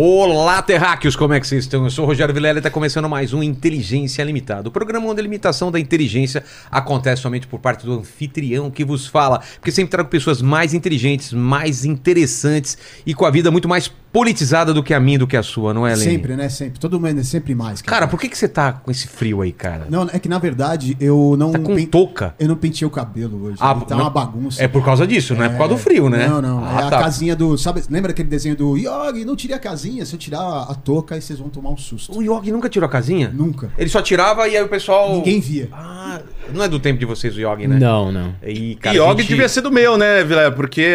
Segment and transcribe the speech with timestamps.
[0.00, 1.82] Olá, terráqueos, como é que vocês estão?
[1.82, 4.68] Eu sou o Rogério Vilela e está começando mais um Inteligência Limitada.
[4.68, 9.08] O programa onde a limitação da inteligência acontece somente por parte do anfitrião que vos
[9.08, 9.42] fala.
[9.56, 14.72] Porque sempre trago pessoas mais inteligentes, mais interessantes e com a vida muito mais politizada
[14.72, 16.12] do que a minha, do que a sua, não é, Lene?
[16.12, 16.48] Sempre, né?
[16.48, 16.80] Sempre.
[16.80, 17.82] Todo mundo é sempre mais.
[17.82, 19.86] Cara, por que, que você tá com esse frio aí, cara?
[19.90, 21.52] Não, é que na verdade eu não.
[21.52, 22.34] Tá com touca?
[22.38, 23.58] Eu não pentei o cabelo hoje.
[23.60, 24.62] Ah, tá não- uma bagunça.
[24.62, 26.26] É por causa disso, não é por causa do frio, né?
[26.28, 26.64] Não, não.
[26.64, 26.98] Ah, é a tá.
[27.00, 27.58] casinha do.
[27.58, 29.24] Sabe, lembra aquele desenho do Yogi?
[29.24, 29.87] Não tirei a casinha.
[30.04, 32.16] Se eu tirar a touca, aí vocês vão tomar um susto.
[32.18, 33.30] O Yogi nunca tirou a casinha?
[33.34, 33.70] Nunca.
[33.76, 35.14] Ele só tirava e aí o pessoal.
[35.16, 35.68] Ninguém via.
[35.72, 36.20] Ah,
[36.52, 37.78] não é do tempo de vocês o Yogi, né?
[37.78, 38.34] Não, não.
[38.46, 40.52] E, cara, Yogi gente- devia ser do meu, né, Vilela?
[40.52, 40.86] Porque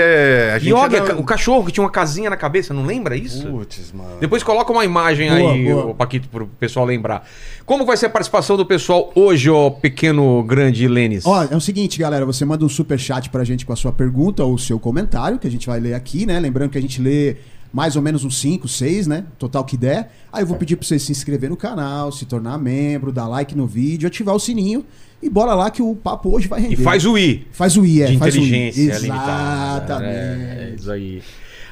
[0.54, 0.72] a gente.
[0.74, 3.46] Yogi, era- o cachorro que tinha uma casinha na cabeça, não lembra isso?
[3.48, 4.18] Putz, mano.
[4.20, 5.86] Depois coloca uma imagem Boa, aí, boa.
[5.88, 7.28] ô, Paquito, pro pessoal lembrar.
[7.66, 11.26] Como vai ser a participação do pessoal hoje, ó, pequeno, grande Lênis?
[11.26, 13.92] Ó, é o seguinte, galera, você manda um super chat pra gente com a sua
[13.92, 16.40] pergunta ou o seu comentário, que a gente vai ler aqui, né?
[16.40, 17.38] Lembrando que a gente lê
[17.74, 19.26] mais ou menos uns 5, 6, né?
[19.40, 20.12] Total que der.
[20.32, 23.58] Aí eu vou pedir pra você se inscrever no canal, se tornar membro, dar like
[23.58, 24.86] no vídeo, ativar o sininho
[25.20, 26.76] e bora lá que o papo hoje vai render.
[26.76, 27.48] E faz o I.
[27.52, 28.06] Faz o I, é.
[28.06, 28.42] de faz o I.
[28.42, 28.92] inteligência.
[28.94, 30.06] Exatamente.
[30.06, 31.24] É, é isso aí.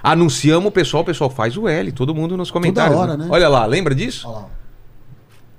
[0.01, 2.97] Anunciamos o pessoal, o pessoal faz o L, todo mundo nos comentários.
[2.97, 3.27] hora, né?
[3.29, 4.27] Olha lá, lembra disso?
[4.27, 4.60] Olha lá.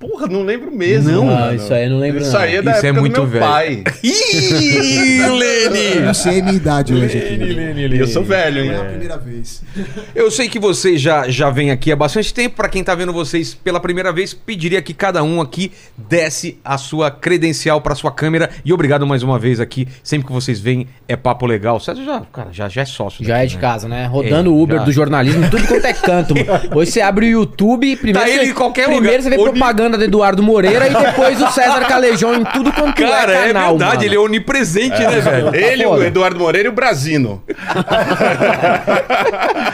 [0.03, 1.11] Porra, não lembro mesmo.
[1.13, 1.45] Não, mano.
[1.51, 2.41] Ah, isso aí eu não lembro, Isso não.
[2.41, 3.45] aí é da Isso é época muito do meu velho.
[3.47, 3.85] pai.
[4.03, 6.01] Ih, Eu Lene!
[6.05, 7.93] não sei a minha idade hoje aqui.
[7.95, 8.87] E eu sou velho, Não é a hein?
[8.89, 9.63] primeira vez.
[10.15, 12.57] Eu sei que vocês já, já vêm aqui há bastante tempo.
[12.57, 16.77] Pra quem tá vendo vocês pela primeira vez, pediria que cada um aqui desse a
[16.77, 18.51] sua credencial pra sua câmera.
[18.65, 19.87] E obrigado mais uma vez aqui.
[20.03, 21.79] Sempre que vocês vêm, é papo legal.
[21.81, 23.25] César já, cara, já, já é sócio.
[23.25, 23.61] Já daqui, é de né?
[23.61, 24.07] casa, né?
[24.07, 24.85] Rodando É, o Uber já.
[24.85, 26.35] do jornalismo, tudo quanto é canto.
[26.35, 26.71] mano.
[26.75, 29.23] Hoje você abre o YouTube, primeiro, Tá ele você, em qualquer primeiro lugar.
[29.23, 33.03] você vê Oni- propaganda do Eduardo Moreira e depois o César Calejão em tudo quanto
[33.03, 34.05] Cara, é é canal, verdade, mano.
[34.05, 35.55] ele é onipresente, né, velho?
[35.55, 36.03] Ele, o.
[36.03, 37.43] Eduardo Moreira e o Brasino.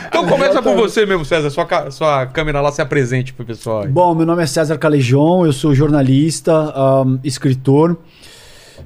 [0.08, 1.50] Então começa por você mesmo, César.
[1.50, 3.82] Sua, sua câmera lá se apresente pro pessoal.
[3.82, 3.88] aí.
[3.88, 7.96] Bom, meu nome é César Calejon, eu sou jornalista, ahn, escritor.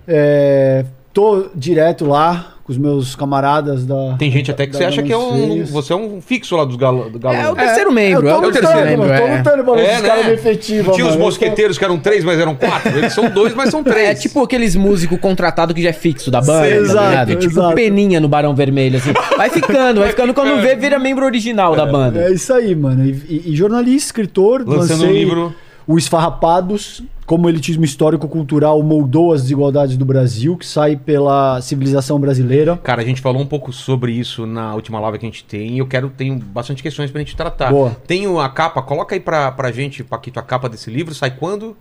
[0.07, 4.15] É, tô direto lá com os meus camaradas da.
[4.19, 5.31] Tem gente até que da você acha que é um.
[5.31, 7.39] Galões Você é um fixo lá dos galo, do galão.
[7.39, 9.09] É o terceiro membro, é, eu o tô o terceiro lutando, membro.
[9.09, 9.37] mano, tô É.
[9.39, 10.29] lutando pra ver É, esses caras né?
[10.31, 10.95] me efetivam.
[10.95, 11.13] Tinha os mano.
[11.13, 12.97] Eu tô- mosqueteiros que eram três, mas eram quatro.
[12.99, 14.09] Eles são dois, mas são três.
[14.09, 17.37] É tipo aqueles músicos contratados que já é fixo da banda, Sim, tá exato?
[17.37, 17.75] Tipo exato.
[17.75, 19.13] peninha no Barão Vermelho, assim.
[19.37, 20.33] Vai ficando, vai ficando.
[20.35, 22.21] Quando vê, vira membro original da banda.
[22.25, 23.05] É isso aí, mano.
[23.05, 25.55] E, e- e jornalista, escritor, Lançando um livro.
[25.87, 32.21] O Esfarrapados, como o elitismo histórico-cultural moldou as desigualdades do Brasil, que sai pela civilização
[32.21, 32.77] brasileira.
[32.83, 35.77] Cara, a gente falou um pouco sobre isso na última live que a gente tem
[35.77, 37.71] e eu quero, tenho bastante questões pra gente tratar.
[37.71, 37.97] Boa.
[38.07, 41.75] Tenho a capa, coloca aí pra, pra gente, Paquito, a capa desse livro, sai quando?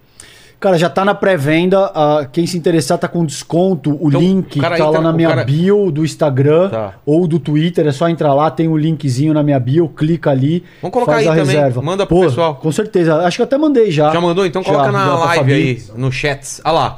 [0.62, 1.92] Cara, já tá na pré-venda.
[1.96, 3.98] ah, quem se interessar tá com desconto.
[4.00, 6.94] O Então, link o tá entra- lá na minha cara- bio do Instagram Tá.
[7.04, 7.88] ou do Twitter.
[7.88, 10.64] É só entrar lá, tem o linkzinho na minha bio, clica ali.
[10.80, 11.82] Vamos colocar aí a também, reserva.
[11.82, 12.56] manda pro Pô, pessoal.
[12.56, 13.16] Com certeza.
[13.26, 14.14] Acho que até mandei já.
[14.14, 14.46] Já mandou?
[14.46, 16.62] Então Já, coloca na live aí, no chat.
[16.64, 16.98] Olha lá.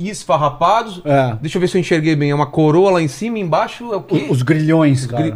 [0.00, 1.00] Esfarrapados.
[1.04, 1.36] É.
[1.40, 2.30] Deixa eu ver se eu enxerguei bem.
[2.30, 4.26] É uma coroa lá em cima, embaixo é o quê?
[4.30, 5.22] Os grilhões, cara.
[5.22, 5.34] Gri-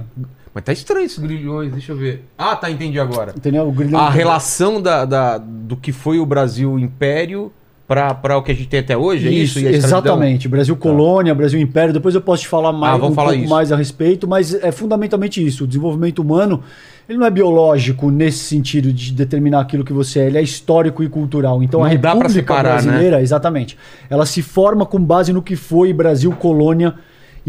[0.54, 2.24] Mas tá estranho esses grilhões, deixa eu ver.
[2.36, 3.32] Ah, tá, entendi agora.
[3.36, 3.68] Entendeu?
[3.68, 4.00] O grilhão.
[4.00, 7.52] A relação da, da- do que foi o Brasil Império
[7.86, 9.58] para o que a gente tem até hoje, é isso?
[9.58, 9.98] Isso, a escravidão?
[10.14, 10.48] exatamente.
[10.48, 11.92] Brasil colônia, Brasil império.
[11.92, 13.50] Depois eu posso te falar mais, Ah, um falar pouco isso.
[13.52, 15.64] mais a respeito, mas é fundamentalmente isso.
[15.64, 16.62] O desenvolvimento humano,
[17.08, 21.02] ele não é biológico nesse sentido de determinar aquilo que você é, ele é histórico
[21.02, 21.64] e cultural.
[21.64, 22.82] Então a Não pra República separar, né?
[22.82, 23.76] Brasileira, exatamente,
[24.08, 26.94] ela se forma com base no que foi Brasil colônia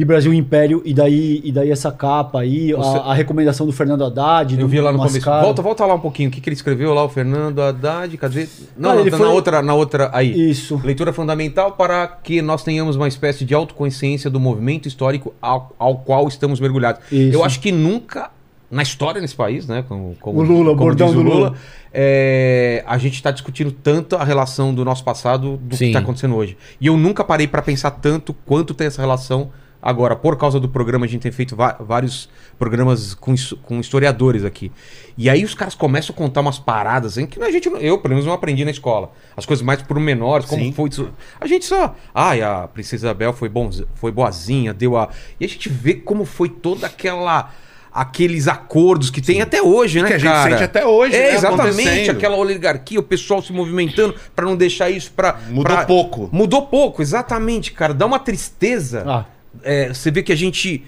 [0.02, 3.72] e Brasil Império, e daí, e daí essa capa aí, Você- a, a recomendação do
[3.72, 4.54] Fernando Haddad.
[4.56, 5.16] Eu do vi lá no começo.
[5.18, 5.46] Mascaro.
[5.46, 6.30] Volta, volta lá um pouquinho.
[6.30, 8.18] O que, que ele escreveu lá, o Fernando Haddad?
[8.18, 8.48] Cadê?
[8.76, 10.10] Não, Cara, na, ele na foi- outra, na outra.
[10.14, 10.50] Aí.
[10.50, 10.82] Isso.
[10.84, 15.98] Leitura fundamental para que nós tenhamos uma espécie de autoconsciência do movimento histórico ao, ao
[16.00, 17.02] qual estamos mergulhados.
[17.12, 17.34] Isso.
[17.38, 18.32] Eu acho que nunca,
[18.70, 19.84] na história nesse país, né?
[19.88, 21.54] Como, como, O Lula, o como bordão diz do Lula.
[21.94, 25.88] é, a gente está discutindo tanto a relação do nosso passado do que Sim.
[25.88, 26.58] está acontecendo hoje.
[26.80, 29.50] E eu nunca parei para pensar tanto quanto tem essa relação
[29.82, 30.16] agora.
[30.16, 32.30] Por causa do programa, a gente tem feito vários
[32.60, 33.34] programas com,
[33.64, 34.72] com historiadores aqui.
[35.18, 38.14] E aí os caras começam a contar umas paradas em que a gente, eu pelo
[38.14, 39.12] menos não aprendi na escola.
[39.36, 40.72] As coisas mais pormenores, como Sim.
[40.72, 41.10] foi isso.
[41.40, 45.48] A gente só, ai, a princesa Isabel foi bom, foi boazinha, deu a E a
[45.48, 47.52] gente vê como foi toda aquela
[47.94, 50.50] aqueles acordos que tem até hoje, né, Que a gente cara?
[50.52, 54.90] sente até hoje, É, né, exatamente, aquela oligarquia, o pessoal se movimentando pra não deixar
[54.90, 56.30] isso pra Mudou pra- pouco.
[56.32, 57.94] Mudou pouco, exatamente, cara.
[57.94, 59.04] Dá uma tristeza.
[59.06, 59.26] Ah.
[59.64, 60.84] É, você vê que a gente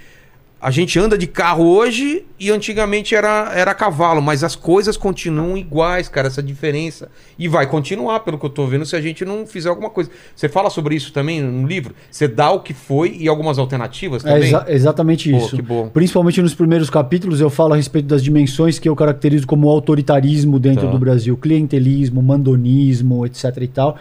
[0.62, 4.95] a gente anda de carro hoje e antigamente era, era a cavalo, mas as coisas
[4.95, 7.10] continuam iguais, cara, essa diferença.
[7.38, 10.10] E vai continuar, pelo que eu tô vendo, se a gente não fizer alguma coisa.
[10.33, 11.94] Você fala sobre isso também no livro?
[12.10, 14.48] Você dá o que foi e algumas alternativas É também?
[14.48, 15.57] exa- exatamente Pô, isso.
[15.94, 20.59] Principalmente nos primeiros capítulos, eu falo a respeito das dimensões que eu caracterizo como autoritarismo
[20.59, 20.92] dentro Tá.
[20.94, 23.44] do Brasil: clientelismo, mandonismo, etc.
[23.63, 23.98] e tal.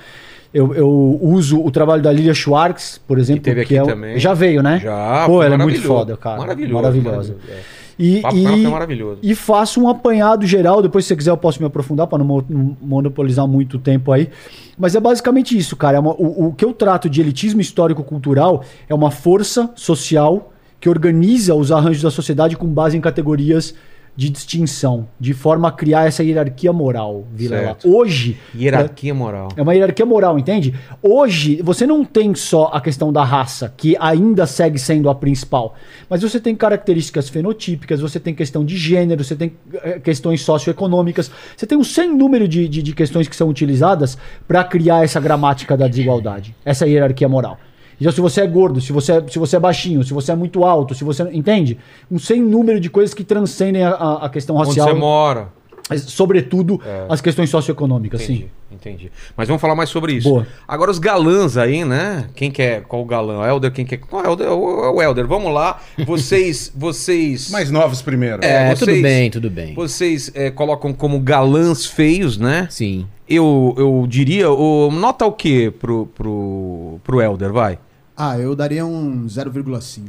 [0.52, 4.18] Eu, eu uso o trabalho da Lilia Schwartz, por exemplo, teve que aqui é também.
[4.18, 4.80] já veio, né?
[4.80, 6.38] Já, Pô, ela é muito foda, cara.
[6.38, 6.74] Maravilhoso.
[6.74, 7.10] Maravilhosa.
[7.34, 7.82] maravilhoso, é.
[7.98, 9.18] E, papo e- maravilhoso.
[9.22, 10.82] e faço um apanhado geral.
[10.82, 12.44] Depois, se você quiser, eu posso me aprofundar para não
[12.80, 14.28] monopolizar muito tempo aí.
[14.78, 15.96] Mas é basicamente isso, cara.
[15.98, 20.88] É uma- o, o que eu trato de elitismo histórico-cultural é uma força social que
[20.88, 23.74] organiza os arranjos da sociedade com base em categorias
[24.14, 27.68] de distinção, de forma a criar essa hierarquia moral, Vilela.
[27.68, 27.96] Certo.
[27.96, 29.48] Hoje, Hierarquia moral.
[29.56, 30.74] é uma hierarquia moral, entende?
[31.02, 35.74] Hoje, você não tem só a questão da raça, que ainda segue sendo a principal,
[36.10, 41.30] mas você tem características fenotípicas, você tem questão de gênero, você tem eh, questões socioeconômicas,
[41.56, 45.20] você tem um sem número de, de, de questões que são utilizadas para criar essa
[45.20, 47.58] gramática da desigualdade, essa hierarquia moral.
[48.00, 50.34] Então, se você é gordo, se você é, se você é baixinho, se você é
[50.36, 51.22] muito alto, se você.
[51.32, 51.78] Entende?
[52.10, 55.48] Um sem número de coisas que transcendem a, a- questão Onde racial, você mora.
[55.88, 58.74] mas, sobretudo as questões socioeconômicas, Entendi, sim.
[58.74, 59.12] entendi.
[59.36, 60.28] Mas vamos falar mais sobre isso.
[60.28, 60.46] Boa.
[60.66, 62.26] Agora os galãs aí, né?
[62.34, 63.38] Quem quer, qual o galã?
[63.40, 63.98] O Helder, quem quer?
[63.98, 64.46] Qual é o Helder?
[64.46, 65.26] É o- é o Helder.
[65.26, 65.80] Vamos lá.
[66.06, 67.50] Vocês, vocês...
[67.50, 68.42] Mais novos primeiro.
[68.44, 69.74] É, É, vocês- tudo bem, tudo bem.
[69.74, 72.66] Vocês é, colocam como galãs feios, né?
[72.70, 73.06] Sim.
[73.34, 77.78] Eu, eu diria, o, nota o quê pro, pro, pro Helder, vai?
[78.14, 80.02] Ah, eu daria um 0,5.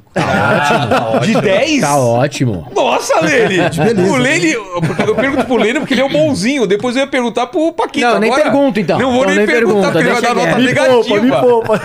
[1.25, 1.81] De 10?
[1.81, 2.67] Tá ótimo.
[2.75, 3.81] Nossa, beleza.
[4.11, 4.53] o Lene,
[4.85, 6.67] porque eu pergunto pro Lene porque ele é o bonzinho.
[6.67, 8.05] Depois eu ia perguntar pro Paquito.
[8.05, 8.99] Não, nem Agora, pergunto, então.
[8.99, 10.57] Não vou Então, nem, nem perguntar, pergunta, porque ele vai dar nota.
[10.59, 11.03] Me negativa.
[11.03, 11.81] poupa, me poupa.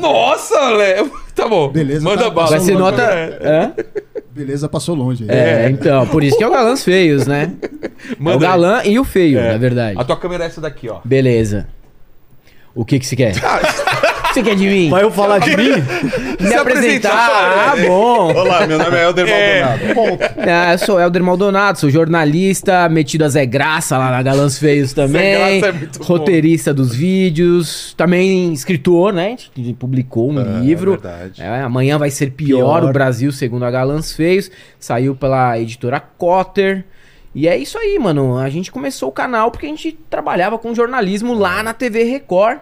[0.00, 1.12] Nossa, Léo.
[1.38, 1.68] Tá bom.
[1.68, 2.48] Beleza, Manda tá- bala.
[2.50, 3.06] Vai ser nota.
[3.06, 3.72] né?
[4.38, 5.24] Beleza, passou longe.
[5.28, 5.36] aí.
[5.36, 7.52] É, então, por isso que é o galãs feios, né?
[8.20, 8.38] É o aí.
[8.38, 9.98] galã e o feio, na verdade.
[9.98, 11.00] A tua câmera é essa daqui, ó.
[11.04, 11.66] Beleza.
[12.72, 13.34] O que que você quer?
[14.38, 14.88] Que você quer de mim?
[14.88, 15.70] Vai eu falar de mim?
[16.38, 16.60] Me apresentar.
[16.60, 17.72] apresentar?
[17.72, 18.32] Ah, bom.
[18.32, 19.94] Olá, meu nome é Helder Maldonado.
[19.94, 20.24] Ponto.
[20.48, 24.92] Ah, eu sou Helder Maldonado, sou jornalista, metido a Zé Graça lá na Galãs Feios
[24.92, 25.32] também.
[25.32, 26.04] Graça é muito bom.
[26.04, 29.36] roteirista dos vídeos, também escritor, né?
[29.56, 30.92] A gente publicou um livro.
[30.92, 31.42] verdade.
[31.42, 32.90] É, amanhã vai ser pior, Pior.
[32.90, 34.50] o Brasil, segundo a Galãs Feios.
[34.78, 36.84] Saiu pela editora Cotter.
[37.34, 38.38] E é isso aí, mano.
[38.38, 42.58] A gente começou o canal porque a gente trabalhava com jornalismo lá na TV Record.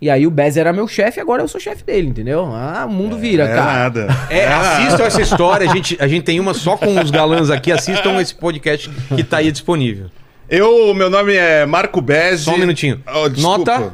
[0.00, 2.46] E aí o Bez era meu chefe, agora eu sou chefe dele, entendeu?
[2.54, 3.72] Ah, o mundo vira, É cara.
[3.80, 4.06] nada.
[4.30, 5.70] É, assistam essa história.
[5.70, 7.70] A gente, a gente tem uma só com os galãs aqui.
[7.70, 10.06] Assistam esse podcast que tá aí disponível.
[10.48, 12.44] Eu, meu nome é Marco Bezzi.
[12.44, 13.02] Só um minutinho.
[13.06, 13.28] Oh.
[13.40, 13.92] Nota?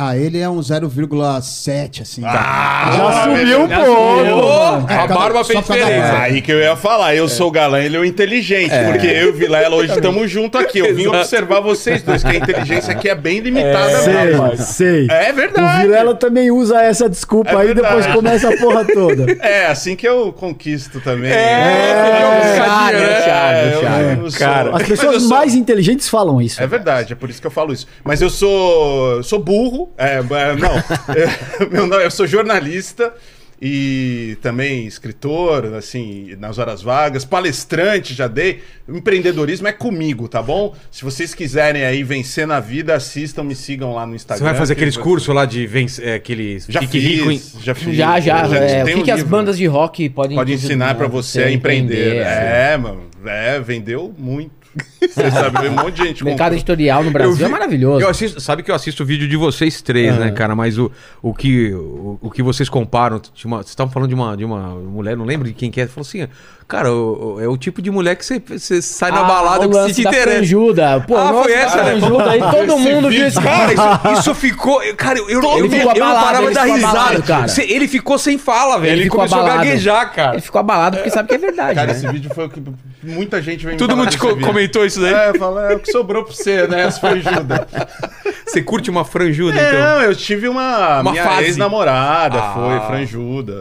[0.00, 2.22] Ah, ele é um 0,7, assim.
[2.24, 4.92] Ah, Já subiu um Já pouco.
[4.92, 6.18] É, a barba fez diferença.
[6.20, 9.26] Aí que eu ia falar, eu sou o galã, ele é o inteligente, porque eu
[9.26, 10.78] e o Vilela hoje estamos juntos aqui.
[10.78, 14.56] Eu vim observar vocês dois, que a inteligência aqui é bem limitada Sei, mesmo.
[14.58, 15.08] sei.
[15.10, 15.82] É O verdade.
[15.82, 19.26] Vilela também usa essa desculpa É aí, depois começa a porra toda.
[19.40, 21.32] É, assim que eu conquisto também.
[21.32, 23.22] É, né?
[23.24, 24.16] chave.
[24.16, 24.76] não sou- Cara.
[24.76, 26.62] As pessoas sou- mais inteligentes falam isso.
[26.62, 27.86] É verdade, é por isso que eu falo isso.
[28.04, 30.76] Mas eu sou, eu sou burro, é, é, não,
[31.14, 33.12] é, meu nome- eu sou jornalista
[33.60, 38.62] e também escritor, assim, nas horas vagas, palestrante já dei.
[38.88, 40.76] Empreendedorismo é comigo, tá bom?
[40.92, 44.44] Se vocês quiserem aí vencer na vida, assistam, me sigam lá no Você Instagram.
[44.46, 47.30] vai fazer que aqueles você- cursos lá de vencer, é, aqueles Já fique fiz, rico
[47.32, 47.96] em- já fiz.
[47.96, 48.46] Já, já.
[48.46, 51.42] Eu é, o que, um que as bandas de rock podem Pode ensinar pra você
[51.42, 52.18] a empreender.
[52.18, 52.70] é.
[52.74, 53.08] É, mano.
[53.26, 54.52] É, vendeu muito.
[55.00, 58.00] Você sabe, um monte de gente O mercado editorial no Brasil Eu vi- é maravilhoso.
[58.04, 60.54] Eu assisto, sabe que eu assisto o vídeo de vocês três, né, cara?
[60.54, 60.90] Mas o,
[61.22, 63.20] o, que, o, o que vocês comparam.
[63.44, 65.86] uma- vocês estavam falando de uma, de uma mulher, não lembro de quem que é.
[65.86, 66.26] Falou assim:
[66.68, 69.66] Cara, o- o- é o tipo de mulher que você, você sai na Ah, balada
[69.66, 70.36] o que se te interessa.
[70.36, 71.00] franjuda.
[71.08, 71.84] Pô, Ah, nossa, foi essa, né?
[71.98, 73.82] franjuda aí, todo Esse mundo viu esse Cara, isso,
[74.20, 74.80] isso ficou.
[74.94, 76.88] Cara, eu, eu, eu, Ele eu não parava ele de dar risada.
[77.00, 77.46] abalado, cara.
[77.62, 78.92] Ele ficou sem fala, velho.
[78.92, 79.60] Ele, ficou começou abalado.
[79.60, 80.32] a gaguejar, cara.
[80.34, 81.92] Ele ficou abalado porque sabe que é verdade, Cara, né?
[81.94, 82.62] esse vídeo foi o que
[83.02, 85.14] muita gente vem me Todo mundo co- comentou isso daí.
[85.14, 86.90] É, fala, é o que sobrou pra você, né?
[86.90, 87.66] Foi ajuda.
[88.46, 89.78] Você curte uma franjuda, então?
[89.80, 91.44] Não, eu tive uma, Uma minha fase.
[91.44, 92.52] ex-namorada, Ah.
[92.54, 93.60] foi franjuda.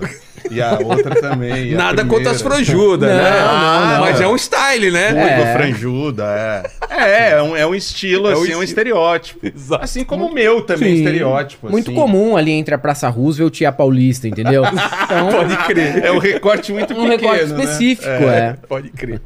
[0.51, 1.71] E a outra também.
[1.71, 3.31] e Nada contra as franjudas, Não, né?
[3.39, 3.99] não, não.
[4.01, 5.09] Mas é um style, né?
[5.09, 5.53] Ruiva, É.
[5.53, 6.63] franjuda, é.
[6.89, 9.45] É, é um, é um estilo, É um assim, é um estereótipo.
[9.45, 9.83] Exato.
[9.83, 10.99] Assim como o meu também, Sim.
[11.03, 11.69] estereótipo.
[11.69, 11.99] Muito assim.
[11.99, 14.63] comum ali entre a Praça Roosevelt e a Paulista, entendeu?
[15.07, 16.03] Então, Pode crer.
[16.03, 17.63] É um recorte muito um pequeno, recorte né?
[17.63, 18.55] específico, é.
[18.67, 19.21] Pode crer.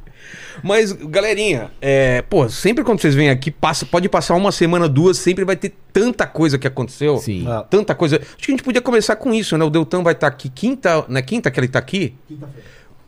[0.63, 5.17] Mas, galerinha, é, pô, sempre quando vocês vêm aqui, passa, pode passar uma semana, duas,
[5.17, 7.17] sempre vai ter tanta coisa que aconteceu.
[7.17, 7.45] Sim.
[7.47, 7.65] Ah.
[7.69, 8.17] Tanta coisa.
[8.17, 9.65] Acho que a gente podia começar com isso, né?
[9.65, 11.21] O Deltan vai estar aqui quinta, né?
[11.21, 12.13] Quinta que ele tá aqui?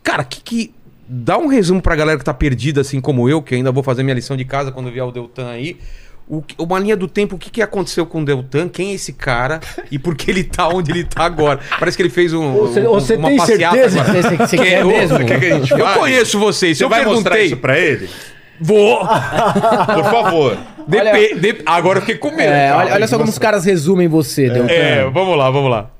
[0.02, 0.74] Cara, que que.
[1.06, 4.02] Dá um resumo pra galera que tá perdida, assim como eu, que ainda vou fazer
[4.02, 5.76] minha lição de casa quando vier o Deltan aí.
[6.26, 8.66] O, uma linha do tempo, o que, que aconteceu com o Deltan?
[8.68, 9.60] Quem é esse cara?
[9.90, 11.60] E por que ele tá onde ele tá agora?
[11.78, 14.02] Parece que ele fez um, Você- um- você tem certeza?
[14.02, 15.18] Você, você- você Quem- quer mesmo?
[15.26, 17.46] Quer que a gente Eu conheço vocês, Você eu vai mostrar perguntei.
[17.46, 18.08] isso pra ele?
[18.58, 19.00] Vou!
[19.94, 20.56] Por favor.
[20.86, 22.52] Depe- de- Agora eu fiquei com medo.
[22.52, 23.46] É, olha, olha só que como os mostrar.
[23.50, 24.72] caras resumem você, Deltan.
[24.72, 25.90] É, vamos lá, vamos lá.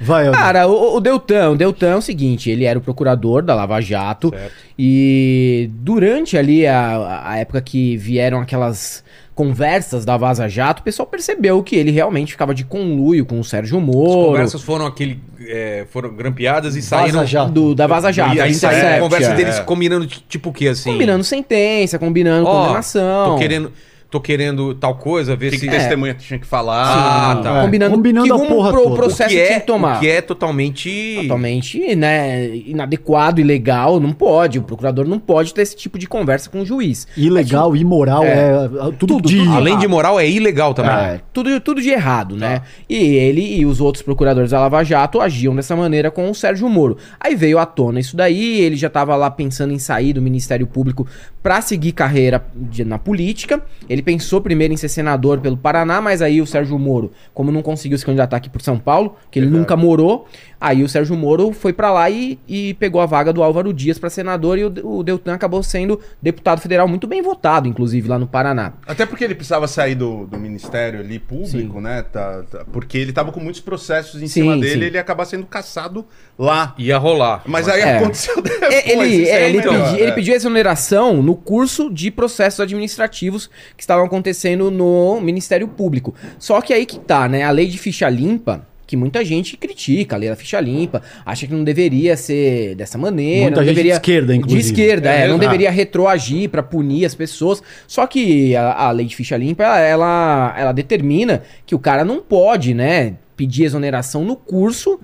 [0.00, 0.30] Vai.
[0.30, 3.80] Cara, o, o Deltan, o Deltan é o seguinte, ele era o procurador da Lava
[3.80, 4.52] Jato Certo.
[4.78, 9.04] e durante ali a, a época que vieram aquelas
[9.34, 13.44] conversas da Vaza Jato, o pessoal percebeu que ele realmente ficava de conluio com o
[13.44, 14.26] Sérgio As Moro.
[14.28, 15.18] conversas foram aquele.
[15.46, 17.20] é, foram grampeadas e saíram.
[17.20, 17.50] Vaza Jato.
[17.52, 19.34] do, da Vaza Jato, E aí a Intercept, conversa é.
[19.34, 20.92] deles combinando t- tipo o quê, assim?
[20.92, 23.30] Combinando sentença, combinando Ó, condenação.
[23.32, 23.72] Tô querendo,
[24.10, 25.66] tô querendo tal coisa, ver O que, se.
[25.66, 26.82] que testemunha tinha que falar?
[26.82, 27.58] Ah, tá.
[27.58, 28.94] É, Combinando, combinando que a porra pro toda.
[28.94, 29.96] O processo que, tinha é, que tomar.
[29.96, 31.18] o que é totalmente.
[31.22, 34.58] Totalmente, né, inadequado, ilegal, não pode.
[34.58, 37.06] O procurador não pode ter esse tipo de conversa com o juiz.
[37.16, 39.40] Ilegal, imoral, é, tudo, de...
[39.48, 40.92] Além de moral, é ilegal também.
[40.92, 42.62] É, tudo, tudo de errado, né?
[42.88, 46.68] E ele e os outros procuradores da Lava Jato agiam dessa maneira com o Sérgio
[46.68, 46.96] Moro.
[47.20, 50.66] Aí veio à tona isso daí, ele já tava lá pensando em sair do Ministério
[50.66, 51.06] Público
[51.42, 53.62] pra seguir carreira de- na política.
[53.88, 57.62] Ele pensou primeiro em ser senador pelo Paraná, mas aí o Sérgio Moro, como não
[57.62, 60.26] conseguiu se candidatar aqui por São Paulo, que ele nunca morou,
[60.60, 63.98] aí o Sérgio Moro foi pra lá e, e pegou a vaga do Álvaro Dias
[63.98, 68.18] pra senador e o, o Deltan acabou sendo deputado federal muito bem votado, inclusive, lá
[68.18, 68.74] no Paraná.
[68.86, 72.02] Até porque ele precisava sair do, do ministério ali público, né?
[72.02, 74.78] Tá, tá- porque ele tava com muitos processos em Sim, cima dele sim.
[74.80, 76.04] e ele ia acabar sendo caçado
[76.38, 76.74] lá.
[76.78, 77.42] Ia rolar.
[77.46, 77.96] Mas aí É.
[77.98, 78.60] aconteceu depois.
[78.72, 80.14] É, ele, isso é, é ele, melhor, pedi- ele é.
[80.14, 86.14] pediu exoneração no curso de processos administrativos que estavam acontecendo no Ministério Público.
[86.38, 87.42] Só que aí que tá, né?
[87.44, 91.46] A lei de ficha limpa, que muita gente critica, a lei da ficha limpa, acha
[91.46, 93.42] que não deveria ser dessa maneira.
[93.42, 94.60] Muita não gente de deveria, esquerda, inclusive.
[94.60, 97.62] De esquerda, É é, não deveria retroagir pra punir as pessoas.
[97.86, 102.04] Só que a, a lei de ficha limpa, ela, ela, ela determina que o cara
[102.04, 104.98] não pode, né, pedir exoneração no curso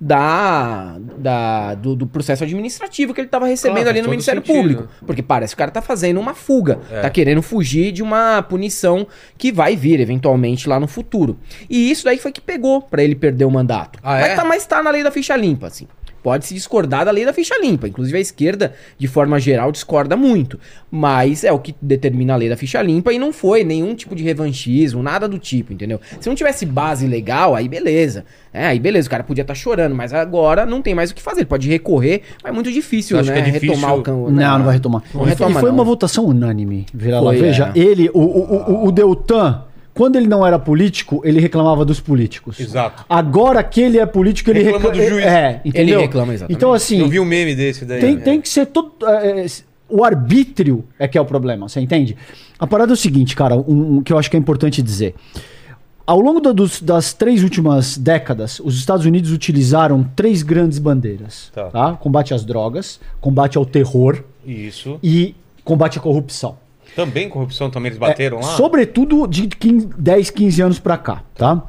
[0.00, 4.56] da, da do, do processo administrativo que ele estava recebendo Claro, ali no Ministério sentido.
[4.62, 4.88] Público.
[5.06, 7.00] Porque parece que o cara tá fazendo uma fuga, É.
[7.02, 11.38] tá querendo fugir de uma punição que vai vir eventualmente lá no futuro.
[11.68, 13.98] E isso daí foi que pegou pra ele perder o mandato.
[14.02, 14.20] Ah, é?
[14.22, 15.86] mas, tá, mas tá na lei da ficha limpa, assim.
[16.22, 17.88] Pode se discordar da lei da ficha limpa.
[17.88, 20.58] Inclusive a esquerda, de forma geral, discorda muito.
[20.90, 24.14] Mas é o que determina a lei da ficha limpa e não foi nenhum tipo
[24.14, 26.00] de revanchismo, nada do tipo, entendeu?
[26.20, 28.24] Se não tivesse base legal, aí beleza.
[28.52, 31.22] É, aí beleza, o cara podia estar chorando, mas agora não tem mais o que
[31.22, 31.40] fazer.
[31.40, 33.22] Ele pode recorrer, mas é muito difícil, né?
[33.22, 33.74] que é difícil?
[33.76, 34.30] Retomar o campo.
[34.30, 35.02] Não, não vai retomar.
[35.14, 35.74] Não e, foi- retoma, e foi não.
[35.76, 37.32] uma votação unânime, Vira lá.
[37.32, 37.78] Veja, é.
[37.78, 42.58] ele, o, o, o, o Deltan, quando ele não era político, ele reclamava dos políticos.
[42.60, 43.04] Exato.
[43.08, 45.24] Agora que ele é político, ele Reclama reclama do juiz.
[45.26, 46.00] É, entendeu?
[46.00, 46.56] reclama, exatamente.
[46.56, 48.00] Então, assim, Eu vi um meme desse daí.
[48.00, 48.20] tem, né?
[48.22, 48.92] tem que ser todo.
[49.06, 49.46] é, é,
[49.88, 52.16] o arbítrio é que é o problema, você entende?
[52.58, 55.14] A parada é o seguinte, cara, um, um que eu acho que é importante dizer.
[56.06, 61.50] Ao longo da- dos- das três últimas décadas, os Estados Unidos utilizaram três grandes bandeiras:
[61.54, 61.64] Tá.
[61.70, 61.92] tá?
[61.92, 64.98] combate às drogas, combate ao terror Isso.
[65.02, 66.56] e combate à corrupção.
[66.96, 68.56] Também corrupção, também eles bateram É, lá?
[68.56, 71.62] Sobretudo de 15, 10, 15 anos pra cá, tá?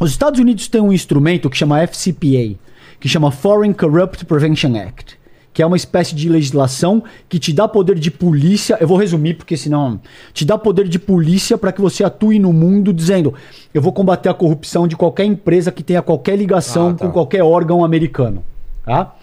[0.00, 2.56] Os Estados Unidos têm um instrumento que chama FCPA,
[2.98, 5.18] que chama Foreign Corrupt Prevention Act,
[5.52, 8.76] que é uma espécie de legislação que te dá poder de polícia.
[8.80, 10.00] Eu vou resumir porque senão
[10.32, 13.34] te dá poder de polícia para que você atue no mundo dizendo:
[13.74, 17.06] eu vou combater a corrupção de qualquer empresa que tenha qualquer ligação Ah, tá.
[17.06, 18.44] com qualquer órgão americano,
[18.84, 19.14] tá?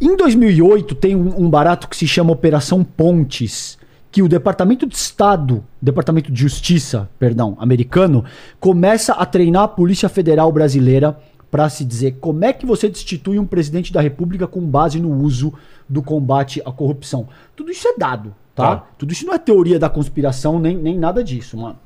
[0.00, 3.78] Em 2008 tem um, um barato que se chama Operação Pontes,
[4.14, 8.24] que o Departamento de Estado, Departamento de Justiça, perdão, americano,
[8.60, 11.18] começa a treinar a Polícia Federal brasileira
[11.50, 15.10] para se dizer como é que você destitui um presidente da República com base no
[15.20, 15.52] uso
[15.88, 17.26] do combate à corrupção.
[17.56, 18.76] Tudo isso é dado, tá?
[18.76, 18.86] Tá.
[18.96, 21.76] Tudo isso não é teoria da conspiração nem, nem nada disso, mano.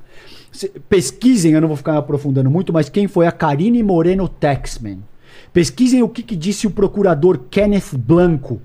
[0.51, 4.29] Cê- Pesquisem, eu não vou ficar me aprofundando muito, mas quem foi a Karine Moreno
[4.29, 4.99] Taxman?
[5.51, 8.61] Pesquisem o que, que disse o procurador Kenneth Blanco,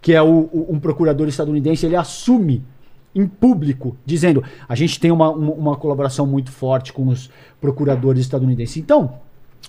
[0.00, 1.84] que é o- o- um procurador estadunidense.
[1.84, 2.62] Ele assume
[3.14, 8.22] em público, dizendo: a gente tem uma, uma, uma colaboração muito forte com os procuradores
[8.22, 8.76] estadunidenses.
[8.76, 9.14] Então,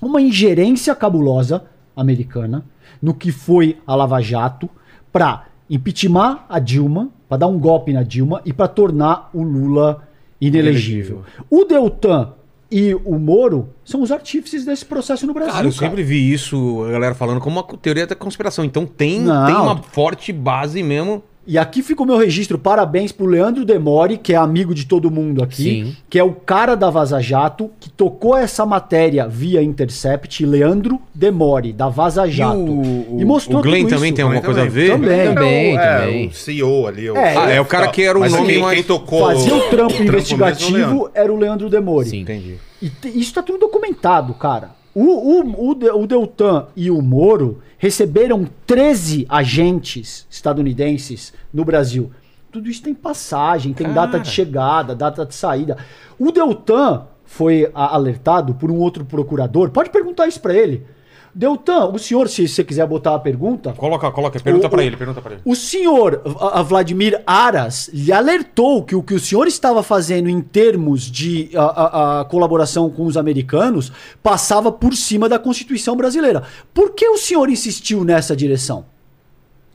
[0.02, 1.64] uma ingerência cabulosa
[1.96, 2.64] americana
[3.02, 4.70] no que foi a Lava Jato
[5.12, 10.08] para impeachment a Dilma, para dar um golpe na Dilma e para tornar o Lula
[10.40, 11.24] inelegível.
[11.50, 12.34] O Deltan
[12.72, 15.54] e o Moro são os artífices desse processo no Brasil.
[15.54, 15.90] Cara, eu cara.
[15.90, 18.64] sempre vi isso, a galera falando como uma teoria da conspiração.
[18.64, 19.46] Então tem, Não.
[19.46, 21.24] tem uma forte base mesmo.
[21.52, 22.60] E aqui fica o meu registro.
[22.60, 25.96] Parabéns pro Leandro Demore, que é amigo de todo mundo aqui, Sim.
[26.08, 31.74] que é o cara da Vaza Jato, que tocou essa matéria via Intercept, Leandro Demore,
[31.74, 32.60] da Vaza Jato.
[32.60, 34.16] o, E mostrou o Glenn tudo também isso.
[34.18, 34.92] tem alguma coisa a ver?
[34.92, 35.34] Também.
[35.34, 36.26] Também, é, o- também.
[36.26, 37.08] É, o CEO ali.
[37.08, 39.56] É, Ah, é o cara que era o Mas nome quem, mais- quem tocou Fazia
[39.56, 41.12] o trampo mesmo, investigativo Leandro.
[41.16, 42.10] era o Leandro Demore.
[42.10, 42.20] Sim.
[42.20, 42.56] Entendi.
[42.80, 44.78] E isso tá tudo documentado, cara.
[45.00, 52.12] O, o, o, o Deltan e o Moro receberam 13 agentes estadunidenses no Brasil.
[52.52, 54.08] Tudo isso tem passagem, tem Cara.
[54.08, 55.78] data de chegada, data de saída.
[56.20, 59.70] O Deltan foi alertado por um outro procurador.
[59.70, 60.86] Pode perguntar isso pra ele.
[61.34, 65.22] Deltan, o senhor, se você quiser botar a pergunta, Coloca, coloca, pergunta o- ele, pergunta
[65.22, 65.42] pra ele.
[65.46, 70.28] o senhor a- a Vladimir Aras lhe alertou que o que o senhor estava fazendo
[70.30, 73.92] em termos de a, a- colaboração com os americanos
[74.24, 76.44] passava por cima da Constituição brasileira.
[76.74, 78.86] Por que o senhor insistiu nessa direção?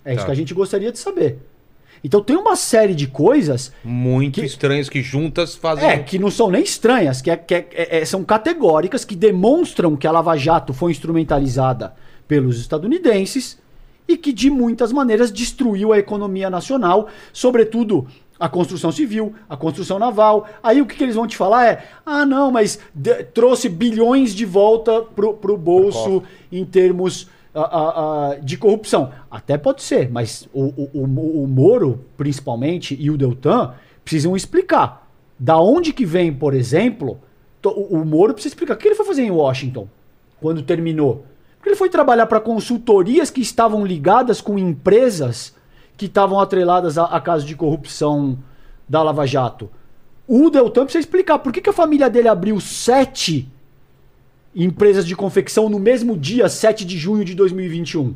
[0.04, 0.26] É isso Tá.
[0.26, 1.38] que a gente gostaria de saber.
[2.04, 5.88] Então tem uma série de coisas Muito Que- estranhos que juntas fazem.
[5.88, 9.96] é, que não são nem estranhas, que, é- que é- é- são categóricas que demonstram
[9.96, 11.94] que a Lava Jato foi instrumentalizada
[12.28, 13.58] pelos estadunidenses
[14.06, 18.06] e que de muitas maneiras destruiu a economia nacional, sobretudo
[18.38, 20.46] a construção civil, a construção naval.
[20.62, 22.78] Aí o que, que eles vão te falar é: ah, não, mas
[23.32, 29.10] trouxe bilhões de volta pro, pro bolso em termos ah, ah, de corrupção.
[29.30, 35.08] Até pode ser, mas o, o, o, Moro, principalmente, e o Deltan precisam explicar.
[35.38, 37.18] Da onde que vem, por exemplo,
[37.64, 39.88] o, o Moro precisa explicar o que ele foi fazer em Washington
[40.40, 41.24] quando terminou.
[41.56, 45.54] Porque ele foi trabalhar para consultorias que estavam ligadas com empresas
[45.96, 48.38] que estavam atreladas a, a casos de corrupção
[48.88, 49.70] da Lava Jato.
[50.26, 53.50] O Deltan precisa explicar por que, que a família dele abriu sete
[54.54, 58.14] empresas de confecção no mesmo dia, 7 de junho de 2021.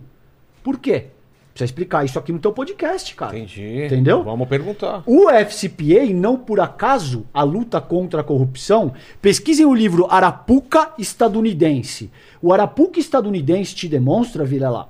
[0.62, 1.06] Por quê?
[1.52, 3.36] Precisa explicar isso aqui no teu podcast, cara.
[3.36, 3.84] Entendi.
[3.86, 4.22] Entendeu?
[4.22, 5.02] Vamos perguntar.
[5.04, 12.12] O FCPA, não por acaso, a luta contra a corrupção, pesquisem o livro Arapuca Estadunidense.
[12.40, 14.88] O Arapuca Estadunidense te demonstra, vira lá,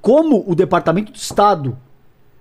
[0.00, 1.76] como o Departamento de Estado,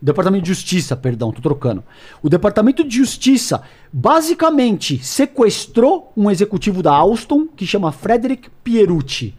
[0.01, 1.83] Departamento de Justiça, perdão, tô trocando.
[2.23, 9.35] O Departamento de Justiça basicamente sequestrou um executivo da Alstom que chama Frederick Pierucci.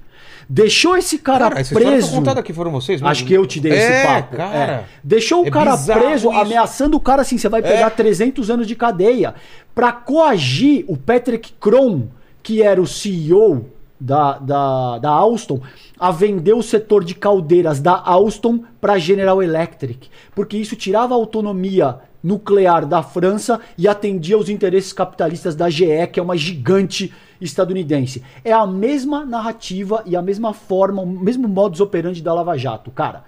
[0.48, 2.10] Deixou esse cara, Cara, essa preso.
[2.10, 3.00] contada aqui, foram vocês?
[3.00, 3.08] mesmo?
[3.08, 4.36] Acho que eu te dei é, esse papo.
[4.36, 4.56] cara.
[4.56, 4.84] É.
[5.02, 6.38] Deixou o É cara preso, isso.
[6.40, 7.90] ameaçando o cara assim: você vai pegar É.
[7.90, 9.34] 300 anos de cadeia.
[9.74, 12.08] Pra coagir o Patrick Cron,
[12.42, 13.66] que era o CEO
[14.00, 15.60] da, da, da Alstom,
[15.98, 20.08] a vender o setor de caldeiras da Alstom para General Electric.
[20.34, 26.06] Porque isso tirava a autonomia nuclear da França e atendia aos interesses capitalistas da GE,
[26.12, 28.22] que é uma gigante estadunidense.
[28.44, 32.90] É a mesma narrativa e a mesma forma, o mesmo modus operandi da Lava Jato,
[32.90, 33.24] cara.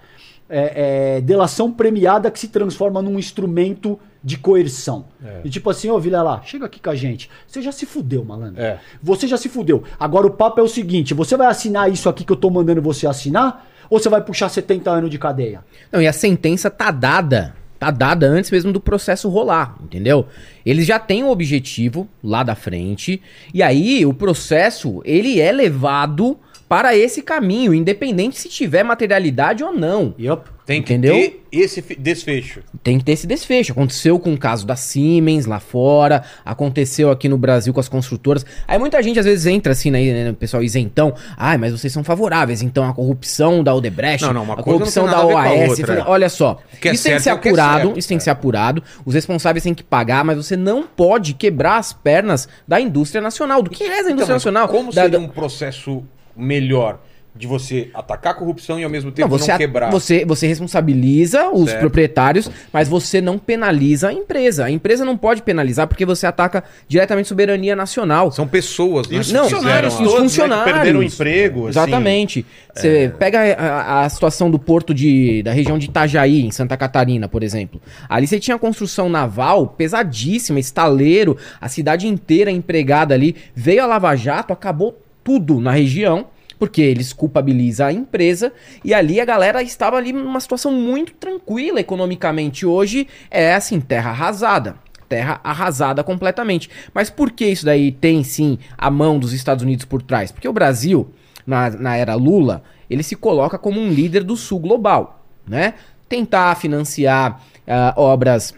[0.55, 5.05] É, é delação premiada que se transforma num instrumento de coerção.
[5.43, 7.29] E tipo assim, ô Vilela, chega aqui com a gente.
[7.45, 8.61] Você já se fudeu, malandro.
[8.61, 8.79] É.
[9.01, 9.83] Você já se fudeu.
[9.99, 12.81] Agora o papo é o seguinte: você vai assinar isso aqui que eu tô mandando
[12.81, 13.67] você assinar?
[13.89, 15.63] Ou você vai puxar 70 anos de cadeia?
[15.91, 17.55] Não, e a sentença tá dada.
[17.77, 20.25] Tá dada antes mesmo do processo rolar, entendeu?
[20.65, 23.21] Eles já têm o objetivo lá da frente.
[23.53, 29.71] E aí, o processo, ele é levado para esse caminho, independente se tiver materialidade ou
[29.73, 30.13] não.
[30.19, 30.47] Yup.
[30.65, 31.13] Tem que Entendeu?
[31.13, 32.61] ter esse desfecho.
[32.81, 33.73] Tem que ter esse desfecho.
[33.73, 38.45] Aconteceu com o caso da Siemens lá fora, aconteceu aqui no Brasil com as construtoras.
[38.65, 41.13] Aí muita gente às vezes entra assim, né, o pessoal isentão.
[41.37, 45.05] Ai, mas vocês são favoráveis, então a corrupção da Odebrecht, Não, não, uma a corrupção
[45.05, 45.69] da a OAS.
[45.71, 46.05] outra, Falei, é.
[46.07, 48.17] Olha só, que é isso tem que ser é que é apurado, certo, isso tem
[48.17, 48.23] que é.
[48.23, 48.81] ser apurado.
[49.05, 53.61] Os responsáveis têm que pagar, mas você não pode quebrar as pernas da indústria nacional.
[53.61, 54.69] Do que é a Então, indústria mas nacional?
[54.69, 56.03] Como Da- seria um processo
[56.35, 56.99] melhor
[57.35, 59.89] de você atacar a corrupção e ao mesmo Não, tempo não, você, a- quebrar?
[59.89, 61.79] você, você responsabiliza os Certo.
[61.79, 64.65] proprietários, mas você não penaliza a empresa.
[64.65, 68.31] A empresa não pode penalizar porque você ataca diretamente a soberania nacional.
[68.31, 69.17] São pessoas, né?
[69.33, 70.73] Não, funcionários fizeram os todos, né, que funcionários.
[70.73, 71.59] perderam o emprego.
[71.61, 71.69] assim.
[71.69, 72.45] Exatamente.
[72.75, 77.27] Você pega a, a situação do porto de, da região de Itajaí, em Santa Catarina,
[77.27, 77.81] por exemplo.
[78.07, 83.35] Ali você tinha construção naval pesadíssima, estaleiro, a cidade inteira empregada ali.
[83.55, 86.27] Veio a Lava Jato, acabou tudo na região.
[86.59, 88.53] Porque eles culpabilizam a empresa
[88.85, 92.65] e ali a galera estava ali numa situação muito tranquila economicamente.
[92.65, 94.75] Hoje é assim, terra arrasada
[95.13, 96.69] terra arrasada completamente.
[96.91, 100.31] Mas por que isso daí tem sim a mão dos Estados Unidos por trás?
[100.31, 101.11] Porque o Brasil,
[101.45, 105.75] na, na era Lula, ele se coloca como um líder do sul global, né?
[106.09, 108.55] Tentar financiar ah, obras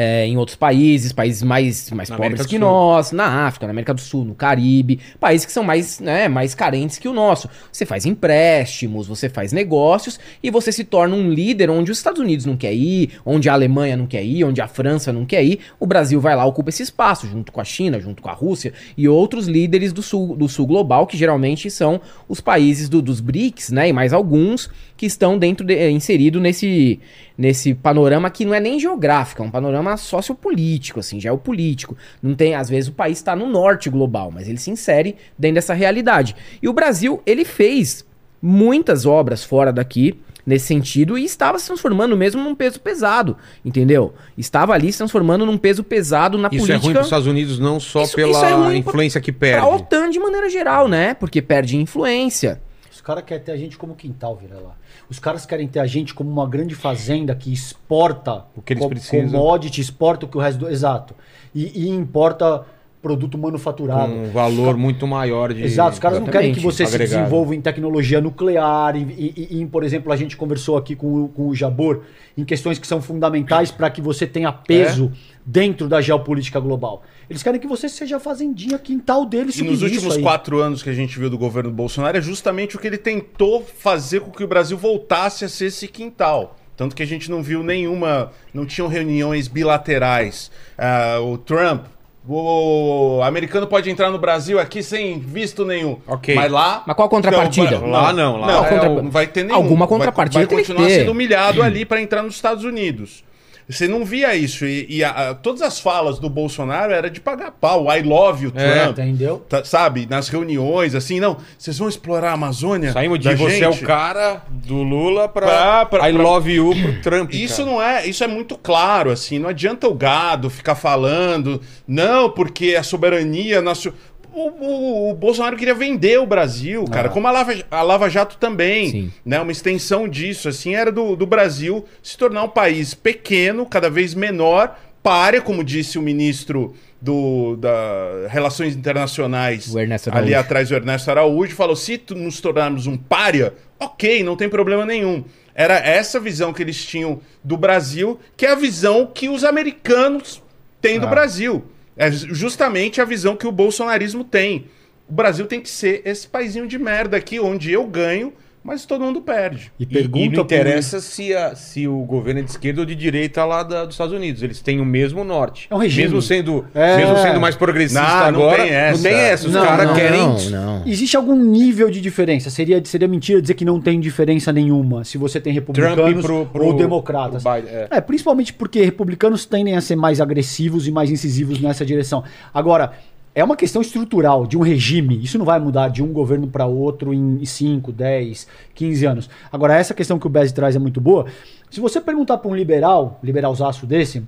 [0.00, 2.60] é, em outros países, países mais, mais Na pobres que Sul.
[2.60, 6.54] nós, na África, na América do Sul, no Caribe, países que são mais, né, mais
[6.54, 7.48] carentes que o nosso.
[7.72, 12.20] Você faz empréstimos, você faz negócios e você se torna um líder onde os Estados
[12.20, 15.42] Unidos não quer ir, onde a Alemanha não quer ir, onde a França não quer
[15.44, 15.58] ir.
[15.80, 18.72] O Brasil vai lá, ocupa esse espaço, junto com a China, junto com a Rússia
[18.96, 23.20] e outros líderes do sul, do sul global, que geralmente são os países do- dos
[23.20, 27.00] BRICS, né, e mais alguns que estão dentro de, eh, inserido nesse
[27.38, 31.96] nesse panorama que não é nem geográfico, é um panorama sociopolítico, assim, geopolítico.
[32.20, 35.54] Não tem, às vezes o país está no norte global, mas ele se insere dentro
[35.54, 36.34] dessa realidade.
[36.60, 38.04] E o Brasil, ele fez
[38.42, 44.14] muitas obras fora daqui nesse sentido e estava se transformando mesmo num peso pesado, entendeu?
[44.36, 46.78] Estava ali se transformando num peso pesado na Isso é política.
[46.84, 49.66] ruim para os Estados Unidos não só Isso- pela isso é influência que Pra perde.
[49.66, 51.12] OTAN de maneira geral, né?
[51.14, 52.62] Porque perde influência.
[53.08, 54.76] Caras querem ter a gente como quintal, vira lá.
[55.08, 58.82] Os caras querem ter a gente como uma grande fazenda que exporta O que eles
[58.82, 59.30] co- precisam.
[59.40, 60.68] commodity, exporta o que o resto do.
[60.68, 61.14] Exato.
[61.54, 62.66] E, e importa
[63.00, 64.12] produto manufaturado.
[64.12, 65.62] Com um valor muito maior de.
[65.62, 67.18] Exato, os caras não querem que você se agregado.
[67.20, 69.02] desenvolva em tecnologia nuclear, e,
[69.50, 72.02] e- e por exemplo, a gente conversou aqui com, o- com o Jabor,
[72.36, 75.38] em questões que são fundamentais para que você tenha peso É?
[75.46, 77.02] dentro da geopolítica global.
[77.30, 79.56] Eles querem que você seja a fazendinha quintal deles.
[79.58, 80.22] E nos últimos aí.
[80.22, 83.62] quatro anos que a gente viu do governo Bolsonaro é justamente o que ele tentou
[83.62, 86.56] fazer com que o Brasil voltasse a ser esse quintal.
[86.76, 88.30] Tanto que a gente não viu nenhuma.
[88.54, 90.50] Não tinham reuniões bilaterais.
[90.76, 91.86] Ah, o Trump.
[92.30, 95.96] O americano pode entrar no Brasil aqui sem visto nenhum.
[96.06, 96.34] Ok.
[96.34, 96.82] Mas lá.
[96.86, 97.78] Mas qual a contrapartida?
[97.78, 99.56] Não, Lá não, lá não, é é o- não vai ter nenhum.
[99.56, 100.94] Alguma Vai- contrapartida Vai, tem que continuar ter.
[101.00, 103.24] sendo humilhado ali para entrar nos Estados Unidos.
[103.68, 104.64] Você não via isso.
[104.64, 107.86] E, e a- a- todas as falas do Bolsonaro era de pagar pau.
[107.94, 108.98] I love you, É, Trump.
[108.98, 109.44] Entendeu?
[109.48, 112.92] Tá- sabe, nas reuniões, assim, não, vocês vão explorar a Amazônia.
[112.92, 113.84] Saímos de você é o gente?
[113.84, 117.34] cara do Lula pra, Pra- pra- I pra- love you pro Trump.
[117.34, 117.70] Isso cara.
[117.70, 122.74] não é, isso é muito claro, assim, não adianta o gado ficar falando, não, porque
[122.74, 123.98] a soberania nacional.
[124.32, 128.36] O, o- o Bolsonaro queria vender o Brasil, cara, como a Lava, a Lava Jato
[128.36, 129.12] também, Sim.
[129.24, 129.40] né?
[129.40, 134.14] Uma extensão disso, assim, era do, do Brasil se tornar um país pequeno, cada vez
[134.14, 139.74] menor, párea, como disse o ministro do, da Relações Internacionais
[140.18, 144.84] ali atrás, o Ernesto Araújo, falou: se nos tornarmos um párea, ok, não tem problema
[144.84, 145.24] nenhum.
[145.54, 150.42] Era essa visão que eles tinham do Brasil, que é a visão que os americanos
[150.80, 151.10] têm do Ah.
[151.10, 151.64] Brasil.
[151.98, 154.66] É justamente a visão que o bolsonarismo tem.
[155.08, 158.32] O Brasil tem que ser esse paizinho de merda aqui, onde eu ganho,
[158.68, 159.72] mas todo mundo perde.
[159.80, 162.94] E pergunta e não interessa se, a- se o governo é de esquerda ou de
[162.94, 164.42] direita lá da- dos Estados Unidos.
[164.42, 165.66] Eles têm o mesmo norte.
[165.70, 166.04] É um regime.
[166.04, 166.98] Mesmo sendo, É.
[166.98, 168.96] mesmo sendo mais progressista Não, não agora, tem essa.
[168.96, 169.46] não tem essa.
[169.48, 170.18] Os Não, caras não, querem.
[170.20, 170.82] Não, não.
[170.86, 172.50] Existe algum nível de diferença?
[172.50, 176.66] Seria, seria mentira dizer que não tem diferença nenhuma se você tem republicanos pro- pro-
[176.66, 177.42] ou democratas.
[177.42, 177.88] Biden, é.
[177.90, 182.22] É, principalmente porque republicanos tendem a ser mais agressivos e mais incisivos nessa direção.
[182.52, 182.92] Agora,
[183.38, 185.22] é uma questão estrutural de um regime.
[185.22, 189.30] Isso não vai mudar de um governo para outro em 5, 10, 15 anos.
[189.52, 191.26] Agora, essa questão que o Bez traz é muito boa.
[191.70, 194.26] Se você perguntar para um liberal, liberalzaço desse,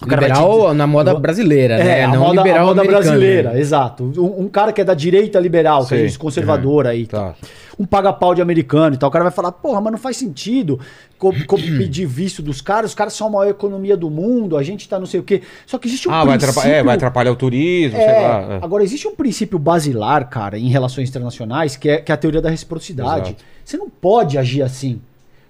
[0.00, 2.00] vai te Liberal na moda brasileira, né?
[2.00, 3.60] é, a não moda, liberal a moda brasileira, né?
[3.60, 4.04] exato.
[4.16, 6.02] Um, um cara que é da direita liberal, que Sei.
[6.02, 7.06] é isso, conservador aí.
[7.06, 7.34] Tá.
[7.78, 9.08] Um paga-pau de americano e tal.
[9.08, 10.78] O cara vai falar, porra, mas não faz sentido
[11.16, 12.90] co- co- pedir visto dos caras.
[12.90, 15.42] Os caras são a maior economia do mundo, a gente tá não sei o quê.
[15.66, 16.50] Só que existe um Ah, vai princípio...
[16.50, 18.40] atrapalhar, é, vai atrapalhar o turismo, sei É, lá.
[18.54, 18.58] é.
[18.62, 22.40] Agora, existe um princípio basilar, cara, em relações internacionais, que é, que é a teoria
[22.40, 23.30] da reciprocidade.
[23.30, 23.44] Exato.
[23.64, 25.00] Você não pode agir assim.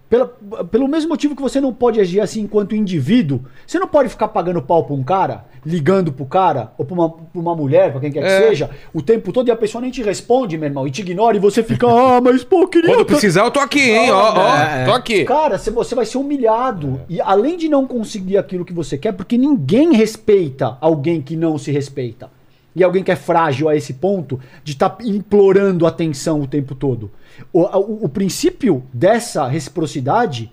[0.09, 0.27] Pela,
[0.71, 4.29] pelo mesmo motivo que você não pode agir assim enquanto indivíduo, você não pode ficar
[4.29, 8.01] pagando pau pra um cara, ligando pro cara, ou pra uma, pra uma mulher, pra
[8.01, 8.49] quem quer que É.
[8.49, 11.37] seja, o tempo todo e a pessoa nem te responde, meu irmão, e te ignora
[11.37, 12.89] e você fica, ah, mas pô, queria.
[12.95, 14.11] Quando precisar, eu tô aqui, hein?
[14.11, 15.25] Ó, ó, É, tô aqui.
[15.27, 17.03] Cara, você- você vai ser humilhado.
[17.07, 21.59] E além de não conseguir aquilo que você quer, porque ninguém respeita alguém que não
[21.59, 22.31] se respeita.
[22.79, 27.11] E alguém que é frágil a esse ponto de estar implorando atenção o tempo todo.
[27.53, 30.51] O, o- o princípio dessa reciprocidade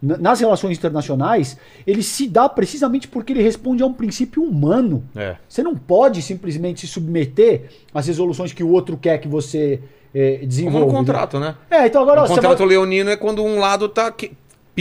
[0.00, 5.02] nas relações internacionais, ele se dá precisamente porque ele responde a um princípio humano.
[5.16, 5.34] É.
[5.48, 9.80] Você não pode simplesmente se submeter às resoluções que o outro quer que você
[10.14, 10.86] eh, Como desenvolva.
[10.86, 11.56] um contrato, né?
[11.68, 14.30] É, então agora o ó, contrato vai- leonino é quando um lado tá que-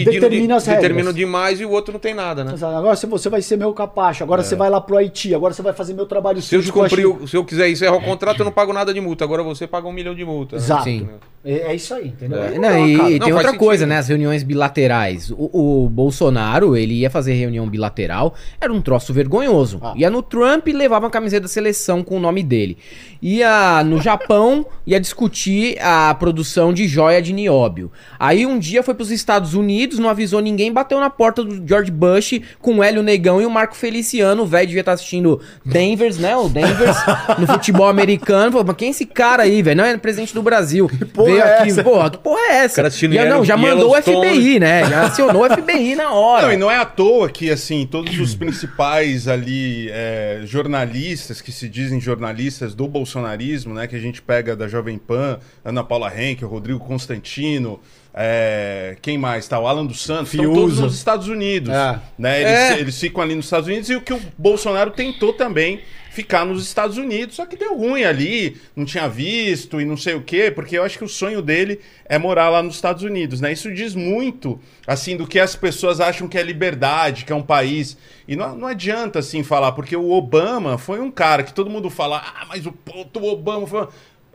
[0.06, 0.82] pedindo Determina de- as regras.
[0.84, 2.54] determina demais e o outro não tem nada, né?
[2.54, 2.76] Exato.
[2.76, 5.62] Agora você- você vai ser meu capacho, agora você vai lá pro Haiti, agora você
[5.62, 8.02] vai fazer meu trabalho Se eu, sujo com a descumprir se eu quiser encerrar o
[8.02, 9.24] contrato, eu não pago nada de multa.
[9.24, 10.56] Agora você paga um milhão de multa.
[10.58, 10.62] né?
[10.62, 10.84] Exato.
[10.84, 11.08] Sim.
[11.48, 12.44] É, é isso aí, entendeu?
[12.44, 13.58] É, Não não, dá, e, e Não, tem outra sentido.
[13.58, 13.98] coisa, né?
[13.98, 15.32] As reuniões bilaterais.
[15.32, 19.80] O, o Bolsonaro, ele ia fazer reunião bilateral, era um troço vergonhoso.
[19.82, 19.94] Ah.
[19.96, 22.78] Ia no Trump e levava uma camiseta da seleção com o nome dele.
[23.22, 27.90] Ia no Japão, ia discutir a produção de joia de nióbio.
[28.20, 31.92] Aí um dia foi pros Estados Unidos, não avisou ninguém, bateu na porta do George
[31.92, 34.44] Bush com o Hélio Negão e o Marco Feliciano.
[34.44, 36.36] O velho devia estar assistindo Denvers, né?
[36.36, 36.98] O Denvers,
[37.40, 38.52] no futebol americano.
[38.52, 39.78] Falou, mas quem é esse cara aí, velho?
[39.78, 40.92] Não, é presidente do Brasil.
[41.14, 41.84] porra Veio é aqui, essa?
[41.84, 42.90] porra, que porra é essa?
[42.90, 44.02] Já, não, já mandou o.
[44.02, 44.86] FBI, né?
[44.86, 46.48] Já acionou o FBI na hora.
[46.48, 51.52] Não, e não é à toa que, assim, todos os principais ali é, jornalistas que
[51.52, 53.88] se dizem jornalistas do bolsonarismo, né?
[53.88, 57.80] Que a gente pega da Jovem Pan, Ana Paula Henkel, Rodrigo Constantino,
[58.20, 59.48] é, quem mais?
[59.48, 60.82] Tá, o Alan dos Santos, estão todos Fiuza.
[60.82, 61.70] nos Estados Unidos.
[61.74, 62.00] É.
[62.18, 62.42] Né?
[62.42, 62.80] Eles, É.
[62.80, 66.66] eles ficam ali nos Estados Unidos e o que o Bolsonaro tentou também ficar nos
[66.66, 70.50] Estados Unidos, só que deu ruim ali, não tinha visto e não sei o quê,
[70.50, 73.52] porque eu acho que o sonho dele é morar lá nos Estados Unidos, né?
[73.54, 77.44] Isso diz muito, assim, do que as pessoas acham que é liberdade, que é um
[77.44, 77.96] país.
[78.28, 81.88] E não, não adianta, assim, falar, porque o Obama foi um cara que todo mundo
[81.88, 83.88] fala, ah, mas o puto Obama foi...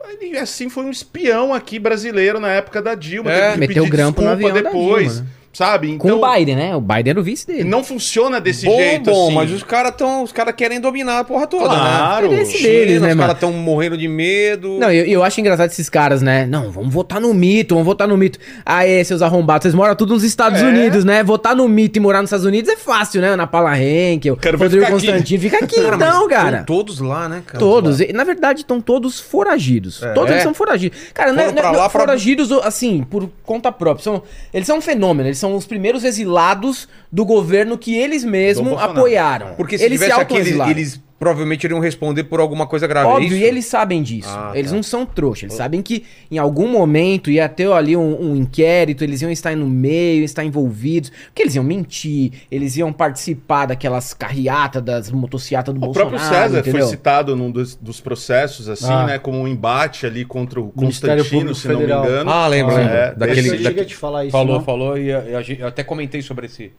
[0.03, 3.31] Ele, assim, foi um espião aqui brasileiro na época da Dilma.
[3.31, 5.42] É, meteu grampo no desculpa avião da depois, Dilma, né?
[5.53, 5.95] Sabe?
[5.97, 6.75] Com o Biden, né?
[6.75, 7.63] O Biden era o vice dele.
[7.63, 9.35] Não funciona desse Bom, jeito, bom, assim.
[9.35, 12.31] mas os caras tão, os cara querem dominar a porra toda, Claro.
[12.31, 12.43] né?
[12.43, 14.77] Deles, né, os caras tão morrendo de medo.
[14.79, 16.45] Não, eu, eu acho engraçado esses caras, né?
[16.45, 18.39] Não, vamos votar no mito, vamos votar no mito.
[18.65, 20.65] Aí, seus arrombados, vocês moram tudo nos Estados É.
[20.65, 21.23] Unidos, né?
[21.23, 23.35] Votar no mito e morar nos Estados Unidos é fácil, né?
[23.35, 24.93] Na Paula Henkel, Quero Rodrigo aqui.
[24.93, 25.41] Constantino.
[25.41, 26.63] Fica aqui Cara, então, tão cara.
[26.63, 27.59] todos lá, né, cara?
[27.59, 27.99] Todos.
[28.01, 30.01] E, Na verdade, estão todos foragidos.
[30.01, 30.13] É.
[30.13, 30.97] Todos eles são foragidos.
[31.13, 34.03] Cara, não, é- Foram não, pra não, lá pra- foragidos, assim, por conta própria.
[34.03, 35.27] São, eles são um fenômeno.
[35.29, 39.55] Eles são os primeiros exilados do governo que eles mesmos apoiaram.
[39.55, 43.07] Porque se eles tivesse aqui, eles provavelmente iriam responder por alguma coisa grave.
[43.07, 43.35] é Óbvio, isso?
[43.37, 44.27] e eles sabem disso.
[44.29, 44.75] Ah, eles tá.
[44.75, 45.45] não são trouxa.
[45.45, 49.55] Eles sabem que em algum momento ia ter ali um, um inquérito, eles iam estar
[49.55, 51.11] no meio, iam estar envolvidos.
[51.27, 56.09] Porque eles iam mentir, eles iam participar daquelas carreatas das motocicletas do O Bolsonaro.
[56.11, 56.81] próprio César entendeu?
[56.81, 59.05] foi citado num dos, dos processos, assim, Ah.
[59.05, 59.19] né?
[59.19, 62.03] Como um embate ali contra o Constantino, Público se não Federal.
[62.03, 62.29] me engano.
[62.29, 62.93] Ah, lembro, Ah, lembro.
[62.95, 64.31] é, Daquele, daquele- te falar isso.
[64.31, 64.63] falou, não?
[64.65, 65.11] falou, e
[65.43, 66.71] gente- eu até comentei sobre esse,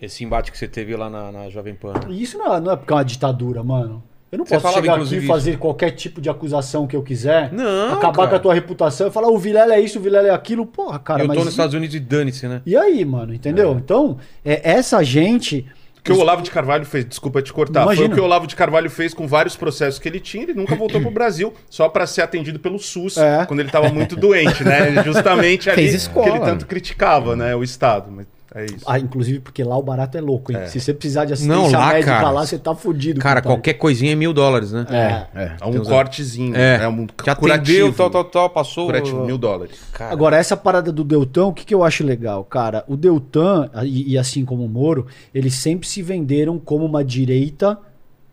[0.00, 1.94] esse embate que você teve lá na, na Jovem Pan.
[2.08, 4.02] E Isso não é, não é porque é uma ditadura, mano.
[4.30, 7.02] Eu não Você posso chegar aqui inclusive, e fazer qualquer tipo de acusação que eu
[7.02, 7.52] quiser.
[7.52, 8.28] Não, Acabar cara.
[8.30, 10.66] com a tua reputação e falar, o Vilela é isso, o Vilela é aquilo.
[10.66, 11.36] Porra, cara, eu mas.
[11.38, 12.60] tô nos Estados Unidos e dane-se, né?
[12.66, 13.72] E aí, mano, entendeu?
[13.78, 15.64] Então, é, essa gente.
[15.98, 18.06] O que o Olavo de Carvalho fez, desculpa te cortar, Imagina.
[18.06, 20.54] foi o que o Olavo de Carvalho fez com vários processos que ele tinha, ele
[20.54, 23.44] nunca voltou pro Brasil, só pra ser atendido pelo SUS, É.
[23.46, 25.02] quando ele tava muito doente, né?
[25.04, 26.26] Justamente ali Fez escola.
[26.26, 28.84] que ele tanto criticava, né, o Estado, mas é isso.
[28.86, 30.58] Ah, inclusive, porque lá o barato é louco, hein?
[30.66, 33.20] Se você precisar de assistência Não, lá, médica cara, lá, você tá fudido.
[33.20, 33.56] Cara, compadre.
[33.58, 34.86] qualquer coisinha é mil dólares, né?
[34.90, 35.42] É.
[35.42, 35.56] É.
[35.60, 36.82] É um cortezinho, É.
[36.84, 38.86] é, um atendeu, curativo, tal, tal, tal, passou.
[38.86, 39.78] curativo, mil dólares.
[39.92, 42.84] Cara, Agora, essa parada do Deltan, o que, que eu acho legal, cara?
[42.88, 47.78] O Deltan, e, e assim como o Moro, eles sempre se venderam como uma direita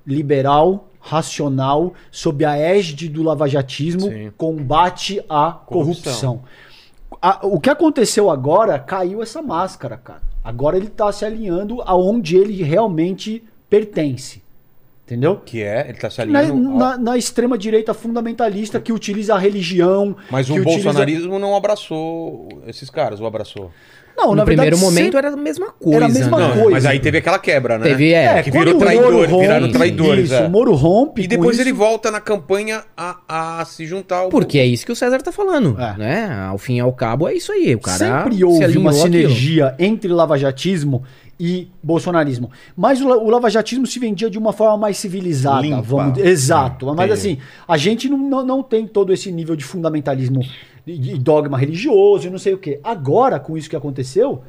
[0.05, 4.31] liberal, racional, sob a égide do lavajatismo, Sim.
[4.38, 6.38] combate à Corrupção.
[6.38, 6.41] corrupção.
[7.21, 10.21] A- o que aconteceu agora, caiu essa máscara, cara.
[10.43, 14.41] Agora ele tá se alinhando aonde ele realmente pertence.
[15.06, 15.36] Entendeu?
[15.45, 16.69] que é, ele tá se Na, alinhando.
[16.71, 20.15] ao- na, na extrema direita fundamentalista que utiliza a religião.
[20.32, 23.69] Mas o bolsonarismo não abraçou esses caras, ou abraçou?
[24.15, 25.95] Não, No na primeiro verdade, momento sempre- era a mesma coisa.
[25.97, 26.54] Era a mesma né?
[26.54, 26.71] coisa.
[26.71, 27.84] Mas aí teve aquela quebra, né?
[27.86, 28.26] Teve, é.
[28.39, 30.45] É, que virou traidor, Moro viraram rompe, traidores, Isso, é.
[30.45, 31.23] o Moro rompe.
[31.23, 31.80] E depois ele isso.
[31.80, 34.30] volta na campanha a, a se juntar ao.
[34.30, 35.97] Porque é isso que o César tá falando, É.
[35.97, 36.45] né?
[36.47, 37.73] Ao fim e ao cabo é isso aí.
[37.76, 39.04] O cara Sempre se houve alinhou uma àquilo.
[39.06, 41.04] sinergia entre lavajatismo
[41.39, 42.52] e bolsonarismo.
[42.78, 45.62] Mas o, o lavajatismo se vendia de uma forma mais civilizada.
[45.62, 45.82] Limpa.
[45.82, 46.93] Vamos, exato.
[46.95, 50.41] Mas assim, a gente não, não, não tem todo esse nível de fundamentalismo
[50.86, 52.80] e de dogma religioso e não sei o quê.
[52.84, 54.43] Agora, com isso que aconteceu,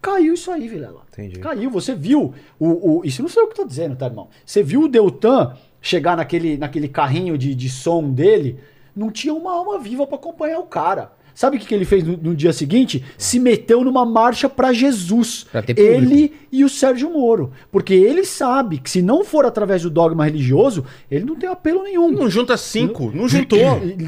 [0.00, 1.02] caiu isso aí, Vilela.
[1.12, 1.40] Entendi.
[1.40, 1.70] Caiu.
[1.70, 3.04] Você viu o, o.
[3.04, 4.28] Isso não sei o que eu tô dizendo, tá, irmão?
[4.44, 8.58] Você viu o Deltan chegar naquele, naquele carrinho de, de som dele?
[8.94, 11.12] Não tinha uma alma viva pra acompanhar o cara.
[11.38, 13.04] Sabe o que, que ele fez no, no dia seguinte?
[13.16, 15.46] Se meteu numa marcha pra Jesus.
[15.52, 17.52] Pra ele e o Sérgio Moro.
[17.70, 21.84] Porque ele sabe que se não for através do dogma religioso, ele não tem apelo
[21.84, 22.10] nenhum.
[22.10, 23.60] Não junta cinco, não juntou.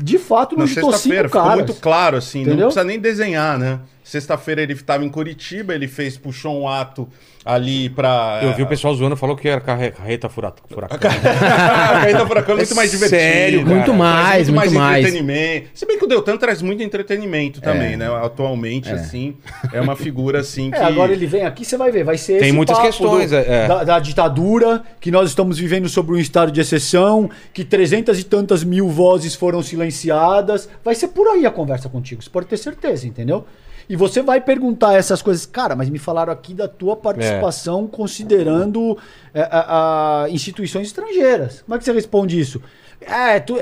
[0.02, 1.56] De fato, não Na juntou cinco sexta-feira, ficou caras.
[1.66, 2.66] muito claro, assim, não Entendeu?
[2.66, 3.78] precisa nem desenhar, né?
[4.10, 7.08] Sexta-feira ele estava em Curitiba, ele fez, puxou um ato
[7.44, 8.40] ali pra.
[8.42, 10.98] Eu vi o pessoal zoando, falou que era carre- carreta fura- furacão.
[11.10, 13.20] a Caída Furacão é muito mais divertido.
[13.20, 13.74] sério, cara.
[13.76, 15.06] Muito mais, Traz muito mais.
[15.06, 15.68] entretenimento.
[15.74, 18.06] Se bem que o Deltan traz muito entretenimento também, né?
[18.24, 19.36] Atualmente, assim,
[19.72, 20.76] é uma figura assim que.
[20.76, 23.30] É, agora ele vem aqui, você vai ver, vai ser Tem esse muitas papo questões,
[23.30, 23.68] do- é, é.
[23.68, 28.24] Da, da ditadura, que nós estamos vivendo sobre um estado de exceção, que trezentas e
[28.24, 30.68] tantas mil vozes foram silenciadas.
[30.84, 33.46] Vai ser por aí a conversa contigo, você pode ter certeza, entendeu?
[33.90, 38.96] E você vai perguntar essas coisas, cara, mas me falaram aqui da tua participação considerando
[39.34, 41.62] é, a- a instituições estrangeiras.
[41.62, 42.62] Como é que você responde isso?
[43.00, 43.56] É, tu,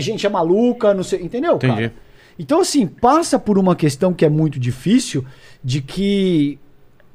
[0.00, 1.72] gente é maluca, não sei, entendeu, Entendi.
[1.74, 1.92] cara?
[2.36, 5.24] Então, assim, passa por uma questão que é muito difícil
[5.62, 6.58] de que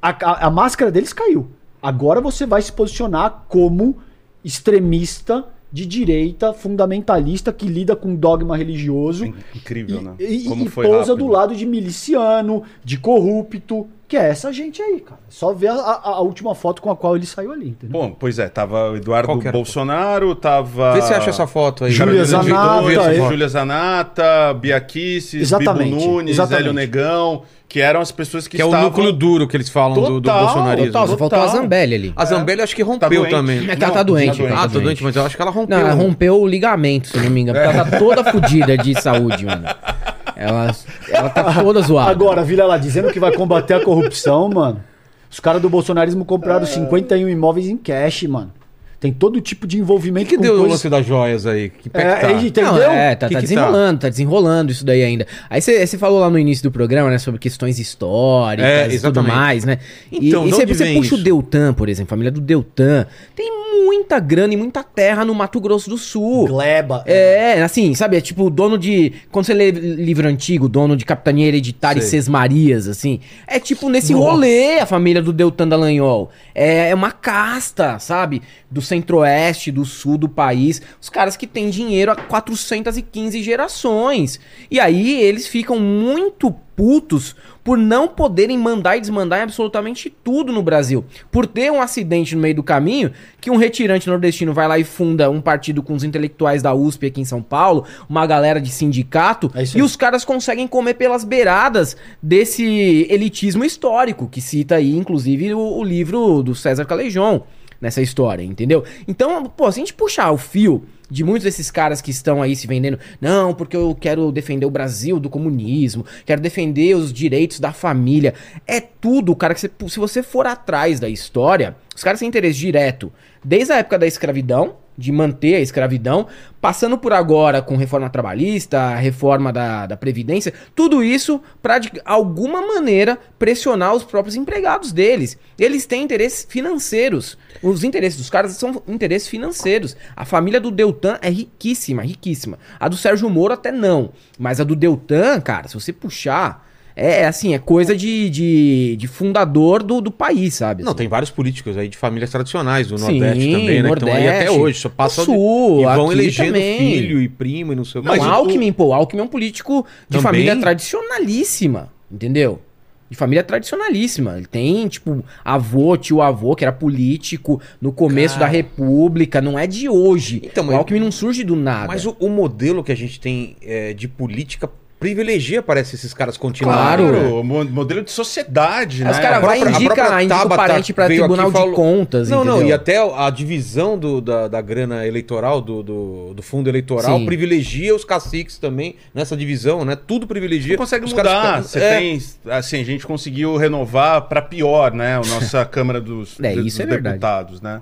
[0.00, 1.48] a, a- a máscara deles caiu.
[1.82, 3.98] Agora você vai se posicionar como
[4.42, 9.26] extremista de direita, fundamentalista, que lida com dogma religioso.
[9.54, 10.14] Incrível, né?
[10.18, 11.16] E, e- Como e foi pousa rápido.
[11.16, 15.20] do lado de miliciano, de corrupto, que é essa gente aí, cara.
[15.28, 18.00] Só ver a, a- a última foto com a qual ele saiu ali, entendeu?
[18.00, 20.92] Bom, pois é, tava o Eduardo Bolsonaro, tava.
[20.94, 21.90] Vê se você acha essa foto aí.
[21.90, 23.14] Júlia Zanata, não é.
[23.16, 23.28] foto.
[23.30, 26.60] Júlia Zanata, Bia Kicis, Exatamente, Bibo Nunes, exatamente.
[26.60, 28.90] Hélio Negão, que eram as pessoas que, Que é o estavam...
[28.90, 30.86] núcleo duro que eles falam do, do Total, bolsonarismo.
[30.92, 32.12] Total, só faltou a Zambelli ali.
[32.14, 33.30] A Zambelli acho que Tá rompeu doente.
[33.30, 33.68] também.
[33.70, 34.54] É que ela tá doente, cara.
[34.54, 35.76] Ah, tá tá doente, mas eu acho que ela rompeu.
[35.76, 37.58] Não, ela rompeu o ligamento, se não me engano.
[37.58, 39.66] Porque ela tá toda fodida de saúde, mano.
[40.36, 40.74] Ela,
[41.10, 42.10] ela tá toda zoada.
[42.10, 44.82] Agora, Vila lá dizendo que vai combater a corrupção, mano.
[45.30, 48.52] Os caras do bolsonarismo compraram 51 imóveis em cash, mano.
[48.98, 51.68] Tem todo tipo de envolvimento que, que deu o lance das joias aí?
[51.68, 52.26] Que pé que É, tá?
[52.28, 52.72] aí, entendeu?
[52.72, 54.08] Não, é, tá, Que tá que desenrolando, tá?
[54.08, 55.26] desenrolando isso daí ainda.
[55.50, 59.22] Aí você falou lá no início do programa, né, sobre questões históricas É, e tudo
[59.22, 59.78] mais, né?
[60.10, 61.14] E- Então, e você puxa isso?
[61.16, 63.46] o Deltan, por exemplo, família do Deltan, tem
[63.84, 66.46] muita grana e muita terra no Mato Grosso do Sul.
[66.46, 67.02] Gleba.
[67.06, 68.16] É, assim, sabe?
[68.16, 69.12] É tipo dono de.
[69.30, 72.10] Quando você lê livro antigo, dono de capitania hereditária e Sei.
[72.20, 73.20] Sesmarias, assim.
[73.46, 74.30] É tipo nesse Nossa.
[74.30, 76.30] rolê a família do Deltan Dallagnol.
[76.54, 78.42] É, é uma casta, sabe?
[78.70, 80.80] Do centro-oeste, do sul do país.
[81.00, 84.40] Os caras que têm dinheiro há 415 gerações.
[84.70, 87.34] E aí eles ficam muito putos
[87.64, 91.04] por não poderem mandar e desmandar em absolutamente tudo no Brasil.
[91.32, 93.10] Por ter um acidente no meio do caminho,
[93.40, 97.06] que um retirante nordestino vai lá e funda um partido com os intelectuais da USP
[97.06, 101.24] aqui em São Paulo, uma galera de sindicato, É e os caras conseguem comer pelas
[101.24, 107.42] beiradas desse elitismo histórico, que cita aí, inclusive, o, o livro do César Calejon
[107.80, 108.84] nessa história, entendeu?
[109.06, 112.56] Então, pô, se a gente puxar o fio de muitos desses caras que estão aí
[112.56, 117.60] se vendendo, não, porque eu quero defender o Brasil do comunismo, quero defender os direitos
[117.60, 118.34] da família,
[118.66, 122.58] é tudo, cara, que você- se você for atrás da história, os caras têm interesse
[122.58, 123.12] direto,
[123.44, 126.26] desde a época da escravidão, de manter a escravidão,
[126.58, 132.62] passando por agora com reforma trabalhista, reforma da, da Previdência, tudo isso para de alguma
[132.66, 135.36] maneira pressionar os próprios empregados deles.
[135.58, 137.36] Eles têm interesses financeiros.
[137.62, 139.96] Os interesses dos caras são interesses financeiros.
[140.16, 142.58] A família do Deltan é riquíssima, riquíssima.
[142.80, 144.10] A do Sérgio Moro até não.
[144.38, 146.64] Mas a do Deltan, cara, se você puxar.
[146.98, 150.82] É é assim, é coisa de, de, de fundador do, do país, sabe?
[150.82, 150.96] Não, assim.
[150.96, 153.88] tem vários políticos aí de famílias tradicionais do Sim, Nordeste também, né?
[153.90, 154.78] que estão aí até Nordeste, hoje.
[154.80, 156.78] Só passam Sul, e vão elegendo também.
[156.78, 158.08] filho e primo e não sei o que.
[158.08, 160.22] Não, Mas o- Alckmin, pô, Alckmin é um político de Também?
[160.22, 162.60] família tradicionalíssima, entendeu?
[163.08, 164.36] De família tradicionalíssima.
[164.36, 168.46] Ele tem, tipo, avô, tio avô, que era político no começo Cara.
[168.46, 170.42] da República, não é de hoje.
[170.44, 171.86] Então, o Alckmin não surge do nada.
[171.86, 176.36] Mas o, o modelo que a gente tem é, de política privilegia, parece, esses caras
[176.38, 176.48] Claro.
[176.56, 177.06] continuarem.
[177.32, 179.10] o mo- modelo de sociedade, né?
[179.10, 182.68] os caras vai própria- a o parente aqui Tribunal falou- de Contas, Não, não, entendeu?
[182.70, 187.26] e até a divisão do- da, da grana eleitoral, do, do, do fundo eleitoral, Sim.
[187.26, 189.96] privilegia os caciques também nessa divisão, né?
[189.96, 190.72] Tudo privilegia.
[190.72, 191.46] Não consegue Os caras mudar.
[191.56, 195.16] ficam- Você é, tem, assim, a gente conseguiu renovar para pior, né?
[195.16, 197.16] A nossa Câmara dos, É, dos isso é verdade.
[197.18, 197.80] Deputados, né?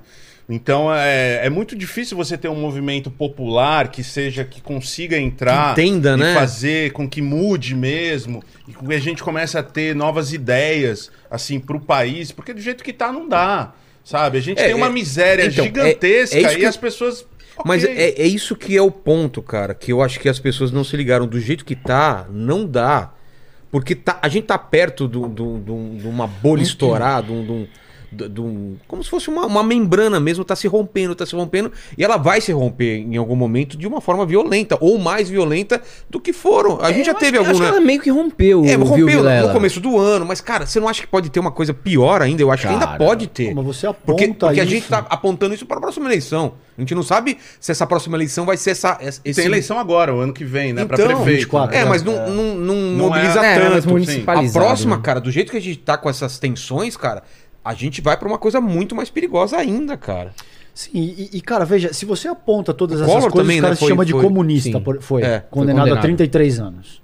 [0.49, 5.75] Então é, é muito difícil você ter um movimento popular que seja que consiga entrar
[5.75, 6.35] Que entenda, e né?
[6.35, 11.11] fazer com que mude mesmo e com que a gente comece a ter novas ideias
[11.31, 13.73] assim para o país, porque do jeito que tá não dá,
[14.05, 14.37] sabe?
[14.37, 17.27] A gente É, tem uma é, miséria então, é- gigantesca é e que- as pessoas
[17.65, 17.95] Mas ok.
[17.97, 20.85] é, é isso que é o ponto, cara, que eu acho que as pessoas não
[20.85, 21.27] se ligaram.
[21.27, 23.13] Do jeito que tá, não dá.
[23.71, 27.67] Porque tá, a gente tá perto do- do- do- de uma bolha estourar, de um-
[28.15, 31.27] de do- de um- como se fosse uma, uma membrana mesmo, tá se rompendo, tá
[31.27, 34.99] se rompendo, e ela vai se romper em algum momento de uma forma violenta, ou
[34.99, 36.81] mais violenta do que foram.
[36.81, 37.77] A gente já Eu teve acho que- algum, acho que né?
[37.77, 39.49] ela meio que rompeu, É, rompeu Vilela?
[39.49, 42.23] no começo do ano, mas, cara, você não acha que pode ter uma coisa pior
[42.23, 42.41] ainda?
[42.43, 43.55] Eu acho que ainda Cara, pode ter.
[43.55, 44.73] mas você aponta porque porque a isso.
[44.73, 46.55] gente tá apontando isso para a próxima eleição.
[46.77, 48.99] A gente não sabe se essa próxima eleição vai ser essa.
[49.01, 49.21] esse...
[49.35, 50.85] Tem eleição agora, o ano que vem, né?
[50.85, 51.39] pra Então, prefeito.
[51.41, 51.89] 24, É, né?
[51.89, 53.89] mas não, não, não Não mobiliza É, tanto.
[53.89, 55.03] municipalizado, A próxima, né?
[55.03, 57.23] cara, do jeito que a gente tá com essas tensões, cara,
[57.65, 60.33] a gente vai pra uma coisa muito mais perigosa ainda, cara.
[60.75, 63.63] Sim, e, e, cara, veja, se você aponta todas O essas Collor coisas, também, os
[63.63, 64.71] caras né, se foi- chama de foi- comunista.
[64.79, 64.81] sim.
[64.85, 66.03] por- Foi, É, foi condenado, a condenado.
[66.03, 67.01] 33 anos.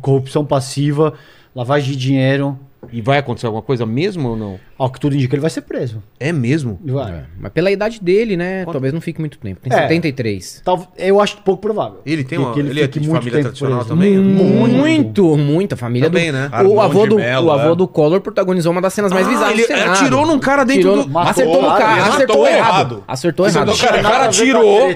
[0.00, 1.14] Corrupção passiva,
[1.54, 2.58] lavagem de dinheiro.
[2.90, 4.58] E vai acontecer alguma coisa mesmo ou não?
[4.76, 6.02] Ao que tudo indica, ele vai ser preso.
[6.18, 6.80] É mesmo?
[6.84, 7.12] Vai.
[7.12, 8.64] É, Mas pela idade dele, né?
[8.64, 9.60] Talvez não fique muito tempo.
[9.60, 9.82] Tem É.
[9.82, 10.62] 73.
[10.64, 12.00] Tal- eu acho pouco provável.
[12.04, 13.88] Ele tem uma- que ele é de muito família tradicional preso.
[13.90, 14.18] também?
[14.18, 15.74] Muito, muito.
[15.74, 16.38] A família Também, do.
[16.38, 16.50] né?
[16.66, 17.76] O avô, do, Mello, o avô é.
[17.76, 19.90] do Collor protagonizou uma das cenas mais Ah, bizarras ele do Senado.
[19.92, 21.92] atirou num cara dentro Tirou- do- Matou, Acertou no cara.
[21.92, 23.04] ele Acertou errado.
[23.06, 23.78] Acertou errado.
[23.78, 24.90] cara, o cara atirou,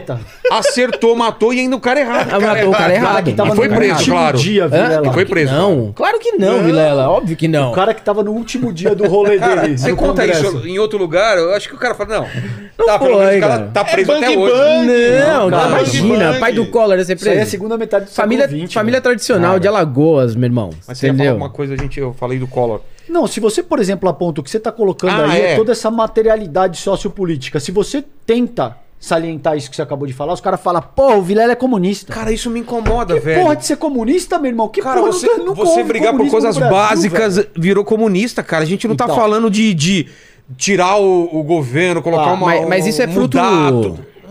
[0.51, 2.29] acertou, matou e ainda o cara errado.
[2.33, 3.29] Ah, matou o cara errado.
[3.29, 4.39] E foi preso, claro.
[4.39, 5.53] E foi preso.
[5.55, 7.09] Não, claro que não, Vilela.
[7.11, 7.73] Óbvio que não.
[7.77, 9.77] O cara que tava no último dia do rolê dele.
[9.77, 10.47] Você conta Congresso.
[10.59, 12.27] isso em outro lugar, eu acho que o cara fala, não.
[12.79, 13.70] Não tá, pelo foi, menos o cara cara.
[13.72, 14.55] tá preso É até bang hoje.
[15.27, 16.41] Não, cara, imagina, bang.
[16.41, 17.51] pai do Collor ia ser Isso aí é a preso.
[17.51, 19.03] segunda metade do Família, século XX, família velho.
[19.03, 20.70] tradicional de Alagoas, meu irmão.
[20.89, 21.33] Mas você ia falar entendeu?
[21.33, 22.81] alguma coisa, a gente, eu falei do Collor.
[23.09, 25.53] Não, se você, por exemplo, aponta o que você está colocando Ah, aí, é.
[25.53, 25.57] é.
[25.57, 27.61] toda essa materialidade sociopolítica.
[27.61, 28.77] Se você tenta
[29.07, 32.13] salientar isso que você acabou de falar, os caras falam, pô, o Vilela é comunista.
[32.13, 33.43] Cara, isso me incomoda, que velho.
[33.43, 34.69] porra de ser comunista, meu irmão?
[34.69, 37.49] Que Cara, porra você, não, você brigar por coisas Brasil, básicas velho.
[37.57, 38.63] virou comunista, cara.
[38.63, 39.17] A gente não tá Então.
[39.17, 40.09] falando de, de
[40.57, 42.47] tirar o, o governo, colocar Ah, uma.
[42.47, 43.37] Mas, mas isso é fruto.
[43.39, 43.73] mudar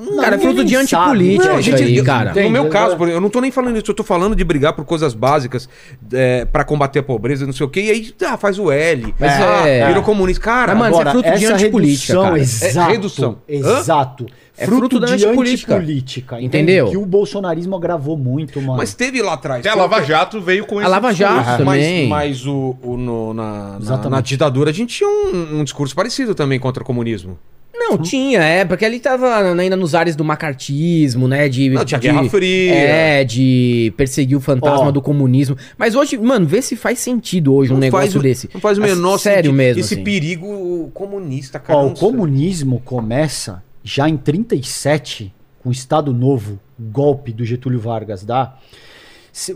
[0.05, 0.21] tudo.
[0.21, 2.29] Cara, é fruto de antipolítica Não, isso gente, aí, cara.
[2.33, 2.69] No meu Entende?
[2.69, 4.85] caso, por exemplo, eu não tô nem falando isso, eu tô falando de brigar por
[4.85, 5.67] coisas básicas
[6.13, 9.13] é, para combater a pobreza, não sei o quê, e aí ah, faz o L.
[9.19, 10.43] Mas ah, é- virou comunista.
[10.43, 12.39] Cara, Mas, mano, isso é fruto de essa antipolítica, redução, cara.
[12.39, 13.37] Exato, É redução.
[13.47, 14.25] Exato.
[14.57, 15.75] É fruto da de antipolítica.
[15.75, 16.35] antipolítica.
[16.37, 16.45] entende?
[16.57, 16.89] Entendeu?
[16.89, 18.77] Que o bolsonarismo agravou muito, mano.
[18.77, 19.59] mas teve lá atrás.
[19.59, 21.13] Até a Lava Jato veio com A Lava.
[21.13, 22.07] Jato Mas, também.
[22.07, 26.33] mas o, o no- na, na, na ditadura a gente tinha um, um discurso parecido
[26.33, 27.37] também contra o comunismo.
[27.77, 31.47] Não, tinha, é, porque ali tava ainda nos ares do macartismo, né?
[31.49, 32.73] De, Não, tinha de- Guerra Fria.
[32.73, 34.91] É, de perseguir o fantasma Ó.
[34.91, 35.57] do comunismo.
[35.77, 38.49] Mas hoje, mano, vê se faz sentido hoje um negócio faz, desse.
[38.53, 39.53] Não faz o Mas menor Sério sentido.
[39.53, 39.79] mesmo.
[39.81, 40.03] Esse assim.
[40.03, 41.79] perigo comunista, cara.
[41.79, 42.07] Ó, não o sei.
[42.07, 48.55] comunismo começa já em 37, com o Estado Novo, golpe do Getúlio Vargas dá.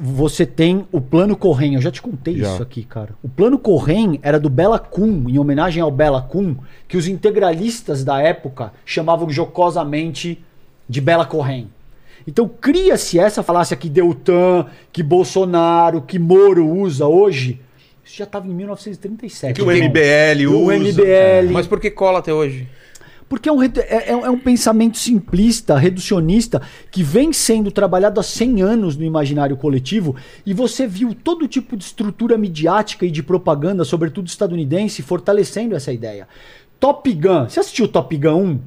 [0.01, 2.51] Você tem o Plano Correm, eu já te contei Já.
[2.51, 3.15] isso aqui, cara.
[3.23, 8.03] O Plano Correm era do Bela Kun, em homenagem ao Bela Kun, que os integralistas
[8.03, 10.43] da época chamavam jocosamente
[10.87, 11.69] de Bela Correm.
[12.27, 17.61] Então cria-se essa falácia que Deltan, que Bolsonaro, que Moro usa hoje.
[18.03, 19.53] Isso já estava em 1937.
[19.53, 19.67] Que o.
[19.67, 21.01] MBL o usa.
[21.01, 21.53] MBL.
[21.53, 22.67] Mas por que cola até hoje?
[23.29, 26.61] Porque é um, é, é é um pensamento simplista, reducionista,
[26.91, 31.77] que vem sendo trabalhado há 100 anos no imaginário coletivo, e você viu todo tipo
[31.77, 36.27] de estrutura midiática e de propaganda, sobretudo estadunidense, fortalecendo essa ideia.
[36.79, 38.59] Top Gun, você assistiu Top Gun 1?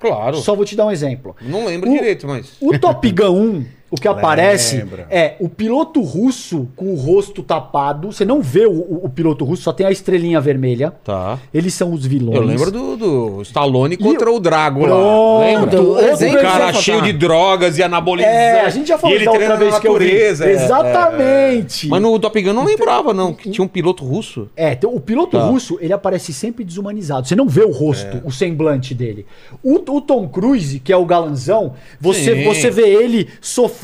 [0.00, 0.36] Claro.
[0.38, 1.36] Só vou te dar um exemplo.
[1.42, 2.56] Não lembro O- direito, mas.
[2.60, 5.06] O Top Gun 1, o que aparece Lembra.
[5.10, 9.44] é o piloto russo com o rosto tapado, você não vê o, o- o piloto
[9.44, 10.92] russo, só tem a estrelinha vermelha.
[11.04, 11.38] Tá.
[11.54, 12.36] Eles são os vilões.
[12.36, 14.88] Eu lembro do, do Stallone contra o Drago lá.
[14.88, 15.82] Pronto, Lembra?
[15.82, 18.36] O cara cheio de drogas e anabolizantes.
[18.36, 20.10] É, a gente já falou e ele outra vez que eu vi.
[20.10, 21.86] é, Exatamente.
[21.86, 21.90] é.
[21.90, 24.48] Mas no Top Gun eu não lembrava, não, que tinha um piloto russo.
[24.56, 25.44] É, então, o piloto Tá.
[25.44, 27.26] russo, ele aparece sempre desumanizado.
[27.28, 29.26] Você não vê o rosto, o semblante dele.
[29.62, 32.44] O, o Tom Cruise, que é o galanzão, você, Sim.
[32.44, 33.75] você vê ele sofrendo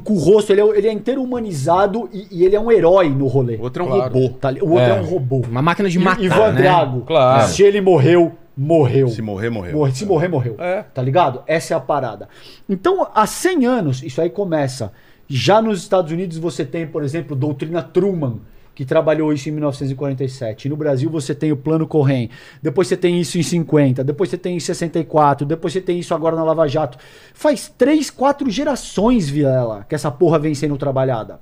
[0.00, 3.08] com o rosto, ele é, ele é inteiro humanizado e, e ele é um herói
[3.10, 3.56] no rolê.
[3.56, 4.14] O outro é um Claro.
[4.14, 4.28] robô.
[4.40, 4.98] Tá o outro é.
[4.98, 5.00] É.
[5.00, 5.42] um robô.
[5.50, 6.62] Uma máquina de matar, Ivan né?
[6.62, 7.48] Drago, Claro.
[7.48, 9.08] se ele morreu, morreu.
[9.08, 9.76] Se morrer, morreu.
[9.78, 10.56] Morre- se morrer, morreu.
[10.58, 10.82] É.
[10.82, 11.42] Tá ligado?
[11.46, 12.28] Essa é a parada.
[12.68, 14.92] Então, há 100 anos, isso aí começa.
[15.28, 18.36] Já nos Estados Unidos você tem, por exemplo, doutrina Truman,
[18.74, 20.66] que trabalhou isso em 1947.
[20.66, 22.30] E no Brasil você tem o Plano Correm.
[22.62, 24.02] Depois você tem isso em 50.
[24.02, 25.46] Depois você tem em 64.
[25.46, 26.98] Depois você tem isso agora na Lava Jato.
[27.34, 31.40] Faz três, quatro gerações, Vilela, que essa porra vem sendo trabalhada.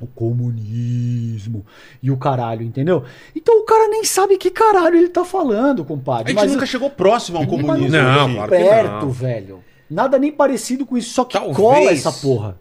[0.00, 1.64] O comunismo
[2.02, 3.04] e o caralho, entendeu?
[3.34, 6.32] Então o cara nem sabe que caralho ele tá falando, A compadre.
[6.34, 7.90] gente nunca chegou próximo ao Mas comunismo.
[7.96, 8.34] Não, aqui.
[8.34, 9.10] claro que perto, não.
[9.12, 9.64] velho.
[9.88, 11.56] Nada nem parecido com isso, só que Talvez.
[11.56, 12.58] cola essa porra.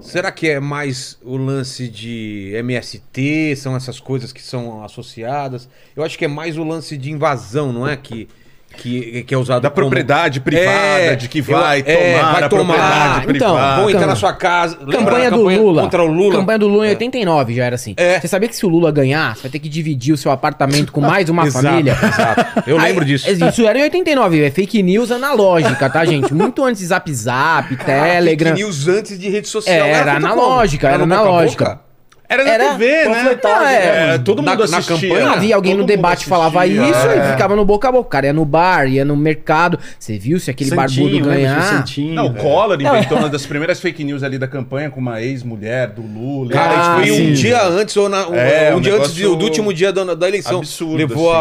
[0.00, 3.56] Será que é mais o lance de MST?
[3.56, 5.68] São essas coisas que são associadas?
[5.94, 7.96] Eu acho que é mais o lance de invasão, não é?
[7.96, 8.28] Que,
[8.76, 10.68] que, que é usado Da como- propriedade privada,
[11.00, 11.82] É, de que eu- vai é,
[12.20, 12.64] tomar vai a tomar.
[12.74, 13.76] propriedade Ah, então, privada.
[13.76, 14.76] Vão entrar Campanha- na sua casa.
[14.76, 15.82] Campanha do campanha Lula.
[15.82, 16.34] Contra o Lula.
[16.36, 17.94] Campanha do Lula em 89 já era assim.
[17.96, 18.20] É.
[18.20, 20.92] Você sabia que se o Lula ganhar, você vai ter que dividir o seu apartamento
[20.92, 21.92] com mais uma Exato, família?
[22.02, 22.62] exato.
[22.66, 23.30] Eu lembro Aí, disso.
[23.30, 26.32] Isso era em 89, é fake news analógica, tá, gente?
[26.34, 28.50] Muito antes de Zap Zap, Telegram.
[28.50, 29.74] Fake news antes de rede social.
[29.86, 30.26] É, era como?
[30.26, 31.80] analógica, era no boca a analógica.
[32.28, 33.04] Era na Era TV, né?
[33.04, 35.08] panfletagem, É, é, todo na- mundo na assistia.
[35.08, 36.82] campanha, Havia alguém Todo no debate que falava assistia.
[36.90, 37.28] isso É.
[37.28, 38.06] e ficava no boca a boca.
[38.06, 39.78] O cara ia no bar, ia no mercado.
[39.98, 41.62] Você viu se aquele barbudo Santinho, de ganhar?
[41.62, 42.14] Santinho?
[42.14, 45.88] Não, o Collor inventou uma das primeiras fake news ali da campanha com uma ex-mulher
[45.88, 46.50] do Lula.
[46.52, 49.08] Cara, Ah, isso foi um dia antes, ou na- um, É, um um dia antes
[49.14, 50.58] negócio do, do último dia da, da eleição.
[50.58, 51.40] absurdo, Levou assim.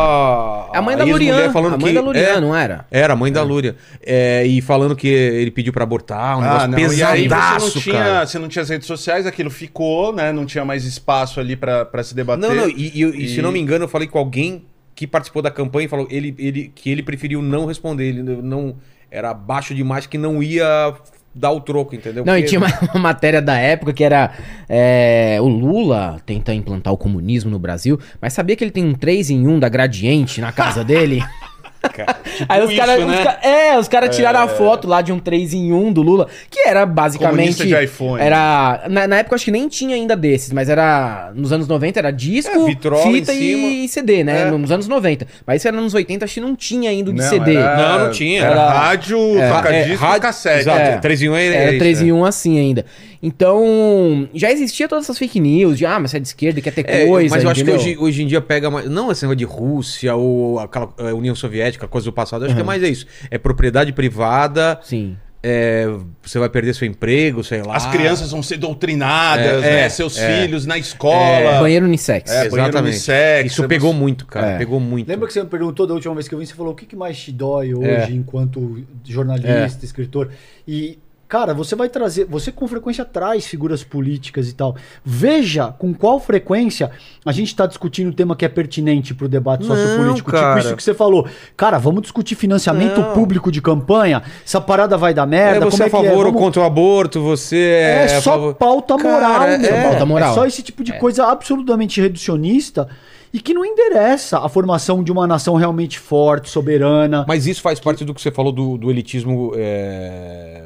[0.74, 0.80] a.
[0.80, 1.52] A mãe da Lurian.
[1.52, 2.86] falando A mãe que- da Lurian, é, não era?
[2.92, 3.76] Era, a mãe da Lúria.
[4.06, 8.26] É, e falando que ele pediu pra abortar, um Ah, negócio pesadaço, cara.
[8.26, 10.32] você não tinha as redes sociais, aquilo ficou, né?
[10.32, 12.50] Não tinha mais espaço ali pra, pra se debater.
[12.50, 14.64] Não, não, e, e- e se E- não me engano, eu falei com alguém
[14.94, 18.06] que participou da campanha e falou ele, ele, que ele preferiu não responder.
[18.08, 18.76] Ele não.
[19.12, 20.94] Era baixo demais que não ia
[21.34, 22.26] dar o troco, entendeu?
[22.26, 24.32] Não, e Porque- tinha uma, uma matéria da época que era
[24.70, 28.94] é, o Lula tenta implantar o comunismo no Brasil, mas sabia que ele tem um
[28.94, 31.22] 3 em 1 da Gradiente na casa dele?
[31.90, 33.06] Cara, tipo Aí os caras.
[33.06, 33.38] né?
[33.44, 36.68] é, os caras tiraram a foto lá de um 3 em 1 do Lula, que
[36.68, 37.36] era basicamente.
[37.36, 38.22] Comunista de iPhone.
[38.22, 38.84] Era.
[38.90, 41.32] Na, na época eu acho que nem tinha ainda desses, mas era.
[41.36, 44.42] Nos anos 90 era disco, É, fita e CD, né?
[44.44, 44.52] É.
[44.52, 45.28] Nos anos 90.
[45.46, 47.56] Mas isso era nos 80, acho que não tinha ainda de Não, CD.
[47.56, 48.42] era- Não, não tinha.
[48.42, 50.60] Era, Era- rádio, É, toca-disco rádio- e cassete.
[50.62, 50.98] Exato, É.
[50.98, 52.14] 3 em 1 é, Era é 3 isso, em é.
[52.14, 52.86] 1 assim ainda.
[53.26, 56.62] Então, já existia todas essas fake news de, ah, mas você é de esquerda e
[56.62, 57.80] quer ter É, coisa, mas eu acho entendeu?
[57.82, 58.88] que hoje, hoje em dia pega mais.
[58.90, 62.44] Não esse negócio de Rússia ou aquela é, União Soviética, coisa do passado.
[62.44, 63.08] Eu acho que é mais é isso.
[63.32, 65.18] É propriedade privada, Sim.
[65.42, 65.88] é,
[66.22, 67.76] você vai perder seu emprego, sei lá.
[67.76, 69.80] As crianças vão ser doutrinadas, É, né?
[69.82, 70.44] é, Seus é.
[70.44, 71.60] filhos na escola.
[71.62, 72.30] Banheiro unissex.
[72.30, 72.92] É, banheiro Exatamente.
[72.94, 74.52] unissex, Isso você- pegou muito, cara.
[74.52, 74.58] É.
[74.60, 75.08] Pegou muito.
[75.10, 76.86] Lembra que você me perguntou da última vez que eu vim, você falou o que,
[76.86, 78.12] que mais te dói hoje É.
[78.12, 80.30] enquanto jornalista, escritor?
[80.68, 84.76] E, cara, você vai trazer, você com frequência traz figuras políticas e tal.
[85.04, 86.92] Veja com qual frequência
[87.26, 90.32] a gente está discutindo um tema que é pertinente para o debate Não, sociopolítico.
[90.32, 90.56] cara.
[90.56, 91.28] Tipo isso que você falou.
[91.58, 93.14] Cara, vamos discutir financiamento Não.
[93.14, 94.22] público de campanha?
[94.46, 95.66] Essa parada vai dar É, merda?
[95.66, 96.10] você como é é a é?
[96.10, 99.58] favor ou Vamos- contra o aborto, você é, É, só favor- pauta Cara, moral, é-
[99.58, 99.70] meu.
[99.74, 100.32] é pauta moral.
[100.32, 102.88] É só esse tipo de coisa absolutamente reducionista
[103.34, 107.26] e que não endereça a formação de uma nação realmente forte, soberana.
[107.28, 110.62] Mas isso faz parte do que você falou do, do elitismo é,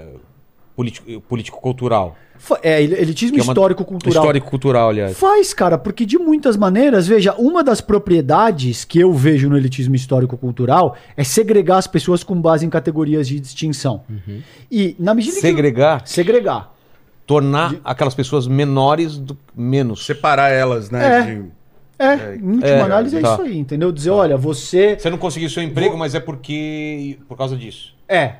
[1.28, 2.16] político-cultural.
[2.38, 4.24] Fa- É, elitismo é histórico-cultural.
[4.24, 5.18] Histórico-cultural, aliás.
[5.18, 9.94] Faz, cara, porque de muitas maneiras, veja, uma das propriedades que eu vejo no elitismo
[9.96, 14.04] histórico-cultural é segregar as pessoas com base em categorias de distinção.
[14.72, 15.42] E na medida que.
[15.42, 16.74] Segregar, Segregar.
[17.28, 20.06] tornar aquelas pessoas menores do menos.
[20.06, 21.20] Separar elas, né?
[21.20, 21.22] É.
[21.36, 21.60] de-
[22.02, 23.34] É, em última é, análise é tá.
[23.34, 23.92] isso aí, entendeu?
[23.92, 24.96] Dizer, olha, você.
[24.98, 27.94] Você não conseguiu seu emprego, mas é porque por causa disso.
[28.08, 28.36] É,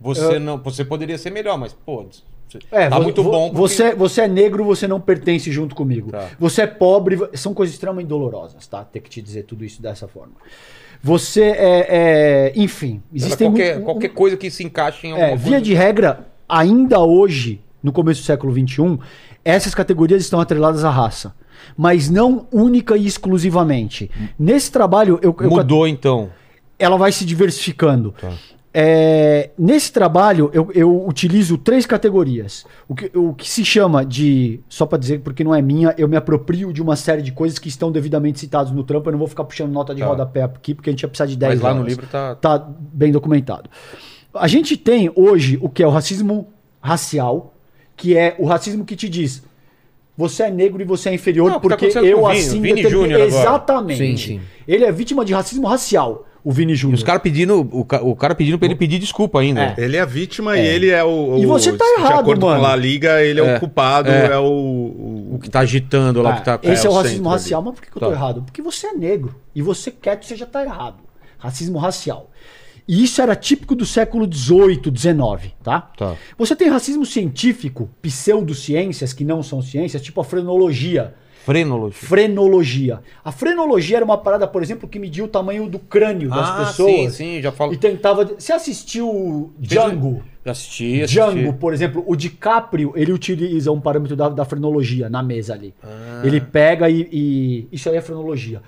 [0.00, 2.04] Você não, você poderia ser melhor, mas pô,
[2.48, 3.50] você- É, tá muito bom.
[3.50, 6.10] porque- Você, você é negro, você não pertence junto comigo.
[6.12, 6.28] Tá.
[6.38, 8.84] Você é pobre, são coisas extremamente dolorosas, tá?
[8.84, 10.32] Ter que te dizer tudo isso dessa forma.
[11.02, 15.44] Você é, é- enfim, existem qualquer, qualquer coisa que se encaixe em alguma é, coisa.
[15.44, 18.98] via de regra, ainda hoje, no começo do século XXI,
[19.44, 21.34] essas categorias estão atreladas à raça.
[21.76, 24.10] Mas não única e exclusivamente.
[24.38, 26.30] Nesse trabalho, eu, eu- Mudou então.
[26.78, 28.14] ela vai se diversificando.
[28.20, 28.32] Tá.
[28.78, 32.66] É, nesse trabalho, eu, eu utilizo três categorias.
[32.86, 34.60] O que, o que se chama de.
[34.68, 37.58] Só para dizer, porque não é minha, eu me aproprio de uma série de coisas
[37.58, 39.08] que estão devidamente citadas no trampo.
[39.08, 40.06] Eu não vou ficar puxando nota de Tá.
[40.08, 42.34] rodapé aqui, porque a gente ia precisar de 10 Mas lá no livro tá.
[42.34, 43.70] Tá bem documentado.
[44.34, 46.48] A gente tem hoje o que é o racismo
[46.78, 47.54] racial,
[47.96, 49.42] que é o racismo que te diz.
[50.18, 52.82] Você é negro e você é inferior Não, tá porque acontecendo eu Vini, assim Vini
[52.82, 53.24] Júnior agora.
[53.24, 53.98] Exatamente.
[53.98, 54.40] Sim, sim.
[54.68, 56.96] Ele é vítima de racismo racial, o Vini E Júnior.
[56.98, 57.68] os caras pedindo.
[57.72, 59.74] O, ca- o cara pedindo pra ele pedir desculpa ainda.
[59.76, 59.84] É.
[59.84, 61.38] Ele é a vítima e ele é o.
[61.38, 62.60] E o- você tá De errado, acordo mano.
[62.60, 63.56] com a La Liga, ele é, É.
[63.56, 64.26] o culpado, É.
[64.32, 66.60] é, o, o- O que tá agitando lá, o Ah, que tá.
[66.62, 68.12] esse é, é o o racismo racial, mas por que, que eu tô Tá.
[68.14, 68.42] errado?
[68.42, 70.96] Porque você é negro e você quer que você já tá errado.
[71.36, 72.30] Racismo racial.
[72.88, 75.90] E isso era típico do século XVIII, XIX, tá?
[75.96, 76.14] Tá.
[76.38, 81.14] Você tem racismo científico, pseudociências que não são ciências, tipo a frenologia.
[81.46, 82.08] Frenologia.
[82.08, 83.00] Frenologia.
[83.24, 86.64] A frenologia era uma parada, por exemplo, que media o tamanho do crânio das Ah,
[86.66, 87.12] pessoas.
[87.14, 87.72] sim, sim, já falo.
[87.72, 88.24] E tentava.
[88.24, 90.24] Você assistiu Django?
[90.44, 91.14] Já assisti, assisti.
[91.20, 95.72] Django, por exemplo, o DiCaprio, ele utiliza um parâmetro da, da frenologia na mesa ali.
[95.84, 96.22] Ah.
[96.24, 98.60] Ele pega e, e- Isso aí é frenologia.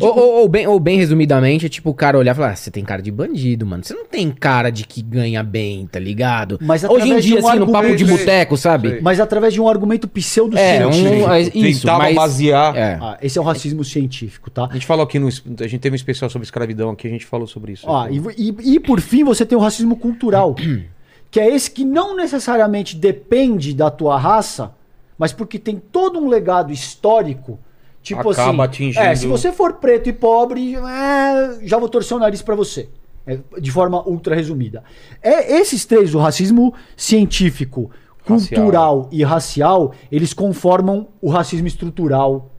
[0.00, 2.56] Ou, ou- ou bem, ou bem resumidamente, é tipo o cara olhar e falar: ah,
[2.56, 3.84] você tem cara de bandido, mano.
[3.84, 6.58] Você não tem cara de que ganha bem, tá ligado?
[6.60, 9.00] Mas Hoje em dia, um assim, no papo de boteco, sabe?
[9.00, 11.30] Mas através de um argumento É, um, pseudo-científico.
[11.30, 12.14] é, isso, Tentava mas...
[12.14, 12.76] basear.
[12.76, 12.98] É.
[13.00, 14.66] Ah, esse é o racismo científico, tá?
[14.70, 15.28] A gente falou aqui no.
[15.28, 17.84] A gente teve um especial sobre escravidão aqui, a gente falou sobre isso.
[17.88, 20.54] Ó, e, e- e por fim você tem o racismo cultural,
[21.30, 24.72] que é esse que não necessariamente depende da tua raça,
[25.18, 27.58] mas porque tem todo um legado histórico.
[28.04, 32.14] Tipo Acaba assim, atingindo- é, se você for preto e pobre, é, já vou torcer
[32.14, 32.88] o nariz pra você.
[33.26, 34.84] É, de forma ultra resumida.
[35.22, 37.90] É, esses três, o racismo científico,
[38.26, 38.38] Racial.
[38.60, 42.50] cultural e racial, eles conformam o racismo estrutural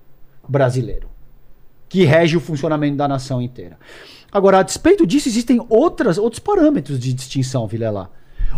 [0.50, 1.08] brasileiro
[1.88, 3.78] que rege o funcionamento da nação inteira.
[4.32, 8.10] Agora, a despeito disso, existem outras, outros parâmetros de distinção, Vilela.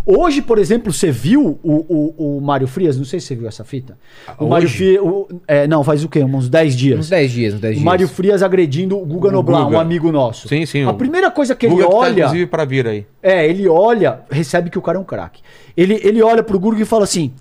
[0.05, 1.73] Hoje, por exemplo, você viu o,
[2.17, 2.97] o, o Mário Frias?
[2.97, 3.97] Não sei se você viu essa fita.
[4.39, 4.77] O Mário hoje?
[4.77, 5.03] Frias.
[5.47, 6.23] É, não, faz o quê?
[6.23, 6.99] Uns 10 dias.
[6.99, 7.85] Uns 10 dias, uns 10 O dias.
[7.85, 9.77] Mário Frias agredindo o Guga O Noblar, Guga.
[9.77, 10.47] um amigo nosso.
[10.47, 12.19] Sim, sim, A o- primeira coisa que Guga ele que tá, olha.
[12.21, 13.05] inclusive, para vir aí.
[13.21, 15.41] É, ele olha, recebe que o cara é um craque.
[15.75, 17.33] Ele, ele olha pro Gurgo e fala assim: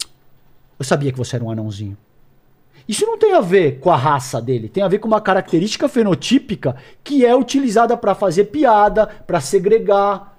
[0.78, 1.96] Eu sabia que você era um anãozinho.
[2.88, 5.88] Isso não tem a ver com a raça dele, tem a ver com uma característica
[5.88, 10.36] fenotípica que é utilizada pra fazer piada, pra segregar.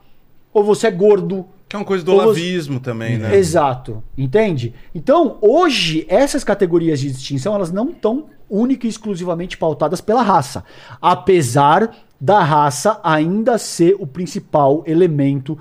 [0.53, 1.45] Ou você é gordo.
[1.69, 3.35] Que é uma coisa do você- olavismo também, né?
[3.35, 4.73] Exato, entende?
[4.95, 10.63] Então, hoje, essas categorias de distinção, elas não estão única e exclusivamente pautadas pela raça.
[11.01, 15.57] Apesar da raça ainda ser o principal elemento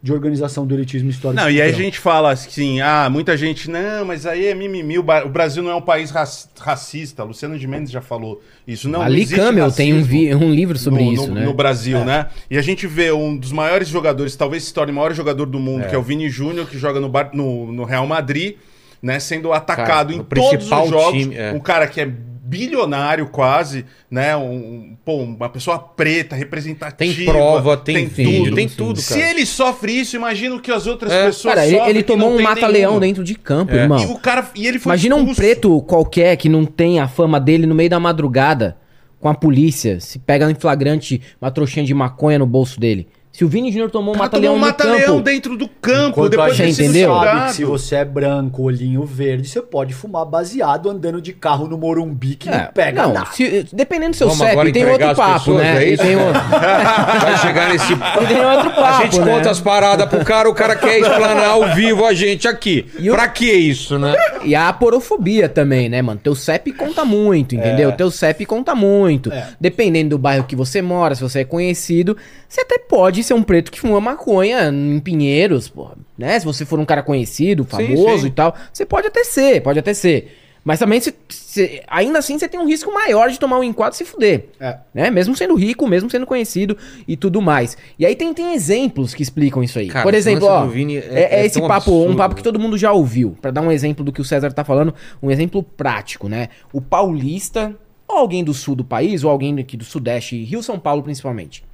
[0.00, 1.42] de organização do elitismo histórico.
[1.42, 4.96] Não, e aí a gente fala assim, ah, muita gente, não, mas aí é mimimi,
[4.96, 8.88] o Brasil não é um país raci- racista, Luciano de Mendes já falou isso.
[8.88, 11.44] Não, não Ali existe Camel tem um, vi- um livro sobre no, isso, no- né?
[11.44, 12.26] no Brasil, né?
[12.48, 15.58] E a gente vê um dos maiores jogadores, talvez se torne o maior jogador do
[15.58, 18.54] mundo, que é o Vini Júnior, que joga no, Bar- no- no Real Madrid,
[19.02, 19.18] né?
[19.18, 21.12] Sendo atacado Cara, em todos os jogos.
[21.22, 21.52] time, é.
[21.52, 22.08] Um cara que é
[22.48, 24.34] bilionário quase, né?
[24.36, 26.96] Um, pô, uma pessoa preta, representativa.
[26.96, 28.56] Tem prova, tem vídeo, tudo.
[28.56, 29.30] tem tudo, Se cara.
[29.30, 31.26] ele sofre isso, imagina o que as outras É.
[31.26, 33.82] pessoas Cara, ele, sofrem ele que tomou um tem mata-leão dentro de campo, É.
[33.82, 33.98] irmão.
[34.02, 35.40] E o cara, e ele foi Imagina um expulso.
[35.40, 38.76] preto qualquer que não tem a fama dele no meio da madrugada
[39.20, 43.08] com a polícia, se pega em flagrante uma trouxinha de maconha no bolso dele.
[43.38, 44.72] Se o Vini Júnior tomou um mata-leão tomou um
[45.06, 47.14] campo, dentro do campo, Enquanto depois a gente entendeu?
[47.14, 51.68] sabe que se você é branco, olhinho verde, você pode fumar baseado andando de carro
[51.68, 53.30] no Morumbi que É, não pega não, nada.
[53.30, 55.84] se- dependendo do seu Vamos agora CEP, tem outro papo, né?
[55.84, 56.18] é E tem, o-
[57.22, 57.92] Vai chegar nesse.
[57.94, 59.32] e tem outro papo, A gente né?
[59.36, 62.86] conta as paradas pro cara, o cara quer explanar ao vivo a gente aqui.
[62.98, 64.16] E o- Pra que isso, né?
[64.42, 66.18] E a aporofobia também, né, mano?
[66.20, 67.92] Teu CEP conta muito, entendeu?
[67.92, 69.30] Teu CEP conta muito.
[69.60, 72.16] Dependendo do bairro que você mora, se você é conhecido,
[72.48, 76.38] você até pode ser um preto que fuma maconha em Pinheiros, porra, né?
[76.38, 78.26] Se você for um cara conhecido, famoso sim.
[78.28, 80.36] e tal, você pode até ser, pode até ser.
[80.64, 83.94] Mas também, se, se- ainda assim, você tem um risco maior de tomar um enquadro
[83.94, 84.48] e se fuder.
[84.60, 84.76] É.
[84.92, 85.10] Né?
[85.10, 86.76] Mesmo sendo rico, mesmo sendo conhecido
[87.06, 87.74] e tudo mais.
[87.98, 89.86] E aí tem, tem exemplos que explicam isso aí.
[89.88, 92.58] Cara, Por exemplo, ó, é, é- é é esse papo, absurdo, um papo que todo
[92.58, 93.34] mundo já ouviu.
[93.40, 96.48] Pra dar um exemplo do que o César tá falando, um exemplo prático, né?
[96.70, 97.74] O paulista,
[98.06, 101.64] ou alguém do sul do país, ou alguém aqui do sudeste, Rio São Paulo principalmente,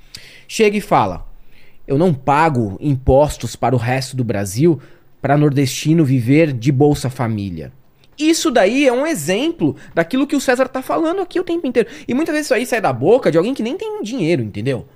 [0.46, 1.26] chega e fala:
[1.86, 4.80] Eu não pago impostos para o resto do Brasil
[5.20, 7.72] para nordestino viver de Bolsa Família.
[8.18, 11.88] Isso daí é um exemplo daquilo que o César tá falando aqui o tempo inteiro.
[12.06, 14.86] E muitas vezes isso aí sai da boca de alguém que nem tem dinheiro, entendeu?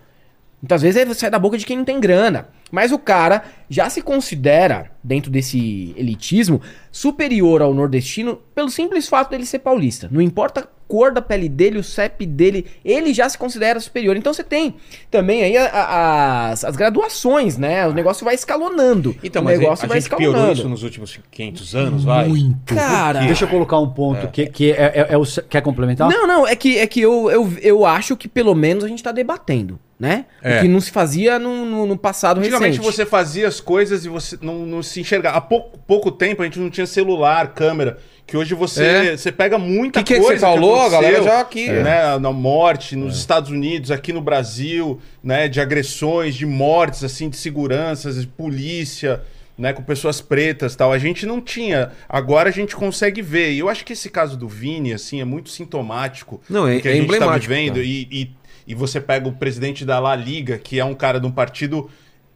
[0.63, 2.49] Muitas vezes sai da boca de quem não tem grana.
[2.71, 6.61] Mas o cara já se considera, dentro desse elitismo,
[6.93, 10.09] superior ao nordestino pelo simples fato dele ser paulista.
[10.11, 14.17] Não importa a cor da pele dele, o CEP dele, ele já se considera superior.
[14.17, 14.77] Então você tem
[15.11, 17.87] também aí a- a- as, as graduações, né?
[17.87, 19.15] O negócio vai escalonando.
[19.23, 22.27] Então, o mas negócio a vai gente piorou isso nos últimos 500 anos, vai?
[22.29, 22.75] Muito.
[22.75, 25.25] Cara, Deixa eu colocar um ponto que, que é, é- é o.
[25.49, 26.09] Quer complementar?
[26.11, 29.03] Não, não, é que, é que eu, eu, eu acho que pelo menos a gente
[29.03, 30.25] tá debatendo, né?
[30.43, 30.59] É.
[30.59, 32.85] O que não se fazia no, no, no passado Antigamente recente.
[32.85, 35.37] você fazia as coisas e você não, não se enxergava.
[35.39, 37.99] Há pouco, pouco tempo a gente não tinha celular, câmera.
[38.27, 39.17] Que hoje você, É.
[39.17, 40.39] você pega muita Que que é que coisa.
[40.41, 40.81] você falou?
[40.83, 45.49] A galera já aqui, Né, na morte, nos Estados Unidos, aqui no Brasil, né?
[45.49, 49.23] De agressões, de mortes, assim, de seguranças, de polícia.
[49.57, 51.91] Né, com pessoas pretas tal, a gente não tinha.
[52.09, 53.51] Agora a gente consegue ver.
[53.55, 56.87] E eu acho que esse caso do Vini, assim, é muito sintomático Não, é- que
[56.87, 57.75] a é gente tá emblemático, vivendo.
[57.75, 57.85] cara.
[57.85, 58.31] E, e,
[58.69, 61.91] e você pega o presidente da La Liga, que é um cara de um partido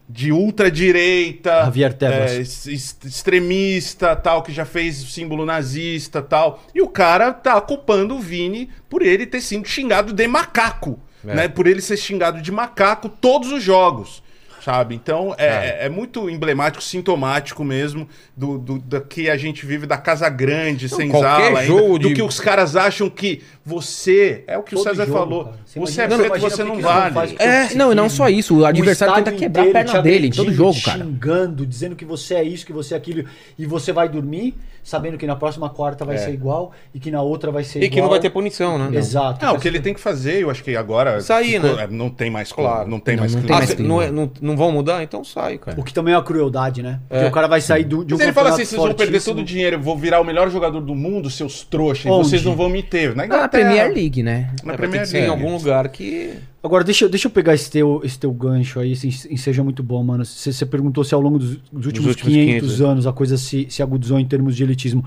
[0.08, 2.66] de ultradireita, Javier Tebas.
[2.66, 2.72] é,
[3.06, 6.62] extremista, tal, que já fez o símbolo nazista, tal.
[6.74, 11.34] E o cara tá culpando o Vini por ele ter sido xingado de macaco, É.
[11.34, 11.48] né?
[11.48, 14.22] Por ele ser xingado de macaco todos os jogos.
[14.64, 14.94] sabe?
[14.94, 19.86] Então é, é- é muito emblemático, sintomático mesmo do, do, da que a gente vive
[19.88, 23.42] da casa grande, Não, senzala, qualquer ainda, jogo do de- que os caras acham que
[23.64, 25.44] você é o que o Todo César jogo, falou.
[25.46, 25.56] cara.
[25.72, 27.36] Você Você, imagina- é não, preto, você não que que você não vale.
[27.36, 30.02] com É, não, e não só isso, o adversário estádio tenta quebrar a perna te
[30.02, 30.98] dele em todo jogo, cara.
[31.04, 33.24] xingando, dizendo que você é isso, que você é aquilo,
[33.58, 34.54] e você vai dormir
[34.84, 36.18] sabendo que na próxima quarta vai É.
[36.18, 37.90] ser igual e que na outra vai ser E igual.
[37.94, 38.98] que não vai ter punição, né?
[38.98, 39.46] Exato.
[39.46, 41.20] Não, o que ele tem que fazer, eu acho que agora.
[41.20, 41.84] Sair, ficou- né?
[41.84, 42.90] é, Não tem mais Claro.
[42.90, 43.88] Não tem Não, mais não tem Ah, mais clima.
[43.88, 45.02] não, é- não, não vão mudar?
[45.02, 45.80] Então sai, cara.
[45.80, 46.98] O que também é uma crueldade, né?
[47.08, 47.28] Porque É.
[47.28, 49.38] o cara vai sair do, de um Mas ele fala assim: vocês vão perder todo
[49.40, 52.54] o dinheiro, eu vou virar o melhor jogador do mundo, seus trouxas, e vocês não
[52.56, 53.14] vão me ter.
[53.14, 53.48] Na.
[53.48, 54.50] Premier League, né?
[54.64, 55.44] Na Premier ser em League.
[55.44, 56.34] algum lugar que.
[56.62, 59.64] Agora, deixa, eu- deixa eu pegar esse teu, esse teu gancho aí, assim, e seja
[59.64, 60.24] muito bom, mano.
[60.24, 63.66] Você perguntou se ao longo dos, dos últimos, últimos 500, 500, anos a coisa se,
[63.68, 65.04] se agudizou em termos de elitismo.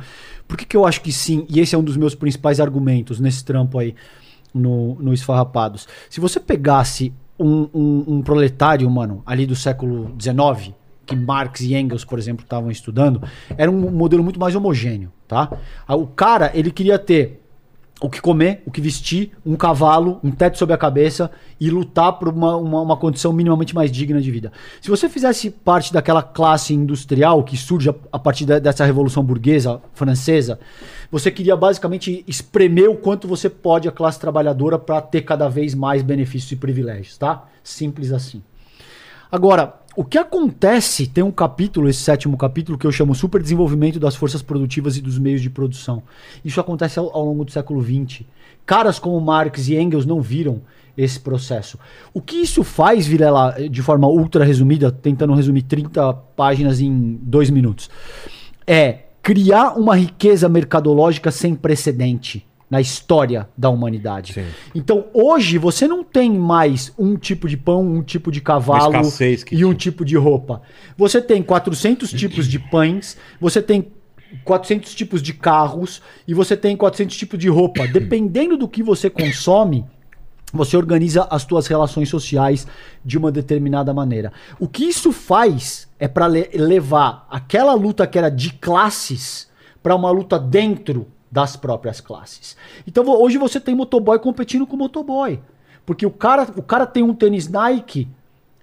[0.48, 1.46] Por que, que eu acho que sim?
[1.50, 3.96] E esse é um dos meus principais argumentos nesse trampo aí
[4.54, 5.88] no, no Esfarrapados.
[6.10, 10.74] Se você pegasse um, um, um proletário, mano, ali do século XIX,
[11.06, 13.22] que Marx e Engels, por exemplo, estavam estudando,
[13.58, 15.52] era um modelo muito mais homogêneo, tá?
[15.88, 17.42] O cara, ele queria ter
[18.06, 22.14] o que comer, o que vestir, um cavalo, um teto sobre a cabeça e lutar
[22.14, 24.52] por uma, uma, uma condição minimamente mais digna de vida.
[24.80, 29.24] Se você fizesse parte daquela classe industrial que surge a, a partir de- dessa revolução
[29.24, 30.60] burguesa francesa,
[31.12, 35.74] você queria basicamente espremer o quanto você pode a classe trabalhadora para ter cada vez
[35.74, 37.46] mais benefícios e privilégios, tá?
[37.64, 38.44] Simples assim.
[39.36, 44.16] Agora, o que acontece, tem um capítulo, esse sétimo capítulo, que eu chamo Superdesenvolvimento das
[44.16, 46.02] Forças Produtivas e dos Meios de Produção.
[46.46, 48.22] Isso acontece ao, ao longo do século XX.
[48.66, 50.62] Caras como Marx e Engels não viram
[50.98, 51.78] esse processo.
[52.14, 57.50] O que isso faz, Vilela, de forma ultra resumida, tentando resumir 30 páginas em dois
[57.50, 57.90] minutos,
[58.66, 64.34] é criar uma riqueza mercadológica sem precedente na história da humanidade.
[64.34, 64.48] Sim.
[64.74, 68.96] Então, hoje, você não tem mais um tipo de pão, um tipo de cavalo
[69.50, 69.76] e um tinha.
[69.76, 70.62] tipo de roupa.
[70.98, 73.94] Você tem 400 tipos de pães, você tem
[74.44, 77.88] 400 tipos de carros e você tem 400 tipos de roupa.
[77.88, 79.86] Dependendo do que você consome,
[80.52, 82.68] você organiza as suas relações sociais
[83.06, 84.34] de uma determinada maneira.
[84.60, 89.50] O que isso faz é para levar aquela luta que era de classes
[89.82, 92.56] para uma luta dentro das próprias classes.
[92.88, 95.38] Então hoje você tem motoboy competindo com motoboy.
[95.86, 98.08] Porque o cara, o cara tem um tênis Nike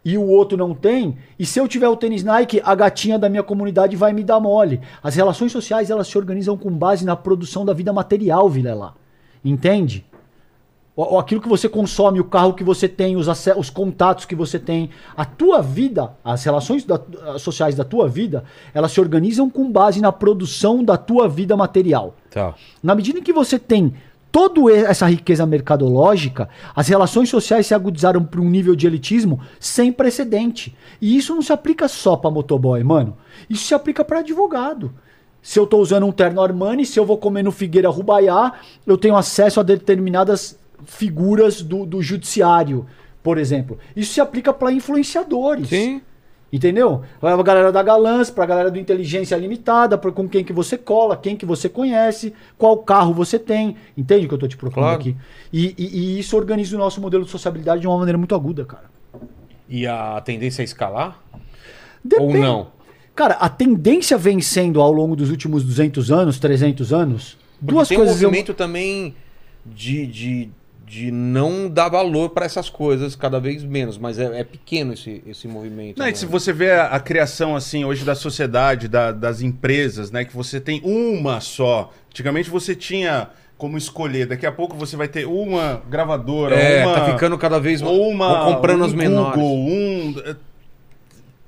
[0.02, 3.28] e o outro não tem, e se eu tiver o tênis Nike, a gatinha da
[3.28, 4.80] minha comunidade vai me dar mole.
[5.02, 8.94] As relações sociais elas se organizam com base na produção da vida material, Vilela.
[9.44, 10.04] Entende?
[10.94, 13.26] O- o- Aquilo que você consome, o carro que você tem, os,
[13.56, 17.00] os contatos que você tem, a tua vida, as relações da-
[17.34, 21.56] as sociais da tua vida, elas se organizam com base na produção da tua vida
[21.56, 22.14] material.
[22.30, 22.54] Tá.
[22.82, 23.94] Na medida em que você tem
[24.30, 29.92] toda essa riqueza mercadológica, as relações sociais se agudizaram para um nível de elitismo sem
[29.92, 30.74] precedente.
[31.00, 33.16] E isso não se aplica só para motoboy, mano.
[33.48, 34.92] Isso se aplica para advogado.
[35.42, 38.52] Se eu tô usando um terno Armani, se eu vou comer no Figueira Rubaiá,
[38.86, 42.86] eu tenho acesso a determinadas figuras do, do judiciário,
[43.22, 43.78] por exemplo.
[43.94, 45.68] Isso se aplica para influenciadores.
[45.68, 46.00] Sim.
[46.52, 47.00] Entendeu?
[47.18, 50.76] Vai a galera da Galãs, pra galera do Inteligência Limitada, pra com quem que você
[50.76, 53.74] cola, quem que você conhece, qual carro você tem.
[53.96, 55.00] Entende o que eu tô te propondo Claro.
[55.00, 55.16] aqui?
[55.50, 58.66] E, e- e isso organiza o nosso modelo de sociabilidade de uma maneira muito aguda,
[58.66, 58.84] cara.
[59.66, 61.18] E a tendência é escalar?
[62.04, 62.36] Depende.
[62.36, 62.66] Ou não?
[63.14, 67.88] Cara, a tendência vem sendo ao longo dos últimos 200 anos, 300 anos, Porque duas
[67.88, 68.16] tem coisas...
[68.16, 69.14] um eu- movimento também
[69.64, 70.50] de, de,
[70.92, 75.22] de não dar valor para essas coisas cada vez menos, mas é, é pequeno esse,
[75.26, 75.98] esse movimento.
[75.98, 80.22] Não, se você vê a, a criação assim hoje da sociedade, da- das empresas, né,
[80.22, 81.90] que você tem uma só.
[82.10, 86.94] Antigamente você tinha como escolher, daqui a pouco você vai ter uma gravadora, É, uma
[86.94, 89.40] tá ficando cada vez ou uma comprando um as menores.
[89.40, 90.14] Google, um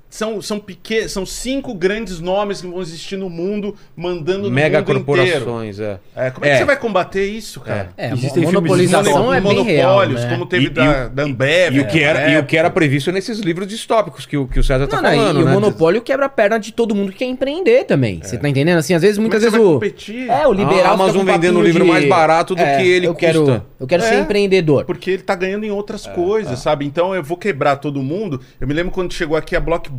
[0.09, 4.87] são são pequenos, são cinco grandes nomes que vão existir no mundo mandando Mega no
[4.87, 5.05] mundo inteiro.
[5.45, 5.99] corporações, é.
[6.15, 6.51] É, como é, É.
[6.53, 7.89] que você vai combater isso, cara?
[7.97, 10.29] É, Existem filmes de monopolização Mono- é bem real, monopólios, né?
[10.29, 11.75] como teve E- da, da Ambev.
[11.75, 14.47] E o, que era, na e o que era previsto nesses livros distópicos que o,
[14.47, 15.51] que o César tá Não, não, falando, e né?
[15.51, 18.21] o monopólio quebra a perna de todo mundo que quer empreender também.
[18.23, 18.77] Você tá entendendo?
[18.77, 19.73] Assim, às vezes, Como é muitas você vezes vai o.
[19.79, 20.29] competir?
[20.29, 20.85] É, o liberal.
[20.85, 23.65] A Amazon vendendo o papinho livro mais barato do que ele eu quero, custa.
[23.79, 24.07] Eu quero É.
[24.09, 24.85] ser empreendedor.
[24.85, 26.85] Porque ele tá ganhando em outras coisas, sabe?
[26.85, 28.39] Então eu vou quebrar todo mundo.
[28.61, 29.94] Eu me lembro quando chegou aqui a Blockbuster,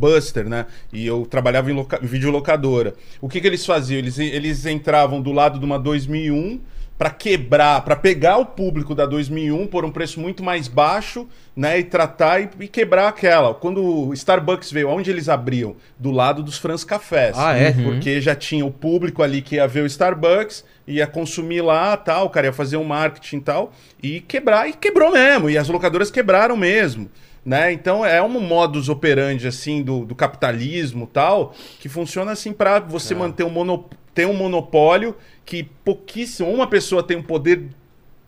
[0.49, 0.65] né?
[0.93, 1.99] E eu trabalhava em, loca...
[2.01, 2.93] videolocadora.
[3.19, 3.99] O que, que eles faziam?
[3.99, 6.59] Eles, eles entravam do lado de uma 2001
[6.97, 11.77] para quebrar, para pegar o público da 2001 por um preço muito mais baixo, né?
[11.79, 13.53] E tratar e, e quebrar aquela.
[13.53, 15.75] Quando o Starbucks veio, onde eles abriam?
[15.99, 17.37] Do lado dos Franz Cafés.
[17.37, 17.71] Ah, é?
[17.71, 22.25] Porque já tinha o público ali que ia ver o Starbucks, ia consumir lá, tal,
[22.25, 25.67] o cara ia fazer um marketing e tal, e quebrar, e quebrou mesmo, e as
[25.69, 27.09] locadoras quebraram mesmo.
[27.47, 27.71] Né?
[27.71, 33.15] Então é um modus operandi assim do, do capitalismo tal que funciona assim para você
[33.15, 37.69] manter um mono, ter um monopólio que pouquíssimo uma pessoa tem um poder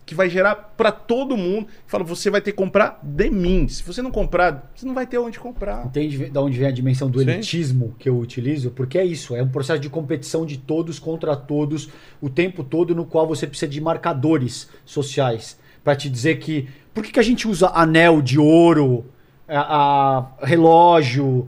[0.06, 1.68] que vai gerar para todo mundo.
[1.86, 3.68] Fala, você vai ter que comprar de mim.
[3.68, 5.86] Se você não comprar, você não vai ter onde comprar.
[5.86, 7.30] Entende de onde vem a dimensão do Sim.
[7.30, 8.72] elitismo que eu utilizo?
[8.72, 11.90] Porque é isso, é um processo de competição de todos contra todos
[12.22, 16.68] o tempo todo, no qual você precisa de marcadores sociais para te dizer que.
[16.94, 19.06] Por que, que a gente usa anel de ouro,
[19.48, 21.48] a, a- relógio?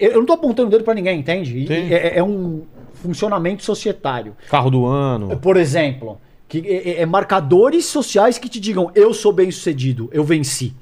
[0.00, 1.66] Eu não tô apontando o dedo para ninguém, entende?
[1.94, 2.62] É, é um
[2.94, 4.34] funcionamento societário.
[4.48, 5.36] Carro do ano.
[5.38, 6.18] Por exemplo,
[6.48, 10.74] que é, é- é marcadores sociais que te digam eu sou bem sucedido, eu venci.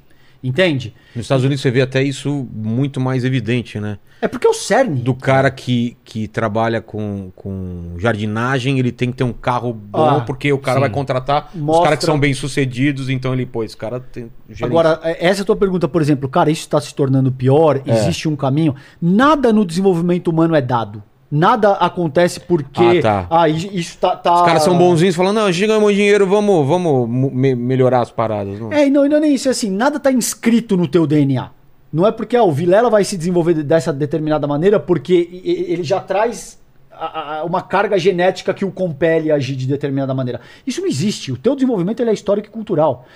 [0.44, 0.94] Entende?
[1.16, 3.96] Nos Estados Unidos você vê até isso muito mais evidente, né?
[4.20, 5.00] É porque é o cerne.
[5.00, 10.18] Do cara que, que trabalha com, com jardinagem, ele tem que ter um carro bom,
[10.18, 10.80] Ah, porque o cara sim.
[10.82, 14.30] vai contratar os Mostra- caras que são bem sucedidos, então ele, pô, esse cara tem.
[14.48, 14.64] gerente.
[14.64, 17.80] Agora, é- essa é a tua pergunta, por exemplo, cara, isso está se tornando pior,
[17.86, 17.90] É.
[17.96, 18.74] existe um caminho.
[19.00, 21.02] Nada no desenvolvimento humano é dado.
[21.36, 23.00] Nada acontece porque.
[23.04, 23.48] Ah, tá.
[23.48, 24.14] i- isso tá.
[24.14, 28.02] tá- Os caras são bonzinhos falando, não, a gente ganhou dinheiro, vamos, vamos me- melhorar
[28.02, 28.60] as paradas.
[28.60, 28.72] Não.
[28.72, 31.50] É, não, não é nem isso, é assim, nada tá inscrito no teu DNA.
[31.92, 36.00] Não é porque ah, o Vilela vai se desenvolver dessa determinada maneira porque ele já
[36.00, 36.56] traz
[36.92, 40.40] a- a- uma carga genética que o compele a agir de determinada maneira.
[40.64, 41.32] Isso não existe.
[41.32, 43.06] O teu desenvolvimento é histórico e cultural.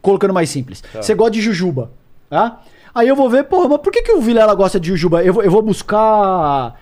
[0.00, 0.80] Colocando mais simples.
[0.82, 1.02] Tá.
[1.02, 1.90] Você gosta de jujuba,
[2.30, 2.60] tá?
[2.94, 5.24] Aí eu vou ver, porra, mas por que, que o Vilela gosta de jujuba?
[5.24, 6.78] Eu vou, eu vou buscar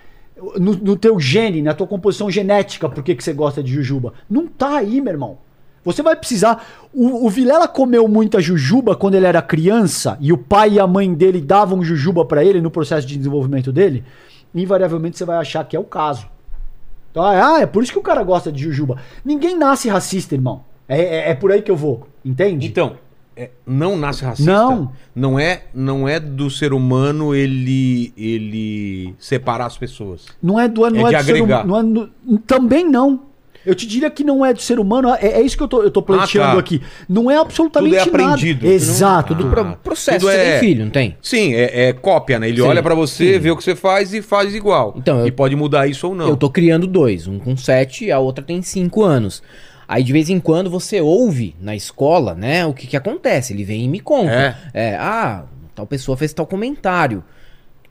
[0.59, 4.13] no, no teu gene, na tua composição genética, por que, você gosta de jujuba.
[4.29, 5.37] Não tá aí, meu irmão.
[5.83, 6.65] Você vai precisar.
[6.93, 10.87] O, o Vilela comeu muita jujuba quando ele era criança e o pai e a
[10.87, 14.03] mãe dele davam jujuba pra ele no processo de desenvolvimento dele.
[14.55, 16.27] Invariavelmente você vai achar que é o caso.
[17.11, 18.97] Então, ah, é por isso que o cara gosta de jujuba.
[19.23, 20.63] Ninguém nasce racista, irmão.
[20.87, 22.07] É, é, é por aí que eu vou.
[22.23, 22.67] Entende?
[22.67, 22.97] Então,
[23.35, 24.51] é, não nasce racista.
[24.51, 24.91] Não.
[25.15, 30.25] Não é, não é do ser humano ele, ele separar as pessoas.
[30.41, 32.09] Não é do, não É é de do ser humano.
[32.31, 33.21] é também não.
[33.65, 35.07] Eu te diria que não é do ser humano.
[35.15, 36.59] É, é isso que eu tô, eu tô pleiteando Ah, tá.
[36.59, 36.81] aqui.
[37.07, 38.63] Não é absolutamente Tudo é aprendido.
[38.63, 38.75] nada.
[38.75, 39.33] Exato.
[39.33, 41.15] Do- Ah, Pro- processo, tudo você é- tem filho, não tem?
[41.21, 42.49] Sim, é, é cópia, né?
[42.49, 43.39] Ele Sim, olha pra você, sim.
[43.39, 44.93] vê o que você faz e faz igual.
[44.97, 46.27] Então, eu- E pode mudar isso ou não.
[46.27, 49.41] Eu tô criando dois, um com sete e a outra tem cinco anos.
[49.93, 53.53] Aí de vez em quando você ouve na escola, né, o que que acontece.
[53.53, 54.57] Ele vem e me conta.
[54.73, 55.43] É, ah,
[55.75, 57.23] tal pessoa fez tal comentário.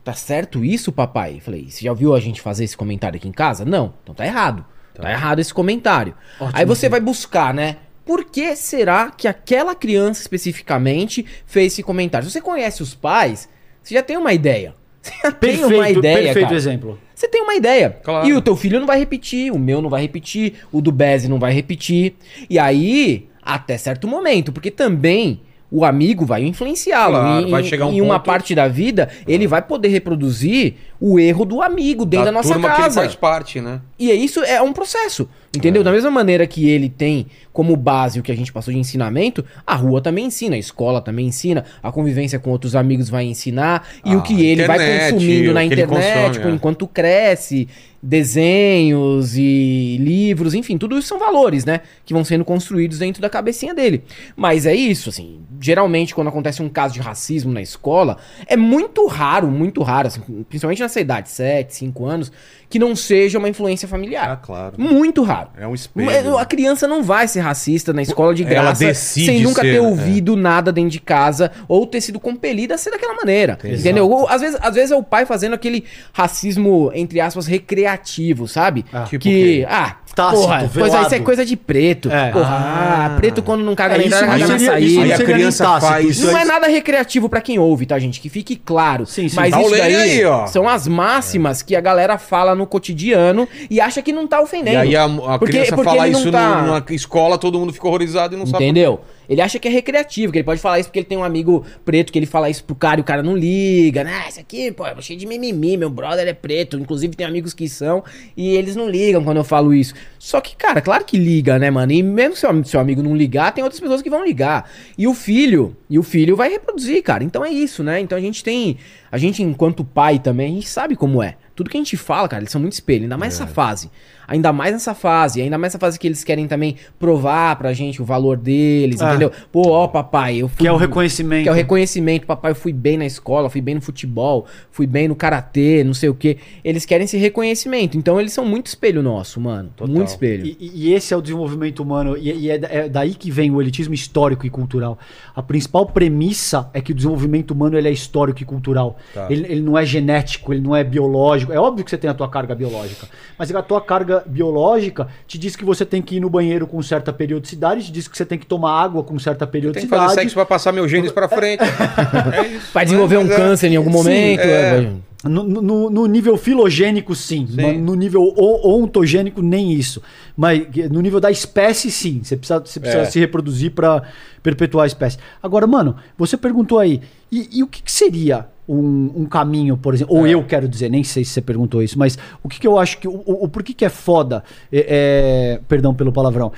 [0.02, 1.38] Tá certo isso, papai?
[1.38, 3.64] Falei, você já ouviu a gente fazer esse comentário aqui em casa?
[3.64, 3.94] Não.
[4.02, 4.64] Então tá errado.
[4.92, 6.12] Tá, errado esse comentário.
[6.52, 7.76] Aí você vai buscar, né?
[8.04, 12.26] Por que será que aquela criança especificamente fez esse comentário?
[12.26, 13.48] Se você conhece os pais,
[13.80, 14.74] você já tem uma ideia.
[15.02, 16.56] Você tem Perfeito, uma ideia, perfeito cara.
[16.56, 16.98] exemplo.
[17.14, 17.96] Você tem uma ideia.
[18.02, 18.26] Claro.
[18.28, 21.28] E o teu filho não vai repetir, o meu não vai repetir, o do Bez
[21.28, 22.14] não vai repetir.
[22.48, 25.40] E aí, até certo momento, porque também
[25.70, 27.14] o amigo vai influenciá-lo.
[27.18, 30.74] Claro, em, vai chegar um em uma ponto- parte da vida, ele vai poder reproduzir
[31.04, 33.00] o erro do amigo dentro da, nossa turma que ele casa.
[33.00, 33.80] faz parte, né?
[33.98, 35.82] E é isso é um processo, entendeu?
[35.82, 39.44] Da mesma maneira que ele tem como base o que a gente passou de ensinamento,
[39.66, 43.88] a rua também ensina, a escola também ensina, a convivência com outros amigos vai ensinar,
[44.04, 46.54] e Ah, o que ele vai internet, consumindo na internet, consome, é.
[46.54, 47.68] enquanto cresce,
[48.02, 51.82] desenhos e livros, enfim, tudo isso são valores, né?
[52.04, 54.02] Que vão sendo construídos dentro da cabecinha dele.
[54.34, 59.06] Mas é isso, assim, geralmente quando acontece um caso de racismo na escola, é muito
[59.06, 62.32] raro, muito raro, assim, principalmente nessa idade, 7, 5 anos,
[62.68, 64.30] que não seja uma influência familiar.
[64.30, 64.74] Ah, claro.
[64.78, 65.50] Muito raro.
[65.58, 66.38] É um espelho.
[66.38, 69.72] A criança não vai ser racista na escola de Ela graça decide sem nunca ser,
[69.72, 69.88] ter né?
[69.88, 73.58] ouvido nada dentro de casa ou ter sido compelida a ser daquela maneira.
[73.62, 73.80] Exato.
[73.80, 74.08] Entendeu?
[74.08, 78.84] Ou, às, vezes, às vezes é o pai fazendo aquele racismo, entre aspas, recreativo, sabe?
[78.92, 79.28] Ah, tipo que.
[79.28, 79.66] o quê?
[79.68, 81.06] Ah, Tácito, porra, coisa, velado.
[81.06, 82.10] isso é coisa de preto.
[82.10, 82.30] É.
[82.30, 83.14] Porra, Ah.
[83.16, 84.80] preto quando não caga É, caga na saída.
[84.80, 87.98] isso Aí a criança tácito, faz- isso Não é nada recreativo pra quem ouve, tá,
[87.98, 88.20] gente?
[88.20, 89.06] Que fique claro.
[89.06, 89.36] Sim, sim.
[89.36, 90.46] Mas Tá isso daí aí, ó.
[90.46, 94.76] são as máximas que a galera fala no cotidiano e acha que não tá ofendendo.
[94.76, 97.58] E aí a, a Porque- criança porque fala ele não isso tá- numa escola, todo
[97.58, 98.64] mundo fica horrorizado e não sabe.
[98.64, 99.00] Entendeu?
[99.32, 101.64] Ele acha que é recreativo, que ele pode falar isso porque ele tem um amigo
[101.86, 104.04] preto que ele fala isso pro cara e o cara não liga.
[104.04, 104.26] Né?
[104.28, 106.78] Isso aqui, pô, é cheio de mimimi, meu brother é preto.
[106.78, 108.04] Inclusive tem amigos que são
[108.36, 109.94] e eles não ligam quando eu falo isso.
[110.18, 111.92] Só que, cara, claro que liga, né, mano?
[111.92, 114.70] E mesmo se o seu amigo não ligar, tem outras pessoas que vão ligar.
[114.98, 117.24] E o filho, e o filho vai reproduzir, cara.
[117.24, 118.00] Então é isso, né?
[118.00, 118.76] Então a gente tem
[119.12, 121.36] A gente, enquanto pai também, a gente sabe como é.
[121.54, 123.90] Tudo que a gente fala, cara, eles são muito espelho, ainda mais nessa fase.
[124.26, 128.00] Ainda mais nessa fase, ainda mais nessa fase que eles querem também provar pra gente
[128.00, 129.08] o valor deles, É.
[129.10, 129.30] entendeu?
[129.50, 130.56] Pô, ó, papai, eu fui.
[130.58, 131.42] Que é o reconhecimento.
[131.42, 134.86] Que é o reconhecimento, papai, eu fui bem na escola, fui bem no futebol, fui
[134.86, 136.38] bem no karatê, não sei o quê.
[136.64, 137.98] Eles querem esse reconhecimento.
[137.98, 139.70] Então eles são muito espelho nosso, mano.
[139.76, 139.94] Total.
[139.94, 140.46] Muito espelho.
[140.46, 143.60] E, e- esse é o desenvolvimento humano, e, e é, é daí que vem o
[143.60, 144.98] elitismo histórico e cultural.
[145.36, 148.96] A principal premissa é que o desenvolvimento humano ele é histórico e cultural.
[149.14, 149.26] Tá.
[149.30, 151.52] Ele, ele não é genético, ele não é biológico.
[151.52, 153.06] É óbvio que você tem a tua carga biológica,
[153.38, 156.80] mas a tua carga biológica te diz que você tem que ir no banheiro com
[156.82, 160.02] certa periodicidade, te diz que você tem que tomar água com certa Tem que periodicidade.
[160.04, 161.62] fazer sexo pra passar meus genes pra frente.
[161.62, 162.70] É isso.
[162.72, 164.40] Vai desenvolver um é- câncer em algum Sim, momento.
[164.40, 164.50] é.
[164.50, 164.92] é, vai-
[165.24, 167.46] No, no- no nível filogênico, sim.
[167.46, 167.78] Sim.
[167.78, 170.02] No, no nível ontogênico, nem isso.
[170.36, 172.20] Mas no nível da espécie, sim.
[172.24, 173.04] Você precisa, você precisa É.
[173.04, 174.02] se reproduzir para
[174.42, 175.18] perpetuar a espécie.
[175.40, 177.00] Agora, mano, você perguntou aí,
[177.30, 180.16] e, e o que, que seria um, um caminho, por exemplo?
[180.16, 180.20] É.
[180.20, 182.78] Ou eu quero dizer, nem sei se você perguntou isso, mas o que, que eu
[182.78, 183.06] acho que.
[183.08, 184.42] O, o, o porquê que é foda?
[184.72, 186.52] É, é- perdão pelo palavrão.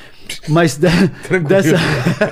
[0.48, 0.88] Mas de-
[1.46, 1.76] dessa,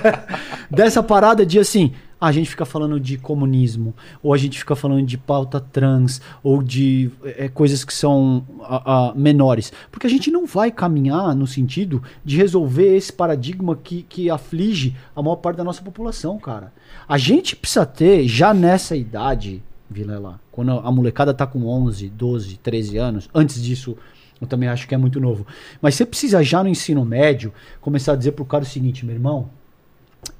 [0.71, 1.93] dessa parada de assim.
[2.21, 6.63] A gente fica falando de comunismo, ou a gente fica falando de pauta trans, ou
[6.63, 9.73] de é, coisas que são a- a, menores.
[9.91, 14.95] Porque a gente não vai caminhar no sentido de resolver esse paradigma que, que aflige
[15.17, 16.73] a maior parte da nossa população, cara.
[17.09, 19.61] A gente precisa ter, já nessa idade,
[19.93, 23.97] Vilela, quando a molecada tá com 11, 12, 13 anos, antes disso
[24.41, 25.47] eu também acho que é muito novo.
[25.81, 29.15] Mas você precisa já no ensino médio começar a dizer pro cara o seguinte, meu
[29.15, 29.49] irmão,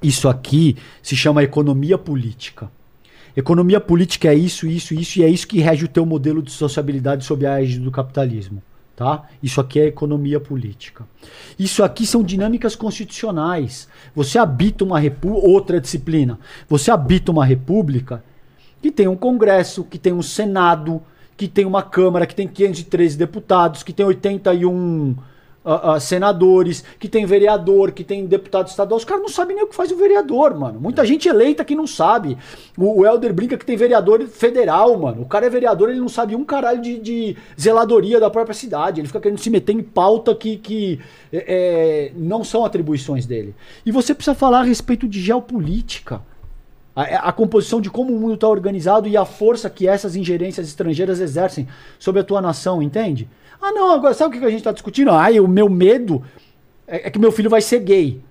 [0.01, 2.69] isso aqui se chama economia política.
[3.35, 6.51] Economia política é isso, isso, isso, e é isso que rege o teu modelo de
[6.51, 8.61] sociabilidade sob a égide do capitalismo.
[8.95, 9.27] Tá?
[9.41, 11.07] Isso aqui é economia política.
[11.57, 13.87] Isso aqui são dinâmicas constitucionais.
[14.13, 16.37] Você habita uma república, outra disciplina.
[16.69, 18.23] Você habita uma república
[18.83, 21.01] que tem um Congresso, que tem um Senado,
[21.37, 25.15] que tem uma Câmara, que tem 513 deputados, que tem 81
[25.63, 28.97] ah, ah, senadores, que tem vereador, que tem deputado estadual.
[28.97, 30.81] Os caras não sabem nem o que faz o vereador, mano.
[30.81, 32.37] Muita gente eleita que não sabe.
[32.77, 35.21] O, o Helder brinca que tem vereador federal, mano.
[35.21, 38.99] O cara é vereador, ele não sabe um caralho de, de zeladoria da própria cidade.
[38.99, 40.99] Ele fica querendo se meter em pauta que, que
[41.31, 43.55] é, é, não são atribuições dele.
[43.85, 46.21] E você precisa falar a respeito de geopolítica.
[46.95, 50.67] A, a composição de como o mundo está organizado e a força que essas ingerências
[50.67, 51.67] estrangeiras exercem
[51.97, 53.27] sobre a tua nação, entende?
[53.61, 55.09] Ah, não, agora sabe o que a gente está discutindo?
[55.09, 56.23] Ah, o meu medo
[56.87, 58.21] é, é que meu filho vai ser gay.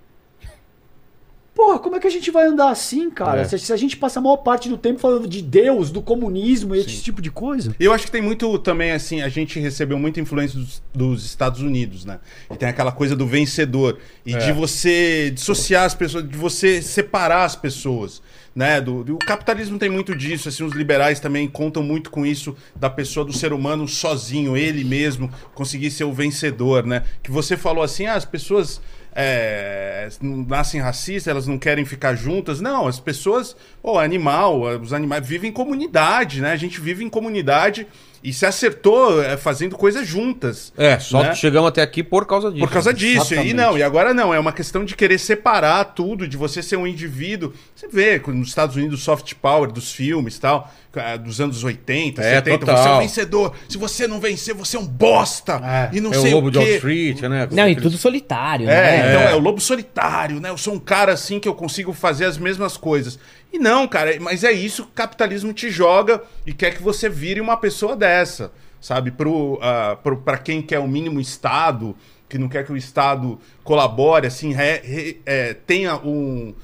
[1.54, 3.42] Porra, como é que a gente vai andar assim, cara?
[3.42, 3.44] É.
[3.44, 6.74] Se, se a gente passa a maior parte do tempo falando de Deus, do comunismo
[6.74, 7.76] e esse tipo de coisa.
[7.78, 11.60] Eu acho que tem muito também, assim, a gente recebeu muita influência dos, dos Estados
[11.60, 12.20] Unidos, né?
[12.50, 13.98] E tem aquela coisa do vencedor.
[14.24, 14.38] E É.
[14.38, 18.22] de você dissociar as pessoas, de você separar as pessoas.
[18.54, 18.80] Né?
[18.82, 22.54] Do, do- o capitalismo tem muito disso, assim, os liberais também contam muito com isso
[22.76, 27.02] da pessoa, do ser humano sozinho, ele mesmo, conseguir ser o vencedor, né?
[27.22, 28.78] Que você falou assim, ah, as pessoas
[29.14, 32.60] é, nascem racistas, elas não querem ficar juntas.
[32.60, 36.52] Não, as pessoas, pô, animal, os animais vivem em comunidade, né?
[36.52, 37.86] A gente vive em comunidade
[38.24, 40.72] e se acertou é, fazendo coisas juntas.
[40.76, 41.34] É, só Né?
[41.34, 42.64] chegamos até aqui por causa disso.
[42.64, 43.34] Por causa disso.
[43.34, 43.54] E Exatamente.
[43.54, 46.86] não, e agora não, é uma questão de querer separar tudo, de você ser um
[46.86, 47.52] indivíduo.
[47.74, 51.64] Você vê nos Estados Unidos o soft power dos filmes e tal, ah, dos anos
[51.64, 52.76] 80, É, 70, total.
[52.76, 53.54] você é um vencedor.
[53.68, 55.60] Se você não vencer, você é um bosta.
[55.64, 55.96] É.
[55.96, 56.68] E não É sei o Lobo o de Wall.
[56.68, 57.48] Street, né?
[57.50, 59.08] Não, e tudo solitário, É, né?
[59.10, 59.32] então É.
[59.32, 60.50] é o lobo solitário, né?
[60.50, 63.18] Eu sou um cara assim que eu consigo fazer as mesmas coisas.
[63.52, 67.08] E não, cara, mas é isso que o capitalismo te joga e quer que você
[67.08, 68.50] vire uma pessoa dessa,
[68.80, 69.10] sabe?
[69.10, 71.94] Pro, ah, pra quem quer o mínimo Estado,
[72.28, 76.54] que não quer que o Estado colabore, assim, re- re- é, tenha um.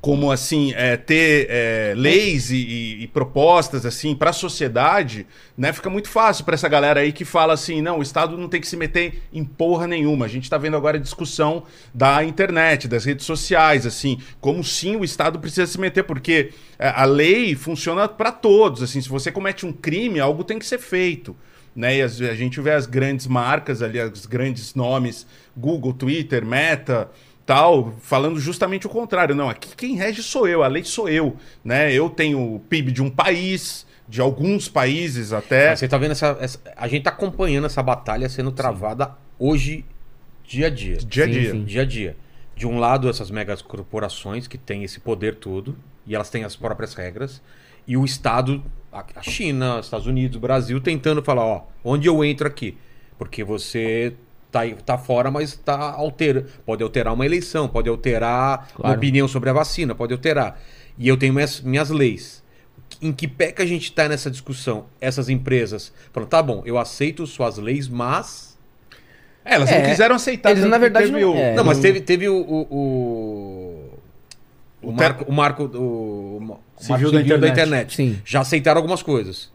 [0.00, 5.26] Como assim, é, ter é, leis e, e- propostas assim para a sociedade,
[5.56, 5.72] né?
[5.72, 8.60] Fica muito fácil para essa galera aí que fala assim, não, o Estado não tem
[8.60, 10.26] que se meter em porra nenhuma.
[10.26, 14.94] A gente está vendo agora a discussão da internet, das redes sociais, assim, como sim
[14.94, 18.82] o Estado precisa se meter, porque é, a lei funciona para todos.
[18.84, 21.34] Assim, se você comete um crime, algo tem que ser feito.
[21.74, 21.98] Né?
[21.98, 25.24] E a gente vê as grandes marcas ali, os grandes nomes,
[25.56, 27.08] Google, Twitter, Meta,
[27.48, 29.34] tal, falando justamente o contrário.
[29.34, 31.34] Não, aqui quem rege sou eu, a lei sou eu,
[31.64, 31.90] né?
[31.90, 35.70] Eu tenho o PIB de um país, de alguns países até.
[35.70, 39.82] Mas você tá vendo essa, essa- A gente tá acompanhando essa batalha sendo travada hoje,
[40.44, 40.98] dia a dia.
[40.98, 41.50] Dia a Sim, dia.
[41.52, 41.64] sim.
[41.64, 42.16] Dia a dia.
[42.54, 45.74] De um lado, essas megas corporações que têm esse poder todo,
[46.06, 47.40] e elas têm as próprias regras,
[47.86, 52.46] e o Estado, a China, Estados Unidos, o Brasil, tentando falar, ó, onde eu entro
[52.46, 52.76] aqui?
[53.16, 54.12] Porque você
[54.50, 58.96] tá, aí- tá fora, mas tá altera, pode alterar uma eleição, pode alterar uma Claro.
[58.96, 60.60] opinião sobre a vacina, pode alterar.
[60.98, 62.42] E eu tenho minhas, minhas leis.
[63.02, 64.86] em que pé que a gente tá nessa discussão?
[65.00, 68.58] Essas empresas falam, tá bom, eu aceito suas leis, mas.
[69.44, 70.50] É, elas É, não quiseram aceitar.
[70.50, 71.54] eles, na verdade, teve não- o- é.
[71.54, 72.34] não, mas teve, teve o.
[72.36, 73.98] O, o,
[74.82, 75.80] o O marco, o marco do.
[75.82, 76.62] O marco
[77.10, 77.94] Civil da internet.
[77.94, 78.18] Sim.
[78.24, 79.50] Já aceitaram algumas coisas.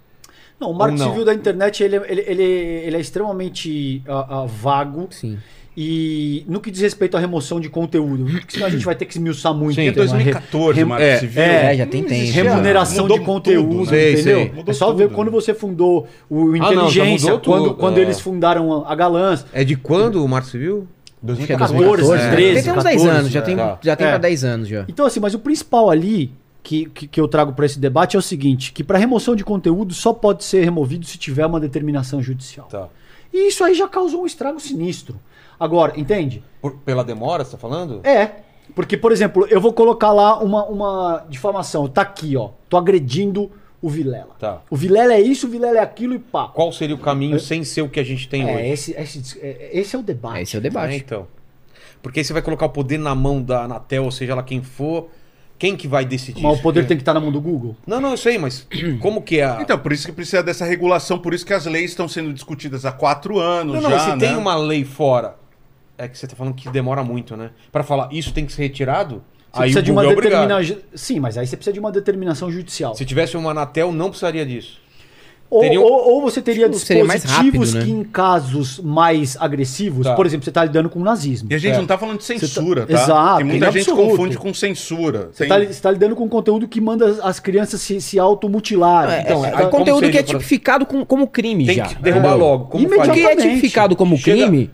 [0.60, 1.10] Não, o marco não?
[1.10, 5.08] civil da internet ele, ele, ele, ele é extremamente ah, ah, vago.
[5.12, 5.38] Sim.
[5.76, 9.14] E no que diz respeito à remoção de conteúdo, senão a gente vai ter que
[9.14, 9.74] esmiuçar muito.
[9.74, 11.42] Sim, em Em ter uma re- 2014, rem- Marco é, Civil.
[11.44, 12.32] é, já tem tempo.
[12.32, 13.90] remuneração Mudou de conteúdo, tudo, né?
[13.98, 14.38] Sei, entendeu?
[14.54, 14.64] sei.
[14.68, 15.34] É só ver tudo, quando né?
[15.34, 18.02] você fundou o Ah, não, Inteligência, quando, tudo, quando é.
[18.02, 19.46] eles fundaram a Galãs.
[19.52, 20.88] É de quando o Marco Civil?
[21.28, 23.80] Acho que é 14, 2014, 13, Tem uns 10 14, anos, já tem, tá.
[23.82, 24.10] já tem É.
[24.12, 24.86] pra 10 anos já.
[24.88, 26.32] Então, assim, mas o principal ali
[26.64, 29.44] que, que, que eu trago para esse debate é o seguinte: que para remoção de
[29.44, 32.68] conteúdo só pode ser removido se tiver uma determinação judicial.
[32.68, 32.88] Tá.
[33.32, 35.20] E isso aí já causou um estrago sinistro.
[35.60, 36.44] Agora, entende?
[36.62, 38.00] Por- pela demora, você tá falando?
[38.04, 38.32] É.
[38.74, 41.88] Porque, por exemplo, eu vou colocar lá uma, uma difamação.
[41.88, 42.52] Tá aqui, ó.
[42.70, 43.52] Tô agredindo
[43.82, 44.36] o Vilela.
[44.40, 44.62] Tá.
[44.70, 46.48] O Vilela é isso, o Vilela é aquilo e pá.
[46.48, 48.66] Qual seria o caminho sem ser o que a gente tem É, hoje?
[48.70, 50.42] esse, esse, é, esse é o debate.
[50.44, 50.96] Esse é o É, debate.
[50.96, 51.28] então.
[52.02, 54.62] Porque aí você vai colocar o poder na mão da Anatel, ou seja lá quem
[54.62, 55.10] for,
[55.64, 56.62] quem que vai decidir Mas o isso?
[56.62, 57.74] poder tem que estar na mão do Google.
[57.88, 58.68] Não, não, eu sei, mas
[59.00, 59.60] como que é a...
[59.62, 62.84] Então, por isso que precisa dessa regulação, por isso que as leis estão sendo discutidas
[62.86, 64.18] há quatro anos Não, não, já, mas se né?
[64.18, 65.38] tem uma lei fora,
[65.98, 67.52] é que você tá falando que demora muito, né?
[67.72, 70.50] Pra falar, isso tem que ser retirado, Você aí precisa o de uma é obrigado.
[70.50, 70.84] determinação.
[70.96, 72.94] Sim, mas aí você precisa de uma determinação judicial.
[72.94, 74.82] Se tivesse uma Anatel, não precisaria disso.
[75.54, 77.86] Ou, teria ou, ou você teria que mais dispositivos rápido, né?
[77.86, 80.16] que em casos mais agressivos, Tá.
[80.16, 81.48] por exemplo, você está lidando com nazismo.
[81.52, 81.78] E a gente É.
[81.78, 83.04] não tá falando de Você censura, tá- tá?
[83.04, 84.10] Exato, Tem muita gente que absoluto.
[84.12, 85.30] confunde com censura.
[85.32, 89.16] Você Tem- está lidando com conteúdo que manda as crianças se, se automutilarem.
[89.16, 91.86] É, Então, é, é como conteúdo que é tipificado com- como crime Tem já.
[91.86, 92.66] que derrubar logo.
[92.66, 93.10] Como Porque faz?
[93.10, 93.56] é Imediatamente.
[93.56, 94.72] tipificado como Chega- crime,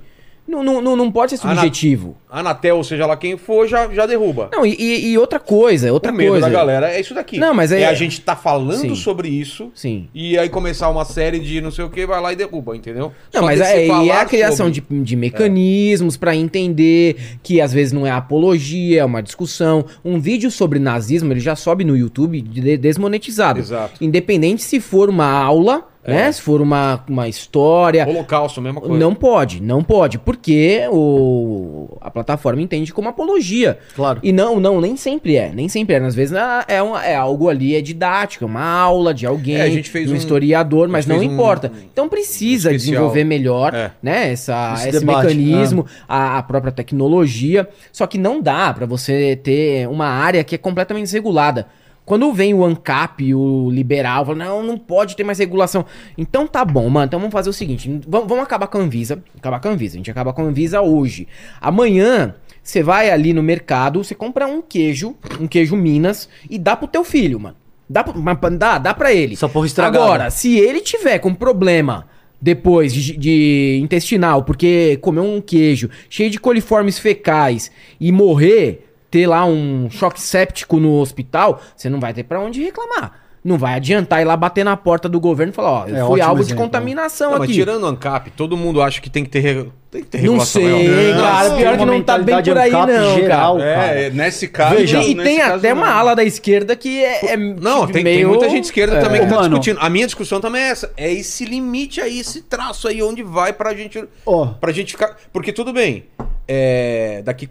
[0.47, 2.15] não, não, não, não pode ser subjetivo.
[2.31, 4.49] Anatel, ou seja lá quem for, já, já derruba.
[4.51, 6.45] Não, e, e- outra coisa, outra o medo coisa.
[6.47, 7.39] da galera é isso daqui.
[7.39, 8.95] Não, mas é- é a gente tá falando Sim.
[8.95, 10.07] sobre isso Sim.
[10.13, 13.11] e aí começar uma série de não sei o que, vai lá e derruba, entendeu?
[13.33, 17.59] Não, Só mas é, e é a criação sobre- de, de mecanismos pra entender que
[17.59, 19.83] às vezes não é apologia, é uma discussão.
[20.05, 23.59] Um vídeo sobre nazismo, ele já sobe no YouTube de- desmonetizado.
[23.59, 24.03] Exato.
[24.03, 26.13] Independente se for uma aula, É.
[26.13, 26.31] né?
[26.31, 28.07] Se for uma, uma história.
[28.07, 28.97] Holocausto, mesma coisa.
[28.97, 33.77] Não pode, não pode, porque o, a plataforma entende como apologia.
[33.95, 34.19] Claro.
[34.23, 35.99] E não, não, nem sempre é, nem sempre é.
[35.99, 39.55] Às vezes ah, é, uma- é algo ali, é didático, é uma aula de alguém,
[39.57, 41.71] É, a gente fez um, um- historiador, mas não fez um- importa.
[41.91, 42.77] Então precisa um especial.
[42.95, 43.91] desenvolver melhor, É.
[44.01, 47.67] né, essa, Esse esse, debate, mecanismo, a, a própria tecnologia.
[47.91, 51.67] Só que não dá pra você ter uma área que é completamente desregulada.
[52.09, 55.85] Quando vem o ANCAP, o liberal, fala, não, não pode ter mais regulação.
[56.17, 57.05] Então tá bom, mano.
[57.05, 59.23] Então vamos fazer o seguinte: vamos, acabar com a Anvisa.
[59.37, 59.93] Acabar com a Anvisa.
[59.93, 61.27] A gente acaba com a Anvisa hoje.
[61.61, 62.33] Amanhã,
[62.63, 66.87] você vai ali no mercado, você compra um queijo, um queijo Minas, e dá pro
[66.87, 67.55] teu filho, mano.
[67.87, 69.35] Dá, mas dá, dá pra ele.
[69.35, 70.03] Essa porra estragada.
[70.03, 72.07] Agora, se ele tiver com problema
[72.41, 79.27] depois de, de intestinal, porque comeu um queijo cheio de coliformes fecais e morrer, ter
[79.27, 83.21] lá um choque séptico no hospital, você não vai ter pra onde reclamar.
[83.41, 86.05] Não vai adiantar ir lá bater na porta do governo e falar, ó, eu É,
[86.05, 87.53] fui alvo de exemplo, contaminação Não, mas aqui.
[87.53, 90.23] tirando o ANCAP, todo mundo acha que tem que ter, re- tem que ter Não
[90.33, 90.71] regulação sei,
[91.13, 91.21] maior.
[91.21, 91.49] cara.
[91.49, 93.75] Não, pior tem que uma não tá bem por aí, ANCAP não, geral, cara.
[93.75, 93.99] cara.
[94.01, 94.73] É, nesse caso.
[94.75, 95.93] E Veja, tem, e nesse tem caso, até uma não.
[95.93, 98.99] ala da esquerda que é, é Não, tem, tem meio- muita gente esquerda é.
[98.99, 99.47] também que tá Mano.
[99.57, 99.77] discutindo.
[99.81, 100.91] A minha discussão também é essa.
[100.97, 104.03] É esse limite aí, esse traço aí, onde vai pra gente.
[104.25, 104.47] Ó.
[104.47, 105.15] Pra gente ficar.
[105.31, 106.03] Porque tudo bem.
[106.45, 107.49] é, daqui,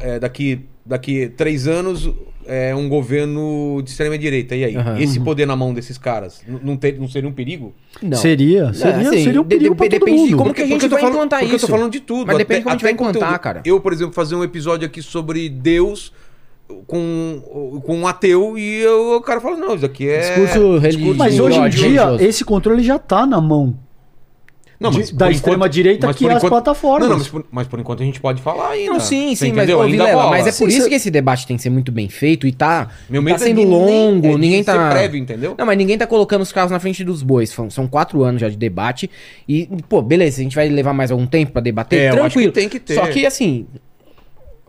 [0.00, 2.10] é, daqui, daqui três anos
[2.46, 4.56] é um governo de extrema direita.
[4.56, 4.76] E aí?
[4.76, 4.98] Aham.
[4.98, 7.72] Esse poder na mão desses caras não, ter, não seria um perigo?
[8.02, 8.16] Não.
[8.16, 10.36] Seria, seria, assim, seria um perigo de- pra todo depende de mundo.
[10.38, 11.54] como que a gente vai falando, isso.
[11.54, 12.26] eu tô falando de tudo.
[12.26, 13.16] Mas depende de como a gente vai conteúdo.
[13.18, 13.62] implantar, cara.
[13.64, 16.12] Eu, por exemplo, fazer um episódio aqui sobre Deus
[16.86, 20.20] com, com um ateu e eu, o cara fala, não, isso aqui é...
[20.20, 21.18] Discurso religioso.
[21.18, 23.76] Mas hoje em dia, esse controle já tá na mão.
[24.80, 27.02] Não, de- da extrema-direita mas que por é as plataformas.
[27.06, 28.92] Não, não, mas, por, mas por enquanto a gente pode falar ainda.
[28.94, 29.78] Não, sim, sim, mas, entendeu?
[29.78, 31.92] ô, Ainda Vilela, mas é por Sim, isso que esse debate tem que ser muito
[31.92, 34.72] bem feito e tá, Meu tá medo é sendo de nem- longo, é ninguém ser
[34.72, 34.88] tá...
[34.90, 35.54] prévio, entendeu?
[35.58, 38.48] Não, mas ninguém tá colocando os carros na frente dos bois, são, quatro anos já
[38.48, 39.10] de debate
[39.46, 42.20] e, pô, beleza, a gente vai levar mais algum tempo pra debater, É, eu acho
[42.20, 42.52] tranquilo.
[42.52, 42.94] que tem que ter.
[42.94, 43.66] Só que, assim,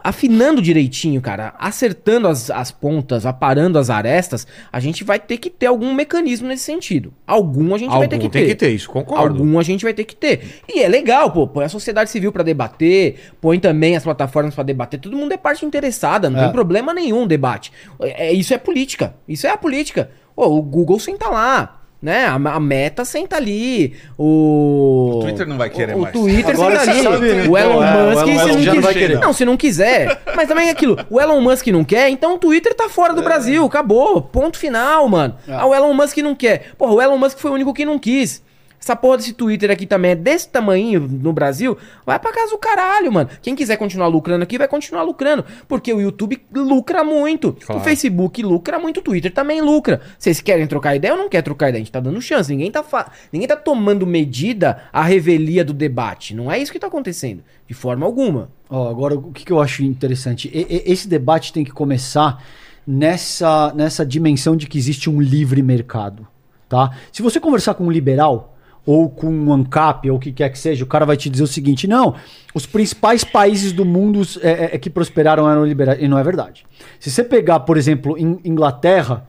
[0.04, 5.50] afinando direitinho, cara, acertando as, as pontas, aparando as arestas, a gente vai ter que
[5.50, 7.14] ter algum mecanismo nesse sentido.
[7.26, 8.48] Algum a gente vai Algum ter que tem ter.
[8.50, 9.38] que ter, isso concordo.
[9.42, 10.62] Algum a gente vai ter que ter.
[10.68, 11.48] E é legal, pô.
[11.48, 15.00] Põe a sociedade civil pra debater, põe também as plataformas pra debater.
[15.00, 16.44] Todo mundo é parte interessada, não É.
[16.44, 17.72] tem problema nenhum debate.
[18.00, 19.16] É, é- isso é política.
[19.28, 20.12] Isso é a política.
[20.36, 21.81] Pô, o Google senta lá.
[22.02, 22.26] Né?
[22.26, 23.94] A, a meta senta ali.
[24.18, 25.18] O.
[25.18, 26.16] O Twitter não vai querer o, mais.
[26.16, 27.04] O Twitter Agora senta ali.
[27.04, 28.94] sabe, o Elon é, o Musk, Elon se Musk não não quiser.
[28.94, 29.20] querer.
[29.20, 30.22] Não, se não quiser.
[30.36, 30.98] Mas também é aquilo.
[31.12, 33.64] O Elon Musk não quer, então o Twitter tá fora do Brasil.
[33.66, 34.20] Acabou.
[34.22, 35.36] Ponto final, mano.
[35.48, 36.72] Ah, o Elon Musk não quer.
[36.78, 38.42] Porra, o Elon Musk foi o único que não quis.
[38.82, 41.78] Essa porra desse Twitter aqui também é desse tamanho no Brasil.
[42.04, 43.30] Vai pra casa do caralho, mano.
[43.40, 45.46] Quem quiser continuar lucrando aqui, vai continuar lucrando.
[45.68, 47.54] Porque o YouTube lucra muito.
[47.64, 47.80] Claro.
[47.80, 49.00] O Facebook lucra muito.
[49.00, 50.02] O Twitter também lucra.
[50.18, 51.80] Vocês querem trocar ideia ou não quer trocar ideia?
[51.82, 52.52] A gente tá dando chance.
[52.52, 53.12] Ninguém tá, fa...
[53.32, 56.34] Ninguém tá tomando medida a revelia do debate.
[56.34, 57.44] Não é isso que tá acontecendo.
[57.68, 58.50] De forma alguma.
[58.68, 60.50] Ó, agora, o que, que eu acho interessante?
[60.52, 62.44] E- e- esse debate tem que começar
[62.86, 66.28] nessa, nessa dimensão de que existe um livre mercado.
[66.68, 66.90] Tá?
[67.12, 68.51] Se você conversar com um liberal,
[68.86, 71.44] ou com um ANCAP, ou o que quer que seja, o cara vai te dizer
[71.44, 72.16] o seguinte: não,
[72.54, 76.02] os principais países do mundo é, é- é que prosperaram eram liberais.
[76.02, 76.66] E não é verdade.
[77.00, 79.28] Se você pegar, por exemplo, em Inglaterra,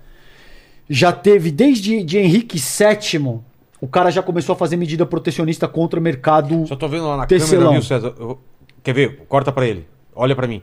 [0.88, 3.40] já teve desde de Henrique VII.
[3.80, 7.16] O cara já começou a fazer medida protecionista contra o mercado Só tô vendo lá
[7.16, 7.62] na Tecelão.
[7.64, 8.14] câmera, viu, César?
[8.18, 8.38] Eu-
[8.82, 9.24] Quer ver?
[9.28, 9.86] Corta pra ele.
[10.14, 10.62] Olha pra mim.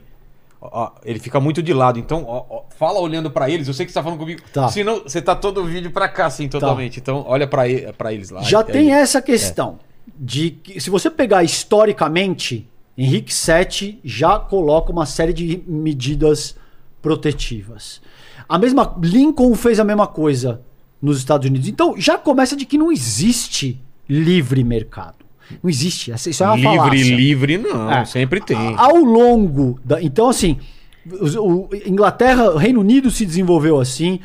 [0.60, 3.66] Ó, ele fica muito de lado, então ó, ó, fala olhando pra eles.
[3.66, 4.42] Eu sei que você tá falando comigo.
[4.52, 4.68] Tá.
[4.68, 7.00] Senão você tá todo o vídeo pra cá, assim, totalmente.
[7.00, 7.62] Então olha pra,
[7.96, 8.42] pra eles lá.
[8.42, 9.78] Já Aí- tem aí- essa questão
[10.18, 16.54] de que, se você pegar historicamente, Henrique VII já coloca uma série de medidas
[17.00, 18.00] protetivas.
[18.48, 20.60] A mesma Lincoln fez a mesma coisa
[21.00, 21.68] nos Estados Unidos.
[21.68, 25.24] Então já começa de que não existe livre mercado.
[25.62, 26.12] Não existe.
[26.12, 27.16] Isso é uma livre, falácia.
[27.16, 27.90] livre, não.
[27.90, 28.04] É.
[28.04, 28.74] Sempre tem.
[28.76, 30.00] Ao longo da.
[30.02, 30.58] Então, assim,
[31.20, 34.20] os- o, Inglaterra, o Reino Unido se desenvolveu assim.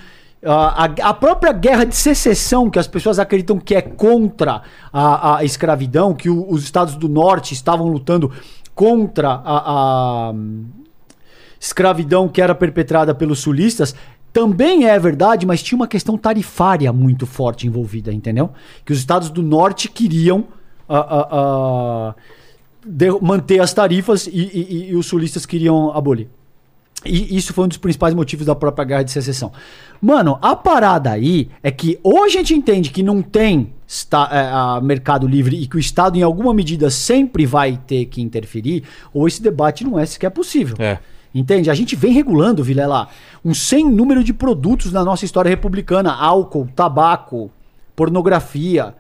[0.48, 4.62] A, a- própria guerra de secessão, que as pessoas acreditam que é contra
[4.94, 8.32] a, a escravidão, que o- os estados do norte estavam lutando
[8.76, 10.34] contra a, a,
[11.60, 13.96] escravidão que era perpetrada pelos sulistas,
[14.32, 18.52] também é verdade, mas tinha uma questão tarifária muito forte envolvida, entendeu?
[18.84, 20.46] Que os estados do norte queriam
[20.88, 22.16] ah, ah, ah,
[22.86, 26.28] de- manter as tarifas e, e- e os sulistas queriam abolir.
[27.06, 29.52] E isso foi um dos principais motivos da própria guerra de secessão.
[30.02, 34.50] Mano, a parada aí é que ou a gente entende que não tem esta- é,
[34.52, 38.84] a mercado livre e que o Estado, em alguma medida, sempre vai ter que interferir,
[39.14, 40.76] ou esse debate não é sequer possível.
[40.80, 40.98] É.
[41.34, 41.70] Entende?
[41.70, 43.10] A gente vem regulando, Vilela,
[43.44, 47.52] um sem número de produtos na nossa história republicana: álcool, tabaco,
[47.96, 48.96] pornografia.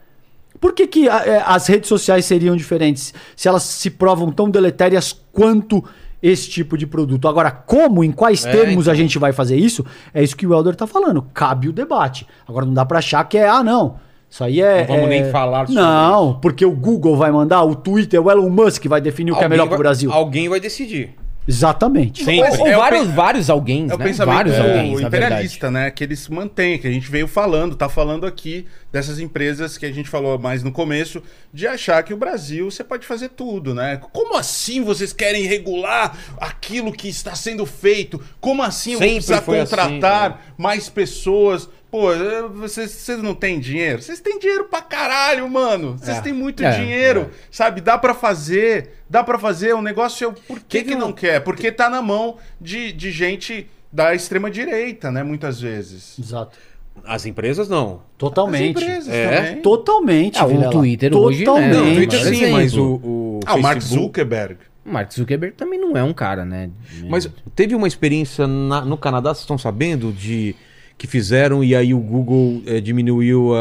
[0.60, 4.50] Por que, que a- é, as redes sociais seriam diferentes se elas se provam tão
[4.50, 5.84] deletérias quanto
[6.24, 7.28] esse tipo de produto?
[7.28, 8.96] Agora, como, em quais É, termos a então.
[9.04, 9.86] gente vai fazer isso?
[10.14, 11.22] É isso que o Helder tá falando.
[11.34, 12.26] Cabe o debate.
[12.48, 13.96] Agora, não dá pra achar que é, ah, não.
[14.30, 14.80] Isso aí é.
[14.82, 18.30] Não vamos é- nem falar sobre Não, porque o Google vai mandar, o Twitter, o
[18.32, 20.12] Elon Musk vai definir o que é melhor pro vai- Brasil.
[20.12, 21.14] Alguém vai decidir.
[21.48, 22.24] Exatamente.
[22.24, 22.50] Sempre.
[22.52, 24.06] Ou, ou É vários, pen- vários alguém, É o né?
[24.06, 25.06] pensamento vários alguém, verdade.
[25.06, 25.92] imperialista, né?
[25.92, 29.92] Que eles mantêm, que a gente veio falando, tá falando aqui dessas empresas que a
[29.92, 31.22] gente falou mais no começo,
[31.54, 34.00] de achar que o Brasil você pode fazer tudo, né?
[34.12, 38.20] Como assim vocês querem regular aquilo que está sendo feito?
[38.42, 41.70] Como assim Sempre precisar foi contratar assim, mais pessoas?
[41.96, 42.10] Pô,
[42.56, 44.02] vocês, vocês não têm dinheiro?
[44.02, 45.98] Vocês têm dinheiro pra caralho, mano.
[45.98, 46.22] Vocês É.
[46.22, 47.80] têm muito É, dinheiro, sabe?
[47.80, 49.74] Dá pra fazer, dá pra fazer.
[49.74, 51.40] O negócio é por que, que um- não quer?
[51.42, 55.24] Porque tá na mão de, de gente da extrema direita, né?
[55.24, 56.20] Muitas vezes.
[56.20, 56.58] Exato.
[57.06, 58.02] As empresas não.
[58.18, 58.78] Totalmente.
[58.78, 59.30] As empresas É.
[59.38, 59.62] também.
[59.62, 60.38] Totalmente.
[60.38, 60.70] Ah, o.
[60.70, 61.46] Twitter hoje, né?
[61.46, 61.74] Totalmente.
[61.76, 62.52] Não, o Sim, Twitter mas sim, exemplo.
[62.54, 64.58] mas o, o Ah, o Mark Zuckerberg.
[64.86, 66.70] O Mark Zuckerberg também não é um cara, né?
[67.10, 70.54] Mas teve uma experiência na- no Canadá, vocês estão sabendo, de
[70.98, 73.60] que fizeram e aí o Google eh, diminuiu a,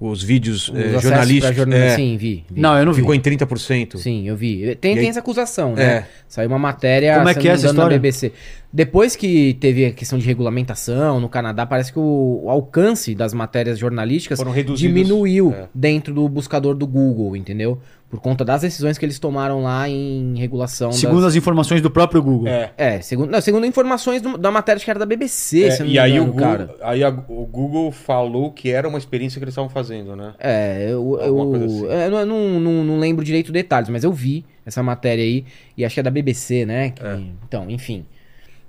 [0.00, 1.56] os vídeos Os eh, jornalísticos.
[1.56, 2.44] jornal- é, Sim, vi.
[2.50, 2.60] vi.
[2.60, 3.00] Não, eu não vi.
[3.00, 3.96] ficou em 30%.
[3.96, 4.60] Sim, eu vi.
[4.76, 5.82] Tem, tem aí- essa acusação, né?
[5.84, 6.06] É.
[6.28, 7.98] Saiu uma matéria Como é que é essa engano, na história?
[7.98, 8.32] BBC.
[8.72, 13.32] Depois que teve a questão de regulamentação no Canadá, parece que o, o alcance das
[13.32, 14.38] matérias jornalísticas
[14.76, 15.68] diminuiu É.
[15.74, 17.80] dentro do buscador do Google, entendeu?
[18.14, 21.30] Por conta das decisões que eles tomaram lá em regulação Segundo das...
[21.30, 22.46] as informações do próprio Google.
[22.46, 22.70] É.
[22.78, 25.88] É, segundo, não, segundo informações do- da matéria que era da BBC, É, se não
[25.88, 26.74] me e aí, engano, o Google, cara.
[26.82, 30.32] aí a- o Google falou que era uma experiência que eles estavam fazendo, né?
[30.38, 31.86] É, eu, eu, assim.
[31.88, 35.44] é, eu não, não, não lembro direito detalhes, mas eu vi essa matéria aí,
[35.76, 36.90] e acho que é da BBC, né?
[36.90, 37.18] que- É.
[37.48, 38.06] Então, enfim.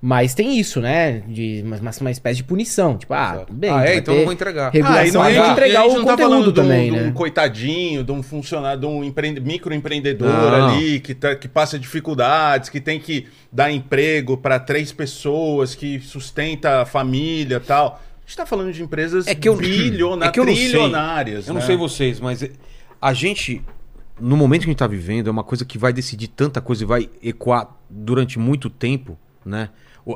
[0.02, 1.24] Mas tem isso, né?
[1.28, 2.96] De uma, uma, uma espécie de punição.
[2.98, 3.54] Tipo, ah, Exato.
[3.54, 3.72] bem.
[3.72, 4.72] ah, é, então não vou entregar.
[4.72, 6.92] Regulação, Ah, não- e que entregar gente o não tá conteúdo falando de um- também,
[6.92, 7.12] de um né?
[7.12, 9.40] coitadinho, de um funcionário, de um empre...
[9.40, 10.66] microempreendedor Não.
[10.76, 16.00] ali que, tá- que passa dificuldades, que tem que dar emprego para três pessoas, que
[16.00, 18.00] sustenta a família e tal.
[18.24, 20.70] A gente tá falando de empresas É que eu- bilionárias, é que eu não sei.
[20.70, 21.48] trilionárias.
[21.48, 21.66] Eu não né?
[21.68, 22.48] sei vocês, mas
[23.02, 23.62] a gente,
[24.20, 26.84] no momento que a gente tá vivendo, é uma coisa que vai decidir tanta coisa
[26.84, 29.70] e vai ecoar durante muito tempo, né?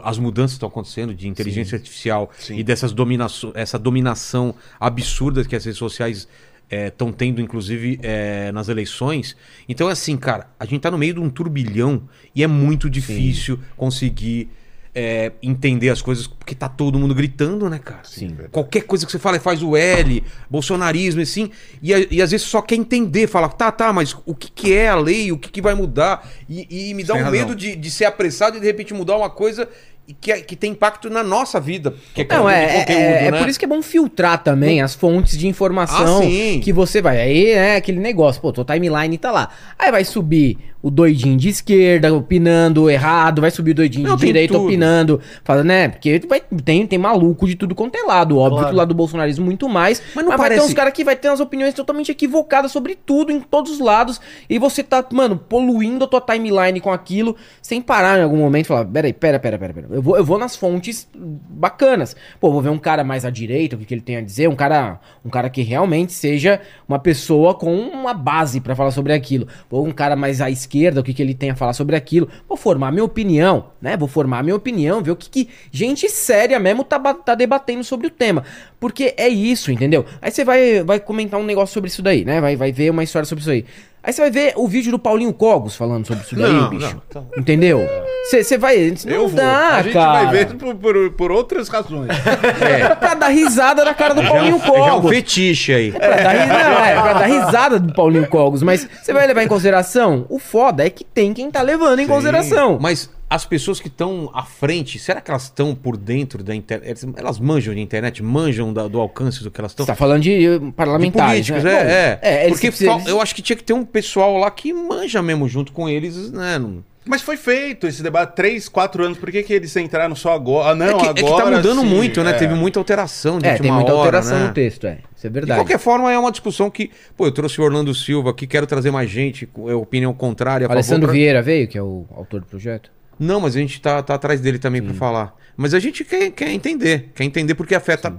[0.03, 2.57] as mudanças estão acontecendo de inteligência artificial Sim.
[2.57, 6.27] e dessas dominações, essa dominação absurda que as redes sociais
[6.69, 9.35] estão tendo, inclusive, eh, nas eleições.
[9.67, 12.87] Então, é assim, cara, a gente tá no meio de um turbilhão e é muito
[12.87, 14.49] difícil conseguir
[14.93, 18.01] eh, entender as coisas, porque tá todo mundo gritando, né, cara?
[18.03, 18.35] Sim.
[18.51, 21.51] Qualquer coisa que você fala, faz o L, bolsonarismo, assim,
[21.81, 24.89] e, e às vezes só quer entender, fala, tá, tá, mas o que, que é
[24.89, 26.27] a lei, o que, que vai mudar?
[26.47, 27.39] E, e me dá Tem um razão.
[27.39, 29.69] medo de, de ser apressado e de repente mudar uma coisa
[30.09, 31.93] e que, é- que tem impacto na nossa vida.
[32.15, 33.37] Que é Não, é, é- conteúdo, é, é né?
[33.39, 37.19] por isso que é bom filtrar também as fontes de informação Ah, que você vai.
[37.21, 39.49] Aí é aquele negócio, pô, tua timeline tá lá.
[39.77, 44.25] Aí vai subir o doidinho de esquerda opinando errado, vai subir o doidinho Não, de
[44.25, 44.63] direita tudo.
[44.65, 45.89] opinando, fala, né?
[45.89, 48.37] Porque vai, tem, tem maluco de tudo quanto é lado.
[48.37, 48.67] Óbvio Claro.
[48.69, 50.01] que o lado do bolsonarismo muito mais.
[50.15, 52.95] Mas não vai ter parece- uns caras que vai ter umas opiniões totalmente equivocadas sobre
[52.95, 54.21] tudo, em todos os lados.
[54.49, 58.63] E você tá, mano, poluindo a tua timeline com aquilo, sem parar em algum momento
[58.65, 59.87] e falar: peraí, pera, pera, pera, pera.
[59.99, 62.15] Eu vou, eu vou nas fontes bacanas.
[62.39, 64.47] Pô, vou ver um cara mais à direita, o que, que ele tem a dizer,
[64.47, 69.11] um cara, um cara que realmente seja uma pessoa com uma base pra falar sobre
[69.11, 69.45] aquilo.
[69.69, 72.29] Ou um cara mais à esquerda, o que, que ele tem a falar sobre aquilo.
[72.47, 73.97] Vou formar minha opinião, né?
[73.97, 78.07] Vou formar minha opinião, ver o que, que gente séria mesmo tá, tá debatendo sobre
[78.07, 78.45] o tema.
[78.79, 80.05] Porque é isso, entendeu?
[80.21, 82.39] Aí você vai, vai comentar um negócio sobre isso daí, né?
[82.39, 83.65] Vai, vai ver uma história sobre isso aí.
[84.09, 86.95] Aí você vai ver o vídeo do Paulinho Cogos falando sobre isso daí, Não, bicho.
[87.13, 87.27] não, tá.
[87.37, 87.87] Entendeu?
[88.31, 88.91] Você vai.
[89.05, 89.35] Não Eu vou.
[89.37, 90.23] dá, a gente cara.
[90.25, 92.09] vai ver por, por, por outras razões.
[92.59, 95.11] É pra dar risada na cara do Paulinho Já é um Cogos.
[95.11, 95.89] fetiche aí.
[95.95, 99.27] É pra dar, ri- não, é pra dar risada do Paulinho Cogos, mas você vai
[99.27, 100.25] levar em consideração?
[100.27, 102.79] O foda é que tem quem tá levando em consideração.
[102.81, 107.05] Mas as pessoas que estão à frente, será que elas estão por dentro da internet?
[107.15, 109.85] Elas manjam de internet, manjam da- do alcance do que elas estão?
[109.85, 111.71] Você tá falando de eh, De parlamentares, políticos, né?
[111.73, 112.19] é, Bom, é.
[112.23, 115.21] é, eles- Porque fal- eu acho que tinha que ter um pessoal lá que manja
[115.21, 116.57] mesmo junto com eles, né?
[116.57, 119.17] Não- Mas foi feito esse debate três, quatro anos.
[119.17, 120.71] Por que, que eles entraram só agora?
[120.71, 121.19] Ah, não, é, que, agora.
[121.19, 122.31] é que tá mudando sim, muito, né?
[122.31, 122.33] é.
[122.33, 124.47] Teve muita alteração de É, última tem muita hora, alteração né?
[124.47, 124.99] no texto, é.
[125.15, 125.59] Isso é De verdade.
[125.59, 128.91] qualquer forma, é uma discussão que, pô, eu trouxe o Orlando Silva aqui, quero trazer
[128.91, 130.67] mais gente com a opinião contrária.
[130.67, 132.91] favor, Alessandro pra- Vieira veio, que é o autor do projeto.
[133.19, 135.35] Não, mas a gente tá, tá atrás dele também pra falar.
[135.57, 138.15] Mas a gente quer, quer entender, quer entender porque afeta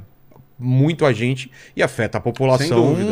[0.60, 3.10] muito a gente e afeta a população, dúvida.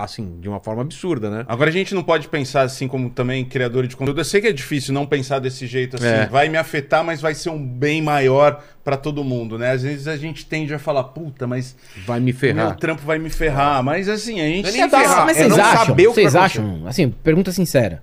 [0.00, 1.44] assim, de uma forma absurda, né?
[1.46, 4.18] Agora a gente não pode pensar assim como também criador de conteúdo.
[4.18, 6.06] Eu sei que é difícil não pensar desse jeito assim.
[6.06, 6.26] É.
[6.26, 9.72] Vai me afetar, mas vai ser um bem maior pra todo mundo, né?
[9.72, 11.76] Às vezes a gente tende a falar, puta, mas
[12.06, 12.76] Vai me meu ferrar.
[12.76, 13.82] trampo vai me ferrar.
[13.82, 16.14] Mas assim, a gente Não é nem ferrar, mas é vocês não acham, saber o
[16.14, 18.02] que vocês acham, assim, pergunta sincera,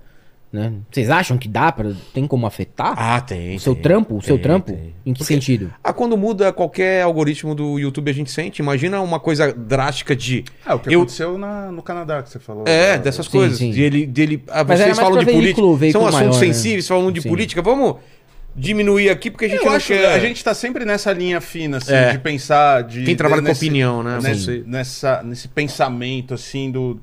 [0.52, 0.72] né?
[0.90, 3.56] Vocês acham que dá para tem como afetar Ah, tem.
[3.56, 4.72] o seu tem, trampo, o seu tem, trampo?
[4.72, 4.94] tem.
[5.04, 5.72] Em que sentido?
[5.84, 8.62] Ah, quando muda qualquer algoritmo do YouTube, a gente sente.
[8.62, 10.44] Imagina uma coisa drástica de.
[10.64, 12.64] Ah, o que eu, aconteceu na- no Canadá que você falou.
[12.66, 13.58] É, dessas Sim, coisas.
[13.58, 13.70] sim.
[13.70, 15.60] De ele, dele, ah, Mas era vocês mais falam de veículo- política.
[15.62, 16.52] São veículo assuntos maior, né?
[16.54, 17.28] sensíveis, falando de Sim.
[17.28, 17.60] política.
[17.60, 17.96] Vamos
[18.54, 19.98] diminuir aqui porque a gente Eu não acho quer.
[20.00, 22.12] que a gente tá sempre nessa linha fina, assim, É.
[22.12, 22.82] de pensar.
[22.84, 24.18] De, Quem trabalha com nesse- opinião, né?
[24.22, 26.98] Nesse, nessa, nesse pensamento, assim, do.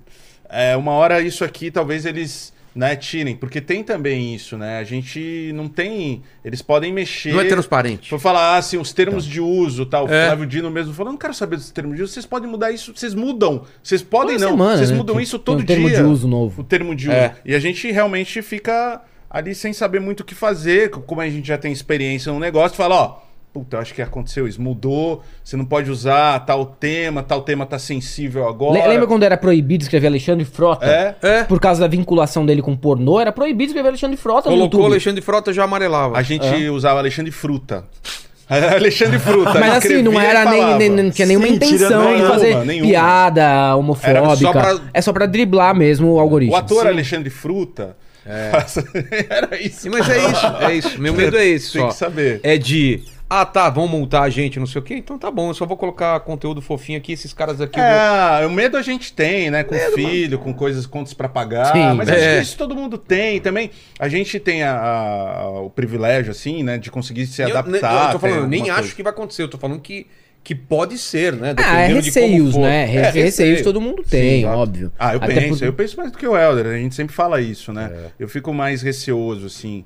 [0.49, 2.51] É, uma hora isso aqui talvez eles.
[2.75, 4.79] Né, tirem, porque tem também isso, né?
[4.79, 6.23] A gente não tem.
[6.43, 7.31] Eles podem mexer.
[7.31, 8.09] Não é transparente.
[8.09, 10.07] Foi falar assim, os termos de uso, tal.
[10.07, 10.25] O É.
[10.25, 12.91] Flávio Dino mesmo falou: não quero saber dos termos de uso, vocês podem mudar isso,
[12.95, 13.63] vocês mudam.
[13.83, 14.51] Vocês podem Toda não.
[14.57, 15.97] semana, vocês né, mudam isso tem um todo termo dia.
[15.99, 16.61] de uso novo.
[16.61, 17.15] O termo de uso.
[17.15, 17.35] É.
[17.45, 20.89] E a gente realmente fica ali sem saber muito o que fazer.
[20.89, 23.32] Como a gente já tem experiência no negócio, fala, ó.
[23.53, 24.59] Puta, eu acho que aconteceu isso.
[24.59, 28.79] Mudou, você não pode usar tal tema, tal tema tá sensível agora.
[28.81, 30.85] Le- Lembra quando era proibido escrever Alexandre Frota?
[30.87, 31.15] É.
[31.21, 31.43] É.
[31.43, 34.91] Por causa da vinculação dele com pornô, era proibido escrever Alexandre Frota no Colocou YouTube.
[34.91, 36.17] Alexandre Frota já amarelava.
[36.17, 37.85] A gente usava Alexandre Fruta.
[38.49, 39.53] Alexandre Fruta.
[39.59, 43.75] Mas assim, não era nem, nem, não tinha nenhuma Sim, intenção de fazer nenhuma, piada
[43.75, 44.35] homofóbica.
[44.35, 46.55] só pra- É só pra driblar mesmo o algoritmo.
[46.55, 46.87] O ator Sim.
[46.89, 47.95] Alexandre Fruta.
[49.29, 49.89] era isso.
[49.89, 51.01] Mas é isso, é isso.
[51.01, 51.87] Meu medo é esse Tem só.
[51.89, 52.39] que saber.
[52.43, 53.01] É de.
[53.29, 54.95] Ah, tá, vão multar a gente, não sei o quê.
[54.95, 57.13] Então tá bom, eu só vou colocar conteúdo fofinho aqui.
[57.13, 57.79] Esses caras aqui.
[57.79, 59.63] eu vou- É, o medo a gente tem, né?
[59.63, 61.71] Com filho, com coisas, contas pra pagar.
[61.73, 62.11] Sim, mas é.
[62.15, 63.71] acho que isso todo mundo tem também.
[63.97, 66.77] A gente tem a- a- o privilégio, assim, né?
[66.77, 68.07] De conseguir se Eu- adaptar.
[68.07, 68.95] Eu, tô falando, tem nem acho coisa.
[68.95, 69.41] que vai acontecer.
[69.41, 70.05] Eu tô falando que,
[70.43, 71.55] que pode ser, né?
[71.57, 72.61] Ah, é Dependendo de como receios, for.
[72.61, 72.83] né?
[72.83, 73.63] É, receios receio.
[73.63, 74.57] todo mundo tem, exato.
[74.57, 74.91] óbvio.
[74.99, 77.15] Ah, eu Até penso, por- eu penso mais do que o Helder, a gente sempre
[77.15, 77.89] fala isso, né?
[77.91, 78.07] É.
[78.19, 79.83] Eu fico mais receoso, assim,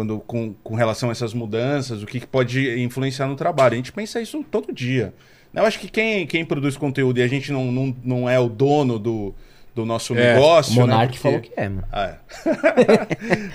[0.00, 3.74] quando, com, com relação a essas mudanças, o que, que pode influenciar no trabalho.
[3.74, 5.12] A gente pensa isso todo dia.
[5.52, 8.48] Eu acho que quem, quem produz conteúdo e a gente não, não, não é o
[8.48, 9.34] dono do,
[9.74, 10.72] do nosso É, negócio.
[10.72, 11.06] O Monark né?
[11.08, 11.84] Porque- falou que é, mano.
[11.92, 12.16] Ah, é.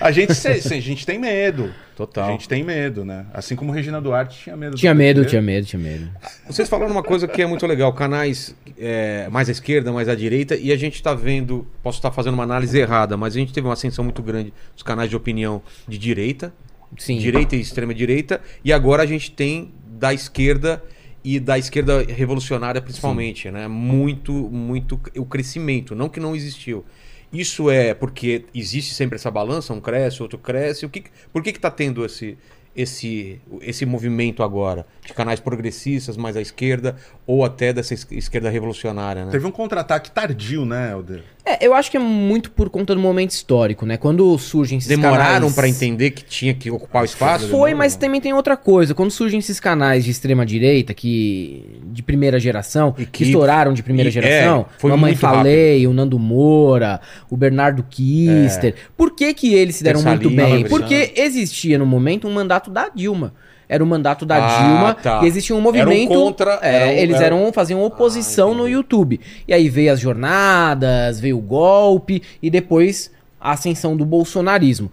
[0.00, 1.72] a, gente, se- se- a gente tem medo.
[1.96, 2.28] Total.
[2.28, 3.24] A gente tem medo, né?
[3.32, 4.72] Assim como Regina Duarte tinha medo.
[4.72, 6.10] do Tinha medo, tinha medo, tinha medo.
[6.46, 10.14] Vocês falaram uma coisa que é muito legal, canais é, mais à esquerda, mais à
[10.14, 13.52] direita, e a gente tá vendo, posso estar fazendo uma análise errada, mas a gente
[13.52, 16.52] teve uma ascensão muito grande dos canais de opinião de direita,
[16.98, 17.18] Sim.
[17.18, 20.82] direita e extrema direita, e agora a gente tem da esquerda
[21.28, 23.66] e da esquerda revolucionária principalmente, né?
[23.66, 26.84] Muito, muito o crescimento, não que não existiu.
[27.32, 30.86] Isso é porque existe sempre essa balança, um cresce, outro cresce.
[30.86, 32.38] O que, por que que tá tendo esse
[32.76, 36.94] esse esse movimento agora de canais progressistas mais à esquerda
[37.26, 39.32] ou até dessa es- esquerda revolucionária, né?
[39.32, 41.24] Teve um contra-ataque tardio, né, Helder?
[41.48, 43.96] É, eu acho que é muito por conta do momento histórico, né?
[43.96, 45.54] Quando surgem esses Demoraram canais...
[45.54, 47.46] para entender que tinha que ocupar o espaço?
[47.48, 48.92] Foi, mas também tem outra coisa.
[48.96, 53.72] Quando surgem esses canais de extrema direita, que de primeira geração, E que, que- estouraram
[53.72, 57.00] de primeira e- geração, é, foi Mamãe Falei, o Nando Moura,
[57.30, 58.74] o Bernardo Kister.
[58.96, 60.64] Por que que eles se deram muito bem?
[60.64, 63.32] Porque existia no momento um mandato da Dilma.
[63.68, 65.20] Era o mandato da Ah, Dilma tá.
[65.24, 66.08] e existia um movimento.
[66.14, 68.68] Contra- é, eles era- eram faziam oposição Ah, no.
[68.68, 69.20] YouTube.
[69.48, 73.10] E aí veio as jornadas, veio o golpe e depois
[73.40, 74.90] a ascensão do bolsonarismo.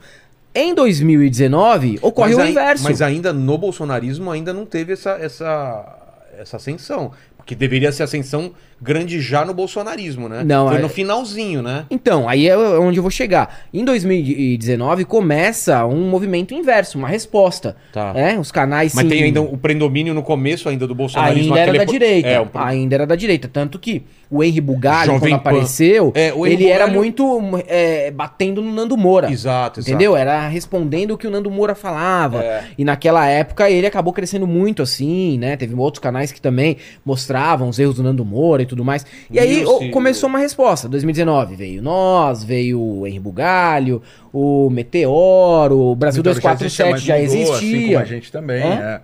[0.55, 2.83] Em 2019 ocorre mas o inverso.
[2.83, 5.95] Mas ainda no bolsonarismo ainda não teve essa, essa,
[6.37, 7.11] essa ascensão.
[7.37, 8.53] Porque deveria ser ascensão
[8.83, 10.43] grande já no bolsonarismo, né?
[10.45, 11.85] Não, Foi é- no finalzinho, né?
[11.89, 13.61] Então, aí é onde eu vou chegar.
[13.73, 17.75] Em 2019 começa um movimento inverso, uma resposta.
[17.91, 18.11] Tá.
[18.15, 21.53] É, os canais Mas sim, tem ainda o predomínio no começo ainda do bolsonarismo.
[21.55, 22.27] Ainda era da direita.
[22.27, 23.47] É, um- Ainda era da direita.
[23.47, 25.49] Tanto que o Henry Bugalho, Jovem quando Pan.
[25.49, 29.31] apareceu, É, o ele era Bugalho- muito é, batendo no Nando Moura.
[29.31, 29.89] Exato, exato.
[29.91, 30.15] Entendeu?
[30.15, 32.43] Era respondendo o que o Nando Moura falava.
[32.43, 32.63] É.
[32.77, 35.55] E naquela época ele acabou crescendo muito assim, né?
[35.55, 39.05] Teve outros canais que também mostravam os erros do Nando Moura e tudo mais.
[39.29, 40.87] E aí o- começou uma resposta.
[40.87, 44.01] 2019 veio Nós, veio o Henry Bugalho,
[44.31, 47.57] o Meteoro, o Brasil Meteoro 247 já mas mudou, existia.
[47.77, 49.01] Assim como a gente também, é.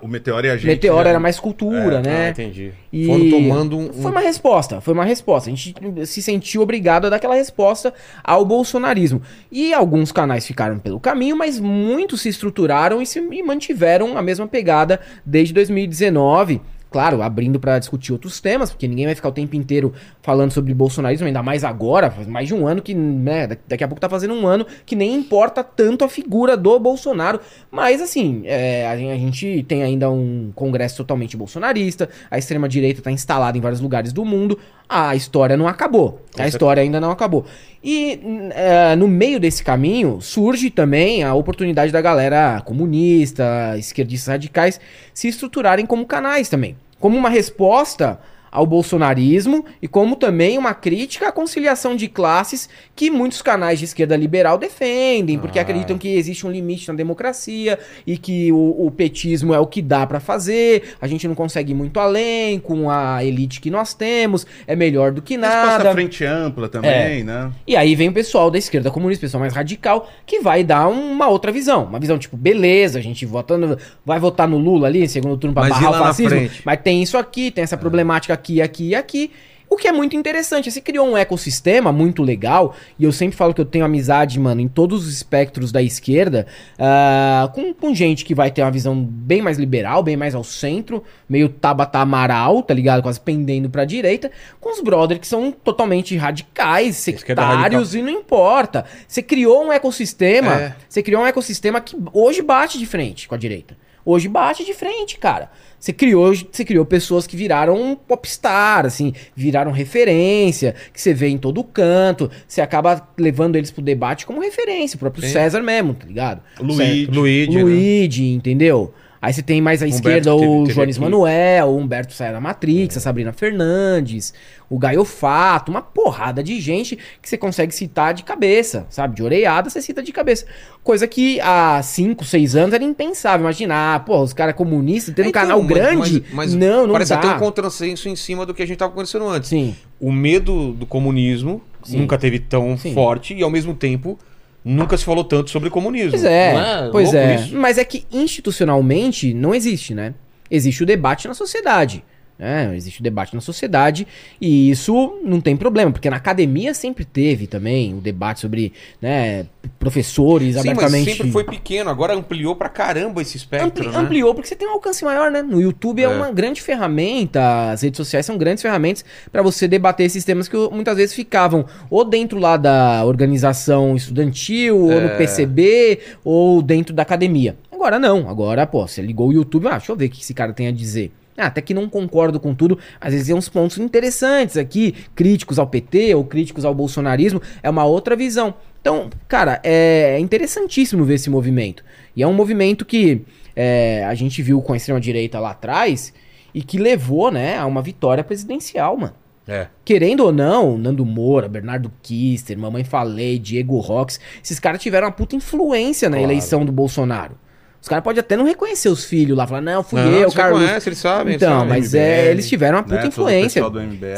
[0.00, 0.66] O Meteoro e a gente.
[0.68, 2.30] Meteoro já- era mais cultura, Ah, né?
[2.30, 2.72] entendi.
[2.90, 3.92] E Foram tomando um.
[3.92, 5.50] Foi uma resposta, foi uma resposta.
[5.50, 5.74] A gente
[6.06, 7.92] se sentiu obrigado a dar aquela resposta
[8.24, 9.20] ao bolsonarismo.
[9.50, 14.22] E alguns canais ficaram pelo caminho, mas muitos se estruturaram e, se, e mantiveram a
[14.22, 16.62] mesma pegada desde 2019.
[16.92, 20.74] Claro, abrindo para discutir outros temas, porque ninguém vai ficar o tempo inteiro falando sobre
[20.74, 23.98] bolsonarismo, ainda mais agora, faz mais de um ano que, né, da- daqui a pouco
[24.00, 27.40] tá fazendo um ano que nem importa tanto a figura do Bolsonaro.
[27.70, 33.56] Mas, assim, é, a gente tem ainda um congresso totalmente bolsonarista, a extrema-direita tá instalada
[33.56, 34.58] em vários lugares do mundo,
[34.88, 36.20] a história não acabou.
[36.36, 37.44] A história ainda não acabou.
[37.82, 44.80] E é, no meio desse caminho surge também a oportunidade da galera comunista, esquerdistas radicais
[45.12, 46.76] se estruturarem como canais também.
[47.00, 48.20] Como uma resposta
[48.52, 53.86] ao bolsonarismo e como também uma crítica à conciliação de classes que muitos canais de
[53.86, 55.62] esquerda liberal defendem, porque Ah.
[55.62, 59.80] acreditam que existe um limite na democracia e que o, o petismo é o que
[59.80, 63.94] dá pra fazer, a gente não consegue ir muito além com a elite que nós
[63.94, 65.90] temos, é melhor do que nada.
[65.90, 67.50] à frente ampla também, né?
[67.66, 70.88] E aí vem o pessoal da esquerda comunista, o pessoal mais radical, que vai dar
[70.88, 71.84] uma outra visão.
[71.84, 75.38] Uma visão tipo, beleza, a gente vota no- vai votar no Lula ali, em segundo
[75.38, 76.50] turno, pra Mas e barrar o fascismo.
[76.66, 79.30] Mas tem isso aqui, tem essa problemática aqui, aqui e aqui.
[79.68, 83.54] O que é muito interessante, se criou um ecossistema muito legal, e eu sempre falo
[83.54, 86.46] que eu tenho amizade, mano, em todos os espectros da esquerda,
[86.78, 90.44] ah, com, com gente que vai ter uma visão bem mais liberal, bem mais ao
[90.44, 93.02] centro, meio Tabata Amaral, tá ligado?
[93.02, 98.10] Quase pendendo pra direita, com os brothers que são totalmente radicais, Esquerda sectários, e não
[98.10, 98.84] importa.
[99.08, 100.76] Você criou um ecossistema, É.
[100.86, 103.74] você criou um ecossistema que hoje bate de frente com a direita.
[104.04, 105.50] Hoje bate de frente, cara.
[105.78, 111.28] Você criou, você criou pessoas que viraram um popstar, assim, viraram referência, que você vê
[111.28, 112.30] em todo canto.
[112.46, 115.32] Você acaba levando eles pro debate como referência, o próprio Sim.
[115.32, 116.40] César mesmo, tá ligado?
[116.60, 117.06] Luigi.
[117.06, 117.62] Luigi, né?
[117.62, 118.94] Luigi, entendeu?
[119.22, 120.98] Aí você tem mais à Humberto esquerda teve- o Jones.
[120.98, 124.34] Manuel, o Humberto Saia da Matrix, a Sabrina Fernandes,
[124.68, 129.14] o Gaio Fato, uma porrada de gente que você consegue citar de cabeça, sabe?
[129.14, 130.44] De oreiada você cita de cabeça.
[130.82, 133.44] Coisa que há 5, 6 anos era impensável.
[133.44, 136.24] Imaginar, pô, os caras comunistas tendo um Então, canal mas- grande.
[136.30, 137.18] mas- mas não, não Parece dá.
[137.20, 139.48] até um contrassenso em cima do que a gente tava conversando antes.
[139.50, 139.76] Sim.
[140.00, 141.98] O medo do comunismo Sim.
[141.98, 142.92] nunca teve tão Sim.
[142.92, 144.18] forte e, ao mesmo tempo,
[144.64, 146.10] nunca se falou tanto sobre comunismo.
[146.10, 147.34] Pois é, Não pois louco é.
[147.34, 147.56] isso?
[147.56, 150.14] Mas é que institucionalmente não existe, né?
[150.50, 152.04] Existe o debate na sociedade.
[152.42, 152.74] Né?
[152.76, 154.06] existe o debate na sociedade
[154.40, 159.46] e isso não tem problema, porque na academia sempre teve também o debate sobre né,
[159.78, 161.10] professores Sim, mas abertamente.
[161.14, 161.88] sempre foi pequeno.
[161.88, 163.96] Agora ampliou pra caramba esse espectro, Ampli- né?
[163.98, 165.42] Ampliou porque você tem um alcance maior, né?
[165.42, 166.08] No YouTube é, É.
[166.08, 170.56] uma grande ferramenta, as redes sociais são grandes ferramentas para você debater esses temas que
[170.70, 175.00] muitas vezes ficavam ou dentro lá da organização estudantil, ou É.
[175.00, 177.56] no PCB, ou dentro da academia.
[177.70, 180.32] Agora não, agora, pô, você ligou o YouTube, ah, deixa eu ver o que esse
[180.34, 181.10] cara tem a dizer.
[181.36, 185.58] Ah, até que não concordo com tudo, às vezes tem uns pontos interessantes aqui, críticos
[185.58, 188.54] ao PT ou críticos ao bolsonarismo, é uma outra visão.
[188.80, 191.84] Então, cara, é interessantíssimo ver esse movimento.
[192.14, 193.22] E é um movimento que
[193.56, 196.12] é, a gente viu com a extrema-direita lá atrás
[196.52, 199.14] e que levou, né, a uma vitória presidencial, mano.
[199.48, 199.66] É.
[199.84, 205.12] Querendo ou não, Nando Moura, Bernardo Kister, Mamãe Falei, Diego Rox, esses caras tiveram uma
[205.12, 206.30] puta influência na Claro.
[206.30, 207.34] eleição do Bolsonaro.
[207.82, 210.34] Os caras podem até não reconhecer os filhos lá, falar, não, fui Não, eu, eles
[210.34, 210.60] Carlos.
[210.60, 211.68] reconhecem, eles sabem, eles Então, sabem.
[211.68, 213.62] mas é, MBL, eles tiveram uma puta né, todo o influência.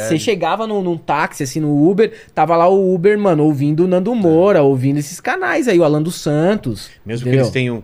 [0.06, 3.88] Você chegava num, num táxi, assim, no Uber, tava lá o Uber, mano, ouvindo o
[3.88, 6.90] Nando Moura, ouvindo esses canais aí, o Alan dos Santos.
[7.06, 7.44] Mesmo que entendeu?
[7.46, 7.82] eles tenham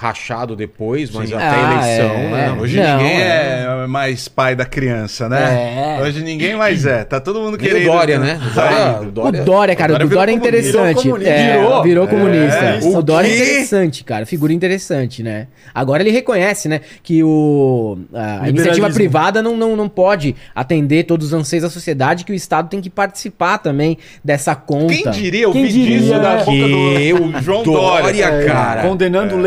[0.00, 1.34] rachado depois, mas Sim.
[1.34, 2.28] até Ah, a eleição, é.
[2.30, 2.56] né?
[2.58, 3.66] Hoje Não, ninguém é.
[3.84, 5.98] é mais pai da criança, né?
[5.98, 6.02] É.
[6.02, 7.04] Hoje ninguém mais é.
[7.04, 7.82] Tá todo mundo querendo.
[7.90, 8.40] o Dória, né?
[8.42, 10.48] O Dória, o O Dória- cara, o Dória o Dória é comunista.
[10.48, 11.02] interessante.
[11.02, 11.30] Virou comunista.
[11.30, 11.82] É, Virou.
[11.82, 12.76] virou É, comunista.
[12.78, 12.98] isso.
[12.98, 14.24] o Dória é O interessante, cara.
[14.24, 15.48] Figura interessante, né?
[15.74, 21.26] Agora ele reconhece, né, que o, a iniciativa privada não, não, não pode atender todos
[21.28, 24.94] os anseios da sociedade, que o Estado tem que participar também dessa conta.
[24.94, 26.38] Quem diria ouvir Quem diria, disso da né?
[26.38, 28.24] boca Que do o João Dória, Dória?
[28.24, 28.82] É, cara.
[28.82, 29.38] Condenando o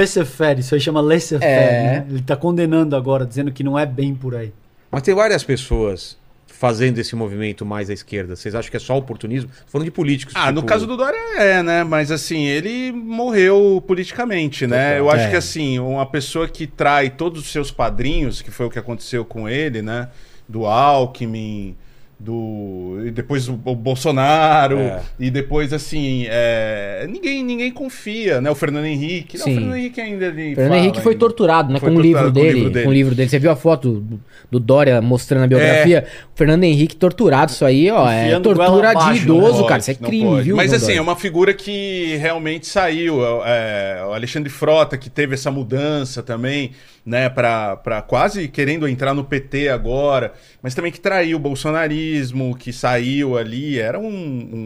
[0.43, 0.59] laissez-faire.
[0.59, 1.73] Isso aí chama laissez-faire.
[1.73, 1.81] É.
[1.99, 2.05] né?
[2.09, 4.53] Ele tá condenando agora, dizendo que não é bem por aí.
[4.91, 6.17] Mas tem várias pessoas
[6.47, 8.35] fazendo esse movimento mais à esquerda.
[8.35, 9.49] Vocês acham que é só oportunismo?
[9.49, 10.33] Tô Falando de políticos.
[10.37, 11.83] Ah, no tipo- caso do Dória é, né?
[11.83, 14.97] Mas assim, ele morreu politicamente, né?
[14.99, 15.29] Eu acho É.
[15.31, 19.25] que assim, uma pessoa que trai todos os seus padrinhos, que foi o que aconteceu
[19.25, 20.07] com ele, né?
[20.47, 21.75] Do Alckmin,
[22.19, 23.01] do.
[23.05, 24.77] E depois o, o Bolsonaro.
[24.79, 25.01] É.
[25.19, 28.49] E depois, assim, é, ninguém, ninguém confia, né?
[28.49, 29.37] O Fernando Henrique.
[29.37, 29.51] Não, Sim.
[29.51, 30.25] o Fernando Henrique ainda.
[30.27, 31.19] Ele Fernando fala Henrique foi ainda.
[31.19, 31.79] torturado, né?
[31.79, 32.85] Foi com, o livro torturado com dele, livro dele.
[32.85, 33.29] Com o livro dele.
[33.29, 34.19] Você viu a foto do,
[34.51, 36.05] do Dória mostrando a biografia?
[36.33, 37.51] O Fernando Henrique torturado.
[37.51, 39.79] Isso aí, ó, é Enfiando tortura goela de abaixo, idoso, Não pode, cara.
[39.79, 40.43] Isso é não crime, pode.
[40.43, 40.55] viu?
[40.55, 40.99] Mas João assim, Dória?
[40.99, 43.19] é uma figura que realmente saiu.
[43.45, 46.71] é, o Alexandre Frota, que teve essa mudança também,
[47.05, 51.39] né, pra, pra quase querendo entrar no PT agora, mas também que traiu o
[51.87, 54.05] bolsonarismo, que saiu ali, era um,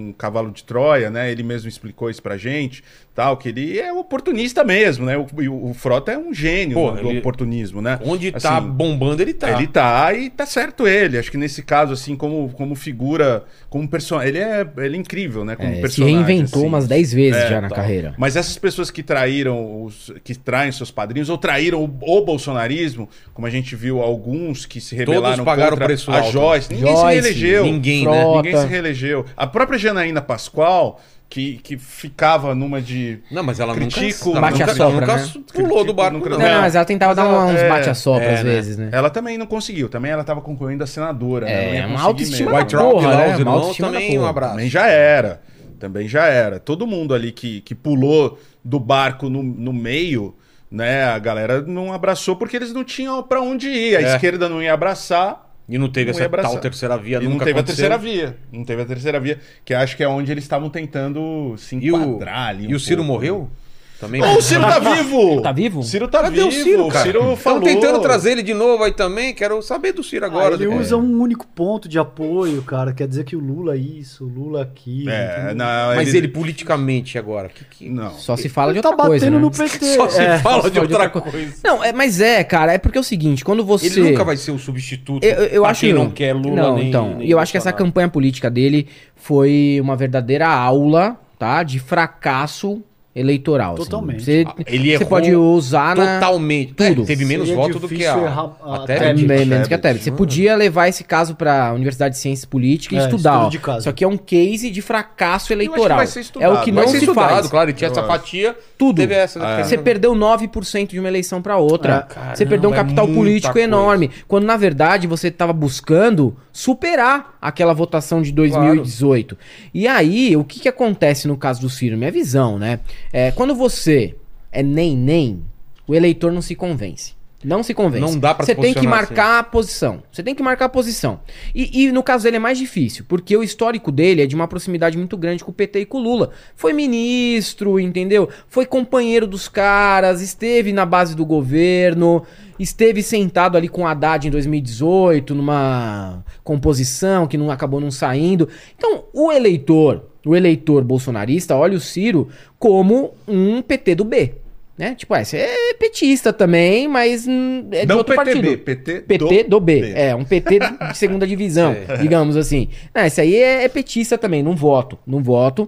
[0.10, 1.32] um cavalo de Troia, né?
[1.32, 2.84] Ele mesmo explicou isso pra gente,
[3.16, 5.18] tal, que ele é oportunista mesmo, né?
[5.18, 5.26] O,
[5.70, 8.00] o, Frota é um gênio Pô, do ele- oportunismo, né?
[8.04, 9.52] Onde tá Assim, bombando, ele tá.
[9.52, 11.18] Ele tá e tá certo ele.
[11.18, 14.30] Acho que nesse caso, assim, como, como figura, como personagem.
[14.30, 15.56] Ele é, ele é incrível, né?
[15.56, 16.16] Como É, se personagem.
[16.24, 16.68] reinventou assim.
[16.68, 17.76] umas 10 vezes É, já na tal.
[17.78, 18.14] carreira.
[18.18, 23.10] Mas essas pessoas que traíram, os, que traem seus padrinhos, ou traíram o, o bolsonarismo,
[23.34, 26.32] como a gente viu alguns que se rebelaram pagaram contra preço a alto.
[26.32, 26.74] Joyce.
[26.74, 27.64] Ninguém Joyce, se reelegeu.
[27.66, 28.26] ninguém, né?
[28.36, 29.26] Ninguém se reelegeu.
[29.36, 33.20] A própria Janaína Pascoal, que, que ficava numa de.
[33.32, 35.44] Não, mas ela Critico- nunca, Bate ela a nunca, sopra, nunca né?
[35.54, 36.38] pulou do barco, Nunca- não.
[36.40, 38.52] Não, mas ela tentava Mas dar ela- uns é, bate-a-sopra é, às né?
[38.52, 38.90] vezes, né?
[38.92, 39.90] Ela também não conseguiu.
[39.90, 41.46] Também ela estava concorrendo a senadora.
[41.46, 41.78] né?
[41.80, 42.52] É, uma autoestima mesmo.
[42.52, 43.24] da White Rock porra, lá, né?
[43.26, 44.52] os Uma irmãos também, um abraço.
[44.54, 45.42] Também já era.
[45.80, 46.60] Também já era.
[46.60, 50.34] Todo mundo ali que, que pulou do barco no, no meio,
[50.70, 51.04] né?
[51.06, 53.96] A galera não abraçou porque eles não tinham pra onde ir.
[53.98, 54.16] A É.
[54.16, 55.46] esquerda não ia abraçar.
[55.70, 57.86] E não teve Não essa tal terceira via, E não nunca teve aconteceu.
[57.88, 57.98] a terceira
[58.30, 58.38] via.
[58.54, 61.92] Não teve a terceira via, que acho que é onde eles estavam tentando se E
[61.92, 62.68] o, enquadrar ali.
[62.70, 63.12] e o um Ciro pouco.
[63.12, 63.50] morreu?
[64.00, 64.22] Também?
[64.22, 65.42] Ô, o Ciro tá vivo!
[65.42, 65.80] Tá vivo?
[65.80, 66.48] O Ciro tá Cadê vivo.
[66.48, 67.06] o Ciro, cara?
[67.06, 67.60] Ciro falou.
[67.60, 69.34] Estão tentando trazer ele de novo aí também.
[69.34, 70.50] Quero saber do Ciro agora.
[70.50, 70.88] Ah, ele depois.
[70.88, 72.94] usa um único ponto de apoio, cara.
[72.94, 75.10] Quer dizer que o Lula é isso, o Lula aquilo.
[75.10, 77.50] É, não, Mas ele politicamente agora.
[77.50, 77.90] Que, que...
[77.90, 78.12] Não.
[78.12, 79.42] Só se fala de Ele tá outra coisa, batendo né?
[79.42, 79.86] no PT.
[79.98, 80.38] Só se é.
[80.38, 81.54] fala só de fala de outra outra coisa.
[81.64, 83.88] Não, é, mas é, cara, é porque é o seguinte, quando você...
[83.88, 85.24] Ele nunca vai ser o substituto.
[85.24, 87.72] Eu, eu acho quem não quer Lula não, nem então, e eu acho que essa
[87.72, 92.84] campanha política dele foi uma verdadeira aula, tá, de fracasso
[93.20, 93.74] eleitoral.
[93.74, 93.84] assim.
[93.84, 94.24] Totalmente.
[94.24, 96.74] Você, Ele você pode usar na Totalmente.
[96.74, 97.04] Tudo.
[97.04, 98.14] É, teve menos Seria voto do que a.
[98.14, 99.04] a Tebet.
[99.04, 99.46] É, Tebet.
[99.46, 100.04] menos que a Tebet.
[100.04, 103.50] Você podia levar esse caso pra Universidade de Ciências Políticas e É, estudar.
[103.50, 103.80] de caso.
[103.80, 105.98] Isso aqui é um case de fracasso eleitoral.
[105.98, 107.48] vai ser é o que Vai não ser se estudado, faz.
[107.48, 107.70] claro.
[107.70, 108.56] E tinha essa fatia.
[108.78, 108.98] Tudo.
[108.98, 109.40] Teve essa.
[109.44, 109.64] É.
[109.64, 112.02] Você perdeu 9% de uma eleição para outra.
[112.04, 113.68] Caramba, você perdeu um é capital político coisa.
[113.68, 114.12] enorme.
[114.28, 119.38] Quando na verdade você estava buscando superar aquela votação de 2018.
[119.72, 121.96] E aí, o que, que acontece no caso do Ciro?
[121.96, 122.80] Minha visão, né?
[123.14, 124.16] É, quando você
[124.52, 125.44] é nem-nem,
[125.88, 127.14] o eleitor não se convence.
[127.48, 128.02] Não se convence.
[128.02, 130.04] Não dá pra Você tem que marcar a posição.
[130.12, 131.22] Você tem que marcar a posição.
[131.56, 134.50] E, e no caso dele é mais difícil, porque o histórico dele é de uma
[134.50, 136.32] proximidade muito grande com o PT e com o Lula.
[136.58, 138.28] Foi ministro, entendeu?
[138.50, 142.22] Foi companheiro dos caras, esteve na base do governo,
[142.60, 148.50] esteve sentado ali com o Haddad em 2018, numa composição que não acabou não saindo.
[148.78, 152.28] Então, o eleitor, o eleitor bolsonarista olha o Ciro
[152.60, 154.34] como um PT do B.
[154.78, 154.94] Né?
[154.94, 158.58] Tipo, ah, você é petista também, mas hum, é de Não outro PTB, partido.
[158.64, 159.82] PT, PT do, B.
[159.82, 159.92] B.
[159.96, 162.70] É, um PT de segunda divisão, digamos assim.
[162.94, 165.68] Não, esse aí é, é petista também, não voto, não voto.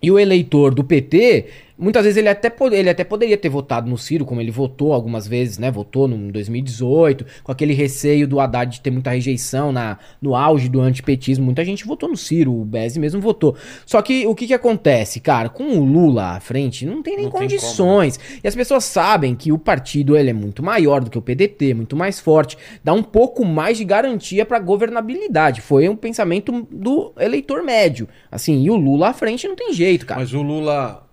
[0.00, 1.46] E o eleitor do PT
[1.78, 5.26] Muitas vezes ele até, ele até poderia ter votado no Ciro, como ele votou algumas
[5.26, 5.70] vezes, né?
[5.70, 10.34] Votou no- em 2018, com aquele receio do Haddad de ter muita rejeição na, no
[10.36, 11.44] auge do antipetismo.
[11.44, 13.56] Muita gente votou no Ciro, o Bezzi mesmo votou.
[13.86, 15.48] Só que o que que acontece, cara?
[15.48, 18.18] Com o Lula à frente, não tem nem Não tem condições.
[18.42, 21.74] E as pessoas sabem que o partido ele é muito maior do que o PDT,
[21.74, 25.60] muito mais forte, dá um pouco mais de garantia pra governabilidade.
[25.60, 28.08] Foi um pensamento do eleitor médio.
[28.30, 30.20] Assim, e o Lula à frente não tem jeito, cara.
[30.20, 31.06] Mas o Lula.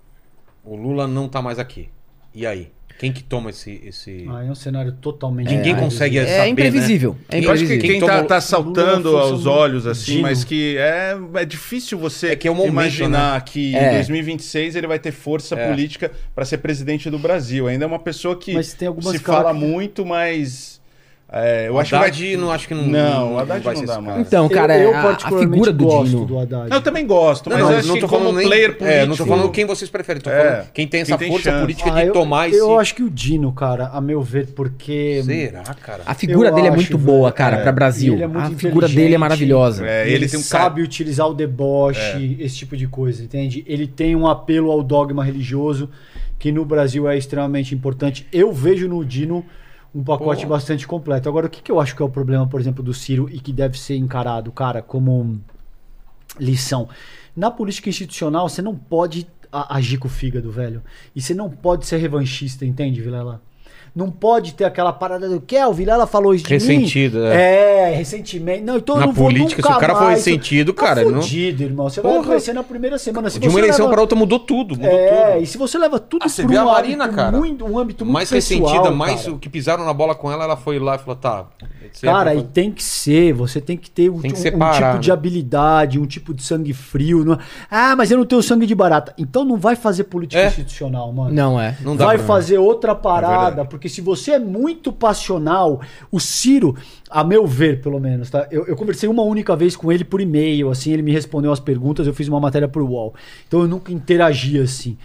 [0.69, 1.89] O Lula não tá mais aqui.
[2.33, 2.71] E aí?
[2.99, 3.81] Quem que toma esse.
[3.85, 4.25] esse...
[4.29, 5.47] Ah, é um cenário totalmente.
[5.55, 7.13] Ninguém É, consegue É saber, imprevisível.
[7.13, 7.39] né?
[7.39, 7.81] É Eu acho que imprevisível.
[7.81, 10.21] quem Quem tá, tomou- tá saltando Lula foi aos um olhos, assim, Dino.
[10.23, 13.91] mas que é, é difícil você É que é o momento, imaginar que É.
[13.91, 15.69] em 2026 ele vai ter força É.
[15.69, 17.67] política para ser presidente do Brasil.
[17.67, 20.78] Ainda é uma pessoa que Mas tem algumas se fala muito, mas
[21.31, 22.07] é, eu O acho que vai...
[22.07, 22.87] Haddad não acho que não.
[22.87, 24.05] Não, o Haddad vai não ser dá cara.
[24.05, 24.27] mais.
[24.27, 26.25] Então, cara, eu, eu a, a particularmente figura do gosto Dino.
[26.25, 26.69] do Haddad.
[26.69, 28.47] Não, eu também gosto, mas não, eu não, acho não que tô como falando nem.
[28.47, 29.05] player é, político...
[29.07, 30.21] não tô falando quem vocês preferem.
[30.23, 30.43] Tô É.
[30.51, 31.61] falando quem tem essa Quem tem força chance.
[31.61, 32.57] política Ah, de eu, tomar esse.
[32.57, 35.21] eu acho que o Dino, cara, a meu ver, porque.
[35.23, 36.01] Será, cara?
[36.05, 37.05] A figura Eu dele é acho, muito velho.
[37.17, 37.61] boa, cara, É.
[37.61, 38.13] pra Brasil.
[38.13, 39.85] Ele é muito a figura dele é maravilhosa.
[39.87, 43.63] É, ele, ele tem um cara- sabe utilizar o deboche, esse tipo de coisa, entende?
[43.67, 45.89] Ele tem um apelo ao dogma religioso,
[46.39, 48.25] que no Brasil é extremamente importante.
[48.33, 49.45] Eu vejo no Dino
[49.93, 50.49] um pacote Pô.
[50.49, 51.27] bastante completo.
[51.27, 53.39] Agora, o que, que eu acho que é o problema, por exemplo, do Ciro e
[53.39, 55.39] que deve ser encarado, cara, como
[56.39, 56.87] lição?
[57.35, 60.83] Na política institucional, você não pode agir com o fígado, velho.
[61.15, 63.41] E você não pode ser revanchista, entende, Vilela?
[63.99, 67.25] Não pode ter aquela parada do que o Vilela falou isso de Ressentido, mim.
[67.25, 67.89] é.
[67.91, 68.63] É, ressentimento.
[68.63, 70.17] Não, então eu Na não vou política, se nunca o cara for mais.
[70.25, 71.89] ressentido, Tá cara, ele não- fudido, irmão.
[71.89, 72.25] Você vai Porra.
[72.27, 73.29] conhecer na primeira semana.
[73.29, 74.75] Se De uma eleição leva- para outra mudou tudo.
[74.75, 75.43] Mudou É, tudo.
[75.43, 77.37] e se você leva tudo Ah, você pra vê a um Marina, cara?
[77.37, 79.33] muito, um âmbito muito mais pessoal, ressentida, mais cara.
[79.33, 81.45] o que pisaram na bola com ela, ela foi lá e falou: tá.
[82.01, 84.43] Cara, é e tem que ser, você tem que ter um, Tem que um- um
[84.43, 87.25] separar, tipo de habilidade, um tipo de sangue frio.
[87.25, 87.33] Não...
[87.33, 87.37] é?
[87.69, 89.13] Ah, mas eu não tenho sangue de barata.
[89.17, 90.47] Então não vai fazer política É.
[90.47, 91.33] institucional, mano.
[91.33, 91.75] Não é.
[91.81, 93.69] Não dá vai fazer outra parada, verdade.
[93.89, 96.75] Porque se você é muito passional, o Ciro,
[97.09, 98.47] a meu ver, pelo menos, tá?
[98.51, 101.59] Eu, eu conversei uma única vez com ele por e-mail, assim, ele me respondeu as
[101.59, 103.15] perguntas, eu fiz uma matéria pro UOL.
[103.47, 104.97] Então eu nunca interagi assim.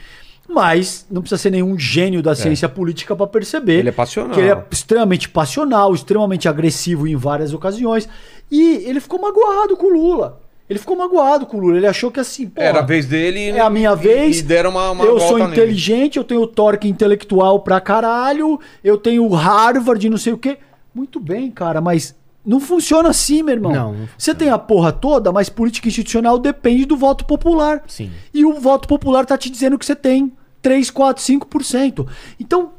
[0.46, 4.34] Mas não precisa ser nenhum gênio da ciência política pra perceber Ele é passional.
[4.34, 8.06] que ele é extremamente passional, extremamente agressivo em várias ocasiões.
[8.50, 10.43] E ele ficou magoado com o Lula.
[10.68, 11.76] Ele ficou magoado com o Lula.
[11.76, 13.50] Ele achou que assim, pô, Era a vez dele.
[13.50, 14.38] é a minha e- vez.
[14.38, 15.52] E deram uma, uma eu sou volta nele.
[15.60, 20.58] inteligente, eu tenho torque intelectual pra caralho, eu tenho Harvard, não sei o quê.
[20.94, 22.14] Muito bem, cara, mas
[22.46, 23.72] não funciona assim, meu irmão.
[23.72, 27.82] Não, não Você tem a porra toda, mas política institucional depende do voto popular.
[27.86, 28.10] Sim.
[28.32, 30.32] E o voto popular tá te dizendo que você tem
[30.62, 32.06] 3, 4, 5%.
[32.40, 32.72] Então,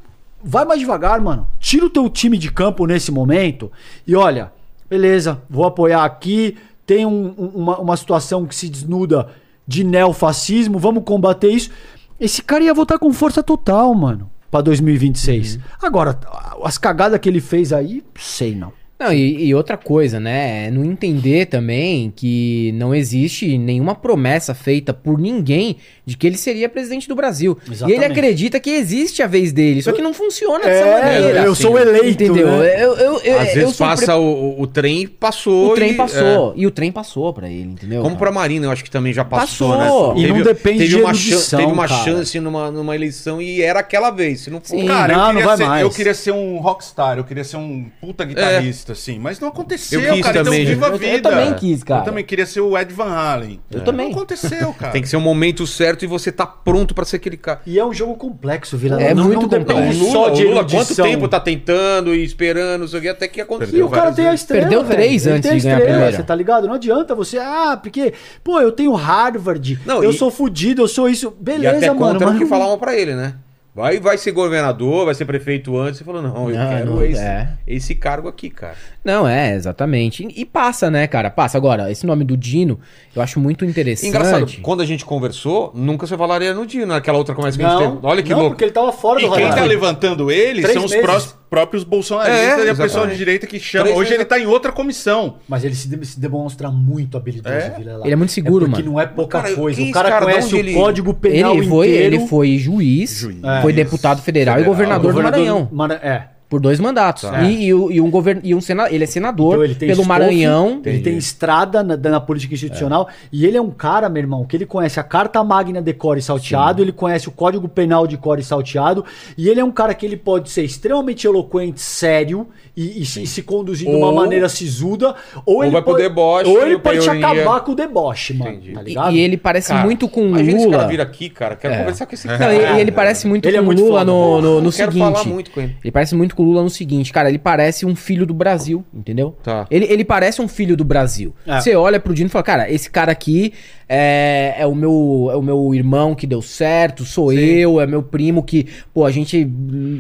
[0.44, 1.48] vai mais devagar, mano.
[1.60, 3.72] Tira o teu time de campo nesse momento
[4.07, 4.52] e olha,
[4.90, 6.57] beleza, vou apoiar aqui.
[6.86, 9.28] Tem um- um- uma, uma situação que se desnuda
[9.68, 11.72] de neofascismo, vamos combater isso.
[12.20, 15.60] Esse cara ia votar com força total, mano, pra 2026.
[15.82, 16.20] Agora,
[16.64, 18.72] as cagadas que ele fez aí, sei não.
[18.97, 20.67] Não, e, e outra coisa, né?
[20.67, 26.38] É não entender também que não existe nenhuma promessa feita por ninguém de que ele
[26.38, 27.57] seria presidente do Brasil.
[27.67, 27.97] E Exatamente.
[28.03, 31.43] ele acredita que existe a vez dele, só que não funciona dessa É, maneira.
[31.43, 32.47] eu sou eleito, Entendeu?
[32.59, 32.81] né?
[32.84, 35.72] Eu, eu, eu, Às eu vezes sou passa pre- o, o, trem, passou.
[35.72, 36.53] O trem e- passou.
[36.55, 36.59] é.
[36.61, 37.97] E o trem passou pra ele, entendeu?
[38.01, 38.31] Como cara?
[38.31, 40.15] pra Marina, eu acho que também já passou, Passou.
[40.15, 40.22] né?
[40.22, 42.03] E não depende teve de uma erudição, chance, Teve uma cara.
[42.05, 44.39] chance numa, numa eleição e era aquela vez.
[44.41, 44.67] Se não for.
[44.80, 44.85] Sim.
[44.88, 45.81] Cara, Não, eu, não queria vai ser, mais.
[45.81, 49.20] eu queria ser um rockstar, eu queria ser um puta guitarrista, assim.
[49.20, 50.44] Mas não aconteceu, Eu quis cara.
[50.44, 50.62] também.
[50.64, 51.30] Então viva a Eu- eu vida.
[51.30, 52.02] também quis, cara.
[52.02, 53.60] Eu também queria ser o Ed Van Halen.
[53.72, 54.07] Eu também.
[54.10, 54.91] Não aconteceu, cara.
[54.91, 57.62] Tem que ser o momento certo e você tá pronto pra ser aquele cara.
[57.66, 59.02] E é um jogo complexo, Vila.
[59.02, 59.99] É muito depende complexo.
[59.99, 63.10] o Lula, só de Lula quanto tempo tá tentando e esperando, não sei o que,
[63.10, 63.86] até que E aconteceu.
[63.86, 64.64] o cara tem a estrela.
[64.64, 64.95] Perdeu velho.
[65.02, 66.18] três Ele antes tem de ganhar a estrela, primeira.
[66.18, 66.68] Você tá ligado?
[66.68, 67.38] Não adianta você.
[67.38, 68.14] Ah, porque.
[68.44, 69.80] Pô, eu tenho Harvard.
[69.86, 71.34] Não, eu e- sou fudido, eu sou isso.
[71.40, 72.20] E Beleza, até mano.
[72.20, 73.36] mas que não- falavam pra ele, né?
[73.76, 75.97] Vai, vai ser governador, vai ser prefeito antes.
[75.97, 77.49] Você falou, não, eu Não, quero não, esse, é.
[77.68, 78.76] esse cargo aqui, cara.
[79.03, 80.23] Não, é, exatamente.
[80.26, 81.30] E, e passa, né, cara?
[81.30, 81.57] Passa.
[81.57, 82.80] Agora, esse nome do Dino,
[83.14, 84.07] eu acho muito interessante.
[84.07, 87.69] Engraçado, quando a gente conversou, nunca você falaria no Dino, naquela outra conversa que a
[87.69, 88.07] gente Não, teve.
[88.07, 88.52] Olha que não, louco.
[88.52, 89.60] porque ele tava fora E do quem radar.
[89.60, 91.06] tá levantando ele Três são os meses.
[91.06, 93.86] prós- próprios bolsonaristas É, e a pessoa de direita que chama.
[93.86, 95.38] Três Hoje ele tá em outra comissão.
[95.48, 97.69] Mas ele se, de- se demonstra muito habilidoso, É?
[97.77, 98.94] Vila Ele é muito seguro, porque mano.
[98.95, 99.82] não é pouca Cara, coisa.
[99.82, 102.15] O cara conhece o ele- código penal Ele foi, inteiro.
[102.15, 103.40] ele foi juiz, Juiz.
[103.61, 104.73] foi É, deputado federal, e Federal.
[104.73, 105.69] governador, do Governador Maranhão.
[105.72, 106.35] Mara- É.
[106.47, 107.23] Por dois mandatos.
[107.43, 108.39] E, e o- e um govern...
[108.43, 108.88] e um sena...
[108.91, 110.81] ele é senador Então ele tem pelo estofo, Maranhão.
[110.85, 113.07] Ele tem estrada na, na política institucional.
[113.31, 116.22] E ele é um cara, meu irmão, que ele conhece a Carta Magna de Core
[116.22, 119.03] Salteado, ele conhece o Código Penal de Core Salteado.
[119.38, 122.47] E ele é um cara que ele pode ser extremamente eloquente, sério
[122.77, 125.15] e, e se, e se conduzir de uma Ou- maneira sisuda.
[125.45, 127.27] Ou, ele vai pro pode, deboche, Ou ele pode te ironia.
[127.27, 128.51] acabar com o deboche, mano.
[128.51, 128.72] Entendi.
[128.73, 129.11] Tá E, ligado?
[129.15, 130.88] e ele parece Cara, muito com o Imagina esse cara Lula.
[130.88, 131.55] vir aqui, cara.
[131.55, 131.77] Quero É.
[131.80, 132.53] conversar com esse Não, cara.
[132.53, 134.67] e- e ele parece muito Ele é com o muito Lula foda, no, no, no
[134.69, 135.13] Eu quero seguinte.
[135.13, 135.76] falar muito com ele.
[135.84, 138.86] Ele parece muito com o Lula no seguinte, cara, ele parece um filho do Brasil,
[138.94, 139.36] entendeu?
[139.44, 139.66] Tá.
[139.72, 141.34] Ele, ele parece um filho do Brasil.
[141.48, 141.60] É.
[141.60, 143.53] Você olha pro Dino e fala, cara, esse cara aqui
[143.88, 148.02] é, é, o meu, é o meu irmão que deu certo, sou eu, é meu
[148.02, 149.44] primo que, pô, a gente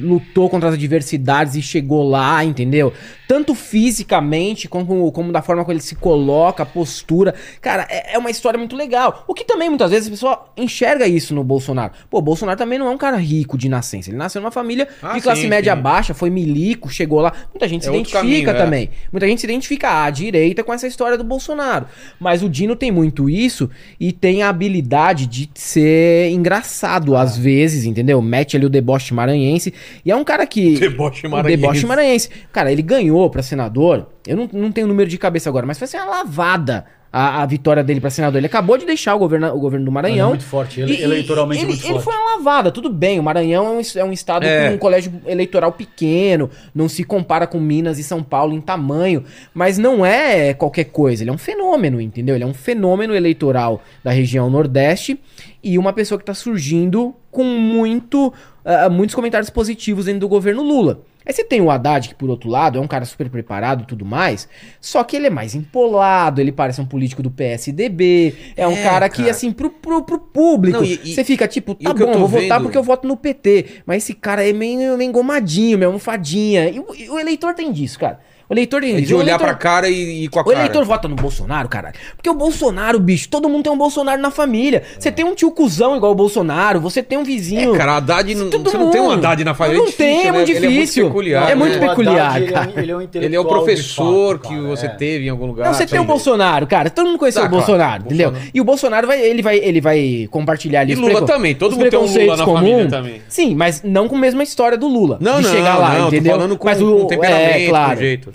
[0.01, 2.91] lutou contra as adversidades e chegou lá, entendeu?
[3.27, 7.33] Tanto fisicamente como, como da forma como ele se coloca, a postura.
[7.61, 9.23] Cara, é, é uma história muito legal.
[9.27, 11.93] O que também muitas vezes a pessoa enxerga isso no Bolsonaro.
[12.09, 14.09] Pô, o Bolsonaro também não é um cara rico de nascença.
[14.09, 15.81] Ele nasceu numa família Ah, de classe sim, média sim.
[15.81, 17.31] baixa, foi milico, chegou lá.
[17.53, 18.53] Muita gente É se identifica caminho, é.
[18.53, 18.89] também.
[19.11, 21.85] Muita gente se identifica à direita com essa história do Bolsonaro.
[22.19, 23.69] Mas o Dino tem muito isso
[23.99, 28.21] e tem a habilidade de ser engraçado às vezes, entendeu?
[28.21, 29.73] Mete ali o deboche maranhense.
[30.03, 30.77] E é um cara que.
[30.79, 31.61] Deboche O maranhense.
[31.61, 32.29] deboche maranhense.
[32.51, 34.07] Cara, ele ganhou pra senador.
[34.27, 36.85] Eu não, não tenho o número de cabeça agora, mas foi assim uma lavada.
[37.17, 38.39] A, a vitória dele pra senador.
[38.39, 40.27] Ele acabou de deixar o governo, o governo do Maranhão.
[40.27, 42.03] Ele é muito forte, ele- eleitoralmente ele, muito ele forte.
[42.03, 43.17] foi uma lavada, tudo bem.
[43.19, 44.67] O Maranhão é um, é um estado É.
[44.67, 49.23] com um colégio eleitoral pequeno, não se compara com Minas e São Paulo em tamanho,
[49.53, 51.23] mas não é qualquer coisa.
[51.23, 52.35] Ele é um fenômeno, entendeu?
[52.35, 55.17] Ele é um fenômeno eleitoral da região Nordeste
[55.63, 58.33] e uma pessoa que tá surgindo com muito,
[58.65, 60.99] ah, muitos comentários positivos dentro do governo Lula.
[61.25, 63.85] Aí você tem o Haddad, que por outro lado é um cara super preparado e
[63.87, 64.47] tudo mais,
[64.79, 68.83] só que ele é mais empolado, ele parece um político do PSDB, é um É,
[68.83, 69.31] cara que, cara.
[69.31, 72.63] assim, pro, pro, pro público, Não, e- você fica tipo, tá bom, vou votar vendo-
[72.63, 76.79] porque eu voto no PT, mas esse cara é meio, meio engomadinho, meio almofadinha, e
[76.79, 78.19] o, e o eleitor tem disso, cara.
[78.49, 80.59] O eleitor É de O olhar eleitor- pra cara e, e com a o cara.
[80.59, 81.95] eleitor vota no Bolsonaro, caralho.
[82.15, 84.83] Porque o Bolsonaro, bicho, todo mundo tem um Bolsonaro na família.
[84.99, 87.73] Você tem um tio cuzão igual o Bolsonaro, você tem um vizinho.
[87.73, 89.09] É, cara, Haddad não, Todo você não tem um.
[89.11, 89.79] Haddad na família.
[89.79, 90.27] Não é difícil, tem, é né?
[90.27, 91.07] é muito difícil.
[91.07, 91.49] peculiar.
[91.49, 91.79] É muito né?
[91.79, 92.73] O Haddad, peculiar, ele é um- cara.
[92.81, 94.89] Ele é um Ele é o de professor fato, que cara, você é.
[94.89, 95.65] teve em algum lugar.
[95.67, 96.03] Não, você tem o.
[96.05, 96.89] Bolsonaro, cara.
[96.89, 98.03] Todo mundo conheceu Tá, o Bolsonaro, claro.
[98.05, 98.29] entendeu?
[98.29, 98.51] Bolsonaro.
[98.53, 101.75] E o Bolsonaro vai, ele vai, ele vai compartilhar ali E Lula preco- também, todo
[101.75, 103.21] mundo tem um Lula na família também.
[103.27, 105.17] Sim, mas não com a mesma história do Lula.
[105.19, 106.33] Não, de não, chegar lá, entendeu?
[106.33, 107.89] falando com- mas com temperamento, é, claro.
[107.95, 108.34] com jeito.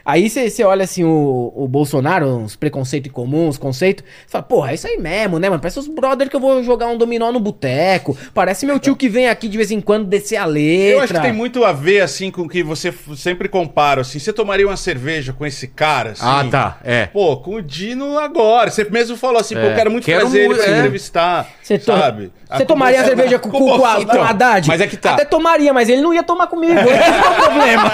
[0.05, 4.73] Aí você olha assim o, o Bolsonaro, uns preconceitos comuns, conceitos, você fala, porra, é
[4.75, 5.61] isso aí mesmo, né, mano?
[5.61, 8.17] Parece os brother que eu vou jogar um dominó no boteco.
[8.33, 10.97] Parece meu tio que vem aqui de vez em quando descer a letra.
[10.97, 14.19] Eu acho que tem muito a ver, assim, com o que você sempre compara, assim.
[14.19, 16.23] Você tomaria uma cerveja com esse cara, assim?
[16.25, 16.77] Ah, tá.
[16.83, 17.05] É.
[17.07, 18.69] Pô, com o Dino agora.
[18.71, 19.71] Você mesmo falou assim, pô, É.
[19.71, 20.77] eu quero muito Quero trazer ele muito, pra é.
[20.79, 22.31] entrevistar, Você sabe?
[22.49, 24.67] Você tomaria a cerveja com, com, com, a- com o Haddad?
[24.67, 25.13] mas é que tá.
[25.13, 26.73] Até tomaria, mas ele não ia tomar comigo.
[26.81, 27.91] Esse é o problema.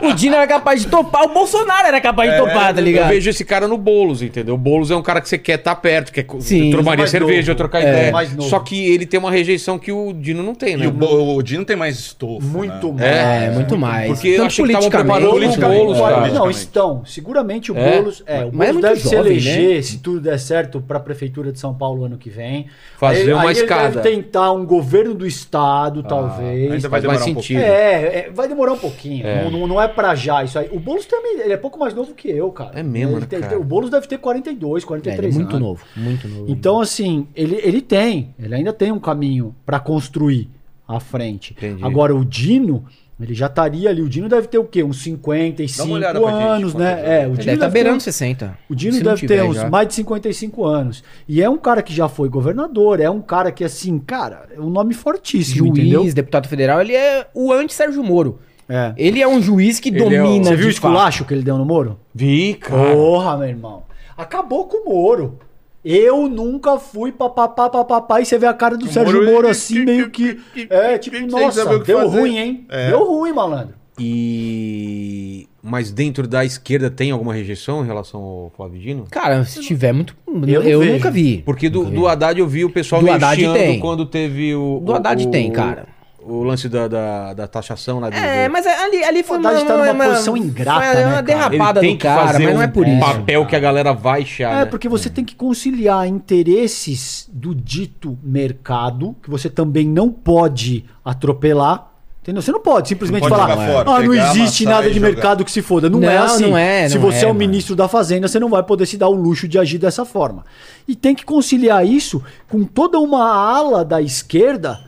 [0.10, 3.08] o Dino era capaz de topar, o Bolsonaro era capaz de topar, tá Eu ligado?
[3.08, 4.54] vejo esse cara no Boulos, entendeu?
[4.54, 6.70] O Boulos é um cara que você quer estar perto, quer Sim.
[6.70, 7.56] tomaria Mais cerveja, novo.
[7.56, 8.12] trocar É, ideia.
[8.12, 8.48] mais novo.
[8.48, 10.84] Só que ele tem uma rejeição que o Dino não tem, né?
[10.84, 13.10] E o, o Dino tem mais estofo, Muito né?
[13.12, 13.42] mais.
[13.42, 14.06] É, muito mais.
[14.12, 15.60] Porque eu achei que estavam preparando o Boulos, é.
[15.60, 16.28] cara.
[16.30, 17.04] Não, estão.
[17.04, 17.92] Seguramente o É?
[17.96, 18.22] Boulos.
[18.26, 19.82] É, o é Boulos deve se eleger, né?
[19.82, 22.66] se tudo der certo, para a Prefeitura de São Paulo ano que vem.
[22.98, 24.00] Fazer aí, uma aí ele escada.
[24.00, 26.72] deve tentar um governo do Estado, talvez.
[26.72, 27.34] Ainda vai demorar um sentido.
[27.34, 27.60] pouquinho.
[27.60, 29.26] É, é, vai demorar um pouquinho.
[29.26, 29.48] É.
[29.50, 30.65] Não, é pra já isso aí.
[30.72, 32.78] O Boulos também, ele é pouco mais novo que eu, cara.
[32.78, 33.58] É mesmo, Ele né, tem- cara?
[33.58, 35.68] O Boulos deve ter 42, É, 43 ele é muito anos.
[35.68, 36.44] novo, muito novo.
[36.48, 40.48] Então, assim, ele, ele tem, ele ainda tem um caminho pra construir
[40.86, 41.52] à frente.
[41.56, 41.84] Entendi.
[41.84, 42.84] Agora, o Dino,
[43.20, 44.02] ele já estaria ali.
[44.02, 44.84] O Dino deve ter o quê?
[44.84, 47.22] Uns 55 Dá uma olhada pra gente, anos, quantos né?
[47.22, 48.58] É, o ele Dino deve estar deve ter beirando uns- 60.
[48.68, 49.70] o Dino deve ter uns já.
[49.70, 51.02] mais de 55 anos.
[51.26, 54.60] E é um cara que já foi governador, é um cara que, assim, cara, é
[54.60, 56.14] um nome fortíssimo, Juiz, entendeu?
[56.14, 58.38] deputado federal, ele é o anti-Sérgio Moro.
[58.68, 58.92] É.
[58.96, 60.44] Ele é um juiz que Ele é o- domina.
[60.46, 60.74] Você viu o fato.
[60.74, 61.98] esculacho que ele deu no Moro?
[62.14, 62.92] Vi, cara.
[62.94, 63.82] Porra, meu irmão.
[64.16, 65.38] Acabou com o Moro.
[65.84, 69.48] Eu nunca fui papapá, papapá, e você vê a cara do O Sérgio Moro, Moro
[69.48, 70.66] assim, que- meio que- que.
[70.66, 72.18] que- É, tipo, nossa, deu fazer.
[72.18, 72.66] ruim, hein?
[72.68, 72.88] É.
[72.88, 73.74] Deu ruim, malandro.
[73.98, 75.48] E.
[75.62, 79.04] Mas dentro da esquerda tem alguma rejeição em relação ao Flávio Dino?
[79.10, 80.16] Cara, se tiver muito.
[80.46, 81.42] Eu Eu, nunca vi.
[81.44, 81.96] Porque do, Nunca vi.
[81.96, 83.80] do Haddad eu vi o pessoal Do meio Haddad tem.
[83.80, 84.80] quando teve o.
[84.84, 85.86] Do o- Haddad o- tem, cara.
[86.28, 88.08] O lance da, da, da taxação lá.
[88.08, 91.10] É, do- mas ali, ali foi O Haddad tá numa posição ingrata, foi né, uma
[91.10, 91.22] cara?
[91.22, 92.98] derrapada Ele tem do que cara, fazer mas não é um por isso.
[93.00, 94.52] papel que a galera vai achar.
[94.52, 94.66] É, né?
[94.66, 101.92] porque você tem que conciliar interesses do dito mercado, que você também não pode atropelar.
[102.22, 102.42] Entendeu?
[102.42, 105.44] Você não pode simplesmente Não pode falar, fora, ah, não existe nada de jogar." mercado
[105.44, 105.88] que se foda.
[105.88, 106.50] Não, é Não, assim.
[106.50, 107.38] não é, se não você é, é, o mano.
[107.38, 110.44] ministro da Fazenda, você não vai poder se dar o luxo de agir dessa forma.
[110.88, 114.85] E tem que conciliar isso com toda uma ala da esquerda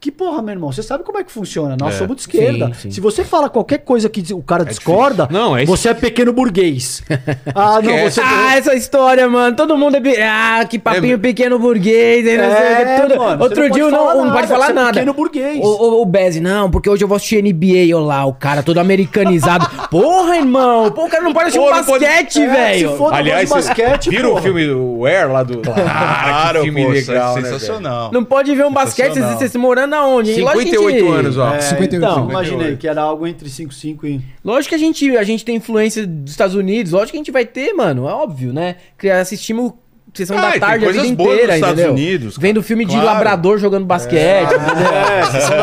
[0.00, 1.76] Que porra, meu irmão, você sabe como é que funciona.
[1.78, 1.98] Nós É.
[1.98, 2.68] somos de esquerda.
[2.68, 2.90] Sim, sim.
[2.90, 5.44] Se você fala qualquer coisa que o cara discorda, difícil.
[5.44, 7.02] Não, é você é pequeno burguês.
[7.54, 8.18] ah, não, você.
[8.24, 9.54] Ah, essa história, mano.
[9.54, 10.26] Todo mundo é.
[10.26, 12.26] Ah, que papinho É, pequeno burguês.
[12.26, 13.18] aí É, tudo.
[13.18, 14.92] mano, Outro não dia não, falar não pode nada, falar você é nada.
[14.94, 15.60] pequeno burguês.
[15.62, 16.10] O, o, o
[16.40, 19.68] não, porque hoje eu vou assistir NBA, olha lá, o cara todo americanizado.
[19.90, 20.90] Porra, irmão.
[20.92, 22.90] Pô, o cara não pode assistir um não pode- basquete, É, velho.
[22.92, 25.58] se for- Aliás, basquete, viram o filme o Air lá do.
[25.58, 28.10] Claro, que filme legal, né, sensacional.
[28.14, 29.38] Não pode ver um basquete, Sensacional.
[29.38, 30.32] você, você morando aonde?
[30.32, 30.40] hein?
[30.42, 31.54] Lógico que a 58 gente- anos, ó.
[31.54, 32.30] É, 58, então, 58.
[32.52, 34.20] imaginei que era algo entre 5 5 e.
[34.44, 37.30] Lógico que a gente, a gente tem influência dos Estados Unidos, lógico que a gente
[37.30, 38.76] vai ter, mano, é óbvio, né?
[38.96, 39.72] Criar, assistimos
[40.14, 41.92] sessão Ah, da tem tarde a vida coisas boas inteira, Estados entendeu?
[41.92, 42.46] Unidos, cara.
[42.48, 43.06] Vendo filme de Claro.
[43.06, 44.92] labrador jogando basquete, entendeu?
[44.92, 45.20] É,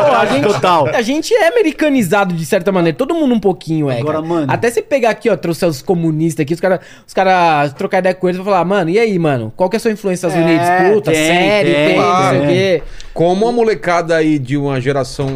[0.08, 0.86] Pô, a gente, total.
[0.88, 4.00] A gente é americanizado de certa maneira, todo mundo um pouquinho é.
[4.00, 4.26] Agora, cara.
[4.26, 7.98] mano- Até você pegar aqui, ó, trouxer os comunistas aqui, os caras os cara trocar
[7.98, 10.28] ideia com eles e falar, mano, e aí, mano, qual que é a sua influência
[10.28, 10.94] nos Estados É, Unidos?
[10.94, 12.82] Puta, tem, série, tem, tem, não sei o quê.
[13.12, 15.28] Como a molecada aí de uma geração,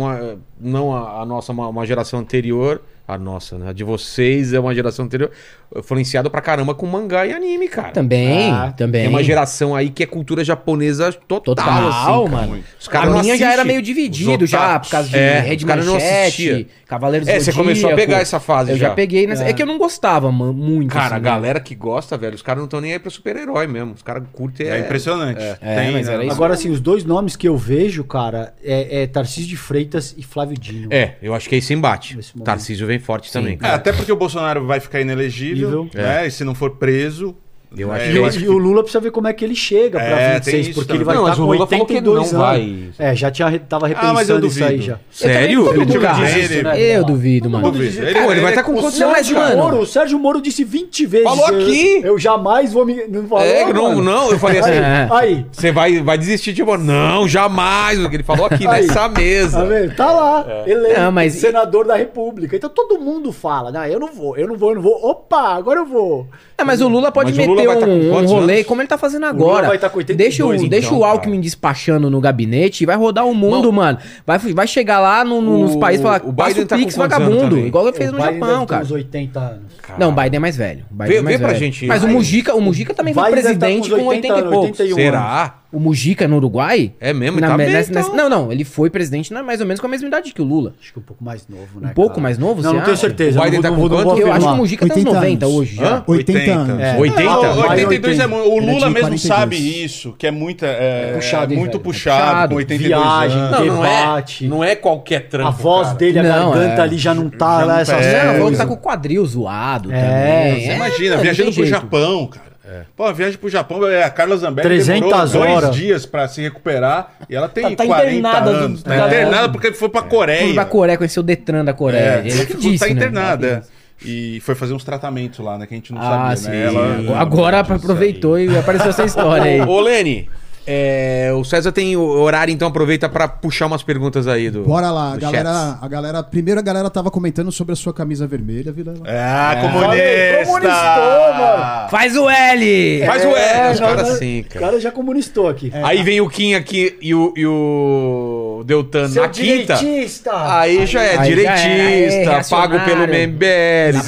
[0.60, 2.80] não a, a nossa, uma, uma geração anterior,
[3.14, 3.68] a nossa, né?
[3.70, 5.30] A de vocês é uma geração anterior,
[5.76, 7.90] influenciada pra caramba com mangá e anime, cara.
[7.90, 9.02] Também, Ah, também.
[9.02, 12.46] Tem uma geração aí que é cultura japonesa total, Total, assim, cara.
[12.46, 12.64] mano.
[12.78, 15.64] Os A caras não minha já era meio dividido já, por causa de É, Red
[15.64, 16.66] Manchete.
[16.86, 18.94] Cavaleiros É, do você começou a pegar essa fase Eu já, já.
[18.94, 19.44] peguei nessa.
[19.44, 19.50] É.
[19.50, 19.52] É.
[19.54, 20.88] que eu não gostava muito.
[20.92, 21.20] Cara, a assim, né?
[21.30, 23.92] galera que gosta, velho, os caras não estão nem aí pra super-herói mesmo.
[23.94, 24.66] Os caras curtem.
[24.68, 25.40] É impressionante.
[25.60, 26.32] É, mas era isso.
[26.34, 30.22] Agora, assim, os dois nomes que eu vejo, cara, é, é Tarcísio de Freitas e
[30.22, 30.88] Flávio Dino.
[30.90, 32.18] É, eu acho que é esse embate.
[32.44, 33.58] Tarcísio vem forte também.
[33.62, 36.02] É, até porque o Bolsonaro vai ficar inelegível, Nível.
[36.02, 36.26] né?
[36.26, 37.36] E se não for preso.
[37.76, 39.44] Eu é, acho E, que- o- acho e o Lula precisa ver como é que
[39.44, 40.96] ele chega pra É, 26, tem isso porque também.
[40.98, 42.46] ele vai Não, estar mas o com Lula falou que 82 não anos.
[42.58, 42.88] vai.
[42.98, 44.98] É, já tinha, tava Ah, mas eu repensando isso aí já.
[45.10, 45.64] Sério?
[45.64, 46.80] todo Ele tipo, ele- né?
[46.80, 47.70] Eu duvido, mano.
[47.70, 48.02] Duvido.
[48.06, 50.64] Ele, Pô, ele vai estar com O quantos mas, mano- Moro, o Sérgio Moro disse
[50.64, 51.26] 20 vezes.
[51.28, 52.00] Falou eu- aqui.
[52.04, 53.06] Eu, jamais vou me.
[53.08, 54.02] Não falou, É, não, mano?
[54.02, 54.70] não, eu falei assim.
[54.82, 55.08] É.
[55.10, 58.02] Aí, Você vai, vai desistir de Não, jamais.
[58.04, 58.86] O que ele falou aqui Aí.
[58.86, 59.58] nessa mesa.
[59.60, 59.94] tá vendo?
[59.96, 62.56] Tá lá, eleito, Não, mas- senador da República.
[62.56, 64.92] Então todo mundo fala, não, eu não vou, eu não vou, eu não vou.
[65.04, 66.26] Opa, agora eu vou.
[66.58, 68.66] É, mas o Lula pode meter Vai tá com um, um quantos rolê anos?
[68.66, 69.68] como ele tá fazendo Lula agora.
[69.68, 71.12] vai tá com 82, deixa o, então, deixa o cara.
[71.12, 73.98] Alckmin despachando no gabinete e vai rodar o mundo, mano.
[74.26, 76.76] Vai, vai chegar lá no- no- nos países e falar, o passa Biden o tá
[76.76, 77.58] com Pix vagabundo.
[77.58, 78.84] Igual ele fez O no Biden Japão, ter cara.
[78.84, 79.62] uns 80 anos.
[79.98, 80.84] Não, o Biden é mais velho.
[80.90, 81.58] Biden Vê- é mais vê pra velho.
[81.60, 81.86] gente.
[81.86, 82.08] Mas o.
[82.08, 84.80] Mujica, o Mujica também foi tá presidente com uns com 80 e 80 poucos.
[84.80, 85.54] 81 Será?
[85.72, 86.92] O Mujica no Uruguai?
[87.00, 87.40] É mesmo?
[87.40, 88.02] Na- Tá bem, nessa- então.
[88.02, 88.52] nessa- Não, não.
[88.52, 90.74] Ele foi presidente na- mais ou menos com a mesma idade que o Lula.
[90.78, 91.88] Acho que um pouco mais novo, né?
[91.90, 92.20] Um pouco cara?
[92.22, 93.40] mais novo, Não, não tenho certeza.
[93.40, 94.20] O Biden não tá com não quanto?
[94.20, 94.56] Eu acho que o.
[94.56, 95.56] Mujica tem uns 80 90 anos.
[95.58, 95.88] hoje já.
[95.96, 96.04] Hã?
[96.06, 96.80] 80 anos.
[96.82, 96.96] É.
[96.98, 97.22] 80?
[97.24, 98.48] Não, Vai 82 é muito.
[98.48, 99.22] O Ele é Lula mesmo 42.
[99.22, 100.66] sabe isso, que é muita.
[100.66, 101.80] É, puxado, é muito velho?
[101.84, 102.48] puxado, puxado.
[102.50, 103.50] com 82 Viagem, anos.
[103.58, 104.46] Não, não é, Debate.
[104.48, 105.48] não é qualquer trampo.
[105.48, 105.98] A voz cara.
[105.98, 106.84] dele, a Não, garganta é.
[106.84, 108.06] ali já não tá Já lá, não essas.
[108.06, 108.58] É, falou que coisas.
[108.58, 110.60] tá com o quadril zoado É, também.
[110.64, 111.66] Você É, imagina, não viajando pro.
[111.66, 112.51] Japão, cara.
[112.96, 115.76] Pô, a viagem pro Japão, é, a Carla Zambelli 300 demorou dois horas.
[115.76, 118.82] dias pra se recuperar e ela tem Tá- tá 40 internada do- anos.
[118.82, 120.54] Tá da- internada porque foi pra Foi Coreia.
[120.54, 122.22] pra Coreia, conheceu o Detran da Coreia.
[122.24, 122.92] É, Ele que disse, tá né?
[122.92, 123.64] internada.
[123.68, 123.82] é.
[124.04, 125.64] E foi fazer uns tratamentos lá, né?
[125.66, 126.76] Que a gente não Ah, sabia, sim.
[126.76, 127.04] né?
[127.06, 129.60] Ela- Agora aproveitou e apareceu essa história aí.
[129.60, 130.28] Ô, Lene,
[130.66, 134.62] é, o César tem o horário, então aproveita pra puxar umas perguntas aí do.
[134.62, 135.82] Bora lá, a do galera, chats.
[135.82, 136.22] a galera.
[136.22, 139.00] Primeiro a galera tava comentando sobre a sua camisa vermelha, Vilela.
[139.04, 140.44] Ah, Falei, comunista!
[140.46, 141.88] comunistou, mano.
[141.90, 143.06] Faz o L!
[143.06, 144.66] Faz o L, os não, caras não, assim, O cara.
[144.66, 145.72] cara já comunistou aqui.
[145.82, 149.74] Aí vem o Kim aqui e o, e o Deltan Seu na quinta.
[149.74, 150.30] direitista.
[150.60, 153.02] Aí já é Aí já é, direitista, é pago pelo.
[153.02, 153.98] MBL.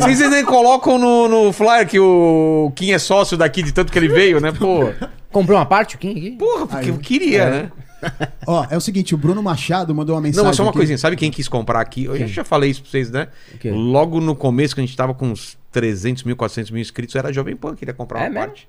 [0.00, 3.98] Vocês nem colocam no, no flyer que o Kim é sócio daqui de tanto que
[3.98, 4.52] ele veio, né?
[4.52, 4.90] Pô,
[5.38, 6.30] Comprou uma parte, o Kim aqui?
[6.32, 7.72] porra, porque eu queria, né?
[8.46, 10.42] Ó, é o seguinte, o Bruno Machado mandou uma mensagem.
[10.42, 10.78] Não, mas só uma aqui.
[10.78, 10.96] coisinha.
[10.98, 12.04] Sabe quem quis comprar aqui?
[12.04, 13.28] Eu já falei isso pra vocês, né?
[13.64, 17.28] Logo no começo, que a gente tava com uns 300 mil, 400 mil inscritos, era
[17.28, 18.46] a Jovem Pan, queria comprar É uma mesmo?
[18.46, 18.68] parte.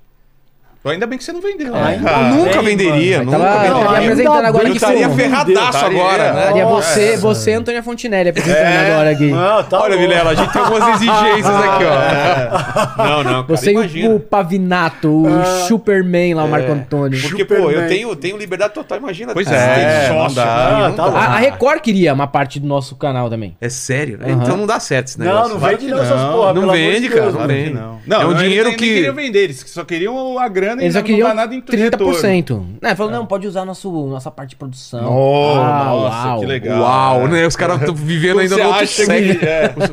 [0.82, 2.00] Ainda bem que você não vendeu, É, né?
[2.30, 3.32] Eu nunca bem, venderia, mano.
[3.32, 3.84] nunca Tava- venderia.
[3.84, 6.00] tava apresentando agora Eu estaria ferradaço Estaria.
[6.02, 6.40] agora, né?
[6.40, 6.94] Estaria Nossa.
[6.94, 8.92] você, você e Antônia Fontinelli apresentando É.
[8.92, 9.26] agora aqui.
[9.30, 9.96] Não, tá Olha.
[9.98, 13.04] Vilela, a gente tem algumas exigências aqui, ó.
[13.04, 14.08] Não, não, cara, Você e imagina.
[14.08, 15.44] o, o Pavinato, o Ah.
[15.68, 17.20] Superman lá, o Marco Antônio.
[17.20, 17.82] Porque, pô, Superman.
[17.82, 19.34] eu tenho, tenho liberdade total, imagina.
[19.34, 20.68] Pois é, sócio não dá.
[20.68, 21.18] aqui, não tá dá.
[21.18, 23.54] A, a Record queria uma parte do nosso canal também.
[23.60, 24.18] É sério?
[24.26, 25.50] Então não dá certo esse Não, negócio.
[25.52, 26.32] não Claro vende não essas não.
[26.32, 26.54] porra.
[26.54, 27.74] Não vende, de cara, não vende.
[27.74, 28.00] Não.
[28.06, 30.98] Não, É um dinheiro que- Nem queriam vender, eles só queriam a grana Eles e
[30.98, 32.64] não queriam dá nada em 30%.
[32.80, 35.06] Né, falou, não, pode usar nosso, nossa parte de produção.
[35.10, 36.40] Oh, Ah, nossa, uau.
[36.40, 36.80] que legal.
[36.82, 37.28] Uau, É.
[37.28, 37.46] né?
[37.46, 39.38] Os caras estão vivendo Como ainda no outro século.
[39.38, 39.46] que-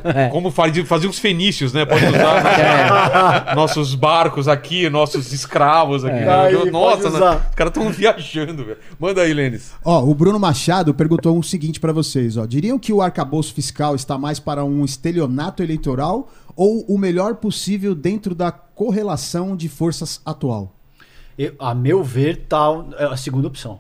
[0.09, 0.29] é.
[0.29, 1.85] Como fazia, fazia os fenícios, né?
[1.85, 2.43] Pode usar
[3.47, 3.55] né?
[3.55, 6.17] nossos barcos aqui, nossos escravos aqui.
[6.17, 6.29] É.
[6.29, 7.17] Aí, Nossa, né?
[7.49, 8.77] os caras estão viajando, velho.
[8.99, 9.71] Manda aí, Lênis.
[9.83, 12.45] Ó, o Bruno Machado perguntou o seguinte pra vocês, ó.
[12.45, 17.95] Diriam que o arcabouço fiscal está mais para um estelionato eleitoral ou o melhor possível
[17.95, 20.73] dentro da correlação de forças atual?
[21.37, 23.79] Eu- a meu ver, tal é a segunda opção.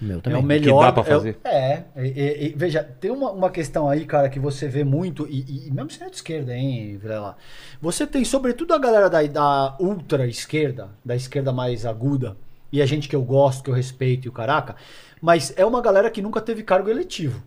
[0.00, 0.40] Meu É também.
[0.40, 0.82] o melhor.
[0.82, 1.38] dá pra é o- fazer.
[1.44, 5.26] É, e- e- e, veja, tem uma, uma questão aí, cara, que você vê muito,
[5.28, 7.36] e, e mesmo sendo de esquerda, hein, Vilela?
[7.80, 12.36] Você tem, sobretudo, a galera da, da ultra esquerda, da esquerda mais aguda,
[12.72, 14.76] e a gente que eu gosto, que eu respeito e o caraca,
[15.20, 17.42] mas é uma galera que nunca teve cargo eletivo.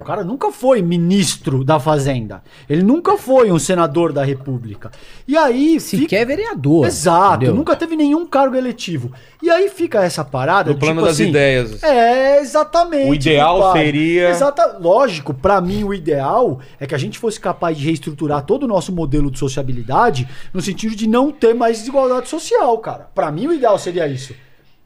[0.00, 2.42] O cara nunca foi ministro da Fazenda.
[2.68, 4.90] Ele nunca foi um senador da República.
[5.26, 5.80] E aí.
[5.80, 6.86] Sequer é vereador.
[6.86, 7.54] Exato, entendeu?
[7.54, 9.12] nunca teve nenhum cargo eletivo.
[9.42, 10.70] E aí fica essa parada.
[10.70, 11.82] No plano tipo das assim, ideias.
[11.82, 13.10] É, exatamente.
[13.10, 14.78] O ideal seria- Exata...
[14.78, 18.68] Lógico, pra mim o ideal é que a gente fosse capaz de reestruturar todo o
[18.68, 23.08] nosso modelo de sociabilidade no sentido de não ter mais desigualdade social, cara.
[23.14, 24.34] Pra mim o ideal seria isso.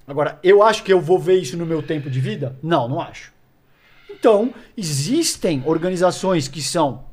[0.06, 2.56] Agora, eu acho que eu vou ver isso no meu tempo de vida?
[2.62, 3.32] Não, não acho.
[4.20, 7.04] Então, existem organizações que são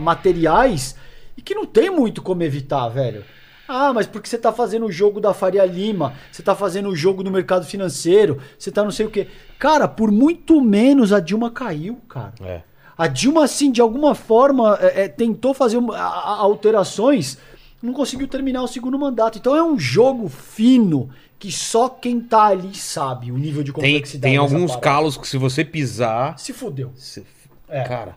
[0.00, 0.96] materiais
[1.36, 3.24] e que não tem muito como evitar, velho.
[3.68, 6.96] Ah, mas porque você tá fazendo o jogo da Faria Lima, você tá fazendo o
[6.96, 9.28] jogo do mercado financeiro, você tá não sei o quê.
[9.60, 12.34] Cara, por muito menos a Dilma caiu, cara.
[12.42, 12.62] É.
[12.98, 17.38] A Dilma, assim, de alguma forma, é, é, tentou fazer alterações,
[17.82, 19.38] não conseguiu terminar o segundo mandato.
[19.38, 21.08] Então é um jogo fino
[21.38, 24.20] que só quem tá ali sabe o nível de Tem, complexidade.
[24.22, 24.84] tem dessa alguns parada.
[24.84, 26.38] calos que se você pisar.
[26.38, 26.92] Se fudeu.
[26.94, 27.24] você-
[27.68, 27.82] É.
[27.84, 28.16] Cara,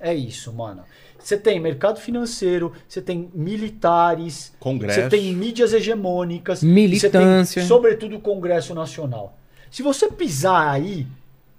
[0.00, 0.84] É isso, mano.
[1.18, 5.00] Você tem mercado financeiro, você tem militares, Congresso.
[5.02, 7.60] você tem mídias hegemônicas, Militância.
[7.62, 9.36] tem, sobretudo, o Congresso Nacional.
[9.70, 11.04] Se você pisar aí,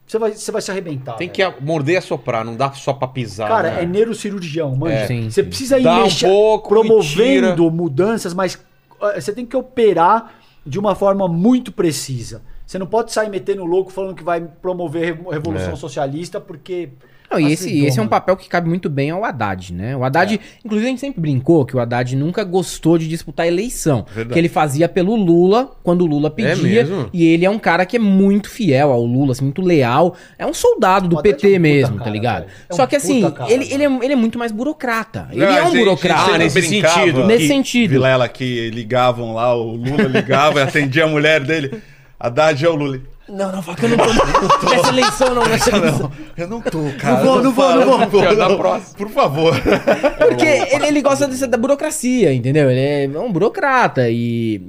[0.09, 1.13] você vai, você vai se arrebentar.
[1.17, 1.53] tem velho.
[1.53, 3.47] que morder e assoprar, não dá só pra pisar.
[3.47, 3.83] Cara, né?
[3.83, 4.91] é neurocirurgião, mano.
[4.93, 5.05] É.
[5.05, 5.47] Sim, você sim.
[5.49, 8.59] precisa ir Dá um pouco e promovendo mudanças, mas
[9.15, 10.33] você tem que operar
[10.65, 12.41] de uma forma muito precisa.
[12.65, 15.75] Você não pode sair metendo louco falando que vai promover re- revolução É.
[15.75, 16.89] socialista, porque.
[17.31, 19.95] Não, e esse, esse é um papel que cabe muito bem ao Haddad, né?
[19.95, 20.39] O Haddad, É.
[20.65, 24.05] inclusive, a gente sempre brincou que o Haddad nunca gostou de disputar a eleição.
[24.13, 24.33] Verdade.
[24.33, 26.55] Que ele fazia pelo Lula, quando o Lula pedia.
[26.55, 27.09] mesmo?
[27.13, 30.15] e ele é um cara que é muito fiel ao Lula, assim, muito leal.
[30.37, 32.45] É um soldado do PT é um mesmo, cara, tá ligado?
[32.69, 35.27] É um Só que assim, cara, ele, ele, é, ele é muito mais burocrata.
[35.31, 36.33] Ele Não, é um gente- burocrata.
[36.33, 37.25] Ah, nesse sentido.
[37.25, 37.91] Nesse sentido.
[37.91, 41.79] Vilela, que ligavam lá, o Lula ligava e atendia a mulher dele.
[42.19, 42.99] Haddad é o Lula.
[43.29, 44.69] Não, não, que eu não tô.
[44.69, 45.99] nessa eleição não, nessa eleição.
[45.99, 47.17] Não, eu não tô, cara.
[47.17, 48.07] Não vou, não vou, não vou.
[48.07, 48.35] vou.
[48.35, 48.97] Na próxima.
[48.97, 49.53] Por favor.
[50.17, 52.69] Porque ele, ele gosta dessa, da burocracia, entendeu?
[52.71, 54.61] Ele é um burocrata e.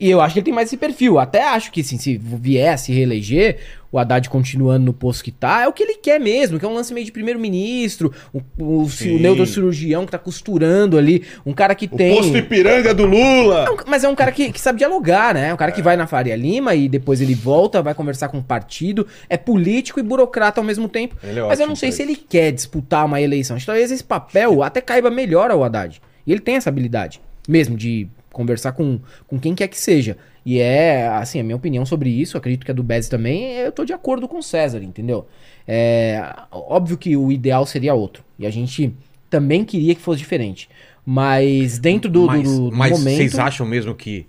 [0.00, 1.18] E eu acho que ele tem mais esse perfil.
[1.18, 3.58] Até acho que assim, se viesse reeleger,
[3.90, 6.68] o Haddad continuando no posto que tá, é o que ele quer mesmo, que é
[6.68, 11.74] um lance meio de primeiro-ministro, o, o, o neurocirurgião que tá costurando ali, um cara
[11.74, 12.14] que O tem.
[12.16, 13.72] posto Ipiranga do É Lula.
[13.72, 15.48] um- mas é um cara que, que sabe dialogar, né?
[15.48, 18.38] É um cara que vai na Faria Lima e depois ele volta, vai conversar com
[18.38, 21.16] o partido, é político e burocrata ao mesmo tempo.
[21.24, 23.56] É mas eu não sei se ele quer disputar uma eleição.
[23.56, 26.00] Acho que Talvez esse papel até caiba melhor ao Haddad.
[26.26, 28.06] E ele tem essa habilidade, mesmo, de
[28.38, 30.16] conversar com, com quem quer que seja.
[30.46, 33.72] E é, assim, a minha opinião sobre isso, acredito que a do Bez também, eu
[33.72, 35.26] tô de acordo com o César, entendeu?
[35.66, 38.24] É, óbvio que o ideal seria outro.
[38.38, 38.94] E a gente
[39.28, 40.68] também queria que fosse diferente.
[41.04, 43.16] Mas dentro do, do- mas, do mas momento.
[43.16, 44.26] vocês acham mesmo que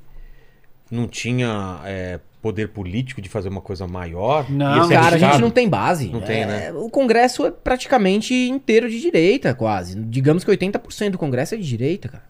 [0.91, 4.49] não tinha é, poder político de fazer uma coisa maior?
[4.49, 6.07] Não, Cara, a gente não tem base.
[6.09, 6.71] Não tem, É, né?
[6.73, 9.99] O Congresso é praticamente inteiro de direita, quase.
[9.99, 12.23] Digamos que 80% do Congresso é de direita, cara.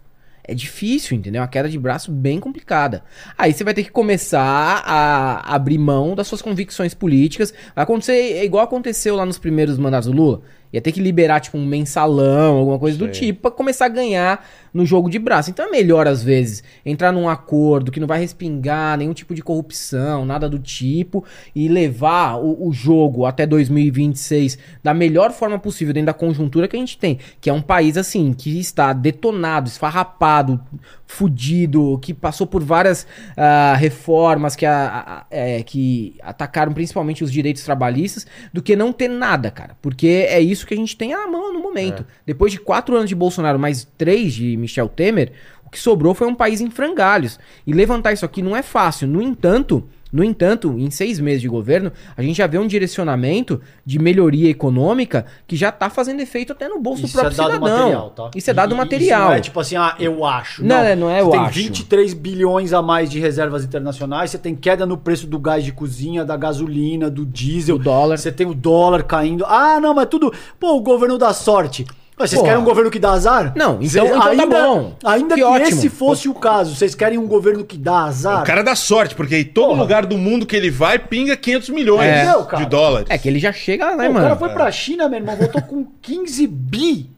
[0.49, 1.41] É difícil, entendeu?
[1.43, 3.03] Uma queda de braço bem complicada.
[3.37, 7.53] Aí você vai ter que começar a abrir mão das suas convicções políticas.
[7.75, 10.41] Vai acontecer é igual aconteceu lá nos primeiros mandatos do Lula.
[10.73, 13.27] Ia ter que liberar, tipo, um mensalão, alguma coisa do Sei.
[13.27, 14.43] tipo, pra começar a ganhar
[14.73, 15.49] no jogo de braço.
[15.49, 19.41] Então é melhor, às vezes, entrar num acordo que não vai respingar nenhum tipo de
[19.41, 21.23] corrupção, nada do tipo,
[21.55, 26.75] e levar o, o jogo até 2026 da melhor forma possível, dentro da conjuntura que
[26.75, 27.19] a gente tem.
[27.41, 30.59] Que é um país, assim, que está detonado, esfarrapado,
[31.05, 33.05] fudido, que passou por várias
[33.35, 38.93] ah, reformas que, a- a- é, que atacaram principalmente os direitos trabalhistas, do que não
[38.93, 39.75] ter nada, cara.
[39.81, 42.05] Porque é isso que a gente tem à mão no momento.
[42.25, 45.31] Depois de quatro anos de Bolsonaro, mais três de Michel Temer,
[45.65, 47.39] o que sobrou foi um país em frangalhos.
[47.65, 49.07] E levantar isso aqui não é fácil.
[49.07, 53.61] No entanto, no entanto, em seis meses de governo, a gente já vê um direcionamento
[53.85, 57.37] de melhoria econômica que já tá fazendo efeito até no bolso do Isso é próprio
[57.37, 57.77] dado cidadão.
[57.79, 58.31] material, tá?
[58.35, 59.19] Isso é dado E- material.
[59.21, 60.65] Isso não é tipo assim, ah, eu acho.
[60.65, 61.53] Não, é, não é eu Você tem acho.
[61.59, 65.71] 23 bilhões a mais de reservas internacionais, você tem queda no preço do gás de
[65.71, 67.77] cozinha, da gasolina, do diesel.
[67.77, 68.17] Do dólar.
[68.17, 69.45] Você tem o dólar caindo.
[69.45, 70.33] Ah, não, mas tudo...
[70.59, 71.85] Pô, o governo dá sorte.
[72.19, 72.45] Mas Vocês Pô.
[72.47, 73.53] querem um governo que dá azar?
[73.55, 74.93] Não, então- Cê- então tá ainda, bom.
[75.05, 75.67] Ainda Que que, ótimo.
[75.69, 78.41] esse fosse o caso, vocês querem um governo que dá azar?
[78.41, 79.81] O cara dá sorte, porque em todo Porra.
[79.81, 82.25] lugar do mundo que ele vai, pinga 500 milhões É.
[82.25, 83.07] de Entendeu, dólares.
[83.09, 84.25] É que ele já chega lá, Pô, né, o mano?
[84.25, 87.09] cara foi pra China, meu irmão, voltou com 15 bi.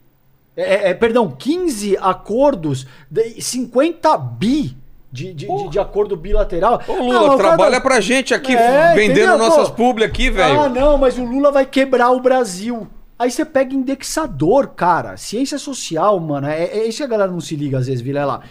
[0.56, 4.78] É, é, perdão, 15 acordos, de 50 bi
[5.12, 6.80] de, de, de- de acordo bilateral.
[6.88, 10.32] Ô, Ah, Lula, o trabalha pra gente aqui, É, vendendo entendeu, nossas publi aqui, Ah,
[10.32, 10.70] velho.
[10.70, 12.88] não, mas o Lula vai quebrar o Brasil.
[13.22, 15.16] Aí você pega indexador, cara.
[15.16, 16.48] Ciência social, mano.
[16.48, 18.42] É, é isso que a galera não se liga às vezes, Vilela.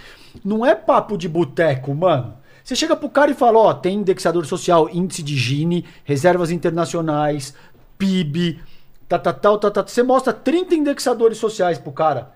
[0.45, 2.35] Não é papo de boteco, mano.
[2.63, 7.53] Você chega pro cara e fala, ó, tem indexador social, índice de Gini, reservas internacionais,
[7.99, 8.61] PIB,
[9.09, 9.85] tá, tá, tal, tá, tá.
[9.85, 12.31] Você mostra 30 indexadores sociais pro cara.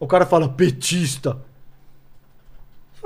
[0.00, 1.36] O cara fala, petista.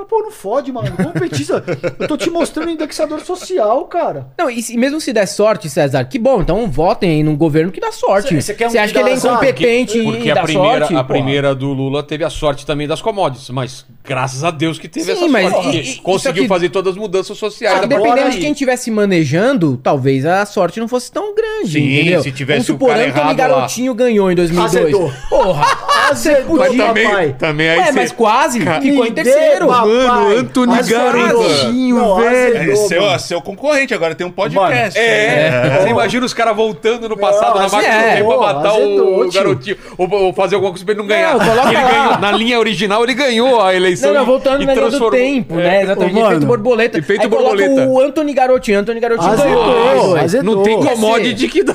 [0.02, 0.92] Você fala, Pô, não fode, mano.
[0.96, 1.62] Como petista?
[1.98, 4.28] Eu tô te mostrando indexador social, cara.
[4.38, 7.70] Não, e, se- mesmo se der sorte, César, que bom, então votem aí num governo
[7.72, 8.28] que dá sorte.
[8.28, 10.34] Cê- Você cê quer um acha que que ele é dá incompetente Porque e a
[10.34, 10.94] dá primeira, sorte?
[10.96, 14.88] a primeira do Lula teve a sorte também das commodities, mas graças a Deus que
[14.88, 15.58] teve Sim, essa mas sorte.
[15.60, 17.78] e- porque e- isso conseguiu aqui- fazer todas as mudanças sociais.
[17.78, 18.40] Ah, da dependendo de aí.
[18.42, 22.22] quem estivesse manejando, talvez a sorte não fosse tão grande, Sim, entendeu?
[22.22, 24.84] se tivesse Vamos supor, o cara Anthony errado Garotinho ganhou em 2002.
[24.94, 25.12] Azedou.
[25.28, 25.62] Porra,
[26.10, 27.36] Azedou, Mas podia, também, papai.
[27.38, 29.70] também aí Ué, você- mas quase, ficou em Me dê, terceiro.
[29.92, 31.04] Mano, Anthony Azedou.
[31.12, 32.72] Garotinho, Não, velho.
[32.72, 33.18] É seu, mano.
[33.20, 34.98] seu concorrente, agora tem um podcast.
[34.98, 38.52] É, você imagina os caras voltando no passado na Não, máquina do azedou, tempo pra
[38.54, 39.32] matar azedou, o, tio.
[39.42, 39.76] garotinho.
[39.98, 41.36] Ou, ou fazer alguma coisa pra ele não ganhar.
[41.38, 44.08] Não, ele ganhou, na linha original ele ganhou a eleição.
[44.08, 45.62] Não, não, e- voltando e na linha do tempo, É.
[45.62, 45.82] né?
[45.82, 46.14] Exatamente.
[46.14, 46.98] Mano, efeito borboleta.
[46.98, 47.88] efeito Aí coloca borboleta.
[47.88, 48.78] o Anthony Garotinho.
[48.78, 50.16] Anthony Garotinho Azedou, ganhou.
[50.16, 50.56] azedou.
[50.56, 51.74] Não tem commodity que dá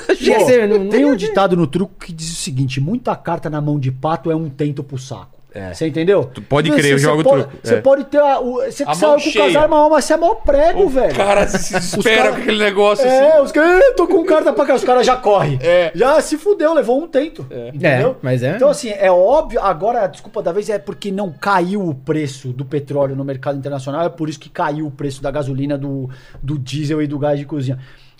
[0.68, 3.92] não tem um ditado no truco que diz o seguinte: muita carta na mão de
[3.92, 5.37] pato é um tento pro saco.
[5.74, 6.30] Você entendeu?
[6.50, 7.58] pode Você- crer, eu jogo pode, truco.
[7.64, 7.82] Você É.
[7.82, 8.18] pode ter.
[8.20, 11.14] A, o, você A saiu com o casar mal, mas você é mó prego, velho.
[11.14, 13.16] O cara se cara- com aquele negócio assim.
[13.16, 15.58] É, os caras, "Eh, tô com carta pra cá, os caras já correm.
[15.62, 15.92] É.
[15.96, 17.46] Já se fudeu, levou um tento.
[17.74, 18.12] Entendeu?
[18.12, 18.56] É, mas é.
[18.56, 19.60] Então, assim, é óbvio.
[19.62, 23.58] Agora, a desculpa da vez é porque não caiu o preço do petróleo no mercado
[23.58, 24.06] internacional.
[24.06, 26.10] É por isso que caiu o preço da gasolina, do,
[26.42, 27.78] do diesel e do gás de cozinha.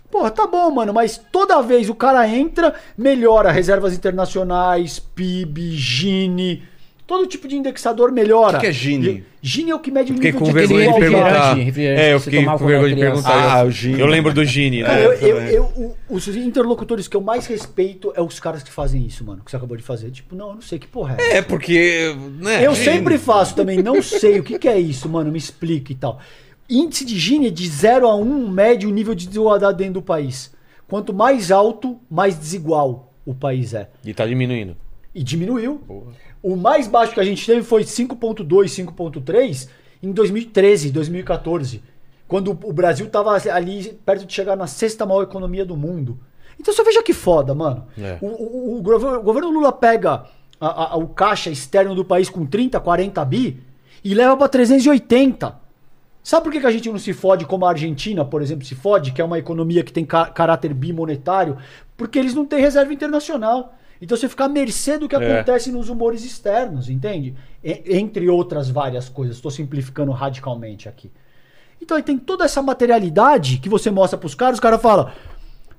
[0.10, 6.64] Porra, tá bom, mano, mas toda vez o cara entra, melhora reservas internacionais, PIB, Gini.
[7.08, 8.58] Todo tipo de indexador melhora.
[8.58, 9.24] O que que é Gini?
[9.42, 11.54] Gini é o que mede o nível com de vergonha de perguntar.
[11.54, 13.58] refrigerante, É, eu fiquei tomava com vergonha de perguntar.
[13.60, 13.98] Ah, o Gini.
[13.98, 15.06] Eu lembro do Gini, Cara, né?
[15.06, 15.42] eu, eu,
[15.78, 19.42] eu- os interlocutores que eu mais respeito é os caras que fazem isso, mano.
[19.42, 20.12] Que você acabou de fazer.
[20.12, 21.22] Tipo, não, eu não sei que porra é.
[21.28, 21.38] essa.
[21.38, 22.14] É, porque.
[22.42, 22.84] Né, eu Gini.
[22.86, 25.32] sempre faço também, não sei o que, que é isso, mano.
[25.32, 26.20] Me explica e tal.
[26.70, 30.02] Índice de Gini é de 0 a 1 mede o nível de desigualdade dentro do
[30.02, 30.52] país.
[30.90, 33.90] Quanto mais alto, mais desigual o país é.
[34.04, 34.76] E tá diminuindo.
[35.16, 35.82] E diminuiu.
[36.42, 39.68] O mais baixo que a gente teve foi 5.2, 5.3
[40.02, 41.82] em 2013, 2014.
[42.28, 46.20] Quando o Brasil tava ali perto de chegar na sexta maior economia do mundo.
[46.60, 47.86] Então você veja que foda, mano.
[47.98, 48.18] É.
[48.22, 50.26] O, o- o governo, o governo Lula pega
[50.60, 53.62] a- a- o caixa externo do país com 30, 40 bi
[54.04, 55.56] e leva pra 380.
[56.24, 58.76] Sabe por que, que a gente não se fode como a Argentina, por exemplo, se
[58.76, 61.58] fode, que é uma economia que tem ca- caráter bimonetário?
[61.96, 63.74] Porque eles não têm reserva internacional.
[64.02, 65.36] Então você fica à mercê do que É.
[65.38, 67.34] acontece nos humores externos, entende?
[67.64, 69.36] E- entre outras várias coisas.
[69.38, 71.12] Estou simplificando radicalmente aqui.
[71.82, 75.10] Então aí tem toda essa materialidade que você mostra pros caras, os caras falam,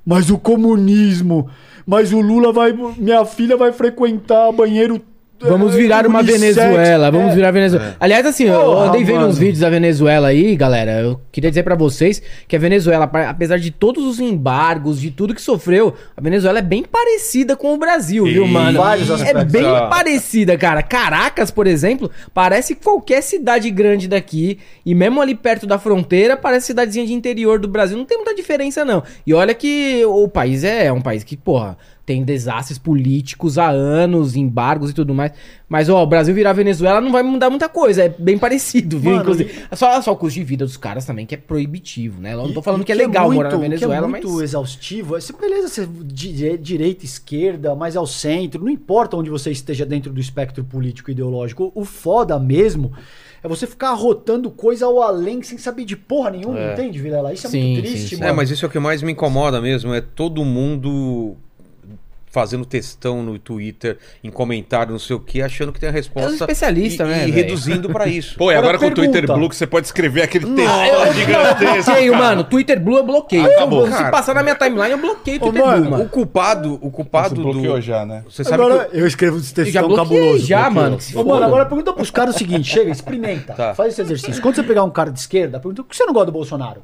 [0.04, 1.50] mas o comunismo,
[1.86, 2.72] mas o Lula vai.
[2.72, 5.00] Minha filha vai frequentar banheiro.
[5.40, 7.34] Vamos virar uma unissex." Venezuela, vamos É.
[7.34, 7.96] virar Venezuela.
[8.00, 11.00] Aliás, assim, eu andei vendo uns vídeos da Venezuela aí, galera.
[11.00, 15.34] Eu queria dizer pra vocês que a Venezuela, apesar de todos os embargos, de tudo
[15.34, 18.80] que sofreu, a Venezuela é bem parecida com o Brasil, viu, mano?
[18.82, 20.82] é bem parecida, cara.
[20.82, 24.58] Caracas, por exemplo, parece qualquer cidade grande daqui.
[24.84, 27.96] E mesmo ali perto da fronteira, parece cidadezinha de interior do Brasil.
[27.96, 29.02] Não tem muita diferença, não.
[29.26, 31.76] E olha que o país é, é um país que, porra,
[32.08, 35.32] tem desastres políticos há anos, embargos e tudo mais.
[35.68, 38.04] Mas, ó, o Brasil virar Venezuela não vai mudar muita coisa.
[38.04, 39.10] É bem parecido, viu?
[39.10, 39.52] Mano, Inclusive.
[39.74, 42.32] Só, só o custo de vida dos caras também, que é proibitivo, né?
[42.32, 44.10] Eu não tô E- falando e que é legal morar na muito- Venezuela, que é
[44.22, 44.40] muito mas.
[44.42, 45.18] exaustivo.
[45.18, 50.10] Esse, beleza, você di- direita, esquerda, mais ao centro, não importa onde você esteja dentro
[50.10, 51.70] do espectro político e ideológico.
[51.74, 52.90] O foda mesmo
[53.42, 56.72] é você ficar arrotando coisa ao além sem saber de porra nenhuma, É.
[56.72, 57.34] entende, Vilela?
[57.34, 58.16] Isso é Sim, muito triste, sim, sim.
[58.16, 58.30] mano.
[58.30, 61.36] É, mas isso é o que mais me incomoda mesmo, é todo mundo
[62.30, 66.28] fazendo textão no Twitter, em comentário, não sei o que, achando que tem a resposta.
[66.28, 67.34] É um especialista, e, né, E velho?
[67.34, 68.36] reduzindo pra isso.
[68.36, 68.94] Pô, e Agora agora com o.
[68.94, 71.84] Twitter Blue que você pode escrever aquele texto Eu gigantesco.
[71.84, 72.24] bloqueio, cara.
[72.24, 72.44] mano.
[72.44, 73.46] Twitter Blue eu bloqueio.
[73.46, 73.86] Acabou.
[73.86, 74.10] Se Cara.
[74.10, 76.04] passar na minha timeline, eu bloqueio o Twitter mano, Blue, mano.
[76.04, 77.42] O culpado, o culpado Você do.
[77.42, 78.24] bloqueou já, né?
[78.28, 80.46] Você sabe Agora que eu escrevo esse Eu já textão bloqueei cabuloso.
[80.46, 81.00] já, mano.
[81.00, 83.54] Se Ô, mano, agora pergunta pros caras o seguinte: chega, experimenta.
[83.54, 83.74] Tá.
[83.74, 84.42] Faz esse exercício.
[84.42, 86.82] Quando você pegar um cara de esquerda, pergunta por que você não gosta do Bolsonaro?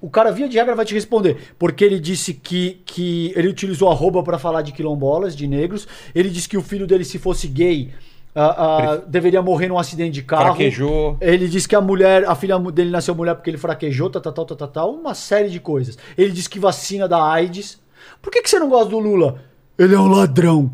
[0.00, 1.54] O cara, via de regra, vai te responder.
[1.58, 5.86] Porque ele disse que, que ele utilizou arroba pra falar de quilombolas, de negros.
[6.14, 7.92] Ele disse que o filho dele, se fosse gay,
[8.34, 10.46] ah, ah, deveria morrer num acidente de carro.
[10.46, 11.16] Fraquejou.
[11.20, 14.32] Ele disse que a mulher, a filha dele nasceu mulher porque ele fraquejou, tal, tal,
[14.32, 15.96] tal, tal, tal, tal, uma série de coisas.
[16.18, 17.80] Ele disse que vacina da AIDS.
[18.20, 19.40] Por que, que você não gosta do Lula?
[19.78, 20.70] Ele é um ladrão.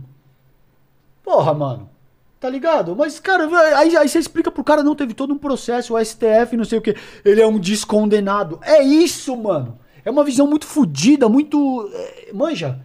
[1.22, 1.90] Porra, mano.
[2.40, 2.96] Tá ligado?
[2.96, 3.46] Mas, cara,
[3.76, 6.78] aí, aí você explica pro cara, não, teve todo um processo, o STF, não sei
[6.78, 6.96] o que.
[7.22, 8.58] Ele é um descondenado.
[8.62, 9.78] É isso, mano.
[10.02, 11.90] É uma visão muito fodida, muito.
[11.92, 12.80] é, manja.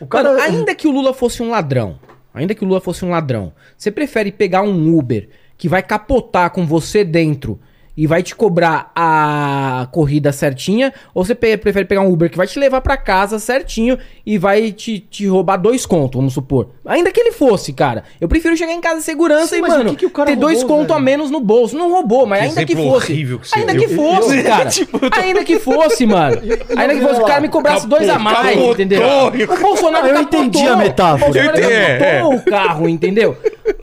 [0.00, 0.30] O cara.
[0.30, 1.98] Mano, ainda que o Lula fosse um ladrão,
[2.32, 5.28] ainda que o Lula fosse um ladrão, você prefere pegar um Uber
[5.58, 7.60] que vai capotar com você dentro
[8.02, 12.36] e vai te cobrar a corrida certinha, ou você pe- prefere pegar um Uber que
[12.38, 16.70] vai te levar pra casa certinho e vai te, te roubar dois contos, vamos supor.
[16.86, 18.02] Ainda que ele fosse, cara.
[18.18, 20.36] Eu prefiro chegar em casa em segurança Sim, e, mano, que que o cara ter
[20.36, 21.76] dois roubou, contos a menos no bolso.
[21.76, 23.12] Não roubou, mas Que ainda que fosse.
[23.12, 24.70] horrível que você ainda que fosse, Eu- cara.
[25.20, 26.40] Ainda que fosse, mano.
[26.74, 28.72] Ainda que fosse, o cara me cobrasse dois a mais, capotou.
[28.72, 29.02] entendeu?
[29.02, 30.44] O Bolsonaro Eu capotou.
[30.44, 31.30] entendi a metáfora.
[31.30, 33.36] O Bolsonaro Eu entendi, capotou o carro, entendeu?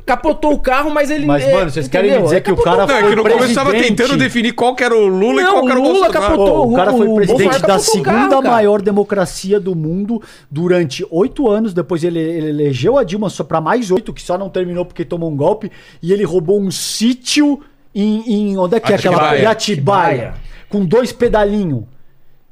[0.05, 1.25] Capotou o carro, mas ele.
[1.25, 2.29] Mas, é, mano, vocês querem me entendeu?
[2.29, 4.01] dizer que o cara Não, é foi que no começo eu tava presidente.
[4.07, 6.05] Tentando definir qual que era o Lula e Não, qual que era o o Lula
[6.05, 6.29] Bolsonaro.
[6.31, 6.65] capotou.
[6.67, 8.41] Pô, o cara foi o presidente da segunda cara.
[8.41, 11.73] maior democracia do mundo durante oito anos.
[11.73, 15.05] Depois ele, ele elegeu a Dilma só para mais oito, que só não terminou porque
[15.05, 15.71] tomou um golpe.
[16.01, 17.59] E ele roubou um sítio
[17.93, 19.41] em, em- onde é que é aquela Atibaia.
[19.41, 20.33] em Atibaia,
[20.69, 21.83] com dois pedalinhos.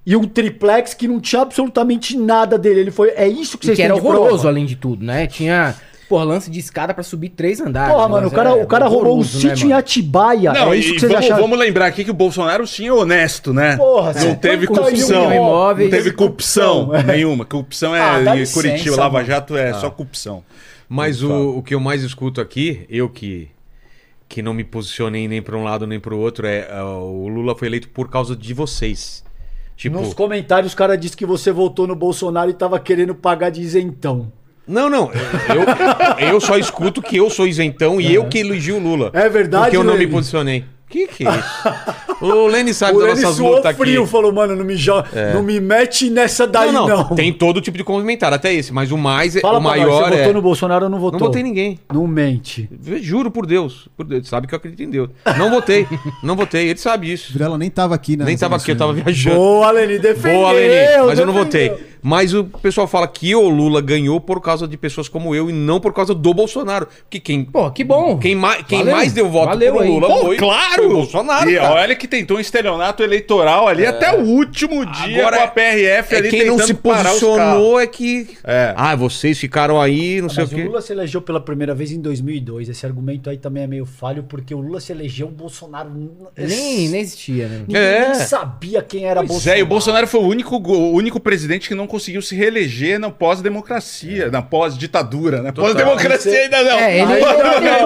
[0.08, 2.82] E um triplex que não tinha absolutamente nada dele.
[2.82, 3.10] Ele foi.
[3.16, 4.48] É isso que E vocês que era horroroso, prova.
[4.50, 5.26] além de tudo, né?
[5.26, 5.74] Tinha,
[6.08, 7.94] porra, lance de escada pra subir três andares.
[7.94, 9.74] Porra, mano, o cara, é o cara roubou um né, sítio em?
[9.74, 10.54] Atibaia.
[10.54, 11.42] Não, é e isso que vocês vamos, acharam.
[11.42, 13.78] vamos lembrar aqui que o Bolsonaro sim é honesto, né?
[13.78, 15.34] Porra, não você teve quanto corrupção.
[15.34, 15.90] imóveis?
[15.92, 17.04] Não teve corrupção É.
[17.04, 17.46] nenhuma.
[17.46, 19.24] Corrupção é Ah, licença, Curitiba, Lava.
[19.24, 20.44] Jato é só corrupção.
[20.88, 23.50] Mas o, o que eu mais escuto aqui, eu que,
[24.30, 27.56] que não me posicionei nem pra um lado nem pro outro, é ah, o Lula
[27.56, 29.24] foi eleito por causa de vocês.
[29.76, 33.50] Tipo, Nos comentários, o cara disse que você votou no Bolsonaro e tava querendo pagar
[33.50, 34.32] de isentão.
[34.68, 35.12] Não, não,
[36.20, 39.12] eu, eu só escuto que eu sou isentão e eu que elogio o Lula.
[39.14, 40.12] É verdade, Porque eu não me Lene?
[40.12, 40.66] posicionei.
[40.88, 42.24] Que que é isso?
[42.24, 43.80] o Lenny sabe O das Lenny nossas lutas aqui.
[43.80, 46.98] frio, falou, mano, não me, jo- não me mete nessa daí, não, não.
[47.10, 49.80] não, tem todo tipo de comentário, até esse, mas o mais, Fala o pra nós,
[49.80, 50.18] maior você é...
[50.20, 51.20] votou no Bolsonaro ou não votou?
[51.20, 51.80] Não votei ninguém.
[51.92, 52.70] Não mente.
[53.02, 55.10] Juro por Deus, por Deus, sabe que eu acredito em Deus.
[55.38, 55.88] Não votei,
[56.24, 57.34] não votei, ele sabe isso.
[57.34, 58.24] Virela nem tava aqui, né?
[58.24, 59.36] Nem tava aqui, eu tava viajando.
[59.38, 60.38] Boa, Leni, defendeu.
[60.40, 61.74] Boa, Leni, mas eu não defendeu.
[61.74, 61.95] votei.
[62.08, 65.54] Mas o pessoal fala que o Lula ganhou por causa de pessoas como eu e
[65.54, 66.88] não por causa do Bolsonaro.
[67.10, 68.20] Que quem, Pô, que bom.
[68.20, 68.96] quem, mais, quem Valeu.
[68.96, 69.84] mais deu voto Valeu pro.
[69.88, 70.76] Lula Pô, foi, claro!
[70.76, 71.50] foi o Bolsonaro.
[71.50, 71.74] E cara.
[71.74, 76.14] olha que tentou um estelionato eleitoral ali até o último dia Agora, com a PRF
[76.14, 78.28] É ali quem não tentando se posicionou é que.
[78.44, 78.74] É.
[78.78, 80.64] Ah, vocês ficaram aí, não sei Mas o o quê.
[80.66, 82.70] Lula se elegeu pela primeira vez em 2002.
[82.70, 85.90] Esse argumento aí também é meio falho, porque o Lula se elegeu, o Bolsonaro...
[86.38, 87.64] Nem, nem existia, né?
[87.68, 88.06] Ninguém É.
[88.10, 89.58] nem sabia quem era Pois Bolsonaro.
[89.58, 93.00] é, e o Bolsonaro foi o único, o único presidente que não conseguiu se reeleger
[93.00, 95.54] na pós-democracia, na pós-ditadura, né?
[95.54, 96.78] Pós-democracia ainda não.
[96.78, 97.44] É, ele- tentou,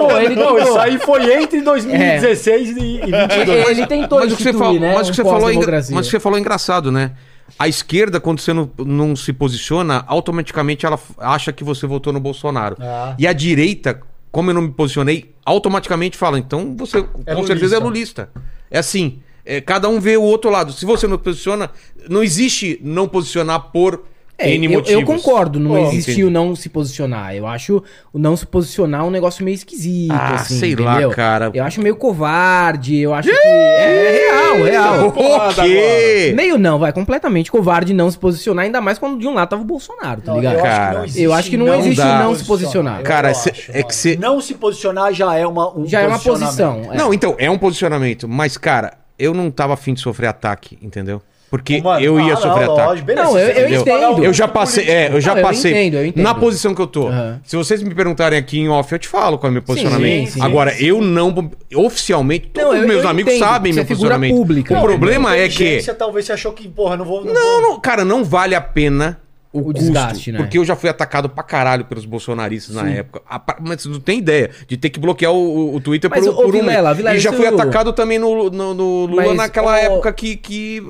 [0.08, 0.58] não, ele não, tentou.
[0.58, 3.68] isso aí foi entre 2016 e, e 22.
[3.68, 4.94] Ele tentou Mas instituir, falou, né?
[4.94, 5.54] mas o que um você falou é
[5.92, 7.12] mas o que você falou é engraçado, né?
[7.56, 12.18] A esquerda, quando você não, não se posiciona, automaticamente ela acha que você votou no
[12.18, 12.76] Bolsonaro.
[12.80, 13.14] Ah.
[13.16, 14.00] E a direita,
[14.32, 18.28] como eu não me posicionei, automaticamente fala, então você É com certeza é lulista.
[18.70, 19.20] É assim,
[19.56, 20.72] é, cada um vê o outro lado.
[20.72, 21.70] Se você não posiciona,
[22.08, 24.04] não existe não posicionar por
[24.42, 25.00] É, N eu, motivos.
[25.00, 26.24] eu concordo, não Pô, existe entendi.
[26.24, 27.34] o não se posicionar.
[27.34, 31.10] Eu acho o não se posicionar um negócio meio esquisito, Ah, assim, sei lá, entendeu?
[31.10, 31.50] cara.
[31.52, 33.36] Eu acho meio covarde, eu acho que...
[33.36, 35.08] É, é real, real.
[35.08, 36.32] O quê?
[36.34, 39.60] Meio não, vai, completamente covarde não se posicionar, ainda mais quando de um lado tava
[39.60, 40.54] o Bolsonaro, tá Não, ligado?
[40.54, 42.14] eu acho que Cara, não existe eu acho que não existe dá.
[42.16, 42.98] o não se posicionar.
[43.00, 46.00] Eu Cara, acho, cê- é que cê- Não se posicionar já é uma, um Já
[46.00, 46.88] é uma posição.
[46.90, 46.96] é.
[46.96, 48.26] Não, então, é um posicionamento.
[48.26, 51.20] Mas, cara, eu não tava afim de sofrer ataque, entendeu?
[51.50, 52.88] Porque Mano, eu ia ah, sofrer não, ataque.
[52.88, 54.24] lógico, beleza, Não, eu- eu entendo.
[54.24, 56.22] Eu já passei, é, eu já Não, eu passei entendo, eu entendo.
[56.22, 57.08] na posição que eu tô.
[57.08, 57.40] Aham.
[57.44, 60.28] Se vocês me perguntarem aqui em off, eu te falo qual é o meu posicionamento.
[60.30, 63.76] sim, Agora, eu não oficialmente, todos Não, os eu- meus eu amigos entendo, sabem você
[63.80, 64.36] meu é posicionamento.
[64.36, 64.74] pública.
[64.74, 67.24] o Não, problema é que talvez você achou que, porra, não vou.
[67.24, 69.18] não, vou- não, cara, não vale a pena
[69.52, 70.38] o, O custo, desgaste, né?
[70.38, 73.20] Porque eu já fui atacado pra caralho pelos bolsonaristas na época.
[73.28, 76.32] A Mas você não tem ideia de ter que bloquear o, o- Twitter Mas, por,
[76.34, 79.72] ô, por um Vilela, E já fui atacado também no, no, no Lula Mas, naquela
[79.72, 80.80] ô, época que, que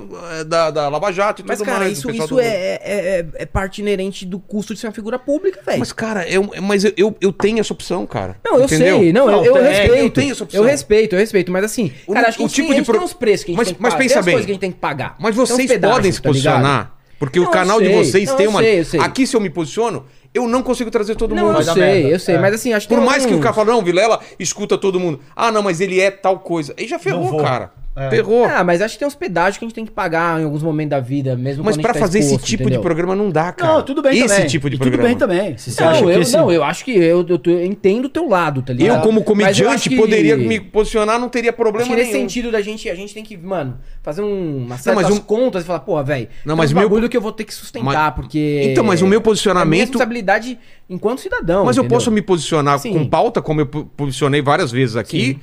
[0.40, 1.92] eh, da, da Lava Jato e Mas, tudo cara, mais.
[2.04, 4.92] o isso, isso do- é, é, é- é parte inerente do custo de ser uma
[4.92, 5.78] figura pública, velho.
[5.78, 8.36] Mas, cara, eu, mas eu, eu, eu tenho essa opção, cara.
[8.44, 8.98] Não, eu Entendeu?
[8.98, 9.94] sei, não, Não, eu, eu respeito.
[9.94, 10.62] eu tenho essa opção.
[10.62, 12.94] Eu respeito, eu respeito, mas assim, O- cara, acho que o tipo tem, de pro-
[12.96, 14.02] tem uns preços que a gente Mas- tem que mas pagar.
[14.02, 14.34] pensa bem.
[14.34, 15.16] coisas que a gente tem que pagar.
[15.18, 16.99] Mas vocês podem se tá posicionar.
[17.20, 18.60] Porque o Não, canal eu de vocês Não, tem eu uma.
[18.60, 18.98] sei, eu sei.
[19.00, 21.58] Aqui, se eu me posiciono, eu não consigo trazer todo Não, mundo.
[21.58, 22.08] eu sei, merda.
[22.08, 22.38] eu sei, É.
[22.38, 25.20] mas assim, acho que Por mais que o cara fala, não, Vilela escuta todo mundo.
[25.36, 26.74] Ah, não, mas ele é tal coisa.
[26.78, 27.72] Aí já ferrou, cara.
[27.96, 28.08] É.
[28.08, 28.44] Ferrou.
[28.44, 30.62] Ah, mas acho que tem uns pedágios que a gente tem que pagar em alguns
[30.62, 32.78] momentos da vida, mesmo Mas quando a pra gente tá fazer esse exposto, tipo entendeu?
[32.78, 33.74] de programa não dá, cara.
[33.74, 34.46] Não, tudo bem esse também.
[34.46, 35.08] tipo de E programa.
[35.08, 35.58] Tudo bem também.
[35.58, 38.04] Se você Não, acha que eu, esse- não, eu acho que eu, eu, eu entendo
[38.04, 39.02] o teu lado, tá Eu, ligado?
[39.02, 42.28] como eu comediante, acho que- poderia me posicionar, não teria problema Acho que nesse nenhum.
[42.28, 45.64] sentido da gente, a gente tem que, mano, fazer um, uma certas mas um- contas
[45.64, 47.52] e falar, porra, velho, Não, mas um o meu- bagulho que eu vou ter que
[47.52, 48.62] sustentar, Mas- porque...
[48.70, 49.80] Então, mas o meu É minha posicionamento.
[49.80, 50.56] responsabilidade
[50.88, 51.96] enquanto cidadão, Mas eu entendeu?
[51.98, 52.92] posso me posicionar Sim.
[52.92, 55.24] com pauta, como eu po- posicionei várias vezes aqui.
[55.34, 55.40] Sim.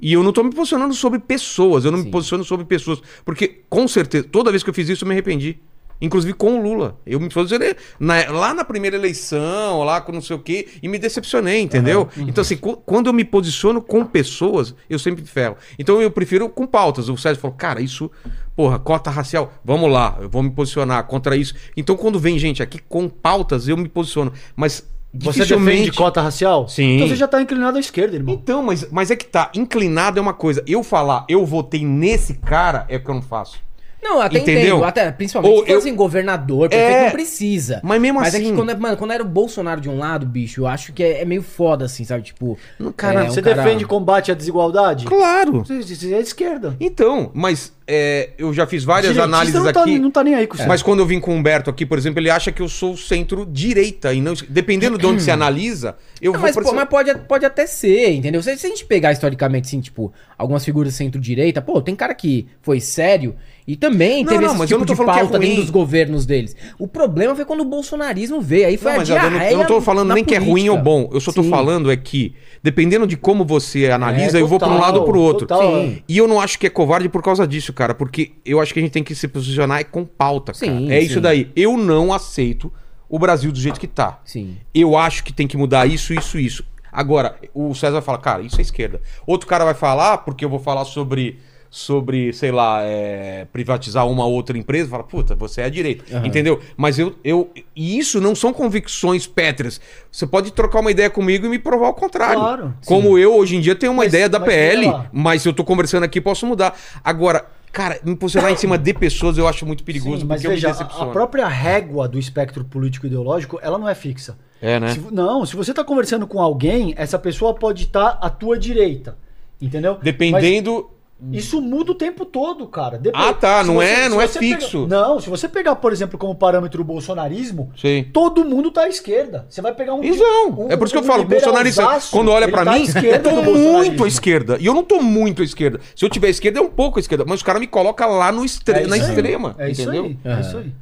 [0.00, 2.10] E eu não tô me posicionando sobre pessoas, eu não me Sim.
[2.10, 3.02] posiciono sobre pessoas.
[3.24, 5.58] Porque, com certeza, toda vez que eu fiz isso, eu me arrependi.
[6.02, 6.98] Inclusive com o Lula.
[7.04, 10.88] Eu me posicionei na- lá na primeira eleição, lá com não sei o quê, e
[10.88, 12.08] me decepcionei, entendeu?
[12.16, 15.58] Então, assim, quando eu me posiciono com pessoas, eu sempre ferro.
[15.78, 17.10] Então eu prefiro com pautas.
[17.10, 18.10] O Sérgio falou, cara, isso,
[18.56, 21.52] porra, cota racial, vamos lá, eu vou me posicionar contra isso.
[21.76, 24.32] Então, quando vem gente aqui com pautas, eu me posiciono.
[24.56, 26.68] Mas Você defende cota racial?
[26.68, 26.96] Sim.
[26.96, 28.32] Então você já tá inclinado à esquerda, irmão.
[28.34, 30.62] Então, mas, mas é que tá, inclinado é uma coisa.
[30.66, 33.58] Eu falar, eu votei nesse cara, é o que eu não faço.
[34.02, 34.76] Não, até Entendeu?
[34.76, 34.84] entendo.
[34.84, 37.80] Até, principalmente Ou se eu- assim, governador, prefeito, É, não precisa.
[37.84, 40.24] mas mesmo Mas é assim- que quando, mano, quando era o Bolsonaro de um lado,
[40.24, 42.22] bicho, eu acho que é, é meio foda, assim, sabe?
[42.22, 42.56] Tipo.
[42.78, 45.04] Não, cara, é, um você cara- defende combate à desigualdade?
[45.04, 45.62] Claro.
[45.64, 46.74] Você, você é esquerda.
[46.80, 49.98] Então, mas é, eu já fiz várias Direitista análises não tá, aqui.
[49.98, 50.68] não tá nem aí com isso.
[50.68, 52.96] Mas quando eu vim com o Humberto aqui, por exemplo, ele acha que eu sou
[52.96, 54.14] centro-direita.
[54.14, 57.44] e não Dependendo de onde se analisa, eu Não, vou mas, pô, mas pode, pode
[57.44, 58.40] até ser, entendeu?
[58.44, 62.46] Se, se a gente pegar historicamente, assim, tipo, algumas figuras centro-direita, pô, tem cara que
[62.62, 63.36] foi sério
[63.66, 65.54] e também Não, teve não, esse tipo de é pauta dentro ruim.
[65.56, 66.56] dos governos deles.
[66.78, 69.52] O problema foi quando o bolsonarismo veio, aí foi Não, a mas eu não, diarreia
[69.52, 70.72] eu não tô falando nem que é ruim política.
[70.72, 71.10] ou bom.
[71.12, 71.50] Eu só tô Sim.
[71.50, 75.04] falando é que, dependendo de como você analisa, É, eu vou pra um lado ou
[75.04, 75.46] pro outro.
[75.46, 75.88] total.
[76.08, 78.80] E eu não acho que é covarde por causa disso, cara, porque eu acho que
[78.80, 80.72] a gente tem que se posicionar é com pauta, cara.
[80.72, 81.06] Sim, é sim.
[81.06, 81.50] isso daí.
[81.54, 82.72] Eu não aceito
[83.10, 84.20] o Brasil do jeito que tá.
[84.24, 84.56] Sim.
[84.74, 86.64] Eu acho que tem que mudar isso, isso, isso.
[86.92, 89.00] Agora, o César fala, cara, isso é esquerda.
[89.26, 91.38] Outro cara vai falar, porque eu vou falar sobre,
[91.70, 96.04] sobre sei lá, é, privatizar uma outra empresa, fala, puta, você é a direita.
[96.26, 96.60] Entendeu?
[96.76, 97.50] Mas eu, eu.
[97.76, 99.80] E isso não são convicções pétreas.
[100.10, 102.40] Você pode trocar uma ideia comigo e me provar o contrário.
[102.40, 105.48] Claro, Como eu, hoje em dia, tenho uma Mas- ideia da mas PL, mas se
[105.48, 106.74] eu tô conversando aqui, posso mudar.
[107.04, 110.54] Agora, cara, me posicionar em cima de pessoas eu acho muito perigoso, Sim, mas porque
[110.54, 114.36] veja, a, própria régua do espectro político ideológico, ela não é fixa.
[114.62, 114.94] É, né?
[114.94, 119.16] Se- não, se você tá conversando com alguém, essa pessoa pode estar à tua direita.
[119.60, 119.98] Entendeu?
[120.02, 120.88] Dependendo.
[121.22, 122.96] Mas isso muda o tempo todo, cara.
[122.98, 124.84] Dep- Ah, tá, não é- não é você fixo.
[124.86, 128.06] pega- não, se você pegar, por exemplo, como parâmetro o bolsonarismo, Sim.
[128.10, 129.44] todo mundo tá à esquerda.
[129.46, 130.02] Você vai pegar um.
[130.02, 133.30] Então, é por isso que eu falo, bolsonarista, quando olha pra tá mim, eu tô
[133.32, 133.76] do bolsonarismo.
[133.76, 134.56] muito à esquerda.
[134.58, 135.78] E eu não tô muito à esquerda.
[135.94, 137.24] Se eu tiver à esquerda, é um pouco à esquerda.
[137.26, 138.80] Mas os caras me colocam lá no estre...
[138.80, 139.10] É na isso aí.
[139.14, 139.54] extrema.
[139.58, 140.04] É isso entendeu?
[140.04, 140.18] aí.
[140.24, 140.72] É isso aí.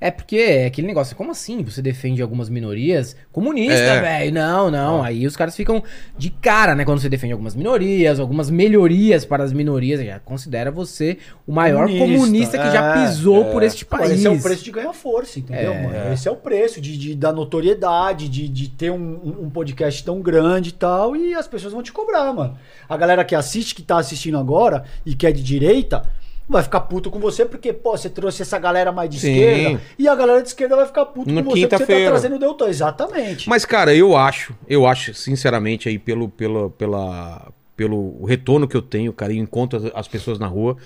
[0.00, 1.62] É porque é aquele negócio, como assim?
[1.62, 3.14] Você defende algumas minorias?
[3.30, 4.00] Comunista, É.
[4.00, 4.32] velho.
[4.32, 5.02] Não, não.
[5.02, 5.82] Aí os caras ficam
[6.16, 6.86] de cara, né?
[6.86, 11.86] Quando você defende algumas minorias, algumas melhorias para as minorias, já considera você o maior
[11.86, 14.18] Comunista, comunista, que já é, pisou por este Agora, país.
[14.18, 15.82] esse é o preço de ganhar força, entendeu, É.
[15.82, 16.12] mano?
[16.14, 20.02] Esse é o preço de, de- da notoriedade, de, de ter um, um- um podcast
[20.02, 22.56] tão grande e tal, e as pessoas vão te cobrar, mano.
[22.88, 26.02] A galera que assiste, que tá assistindo agora e que é de direita,
[26.50, 29.30] vai ficar puto com você porque, pô, você trouxe essa galera mais de Sim.
[29.30, 32.10] esquerda, e a galera de esquerda vai ficar puto No com você porque você tá
[32.10, 32.68] trazendo o Deltan.
[32.68, 33.48] Exatamente.
[33.48, 38.82] Mas, cara, eu acho, eu acho, sinceramente, aí, pelo, pelo, pela, pelo retorno que eu
[38.82, 40.76] tenho, cara, e encontro as, as pessoas na rua,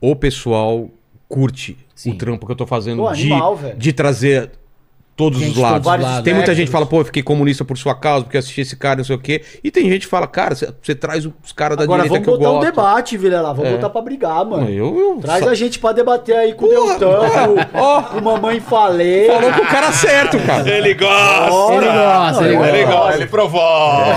[0.00, 0.90] o pessoal
[1.26, 2.12] curte Sim.
[2.12, 4.50] o trampo que eu tô fazendo Pô, de, animal, de trazer
[5.16, 5.82] todos Gente os lados.
[5.84, 6.24] todos os lados.
[6.24, 8.76] Tem muita gente que fala, pô, eu fiquei comunista por sua causa, porque assisti esse
[8.76, 9.42] cara, não sei o quê.
[9.62, 12.44] E tem gente que fala, cara, você- traz os caras da Agora direita vamos que
[12.44, 12.70] eu botar um gosto.
[12.70, 13.54] debate, Vilela.
[13.54, 13.74] Vamos É.
[13.76, 14.68] botar pra brigar, mano.
[14.68, 18.02] Eu, eu, Traz só- a gente pra debater aí com o Porra, Deltan, ó.
[18.02, 19.26] com o Mamãe Falei.
[19.28, 20.68] Falou com o cara certo, cara.
[20.68, 21.74] Ele gosta!
[21.74, 22.98] Ele gosta, ele Não, Ele gosta.
[23.00, 24.14] gosta, ele provoca!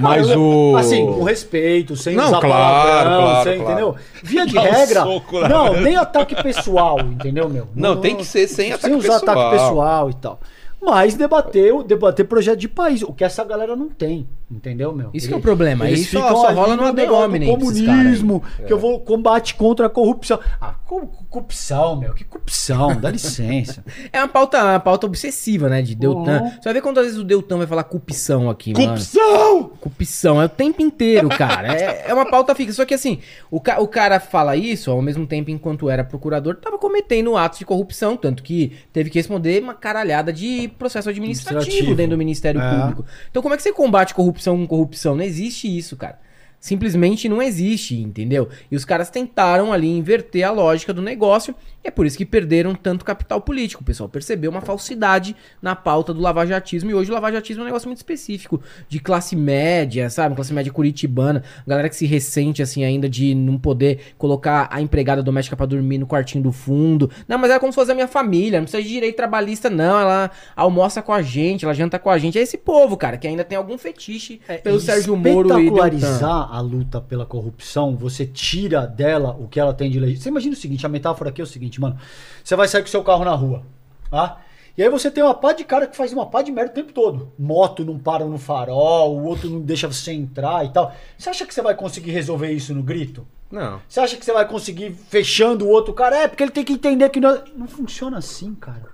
[0.00, 0.76] Mas eu- o.
[0.76, 3.72] Assim, com respeito, sem Não, usar claro, palavrão, claro, sem, claro.
[3.72, 3.96] entendeu?
[4.22, 5.00] Via de Dá um regra.
[5.02, 7.66] soco não, nem ataque pessoal, entendeu, meu?
[7.74, 9.38] Não, tem que ser sem ataque Usar pessoal.
[9.38, 10.40] ataque pessoal e tal.
[10.80, 15.10] Mas debater, debater projeto de país, o que essa galera não tem, entendeu, meu?
[15.12, 18.72] Isso que é o problema, Eles isso ficam só rola no ad hominem comunismo, que
[18.72, 20.38] eu vou combate contra a corrupção.
[20.60, 23.84] Ah, co- corrupção, meu, que corrupção, dá licença.
[24.12, 25.82] É uma pauta, uma pauta obsessiva, né?
[25.82, 26.40] De Deltan.
[26.42, 26.50] Uhum.
[26.50, 28.86] Você vai ver quantas vezes o Deltan vai falar cupção aqui, mano.
[28.86, 29.70] Corrupção!
[29.80, 31.74] Cupção, é o tempo inteiro, cara.
[31.76, 32.72] É, é uma pauta fixa.
[32.72, 33.18] Só que assim,
[33.50, 37.58] o, ca- o cara fala isso, ao mesmo tempo, enquanto era procurador, tava cometendo atos
[37.58, 41.96] de corrupção, tanto que teve que responder uma caralhada de processo administrativo, Administrativo.
[41.96, 42.78] dentro do Ministério É.
[42.80, 43.04] Público.
[43.30, 45.14] Então, como é que você combate corrupção com corrupção?
[45.14, 46.18] Não existe isso, cara.
[46.60, 48.48] Simplesmente não existe, entendeu?
[48.70, 51.54] E os caras tentaram ali inverter a lógica do negócio.
[51.88, 53.82] É por isso que perderam tanto capital político.
[53.82, 56.90] O pessoal percebeu uma falsidade na pauta do lavajatismo.
[56.90, 58.60] E hoje o lavajatismo é um negócio muito específico,
[58.90, 60.34] de classe média, sabe?
[60.34, 61.42] Classe média curitibana.
[61.66, 65.96] Galera que se ressente, assim, ainda de não poder colocar a empregada doméstica pra dormir
[65.96, 67.10] no quartinho do fundo.
[67.26, 68.58] Não, mas é como se fosse a minha família.
[68.58, 69.98] Não precisa de direito trabalhista, não.
[69.98, 72.38] Ela almoça com a gente, ela janta com a gente.
[72.38, 76.54] É esse povo, cara, que ainda tem algum fetiche pelo E Sérgio Moro e espetacularizar
[76.54, 80.24] a luta pela corrupção, você tira dela o que ela tem de legítimo.
[80.24, 81.98] Você imagina o seguinte, a metáfora aqui é o seguinte, mano.
[82.44, 83.62] Você vai sair com o seu carro na rua,
[84.10, 84.40] tá?
[84.76, 86.74] E aí você tem uma pá de cara que faz uma pá de merda o
[86.74, 87.32] tempo todo.
[87.36, 90.94] Moto não para no farol, o outro não deixa você entrar e tal.
[91.18, 93.26] Você acha que você vai conseguir resolver isso no grito?
[93.50, 93.80] Não.
[93.88, 96.18] Você acha que você vai conseguir fechando o outro cara?
[96.18, 98.86] É, porque ele tem que entender que não, não funciona assim, cara.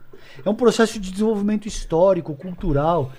[0.42, 3.12] É um processo de desenvolvimento histórico, cultural.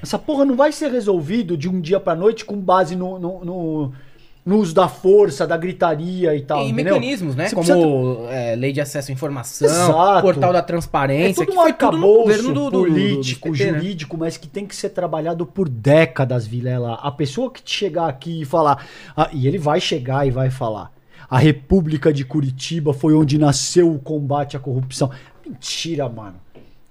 [0.00, 3.44] Essa porra não vai ser resolvido de um dia pra noite com base no, no,
[3.44, 3.92] no-
[4.44, 6.62] no uso da força, da gritaria e tal.
[6.66, 6.94] E entendeu?
[6.96, 7.48] mecanismos, né?
[7.48, 10.20] Você Como é, lei de acesso à informação, Exato.
[10.22, 13.48] portal da É transparência, tudo que um foi tudo no arcabouço governo do, do, político,
[13.48, 13.78] do- do PT, né?
[13.78, 16.94] jurídico, mas que tem que ser trabalhado por décadas, Vilela.
[16.94, 18.84] A pessoa que chegar aqui e falar,
[19.16, 20.90] ah, e ele vai chegar e vai falar,
[21.30, 25.10] a República de Curitiba foi onde nasceu o combate à corrupção.
[25.46, 26.34] Mentira, mano.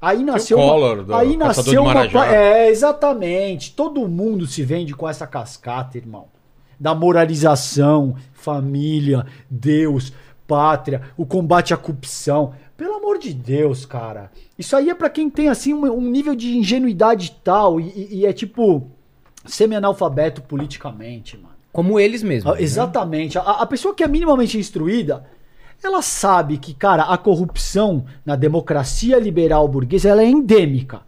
[0.02, 3.74] Aí nasceu uma- Collor, do aí nasceu uma é exatamente.
[3.74, 6.26] Todo mundo se vende com essa cascata, irmão.
[6.82, 10.12] Da moralização, família, Deus,
[10.48, 12.54] pátria, o combate à corrupção.
[12.76, 14.32] Pelo amor de Deus, cara.
[14.58, 18.26] Isso aí é pra quem tem assim um, um nível de ingenuidade tal e, e-
[18.26, 18.88] é tipo
[19.46, 21.50] semi-analfabeto politicamente, mano.
[21.72, 22.52] Como eles mesmos.
[22.54, 23.38] Ah, Exatamente.
[23.38, 25.26] A, a pessoa que é minimamente instruída,
[25.84, 31.02] ela sabe que, cara, a corrupção na democracia liberal burguesa ela é endêmica.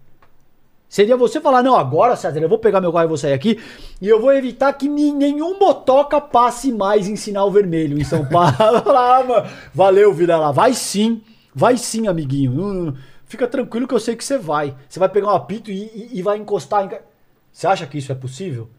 [0.93, 3.59] Seria você falar, não, agora, César, eu vou pegar meu carro e vou sair aqui
[3.99, 8.53] e eu vou evitar que nenhum motoca passe mais em sinal vermelho em São Paulo.
[8.59, 10.51] ah, valeu, Vilela.
[10.53, 12.51] Vai sim, vai sim, amiguinho.
[12.51, 12.95] Não- não-
[13.25, 14.75] fica tranquilo que eu sei que você vai.
[14.87, 16.89] Você vai pegar um apito e, e- e vai encostar em...
[17.51, 18.69] Você acha que isso é possível?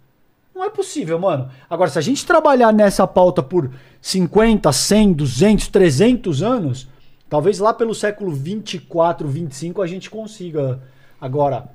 [0.54, 1.50] Não é possível, mano.
[1.68, 6.86] Agora, se a gente trabalhar nessa pauta por 50, 100, 200, 300 anos,
[7.28, 10.80] talvez lá pelo século 24, 25 a gente consiga.
[11.20, 11.68] Agora,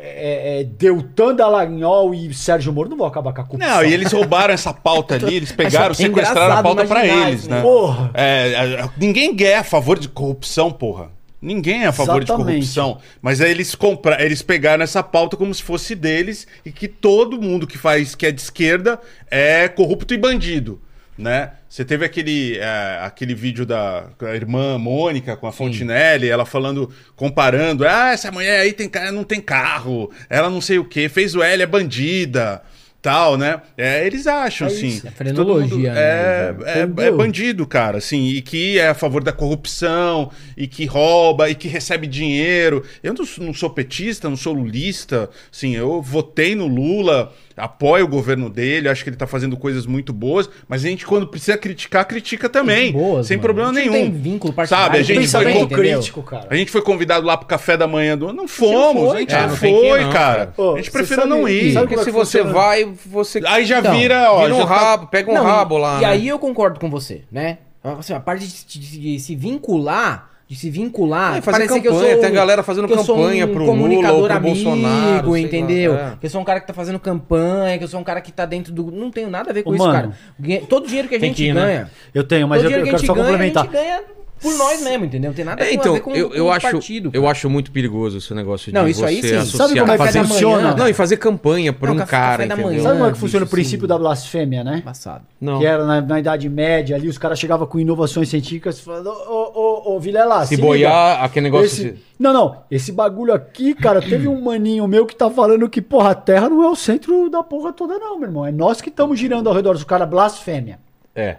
[0.00, 3.76] é, é, Deltan Dallagnol e Sérgio Moro não vão acabar com a corrupção.
[3.76, 7.28] Não, e eles roubaram essa pauta ali, eles pegaram, até sequestraram a pauta pra imaginar
[7.28, 7.62] eles, né?
[7.62, 8.10] Porra.
[8.14, 11.10] É, é, ninguém é a favor de corrupção, porra.
[11.40, 12.54] Ninguém é a favor de Exatamente.
[12.54, 12.98] corrupção.
[13.20, 14.22] Mas aí eles compra...
[14.24, 18.26] eles pegaram essa pauta como se fosse deles e que todo mundo que faz que
[18.26, 18.98] é de esquerda
[19.30, 20.80] é corrupto e bandido.
[21.18, 21.52] Né?
[21.68, 27.86] Você teve aquele, é, aquele vídeo da irmã Mônica com a Fontinelli, ela falando, comparando,
[27.86, 31.42] ah, essa mulher aí tem, não tem carro, ela não sei o que, fez o
[31.42, 32.62] L, é bandida,
[33.00, 33.62] tal, né?
[33.78, 35.00] É, eles acham, É assim.
[35.06, 35.92] É frenologia, todo mundo né?
[35.96, 40.84] É, é, é bandido, cara, assim, e que é a favor da corrupção, e que
[40.84, 42.84] rouba, e que recebe dinheiro.
[43.02, 48.04] Eu não, sou- não sou petista, não sou lulista, assim, eu votei no Lula, apoio
[48.04, 51.26] o governo dele, acho que ele tá fazendo coisas muito boas, mas a gente, quando
[51.26, 53.42] precisa criticar, critica também, Boas, sem mano.
[53.44, 54.04] problema A gente nenhum.
[54.04, 55.78] não tem vínculo partidário, Sabe, a gente foi, entendeu?
[55.78, 56.46] crítico, cara.
[56.50, 58.32] a gente foi convidado lá pro café da manhã do.
[58.32, 59.46] Não fomos, foi, a gente cara.
[59.48, 60.52] não foi, não, cara.
[60.56, 61.72] a gente prefere sabe- não ir.
[61.72, 62.52] sabe Porque se você funciona?
[62.52, 63.40] vai, você.
[63.46, 64.42] Aí já Então, vira, ó.
[64.42, 65.98] Vira um já tá- rabo, pega um Não, rabo lá.
[65.98, 66.06] E né?
[66.08, 67.58] aí eu concordo com você, né?
[67.82, 71.38] Assim, a parte de, de- de se vincular, de se vincular.
[71.38, 73.46] É, fazer parecer que eu campanha, sou- tem a galera fazendo que eu sou campanha
[73.46, 75.94] um pro Lula ou comunicador pro amigo, Bolsonaro, sei lá, entendeu?
[75.94, 76.12] é.
[76.20, 78.30] Que eu sou um cara que tá fazendo campanha, que eu sou um cara que
[78.30, 78.90] tá dentro do.
[78.92, 80.60] Não tenho nada a ver com Ô, isso, mano, cara.
[80.68, 81.60] Todo o dinheiro que a gente que ir, né?
[81.60, 81.90] ganha.
[82.14, 83.62] Eu tenho, mas eu, dinheiro eu que a quero gente só ganha, complementar.
[83.64, 84.00] a gente ganha
[84.40, 85.30] por nós mesmo, entendeu?
[85.30, 87.10] Não tem nada É, a então, ver com, eu, com eu, o acho, partido.
[87.12, 87.32] eu cara.
[87.32, 89.34] acho muito perigoso esse negócio de Não, isso aí você sim.
[89.36, 89.68] associar...
[89.68, 90.74] Sabe como é que Café da funciona?
[90.74, 92.66] Não, e fazer campanha por Não, um café- cara, café da entendeu?
[92.70, 92.82] manhã.
[92.82, 93.54] Sabe como é que bicho, funciona o sim.
[93.54, 94.82] princípio da blasfêmia, né?
[94.84, 95.24] Passado.
[95.40, 95.58] Não.
[95.58, 99.52] Que era na, na Idade Média ali, os caras chegavam com inovações científicas falando, ô,
[99.90, 100.66] ô, ô, Vilela, Se liga.
[100.66, 101.66] boiar, aquele negócio...
[101.66, 105.68] Esse- de- Não, não, esse bagulho aqui, cara, teve um maninho meu que tá falando
[105.68, 108.46] que, porra, a Terra não é o centro da porra toda não, meu irmão.
[108.46, 110.78] É nós que estamos girando ao redor dos caras, blasfêmia.
[111.14, 111.36] É.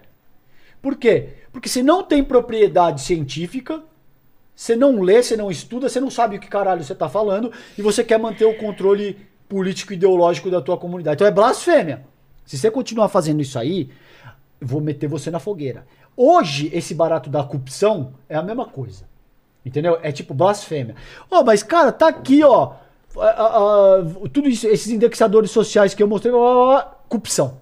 [0.82, 1.30] Por quê?
[1.58, 3.82] Porque você não tem propriedade científica,
[4.56, 7.52] você não lê, você não estuda, você não sabe o que caralho você tá falando
[7.76, 9.18] e você quer manter o controle
[9.50, 11.16] político ideológico da tua comunidade.
[11.16, 12.06] Então é blasfêmia.
[12.46, 13.90] Se você continuar fazendo isso aí,
[14.62, 15.88] vou meter você na fogueira.
[16.16, 19.06] Hoje, esse barato da corrupção é a mesma coisa.
[19.66, 19.98] Entendeu?
[20.04, 20.94] É tipo blasfêmia.
[21.32, 22.74] Ó, mas cara, tá aqui, ó.
[23.18, 27.58] a- a- a- tudo isso, esses indexadores sociais que eu mostrei, blá, corrupção.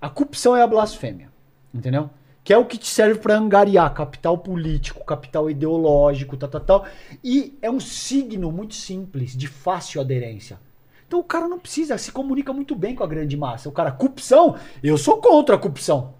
[0.00, 1.28] A corrupção é a blasfêmia.
[1.72, 2.10] Entendeu?
[2.42, 6.86] Que é o que te serve para angariar capital político, capital ideológico, tal, tal, tal.
[7.22, 10.58] E é um signo muito simples, de fácil aderência.
[11.06, 13.68] Então o cara não precisa, se comunica muito bem com a grande massa.
[13.68, 16.14] O cara, corrupção, eu sou contra a corrupção.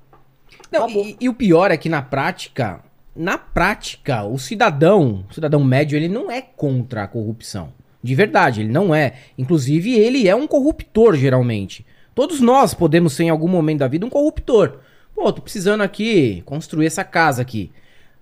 [0.71, 2.83] Não, e, e o pior é que na prática,
[3.15, 7.73] na prática, o cidadão, o cidadão médio, ele não é contra a corrupção.
[8.03, 9.15] De verdade, ele não é.
[9.37, 11.87] Inclusive, ele é um corruptor, geralmente.
[12.15, 14.79] Todos nós podemos ser, em algum momento da vida, um corruptor.
[15.21, 17.71] Pô, tô precisando aqui construir essa casa aqui.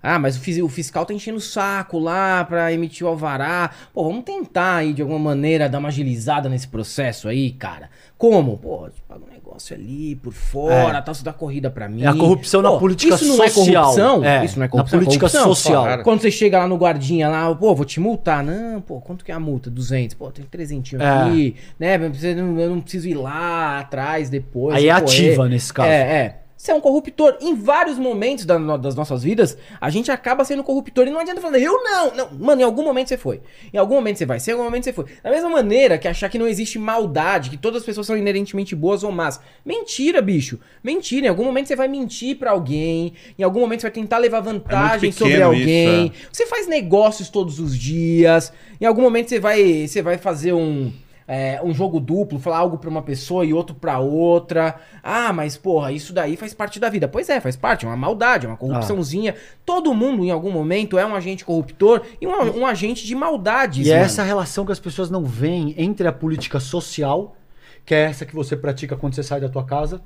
[0.02, 3.70] Ah, mas o, fis- o fiscal tá enchendo o saco lá pra emitir o alvará.
[3.94, 7.88] Pô, vamos tentar aí, de alguma maneira, dar uma agilizada nesse processo aí, cara.
[8.16, 8.58] Como?
[8.58, 12.02] Pô, paga um negócio ali por fora, tal, você dá corrida pra mim.
[12.02, 13.64] É a corrupção na Pô, política isso não social.
[13.64, 14.24] É corrupção?
[14.24, 14.98] É, isso não é na corrupção?
[14.98, 15.54] é política corrupção?
[15.54, 15.82] social.
[15.84, 16.02] Claro.
[16.02, 18.42] Quando você chega lá no guardinha lá, pô, vou te multar.
[18.42, 19.70] Não, pô, quanto que é a multa?
[19.70, 20.14] 200.
[20.16, 21.06] Pô, tem 300 É.
[21.06, 21.94] aqui, né?
[21.94, 24.74] Eu não preciso ir lá atrás depois.
[24.76, 25.88] Aí é ativa nesse caso.
[25.88, 26.36] É, é.
[26.58, 27.36] Você é um corruptor.
[27.40, 31.06] Em vários momentos da das nossas vidas, a gente acaba sendo corruptor.
[31.06, 32.14] E não adianta falar, eu não.
[32.16, 33.40] Não, mano, em algum momento você foi.
[33.72, 35.04] Em algum momento você vai ser, em algum momento você foi.
[35.22, 38.74] Da mesma maneira que achar que não existe maldade, que todas as pessoas são inerentemente
[38.74, 39.40] boas ou más.
[39.64, 40.58] Mentira, bicho.
[40.82, 41.26] Mentira.
[41.26, 43.12] Em algum momento você vai mentir pra alguém.
[43.38, 46.06] Em algum momento você vai tentar levar vantagem sobre pequeno alguém.
[46.06, 48.52] isso, Você faz negócios todos os dias.
[48.80, 50.92] Em algum momento você vai, você vai fazer um,
[51.30, 54.76] é, um jogo duplo, falar algo pra uma pessoa e outro pra outra.
[55.02, 57.06] Ah, mas porra, isso daí faz parte da vida.
[57.06, 57.84] Pois é, faz parte.
[57.84, 59.34] É uma maldade, é uma corrupçãozinha.
[59.66, 63.86] Todo mundo, em algum momento, é um agente corruptor e um, um agente de maldades.
[63.86, 64.06] E é mano.
[64.06, 67.36] essa relação que as pessoas não veem entre a política social,
[67.84, 70.00] que é essa que você pratica quando você sai da tua casa,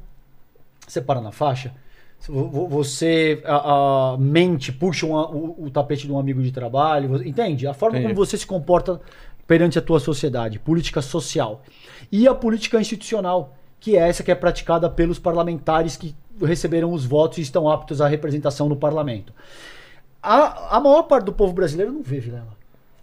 [0.87, 1.73] você para na faixa,
[2.29, 6.53] vo- vo- você ah, ah, mente, puxa um- o, o tapete de um amigo de
[6.53, 7.67] trabalho, você- entende?
[7.67, 8.15] A forma Entendi.
[8.15, 9.01] como você se comporta
[9.53, 11.61] perante a tua sociedade, política social.
[12.11, 17.05] E a política institucional, que é essa que é praticada pelos parlamentares que receberam os
[17.05, 19.31] votos e estão aptos à representação no parlamento.
[20.23, 22.57] A, a maior parte do povo brasileiro não vê, Vilela.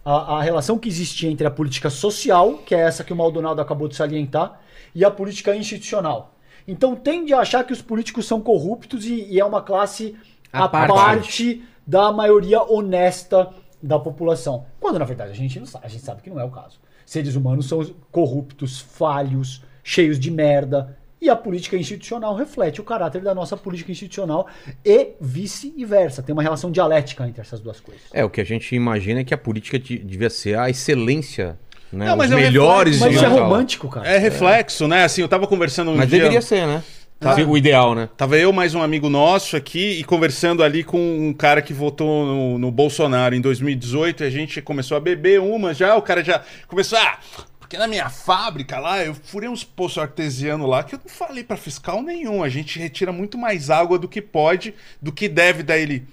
[0.04, 3.60] A, a relação que existe entre a política social, que é essa que o Maldonado
[3.60, 4.60] acabou de salientar,
[4.92, 6.34] e a política institucional.
[6.66, 10.16] Então tende a achar que os políticos são corruptos e, e é uma classe
[10.52, 10.92] À à parte.
[10.92, 11.64] parte.
[11.86, 13.50] da maioria honesta
[13.82, 14.64] da população.
[14.78, 16.78] Quando na verdade a gente não sabe, a gente sabe que não é o caso.
[17.06, 20.96] Seres humanos são corruptos, falhos, cheios de merda.
[21.22, 24.46] E a política institucional reflete o caráter da nossa política institucional
[24.82, 26.22] e vice-versa.
[26.22, 28.02] Tem uma relação dialética entre essas duas coisas.
[28.12, 31.58] É, o que a gente imagina é que a política de- devia ser a excelência,
[31.92, 32.06] né?
[32.06, 33.22] Não, mas Os é melhores reflexo.
[33.22, 34.08] Mas isso é romântico, cara.
[34.08, 35.04] É reflexo, né?
[35.04, 36.20] Assim, eu tava conversando um Mas dia...
[36.20, 36.82] deveria ser, né?
[37.20, 37.36] Tá.
[37.36, 38.08] O ideal, né?
[38.16, 42.24] Tava eu mais um amigo nosso aqui e conversando ali com um cara que votou
[42.24, 46.24] no, no Bolsonaro em 2018 e a gente começou a beber uma já, o cara
[46.24, 47.18] já começou, ah,
[47.58, 51.44] porque na minha fábrica lá, eu furei uns poços artesianos lá que eu não falei
[51.44, 55.62] pra fiscal nenhum, a gente retira muito mais água do que pode, do que deve,
[55.62, 56.08] daí ele...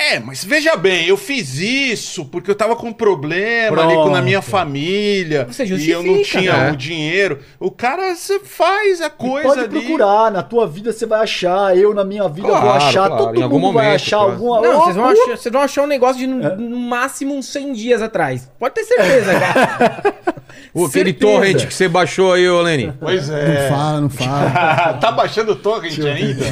[0.00, 4.10] É, mas veja bem, eu fiz isso porque eu tava com um problema ali com,
[4.10, 4.50] na minha Pronto.
[4.52, 6.70] família Você e eu não tinha né?
[6.70, 7.40] o dinheiro.
[7.58, 9.68] O cara você faz a E coisa pode ali.
[9.70, 13.24] procurar, na tua vida você vai achar, eu na minha vida vou Claro, achar, claro,
[13.24, 14.32] todo em algum mundo vai momento, achar claro.
[14.32, 16.54] alguma Não, vocês vão, achar, vocês vão achar um negócio de no, É.
[16.56, 18.48] no máximo uns 100 dias atrás.
[18.56, 20.14] Pode ter certeza, cara.
[20.74, 22.92] O, aquele torrent que você baixou aí, ô Lenny.
[23.00, 23.68] Pois Não é.
[23.68, 24.94] fala, não fala.
[25.00, 26.44] tá baixando torrent ainda?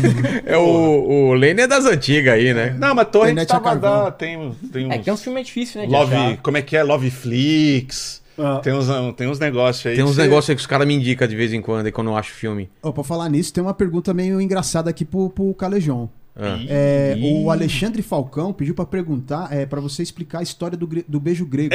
[0.45, 2.75] É o, o Lenny é das antigas aí, né?
[2.79, 4.11] Não, mas torrent Internet a tava carvão.
[4.13, 4.93] Tem, tem uns.
[4.95, 5.87] É que tem uns filmes difíceis, né?
[5.87, 6.37] de Love, achar.
[6.39, 6.83] como é que é?
[6.83, 8.23] Love Flix.
[8.39, 8.61] Ah.
[8.63, 8.87] Tem uns,
[9.17, 9.97] tem uns negócios aí.
[9.97, 11.93] Tem uns que negócios aí que os caras me indicam de vez em quando, aí
[11.93, 12.69] quando eu acho filme.
[12.83, 16.11] Ó, pra falar nisso, tem uma pergunta meio engraçada aqui pro, pro Calejão.
[16.39, 16.59] Ah.
[16.69, 17.43] É, Ih.
[17.43, 21.47] o Alexandre Falcão pediu pra perguntar, é, para você explicar a história do, do beijo
[21.47, 21.75] grego.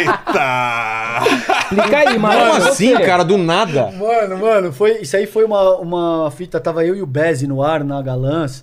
[0.00, 1.22] Eita!
[1.62, 2.38] Explica aí, mano.
[2.38, 2.68] Como Você.
[2.68, 3.24] assim, cara?
[3.24, 3.90] Do nada?
[3.92, 7.62] Mano, mano, foi, isso aí foi uma, uma fita, tava eu e o Bezzi no
[7.62, 8.62] ar, na Galãs.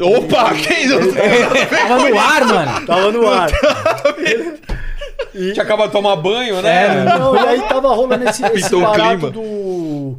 [0.00, 0.98] Opa, que isso?
[1.70, 2.86] Tava no ar, mano.
[2.86, 3.48] Tava no ar.
[5.32, 7.00] Tinha acabado de tomar banho, né?
[7.00, 10.16] É, Não, e aí tava rolando esse, esse barato do,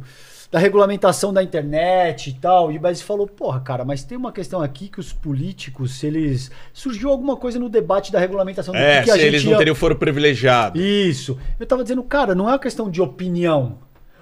[0.50, 2.70] da regulamentação da internet e tal.
[2.70, 6.06] E o Bezzi falou, porra, cara, mas tem uma questão aqui que os políticos, se
[6.06, 6.50] eles...
[6.72, 9.58] Surgiu alguma coisa no debate da regulamentação do É, que, se gente eles ia- não
[9.58, 10.78] teriam foro privilegiado.
[10.80, 11.38] Isso.
[11.58, 13.78] Eu tava dizendo, cara, não é uma questão de opinião.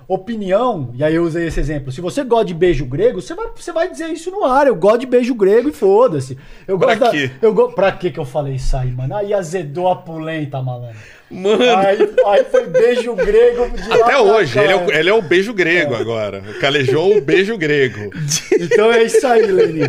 [0.07, 1.91] Opinião, e aí eu usei esse exemplo.
[1.91, 4.67] Se você gosta de beijo grego, você vai, você vai dizer isso no ar.
[4.67, 6.37] Eu gosto de beijo grego e foda-se.
[6.69, 7.31] Eu Pra gosto da- quê?
[7.41, 7.73] eu go...
[7.73, 9.17] Pra que que eu falei isso aí, mano?
[9.17, 10.97] Aí azedou a pulenta, malandro.
[11.31, 11.63] Mano.
[11.79, 15.23] Aí, aí foi beijo grego de Até pra hoje, ele é, o, ele é o
[15.23, 16.43] beijo grego agora.
[16.61, 18.11] Calejou o beijo grego.
[18.61, 19.83] Então é isso aí, Leni.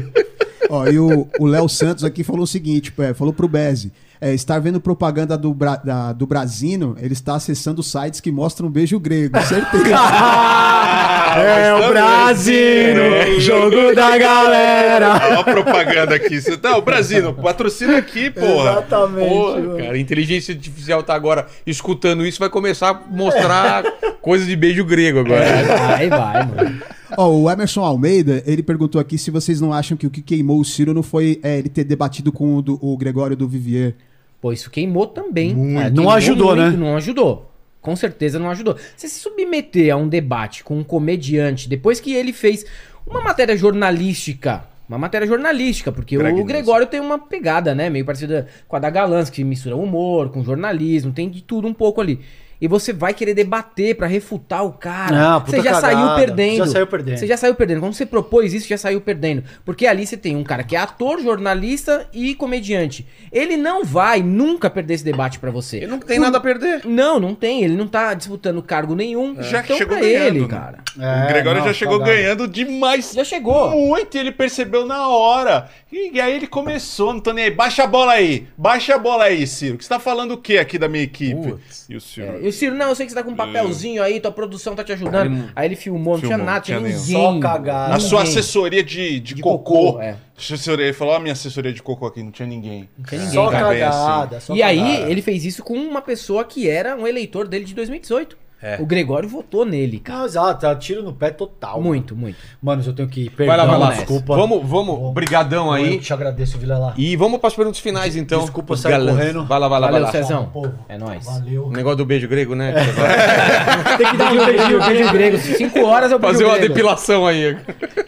[0.69, 4.59] Ó, e o Léo Santos aqui falou o seguinte, é, falou pro Bezzi, é, estar
[4.59, 9.39] vendo propaganda do, Bra- da- do Brasino, ele está acessando sites que mostram beijo grego,
[9.41, 9.83] certeza.
[11.37, 15.19] é o Brasil, jogo da galera.
[15.25, 16.39] Olha a propaganda aqui.
[16.41, 18.71] Você tá, o Brasil, patrocina aqui, porra.
[18.71, 19.29] Exatamente.
[19.29, 23.83] Porra, cara, a inteligência artificial tá agora escutando isso, vai começar a mostrar
[24.21, 25.45] coisas de beijo grego agora.
[25.87, 26.81] Vai, vai, mano.
[27.19, 30.59] Ó, o Emerson Almeida, ele perguntou aqui se vocês não acham que o que queimou
[30.59, 33.95] o Ciro não foi é, ele ter debatido com o, do- o Gregório do Vivier.
[34.41, 35.53] Pô, isso queimou também.
[35.55, 35.79] Muito.
[35.79, 36.69] É, Não queimou ajudou, né?
[36.71, 37.51] Não ajudou.
[37.81, 38.75] Com certeza não ajudou.
[38.95, 42.65] Você se submeter a um debate com um comediante, depois que ele fez
[43.05, 44.63] uma matéria jornalística.
[44.87, 46.45] Uma matéria jornalística, porque Greg o.
[46.45, 47.89] Gregório tem uma pegada, né?
[47.89, 51.73] Meio parecida com a da Galãs, que mistura humor com jornalismo, tem de tudo um
[51.73, 52.19] pouco ali.
[52.59, 55.15] E você vai querer debater pra refutar o cara.
[55.15, 55.93] Não, puta você já cagada.
[55.93, 56.57] saiu perdendo.
[56.57, 57.17] Já saiu perdendo.
[57.17, 57.79] Você já saiu perdendo.
[57.81, 59.43] Quando você propôs isso, já saiu perdendo.
[59.63, 63.05] Porque ali você tem um cara que é ator, jornalista e comediante.
[63.31, 65.77] Ele não vai nunca perder esse debate pra você.
[65.77, 66.85] Ele não tem nada a perder.
[66.85, 67.63] Não, não tem.
[67.63, 69.41] Ele não tá disputando cargo nenhum.
[69.41, 70.47] Já então chegou pra ganhando, ele, né?
[70.47, 70.77] cara.
[70.99, 72.17] É, o Gregório não, já chegou cagada.
[72.17, 73.11] ganhando demais.
[73.13, 73.71] Já chegou.
[73.71, 75.69] Muito, e ele percebeu na hora.
[75.91, 77.51] E aí ele começou, não tô nem aí.
[77.51, 78.47] Baixa a bola aí.
[78.57, 79.77] Baixa a bola aí, Ciro.
[79.77, 81.51] Que você tá falando o que aqui da minha equipe?
[81.51, 81.85] Putz.
[81.89, 82.37] E o Ciro.
[82.37, 84.31] É, e o Ciro, não, eu sei que você tá com um papelzinho aí, tua
[84.31, 85.49] produção tá te ajudando.
[85.55, 87.13] Aí ele filmou, não tinha nada, tinha tinha ninguém.
[87.15, 87.95] Só cagada.
[87.95, 89.93] A sua assessoria de, de, De cocô.
[89.93, 90.17] cocô, é.
[90.37, 92.89] Assessoria, ele falou: ó, minha assessoria de cocô aqui, não tinha ninguém.
[92.97, 93.79] Não tinha ninguém, Só bem assim.
[93.79, 94.39] cagada.
[94.39, 95.11] só E aí, cagada.
[95.11, 98.37] ele fez isso com uma pessoa que era um eleitor dele de 2018.
[98.61, 98.77] É.
[98.81, 100.19] O Gregório votou nele, cara.
[100.19, 101.79] Não, exato, tá tiro no pé total.
[101.81, 102.37] Muito, muito.
[102.61, 103.29] Mano, eu tenho que ir.
[103.37, 103.95] Vai lá, Perdão, vai lá.
[103.95, 104.35] desculpa.
[104.35, 105.13] Vamos, vamos.
[105.13, 105.99] Brigadão Eu aí.
[105.99, 106.93] te agradeço, Vila lá.
[106.97, 108.39] E vamos para as perguntas finais, então.
[108.41, 109.15] Desculpa sair galãs.
[109.17, 109.45] correndo.
[109.45, 110.23] Vai lá, vai lá, Valeu, vai lá.
[110.23, 110.51] Cezão.
[110.89, 111.25] É nóis.
[111.25, 111.65] Valeu.
[111.67, 112.73] O negócio do beijo grego, né?
[113.97, 115.37] Tem que dar um Beijo, beijo grego.
[115.37, 116.73] Cinco horas é o beijo Fazer uma grego.
[116.73, 117.57] depilação aí.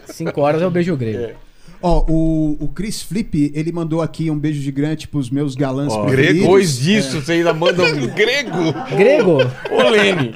[0.06, 1.36] Cinco horas é o beijo grego.
[1.88, 6.04] Ó, o, o Chris Flip, ele mandou aqui um beijo gigante pros meus galãs Ó,
[6.06, 6.42] preferidos.
[6.42, 8.52] Depois disso, você ainda manda um grego.
[8.96, 9.38] Grego?
[9.72, 10.34] Ô, Lene.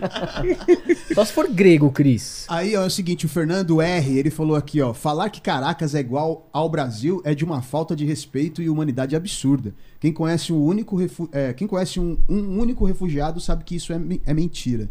[1.14, 2.46] Só se for grego, Cris.
[2.48, 5.94] Aí ó, é o seguinte, o Fernando R, ele falou aqui, ó, falar que Caracas
[5.94, 9.74] é igual ao Brasil é de uma falta de respeito e humanidade absurda.
[10.00, 13.92] Quem conhece um único, refu- é, quem conhece um, um único refugiado sabe que isso
[13.92, 14.90] é, me- é mentira.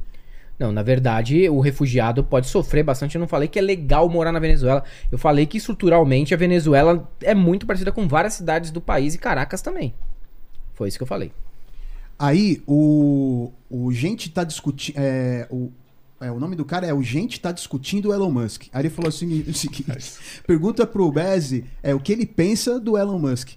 [0.61, 3.15] Não, na verdade, o refugiado pode sofrer bastante.
[3.15, 4.85] Eu não falei que é legal morar na Venezuela.
[5.11, 9.19] Eu falei que estruturalmente a Venezuela é muito parecida com várias cidades do país e
[9.19, 9.95] Caracas também.
[10.75, 11.33] Foi isso que eu falei.
[12.19, 15.73] Aí o, o gente tá discutindo, é, o,
[16.21, 18.65] é, o nome do cara é o gente tá discutindo o Elon Musk.
[18.71, 19.97] Aí ele falou assim, o seguinte,
[20.47, 23.53] pergunta pro Bezzi é, o que ele pensa do Elon Musk.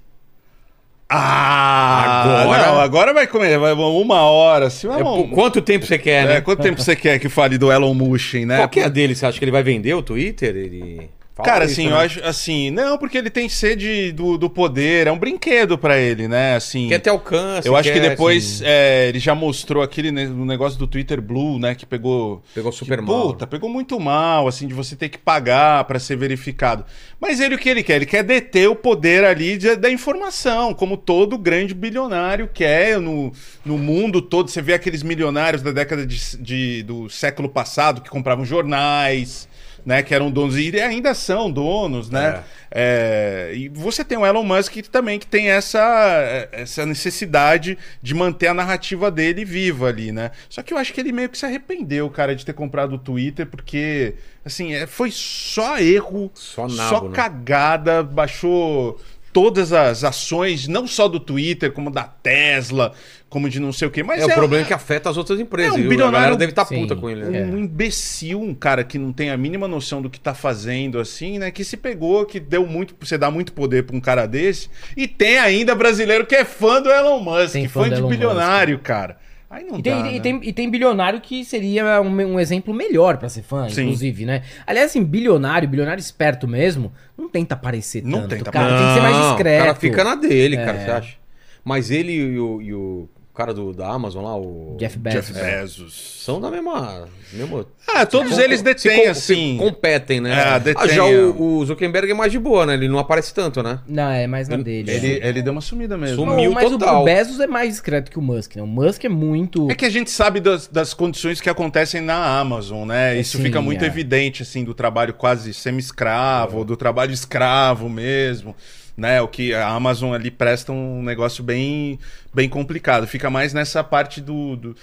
[1.15, 2.65] Ah, Agora?
[2.65, 3.60] Não, agora vai comer.
[3.60, 4.68] Vai uma hora.
[4.68, 6.38] Assim, vai É, quanto tempo você quer, né?
[6.38, 8.57] É, quanto tempo você quer que fale do Elon Musk, né?
[8.57, 9.14] Qual que é a dele?
[9.14, 10.56] Você acha que ele vai vender o Twitter?
[10.56, 11.10] Ele...
[11.35, 11.91] Fala Cara, isso, assim, né?
[11.93, 15.97] eu acho assim, não, porque ele tem sede do, do poder, é um brinquedo pra
[15.97, 16.55] ele, né?
[16.55, 17.68] Assim, Quer ter alcance.
[17.68, 21.19] eu acho que quer, depois assim, é, ele já mostrou aquele no negócio do Twitter
[21.19, 23.30] Blue, né, que pegou Pegou super que, mal.
[23.30, 26.85] Puta, pegou muito mal, assim, de você ter que pagar pra ser verificado.
[27.19, 27.95] Mas ele o que ele quer?
[27.95, 33.31] Ele quer deter o poder ali de- da informação, como todo grande bilionário quer no,
[33.65, 34.51] no mundo todo.
[34.51, 39.51] Você vê aqueles milionários da década de, de- do século passado que compravam jornais.
[39.85, 42.41] Né, que eram donos e ainda são donos, né?
[42.72, 48.47] É, e você tem o Elon Musk também que tem essa, essa necessidade de manter
[48.47, 50.31] a narrativa dele viva ali, né?
[50.49, 52.97] Só que eu acho que ele meio que se arrependeu, cara, de ter comprado o
[52.97, 54.15] Twitter, porque,
[54.45, 57.15] assim, é, foi só erro, Só nabo, só né?
[57.15, 58.99] cagada, baixou
[59.34, 62.93] todas as ações, não só do Twitter, como da Tesla,
[63.34, 64.03] como de não sei o quê.
[64.03, 65.73] Mas É, o problema é que afeta as outras empresas.
[65.76, 66.81] É um bilionário- A galera deve estar Sim.
[66.81, 67.23] puta com ele.
[67.26, 67.39] um, né?
[67.39, 67.45] É.
[67.47, 71.49] imbecil, um cara que não tem a mínima noção do que tá fazendo, assim, né?
[71.49, 72.95] Que se pegou, que deu muito.
[72.99, 74.69] Você dá muito poder pra um cara desse.
[74.95, 78.07] E tem ainda brasileiro que é fã do Elon Musk, Tem fã fã de Elon
[78.07, 79.18] bilionário, cara.
[79.49, 80.07] Aí não E tem, dá.
[80.10, 80.19] e né?
[80.19, 83.84] tem- e tem bilionário que seria um, um exemplo melhor pra ser fã, Sim.
[83.84, 84.41] inclusive, né?
[84.65, 88.77] Aliás, assim, bilionário, bilionário esperto mesmo, não tenta aparecer Não tanto, tenta cara.
[88.77, 89.61] Tem que ser mais Não, discreto.
[89.61, 90.85] O cara fica na dele, cara, É.
[90.85, 91.15] você acha?
[91.64, 94.76] Mas ele e o, e o cara do, da Amazon lá, o.
[94.80, 95.27] Jeff Bezos.
[95.27, 96.19] Jeff Bezos.
[96.23, 97.07] São da mesma.
[97.34, 99.53] mesma Ah, todos se eles com- detêm, assim.
[99.53, 100.55] se competem, né?
[100.55, 101.15] É, detém, ah, já é.
[101.18, 102.76] o, o Zuckerberg é mais de boa, né?
[102.76, 103.80] Ele não aparece tanto, né?
[103.88, 104.89] Não, é mais na dele.
[104.91, 105.27] Ele, é.
[105.27, 106.18] ele deu uma sumida mesmo.
[106.18, 106.49] Sumiu.
[106.49, 107.01] Não, mas o- total.
[107.01, 108.61] o Bezos é mais discreto que o Musk, né?
[108.61, 109.69] O Musk é muito...
[109.69, 113.19] É que a gente sabe das, das condições que acontecem na Amazon, né?
[113.19, 113.88] Isso Sim, fica muito é.
[113.88, 118.55] evidente, assim, do trabalho quase semi-escravo, ou do trabalho escravo mesmo,
[118.95, 119.21] né?
[119.21, 121.99] O que a Amazon ali presta um negócio bem,
[122.33, 123.07] bem complicado.
[123.07, 124.55] Fica mais nessa parte do...
[124.55, 124.75] do...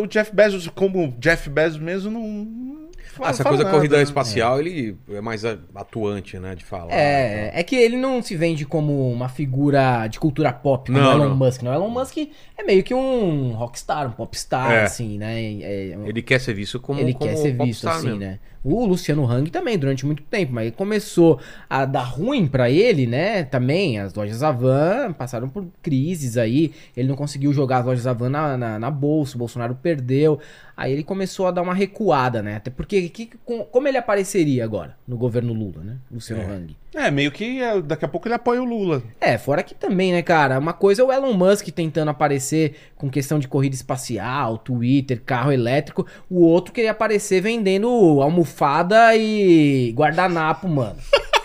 [0.00, 2.22] O Jeff Bezos, como Jeff Bezos mesmo, não...
[2.28, 2.88] não
[3.20, 4.02] Ah, essa fala coisa nada, corrida né?
[4.02, 6.54] espacial, ele é mais atuante, né?
[6.54, 6.92] De falar.
[6.92, 11.08] É, é que ele não se vende como uma figura de cultura pop, como Não,
[11.10, 11.36] o Elon não.
[11.36, 11.62] Musk.
[11.62, 11.70] Não.
[11.72, 12.16] O Elon Musk
[12.56, 14.82] é meio que um rockstar, um popstar, É.
[14.84, 15.34] assim, né?
[15.62, 18.20] É, um- Ele quer ser visto como ele como quer ser visto popstar assim, mesmo.
[18.20, 18.38] né?
[18.64, 23.42] O Luciano Hang também, durante muito tempo, mas começou a dar ruim pra ele, né?
[23.42, 26.72] Também, as lojas Avan passaram por crises aí.
[26.96, 30.38] Ele não conseguiu jogar as lojas Avan na, na, na bolsa, o Bolsonaro perdeu.
[30.76, 32.54] Aí ele começou a dar uma recuada, né?
[32.56, 35.96] Até porque, que, com- como ele apareceria agora no governo Lula, né?
[36.10, 36.76] Luciano Hang.
[36.94, 39.02] É, meio que é, daqui a pouco ele apoia o Lula.
[39.20, 40.58] É, fora que também, né, cara?
[40.58, 45.50] Uma coisa é o Elon Musk tentando aparecer com questão de corrida espacial, Twitter, carro
[45.50, 46.06] elétrico.
[46.28, 47.88] O outro queria aparecer vendendo
[48.20, 50.96] almofada e guardanapo, mano.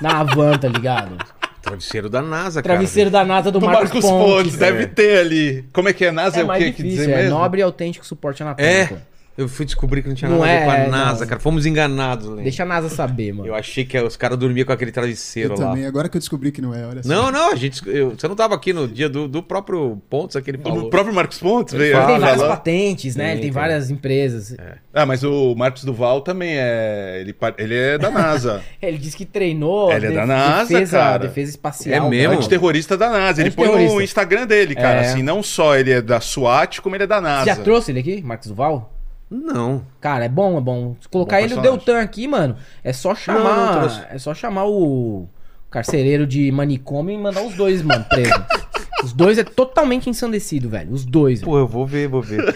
[0.01, 1.17] Na Havan, tá ligado?
[1.61, 2.75] Travesseiro da NASA, cara.
[2.75, 4.33] Travesseiro da NASA do, Do Marcos, Marcos Pontes.
[4.33, 5.65] Pontes, deve ter ali.
[5.73, 6.11] Como é que é?
[6.11, 7.37] NASA é, É o que difícil, dizer é mesmo?
[7.37, 8.93] nobre e autêntico suporte anatômico.
[8.93, 8.97] É,
[9.37, 11.27] eu fui descobrir que não tinha Não nada a ver com a é, NASA, não.
[11.27, 11.39] cara.
[11.39, 12.43] Fomos enganados, né?
[12.43, 13.47] Deixa a NASA saber, mano.
[13.47, 15.69] Eu achei que os caras dormiam com aquele travesseiro Eu lá.
[15.69, 17.09] também, agora que eu descobri que não é, olha só.
[17.09, 17.81] Não, não, a gente.
[17.87, 20.85] eu- você não tava aqui no dia do, do próprio Pontos, aquele falou.
[20.85, 22.55] O próprio Marcos Pontes Ele veio fala, Ele tem várias falar.
[22.57, 23.23] patentes, né?
[23.25, 23.61] Tem, Ele tem tem.
[23.61, 24.55] várias empresas.
[24.93, 27.19] Ah, mas o Marcos Duval também é.
[27.21, 28.61] Ele, ele é da NASA.
[28.81, 31.17] Ele disse que treinou Ele é da NASA, defesa, cara.
[31.19, 32.07] defesa espacial.
[32.07, 32.27] É mesmo?
[32.29, 32.39] mano.
[32.39, 33.41] Antiterrorista da NASA.
[33.41, 35.01] Ele põe no Instagram dele, cara.
[35.01, 35.11] É.
[35.11, 37.45] Assim, não só ele é da SWAT, como ele é da Você NASA.
[37.45, 38.96] já trouxe ele aqui, Marcos Duval?
[39.29, 39.83] Não.
[39.99, 40.95] Cara, é bom, é bom.
[41.01, 41.85] Se colocar Bom ele no personagem.
[41.85, 43.79] Deltan aqui, mano, é só Não, não chamar.
[43.79, 44.01] trouxe.
[44.09, 45.27] é só chamar o
[45.69, 48.31] carcereiro de manicômio e mandar os dois, mano, preso.
[49.03, 50.93] os dois é totalmente ensandecido, velho.
[50.93, 51.39] Os dois.
[51.41, 51.51] velho.
[51.51, 52.55] Pô, eu vou ver, vou ver.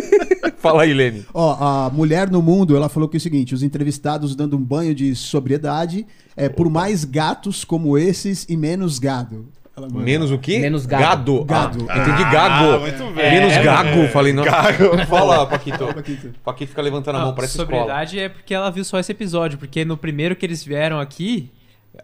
[0.58, 1.24] Fala aí, Lene.
[1.32, 1.56] Ó,
[1.86, 4.94] a mulher no mundo, ela falou que é o seguinte: os entrevistados dando um banho
[4.94, 6.06] de sobriedade
[6.36, 9.48] é por mais gatos como esses e menos gado.
[9.92, 10.58] Menos o quê?
[10.58, 11.44] Menos gado.
[11.44, 11.86] Gado.
[11.88, 12.74] Ah, entendi gago.
[12.74, 13.30] Ah, muito bem.
[13.32, 14.08] Menos É, gago.
[14.08, 14.44] Falei, não.
[14.44, 14.98] Gago.
[15.08, 15.86] Fala, Paquito.
[15.94, 16.34] Paquito.
[16.44, 17.78] Paquito fica levantando a mão, Não, parece escola.
[17.80, 21.50] sobriedade é porque ela viu só esse episódio, porque no primeiro que eles vieram aqui,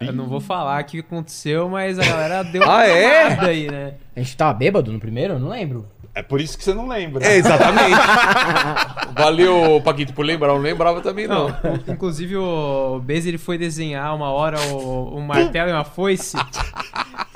[0.00, 3.24] eu não vou falar o que aconteceu, mas a galera deu Ah, uma é?
[3.30, 3.94] mamada aí, né?
[4.14, 5.34] A gente tava bêbado no primeiro?
[5.34, 5.86] Eu não lembro.
[6.16, 7.22] É por isso que você não lembra.
[7.26, 7.90] É, exatamente.
[9.14, 10.48] Valeu, Paquito, por lembrar.
[10.48, 11.48] Eu não lembrava também, não.
[11.48, 16.34] Não, inclusive o Bez ele foi desenhar uma hora o, um martelo e uma foice.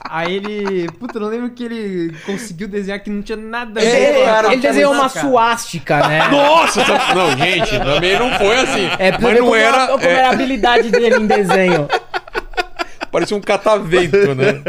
[0.09, 0.89] Aí ele.
[0.99, 4.25] Puta, eu não lembro que ele conseguiu desenhar que não tinha nada a ver É,
[4.25, 5.29] cara, a ele desenhou uma cara.
[5.29, 6.27] suástica, né?
[6.33, 6.83] Nossa!
[6.83, 8.89] tá- Não, gente, também não foi assim.
[8.99, 9.87] É, Mas não como, era.
[9.89, 11.87] como é, era a habilidade dele em desenho.
[13.11, 14.63] Parecia um catavento, né?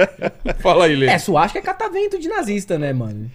[0.59, 1.11] Fala aí, Lene.
[1.11, 3.29] É, suástica é catavento de nazista, né, mano?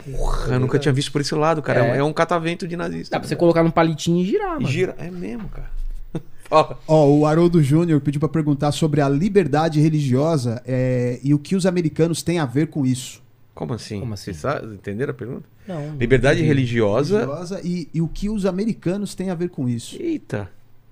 [0.49, 1.81] Eu nunca tinha visto por esse lado, cara.
[1.81, 2.03] É, um- É.
[2.05, 3.17] um catavento de nazista.
[3.17, 4.67] Dá pra você colocar num palitinho e girar, mano.
[4.69, 4.95] Gira.
[4.99, 5.71] É mesmo, cara.
[6.87, 11.57] Ó, o Haroldo Júnior pediu pra perguntar sobre a liberdade religiosa é, e o que
[11.57, 13.23] os americanos têm a ver com isso.
[13.55, 14.01] Como assim?
[14.01, 14.25] Como assim?
[14.25, 15.45] Vocês sabe- entenderam a pergunta?
[15.67, 15.97] Não.
[15.99, 17.21] Liberdade religiosa.
[17.21, 19.97] Religiosa e, e o que os americanos têm a ver com isso.
[20.01, 20.49] Eita.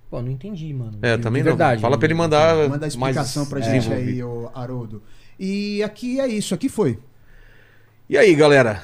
[0.09, 0.97] Pô, não entendi, mano.
[1.01, 1.75] É, também de verdade.
[1.75, 1.81] não.
[1.81, 5.01] Fala pra ele mandar Manda a explicação mais pra gente aí, ô Haroldo.
[5.39, 6.99] E aqui é isso, aqui foi.
[8.09, 8.83] E aí, galera?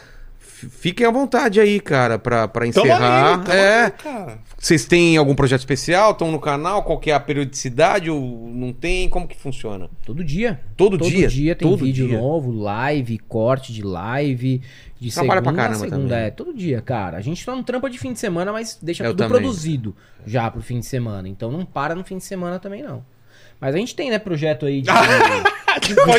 [0.69, 3.43] Fiquem à vontade aí, cara, pra, pra encerrar.
[3.49, 3.83] aí, é.
[3.85, 4.39] aí, cara.
[4.57, 6.11] Vocês têm algum projeto especial?
[6.11, 6.83] Estão no canal?
[6.83, 8.11] Qual que é a periodicidade?
[8.11, 9.09] Ou não tem?
[9.09, 9.89] Como que funciona?
[10.05, 10.59] Todo dia.
[10.77, 11.27] Todo, Todo dia?
[11.27, 12.17] dia tem Todo vídeo dia.
[12.19, 14.61] novo, live, corte de live.
[15.01, 16.27] De Trabalha segunda pra a caramba segunda, também.
[16.27, 16.29] é.
[16.29, 17.17] Todo dia, cara.
[17.17, 19.41] A gente tá no trampa de fim de semana, mas deixa Eu tudo também.
[19.41, 19.95] produzido
[20.27, 21.27] já pro fim de semana.
[21.27, 23.03] Então não para no fim de semana também, não.
[23.59, 24.89] Mas a gente tem, né, projeto aí de...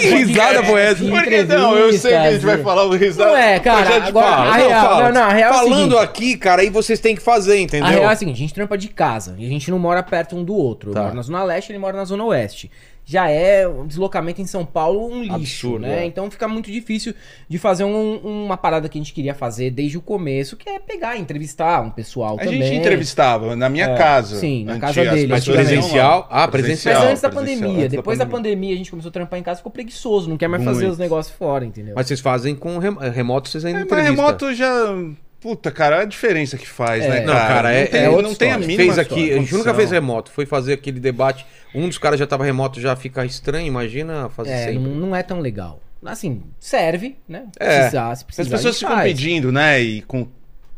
[0.01, 1.05] Que risada foi essa?
[1.05, 1.77] de Por que não?
[1.77, 3.31] Eu sei que a gente vai falar o risado.
[3.31, 5.99] Não é, cara, de agora- a real- não, não, a real é o Falando seguinte.
[6.05, 7.87] aqui, cara, aí vocês têm que fazer, entendeu?
[7.87, 10.03] A real é a seguinte, a gente trampa de casa e a gente não mora
[10.03, 10.91] perto um do outro.
[10.91, 11.03] Eu Tá.
[11.03, 12.71] moro na Zona Leste, ele mora na Zona Oeste.
[13.05, 16.03] Já é um deslocamento em São Paulo um lixo, Absurdo, né?
[16.03, 16.07] é.
[16.07, 17.13] Então fica muito difícil
[17.49, 20.79] de fazer um- uma parada que a gente queria fazer desde o começo, que é
[20.79, 22.63] pegar, entrevistar um pessoal A também.
[22.63, 24.37] gente entrevistava na minha É, casa.
[24.39, 26.29] sim, na Antes, casa as dele, Mas presencial?
[26.31, 27.01] Ah, presencial.
[27.01, 28.51] Mas antes da presencial, pandemia, antes da depois da pandemia.
[28.53, 30.93] pandemia a gente começou a trampar em casa, ficou preguiçoso, não quer mais fazer Muito.
[30.93, 31.95] os negócios fora, entendeu?
[31.97, 34.15] Mas vocês fazem com rem- remoto, vocês ainda É, mas entrevista.
[34.23, 34.95] remoto já.
[35.41, 37.09] Puta, cara, a diferença que faz, É.
[37.09, 39.53] né, Não, cara, não é, tem, é não tem a mínima fez aqui, a gente
[39.53, 41.45] nunca fez remoto, foi fazer aquele debate.
[41.75, 44.79] Um dos caras já tava remoto, já fica estranho, imagina fazer É, sempre.
[44.79, 45.81] não, não é tão legal.
[46.05, 47.47] Assim, serve, né?
[47.61, 47.79] É.
[47.79, 49.13] Precisar, se precisar, As pessoas ficam faz.
[49.13, 49.81] pedindo, né?
[49.81, 50.27] E com,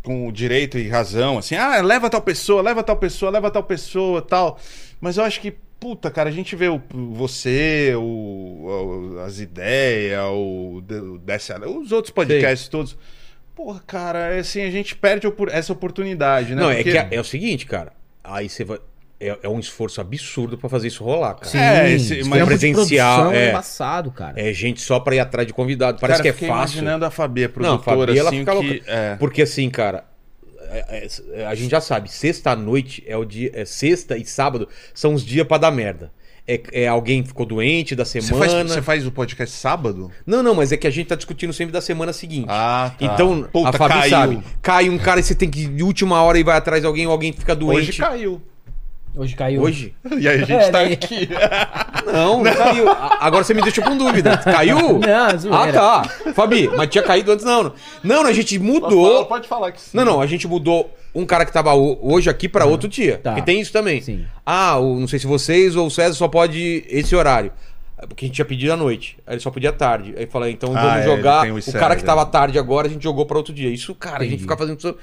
[0.02, 3.62] com o direito e razão, assim, ah, leva tal pessoa, leva tal pessoa, leva tal
[3.64, 4.58] pessoa tal.
[5.00, 10.20] Mas eu acho que, puta, cara, a gente vê o, você, o, o- as ideias,
[10.24, 12.96] o, o DSL, os outros podcasts todos.
[13.54, 16.60] Porra, cara, é assim, a gente perde essa oportunidade, né?
[16.60, 17.92] Não, é Porque- que é, é o seguinte, cara.
[18.22, 18.78] Aí você vai.
[19.20, 21.46] É, é um esforço absurdo pra fazer isso rolar, cara.
[21.46, 23.50] Sim, É, esse- mas de presencial, é.
[23.50, 24.34] embaçado, cara.
[24.38, 25.98] É gente só pra ir atrás de convidado.
[26.00, 26.78] Parece cara, que é fácil.
[26.78, 28.66] imaginando a Fabi, a Não, a produtora, Fabi, ela assim, fica que...
[28.68, 28.82] louca.
[28.90, 29.16] É.
[29.16, 30.04] Porque assim, cara,
[30.70, 33.50] é- é- a gente já sabe, sexta à noite é o dia.
[33.54, 36.10] É sexta e sábado são os dias pra dar merda.
[36.46, 38.46] É, é alguém ficou doente da Você semana.
[38.50, 40.10] faz, você faz o podcast sábado?
[40.26, 42.46] Não, não, mas é que a gente tá discutindo sempre da semana seguinte.
[42.50, 43.04] Ah, tá.
[43.06, 44.10] Então, Puta, a Fabi caiu.
[44.10, 44.42] sabe.
[44.60, 46.86] Cai um cara e você tem que ir de última hora e vai atrás de
[46.86, 47.88] alguém, ou alguém fica doente.
[47.88, 48.42] Hoje caiu.
[49.16, 49.62] Hoje caiu.
[49.62, 49.94] Hoje?
[50.18, 51.28] E aí a gente É, tá daí- aqui.
[52.12, 52.86] Não, não caiu.
[53.20, 54.36] Agora você me deixou com dúvida.
[54.38, 54.76] Caiu?
[55.00, 55.80] Não, zoeira.
[55.80, 56.32] Ah, tá.
[56.34, 57.62] Fabi, mas tinha caído antes, não.
[58.02, 59.24] Não, não, a gente mudou.
[59.24, 59.90] pode falar que sim.
[59.96, 63.18] Não, não, a gente mudou um cara que tava ho- hoje aqui pra outro dia.
[63.22, 63.30] Tá.
[63.32, 64.00] Porque tem isso também.
[64.02, 64.26] Sim.
[64.44, 67.50] Ah, o, não sei se vocês ou o César só pode esse horário.
[67.96, 69.16] É Porque a gente tinha pedido à noite.
[69.26, 70.12] Aí ele só podia à tarde.
[70.16, 71.46] Aí eu falei, então Ah, vamos é, jogar.
[71.48, 73.70] o cara que tava à tarde agora, a gente jogou pra outro dia.
[73.70, 74.42] Isso, cara, a gente Entendi.
[74.42, 74.98] fica fazendo.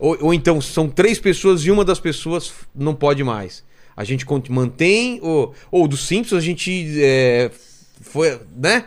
[0.00, 3.62] Ou, ou então são três pessoas e uma das pessoas não pode mais.
[3.96, 5.20] A gente mantém.
[5.22, 6.90] Ou, ou do Simpsons a gente.
[7.00, 7.50] é,
[8.00, 8.40] foi.
[8.56, 8.86] né?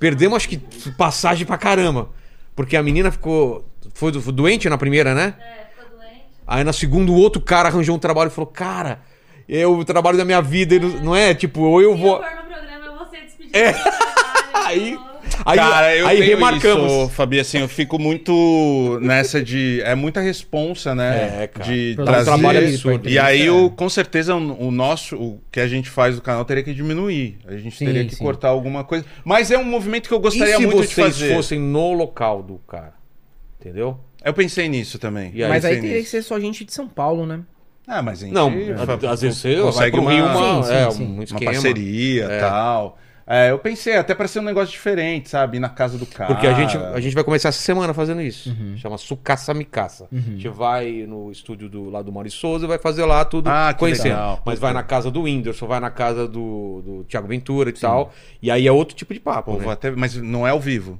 [0.00, 0.56] Perdemos, acho que,
[0.96, 2.08] passagem pra caramba.
[2.54, 3.64] Porque a menina ficou.
[3.94, 5.34] Foi do- doente na primeira, né?
[5.38, 6.22] É, ficou doente.
[6.46, 9.02] Aí na segunda, o outro cara arranjou um trabalho e falou: Cara,
[9.48, 11.34] é o trabalho da minha vida, e não é?
[11.34, 12.18] Tipo, ou eu vou.
[12.18, 13.72] Se eu for no programa, eu vou ser despedida É.
[13.72, 13.96] trabalho.
[14.66, 15.05] Aí- vou-
[15.44, 16.90] Aí, Cara, eu aí tenho remarcamos.
[16.92, 19.80] isso, Fabi, assim, eu fico muito nessa de...
[19.84, 21.42] É muita responsa, né?
[21.42, 21.64] É, cara.
[21.70, 22.24] De um trazer...
[22.24, 23.08] trabalho absurdo.
[23.08, 26.62] E aí, o, com certeza, o, nosso, o que a gente faz do canal teria
[26.62, 27.38] que diminuir.
[27.46, 28.24] A gente Sim, teria que sim.
[28.24, 29.04] cortar alguma coisa.
[29.24, 31.34] Mas é um movimento que eu gostaria se muito de vocês fazer.
[31.34, 32.94] fossem no local do cara?
[33.60, 33.98] Entendeu?
[34.24, 35.30] Eu pensei nisso também.
[35.34, 36.10] E aí, Mas aí teria que nisso.
[36.10, 37.40] ser só gente de São Paulo, né?
[37.86, 38.34] Ah, mas a gente...
[38.34, 38.50] Não,
[38.84, 41.02] fa- às vezes você vai consegue pro Rio uma, Sim, sim, é, sim.
[41.04, 42.40] um uma parceria e É.
[42.40, 42.98] tal.
[43.28, 45.56] É, eu pensei até pra ser um negócio diferente, sabe?
[45.56, 46.32] Ir na casa do cara.
[46.32, 48.50] Porque a gente, a gente vai começar essa semana fazendo isso.
[48.50, 48.76] Uhum.
[48.76, 50.06] Chama Sucaça Micaça.
[50.12, 53.48] A gente vai no estúdio do, lá do Maurício Souza e vai fazer lá tudo
[53.48, 54.12] Ah, conhecendo.
[54.12, 54.40] legal.
[54.46, 58.12] Mas vai na casa do Whindersson, vai na casa do, do Thiago Ventura e tal.
[58.40, 59.54] E aí é outro tipo de papo.
[59.56, 59.72] Pô, né?
[59.72, 59.90] até...
[59.90, 60.96] Mas não é ao vivo.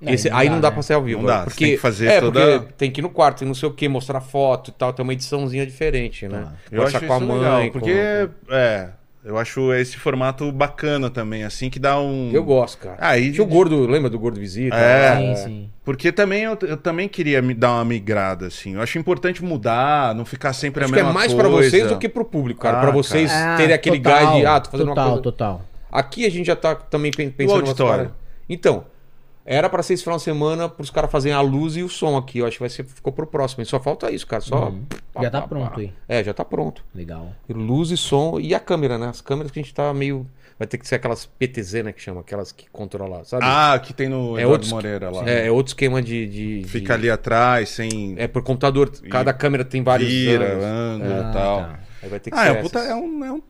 [0.00, 1.20] Esse- aí não dá pra ser ao vivo.
[1.20, 3.48] Não dá, é, porque, tem que fazer é, toda- tem que ir no quarto, tem
[3.48, 6.52] não sei o que, mostrar foto e tal, tem uma ediçãozinha diferente, né?
[6.70, 8.90] Eu acho Conversar isso legal, porque é,
[9.26, 12.30] eu acho esse formato bacana também, assim que dá um.
[12.32, 12.96] Eu gosto, cara.
[12.98, 14.76] Ah, e- Tinha o Gordo, lembra do Gordo Visita?
[14.76, 15.16] É.
[15.16, 15.70] Sim, sim.
[15.84, 18.74] Porque também eu, eu também queria me dar uma migrada, assim.
[18.74, 21.42] Eu acho importante mudar, não ficar sempre Acho a que é mesma mais coisa.
[21.48, 22.78] pra vocês do que pro público, cara.
[22.78, 25.22] Ah, pra vocês Ah, terem aquele total, gás de, ah, tô fazendo total, uma coisa.
[25.22, 28.12] Total, Aqui a gente já tá também pen- pensando umas auditório?
[28.48, 28.84] Então,
[29.46, 32.16] era pra ser esse final de semana pros caras fazerem a luz e o som
[32.16, 32.40] aqui.
[32.40, 33.62] Eu acho que vai ser, ficou pro próximo.
[33.62, 34.42] E só falta isso, cara.
[34.42, 34.72] Só.
[35.14, 35.80] pá, Já tá pá, pronto pá.
[35.80, 35.92] aí.
[36.08, 36.84] É, já tá pronto.
[36.94, 37.32] Legal.
[37.48, 39.06] E Luz e som e a câmera, né?
[39.08, 40.26] As câmeras que a gente tá meio.
[40.58, 41.92] Vai ter que ser aquelas PTZ, né?
[41.92, 43.44] Que chama, aquelas que controlam, sabe?
[43.46, 45.28] Ah, que tem no É Eduardo outros- Moreira lá.
[45.28, 46.26] é, é outro esquema de.
[46.26, 48.90] de- de- Fica ali atrás, sem É por computador.
[49.10, 50.08] Cada câmera tem vários.
[50.08, 51.58] vira, ângulo Ah, e tal.
[51.60, 51.78] tá.
[52.02, 52.90] Aí vai ter que Ah, ser é, um puta, essas.
[52.90, 53.42] é, um, é um.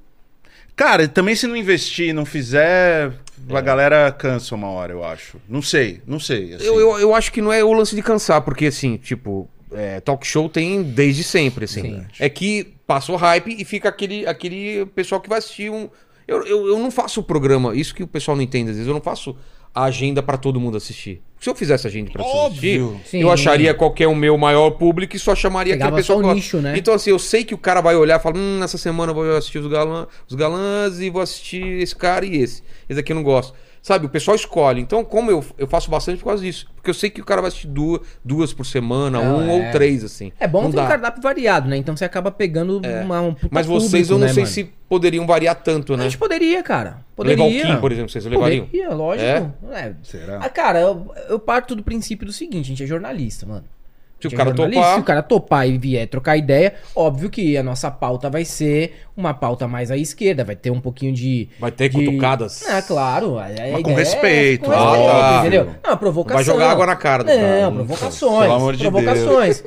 [0.74, 3.12] Cara, também se não investir, não fizer,
[3.48, 3.56] É.
[3.56, 5.38] a galera cansa uma hora, eu acho.
[5.48, 6.54] Não sei, não sei.
[6.54, 6.64] assim.
[6.64, 10.00] Eu, eu, eu acho que não é o lance de cansar, porque assim, tipo, é,
[10.00, 11.82] talk show tem desde sempre, assim.
[11.82, 12.06] Sim.
[12.18, 15.88] É que passa o hype e fica aquele, aquele pessoal que vai assistir um.
[16.26, 18.88] Eu, eu, eu não faço o programa, isso que o pessoal não entende, às vezes,
[18.88, 19.36] eu não faço
[19.76, 21.20] a agenda pra todo mundo assistir.
[21.38, 22.80] Se eu fizesse agenda mundo assistir.
[23.04, 23.20] Sim.
[23.20, 26.34] eu acharia qualquer um meu maior público e só chamaria Pegava aquele pessoal só o
[26.34, 26.74] nicho, né?
[26.78, 29.14] Então, assim, eu sei que o cara vai olhar e falar: hum, nessa semana eu
[29.14, 32.62] vou assistir os, galã, os galãs e vou assistir esse cara e esse.
[32.88, 33.52] Esse aqui eu não gosto.
[33.86, 34.80] Sabe, o pessoal escolhe.
[34.80, 36.66] Então, como eu, eu faço bastante por causa disso.
[36.74, 39.66] Porque eu sei que o cara vai assistir duas, duas por semana, Não, um é.
[39.66, 40.32] ou três, assim.
[40.40, 40.88] É bom Não ter um dá.
[40.88, 41.76] cardápio variado, né?
[41.76, 44.52] Então você acaba pegando uma, um puta Mas vocês público, eu não né, sei mano?
[44.54, 46.02] se poderiam variar tanto, A né?
[46.02, 46.98] gente poderia, cara.
[47.14, 47.44] Poderia.
[47.44, 48.66] Levar o Kim, por exemplo, vocês levariam?
[48.66, 49.24] Poderia, lógico.
[49.72, 49.94] É.
[50.02, 50.38] Será?
[50.42, 53.64] Ah, cara, eu, eu parto do princípio do seguinte, a gente é jornalista, mano.
[54.30, 54.94] Se o é cara topar.
[54.94, 59.00] Se o cara topar e vier trocar ideia, óbvio que a nossa pauta vai ser
[59.16, 61.48] uma pauta mais à esquerda, vai ter um pouquinho de...
[61.58, 62.04] Vai ter de...
[62.04, 62.64] cutucadas.
[62.68, 63.38] Ah, claro.
[63.38, 65.40] A, a Mas com é- respeito, com respeito, ah, tá.
[65.40, 65.70] entendeu?
[65.84, 66.36] Não, provocação.
[66.36, 67.70] Vai jogar água na cara do Não, cara.
[67.72, 68.40] provocações.
[68.42, 69.64] Pelo amor de provocações.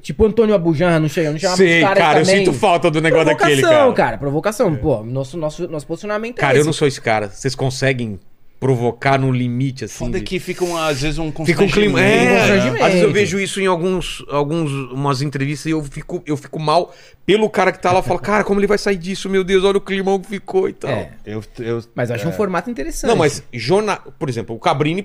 [0.00, 3.60] tipo Antônio Abujanra, não chega, não chama Sei, cara, eu sinto falta do negócio daquele,
[3.60, 4.06] Provocação, cara.
[4.08, 4.76] cara, provocação.
[4.76, 6.66] Pô, nosso, nosso, nosso posicionamento Cara, é eu esse.
[6.66, 7.28] não sou esse cara.
[7.28, 8.18] Vocês conseguem
[8.62, 10.04] provocar no limite, assim.
[10.06, 12.00] Foda de- que fica, um, às vezes, um Fica um clima.
[12.00, 12.84] É, constrangimento.
[12.84, 16.60] às vezes eu vejo isso em alguns, alguns umas entrevistas e eu fico, eu fico
[16.60, 16.94] mal
[17.26, 19.28] pelo cara que tá lá e falo, cara, como ele vai sair disso?
[19.28, 20.90] Meu Deus, olha o climão que ficou e tal.
[20.90, 23.08] É, Eu, eu, mas eu acho um formato interessante.
[23.10, 25.04] Não, mas jornal, por exemplo, o Cabrini,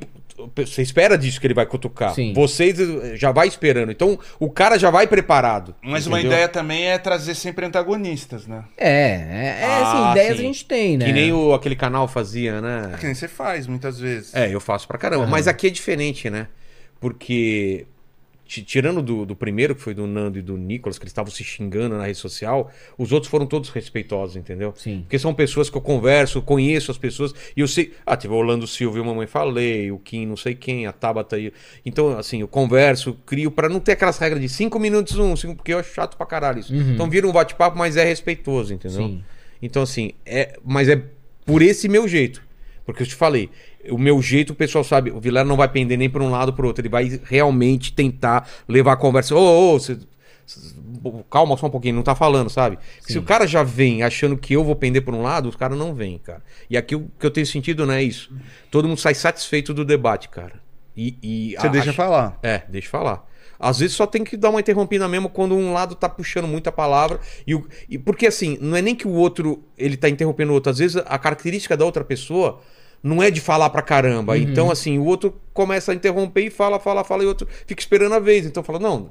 [0.55, 2.13] você espera disso que ele vai cutucar.
[2.13, 2.33] Sim.
[2.33, 3.91] Vocês eh, já vai esperando.
[3.91, 5.73] Então, o cara já vai preparado.
[5.81, 6.33] Mas uma entendeu?
[6.37, 8.63] ideia também é trazer sempre antagonistas, né?
[8.77, 10.43] É, é, é assim, Ah, ideias sim.
[10.43, 11.05] a gente tem, né?
[11.05, 12.95] Que nem o, aquele canal fazia, né?
[12.99, 14.33] Que nem você faz, muitas vezes.
[14.35, 15.25] É, eu faço pra caramba.
[15.27, 16.47] Mas aqui é diferente, né?
[16.99, 17.85] Porque,
[18.47, 21.43] tirando do, do primeiro, que foi do Nando e do Nicolas, que eles estavam se
[21.43, 24.73] xingando na rede social, os outros foram todos respeitosos, entendeu?
[24.75, 25.01] Sim.
[25.01, 27.93] Porque são pessoas que eu converso, conheço as pessoas, e eu sei.
[28.05, 30.91] Ah, teve o Orlando Silva e o Mamãe Falei, o Kim, não sei quem, a
[30.91, 31.51] Tabata aí.
[31.85, 35.55] Então, assim, eu converso, crio, pra não ter aquelas regras de cinco minutos um, cinco,
[35.55, 36.73] porque eu acho chato pra caralho isso.
[36.73, 39.01] Então vira um bate-papo, mas é respeitoso, entendeu?
[39.01, 39.23] Sim.
[39.61, 40.57] Então, assim, é.
[40.63, 41.01] Mas é
[41.45, 42.45] por esse meu jeito.
[42.85, 43.49] Porque eu te falei,
[43.91, 46.49] o meu jeito, o pessoal sabe, o Vilela não vai pender nem para um lado
[46.49, 46.81] ou para outro.
[46.81, 49.35] Ele vai realmente tentar levar a conversa.
[49.35, 49.97] Ô, ô, você.
[51.01, 52.77] pô, calma só um pouquinho, não tá falando, sabe?
[53.01, 55.77] Se o cara já vem achando que eu vou pender por um lado, os caras
[55.77, 56.41] não vêm, cara.
[56.69, 58.31] E aqui o que eu tenho sentido não é isso.
[58.71, 60.61] Todo mundo sai satisfeito do debate, cara.
[60.95, 62.39] E, e Você a- deixa a- falar.
[62.41, 63.25] É, deixa falar.
[63.59, 66.71] Às vezes só tem que dar uma interrompida mesmo quando um lado tá puxando muita
[66.71, 67.19] palavra.
[67.45, 70.55] E, o- e porque assim, não é nem que o outro ele tá interrompendo o
[70.55, 70.69] outro.
[70.71, 72.61] Às vezes a característica da outra pessoa
[73.01, 74.37] não é de falar pra caramba.
[74.37, 77.81] Então, assim, o outro começa a interromper e fala, fala, fala, e o outro fica
[77.81, 78.45] esperando a vez.
[78.45, 79.09] Então fala, não.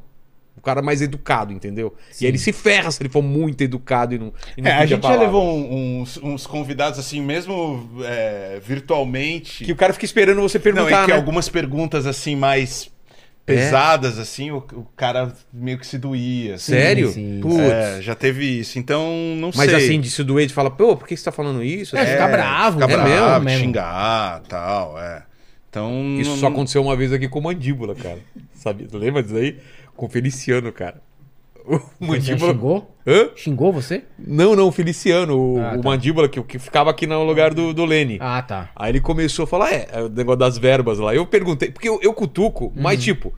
[0.56, 1.94] O cara é mais educado, entendeu?
[2.18, 4.32] E aí ele se ferra se ele for muito educado e não.
[4.56, 9.64] E não É, a gente já levou uns, uns convidados assim, mesmo é, virtualmente.
[9.64, 11.16] Que o cara fica esperando você Não, perguntar, e que né?
[11.16, 12.90] algumas perguntas assim mais
[13.46, 16.56] pesadas, assim, o, o cara meio que se doía.
[16.56, 16.72] assim.
[16.72, 17.10] Sério?
[17.12, 17.38] sim.
[17.40, 17.58] Putz.
[17.60, 18.78] É, já teve isso.
[18.78, 19.08] Então,
[19.38, 19.76] não Mas sei.
[19.76, 21.96] assim, de se doer, de falar, pô, por que você tá falando isso?
[21.96, 23.60] É, ficar bravo, Ficar é bravo, mesmo?
[23.64, 25.22] xingar tal, é.
[25.70, 26.16] Então.
[26.18, 28.18] Isso não- só aconteceu uma vez aqui com Mandíbula, cara.
[28.54, 28.84] Sabe?
[28.86, 29.58] Tu lembra disso aí?
[29.94, 31.00] Com o Feliciano, cara.
[31.66, 32.52] O Você Mandíbula.
[32.52, 32.96] xingou?
[33.06, 33.28] Hã?
[33.36, 34.02] Xingou você?
[34.18, 35.88] Não, não, o Feliciano, o, Ah, o tá.
[35.88, 38.18] Mandíbula, que, que ficava aqui no lugar do, do Lene.
[38.20, 38.68] Ah, tá.
[38.74, 41.14] Aí ele começou a falar, é, é o negócio das verbas lá.
[41.14, 42.72] Eu perguntei, porque eu, eu cutuco, Uhum.
[42.76, 43.32] mas tipo,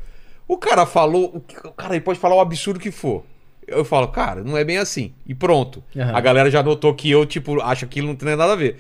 [0.47, 3.25] o cara falou, o, cara ele pode falar o absurdo que for.
[3.67, 5.13] Eu falo, cara, não é bem assim.
[5.27, 5.85] E pronto.
[5.95, 6.17] Aham.
[6.17, 8.79] A galera já notou que eu, tipo, acho que aquilo não tem nada a ver.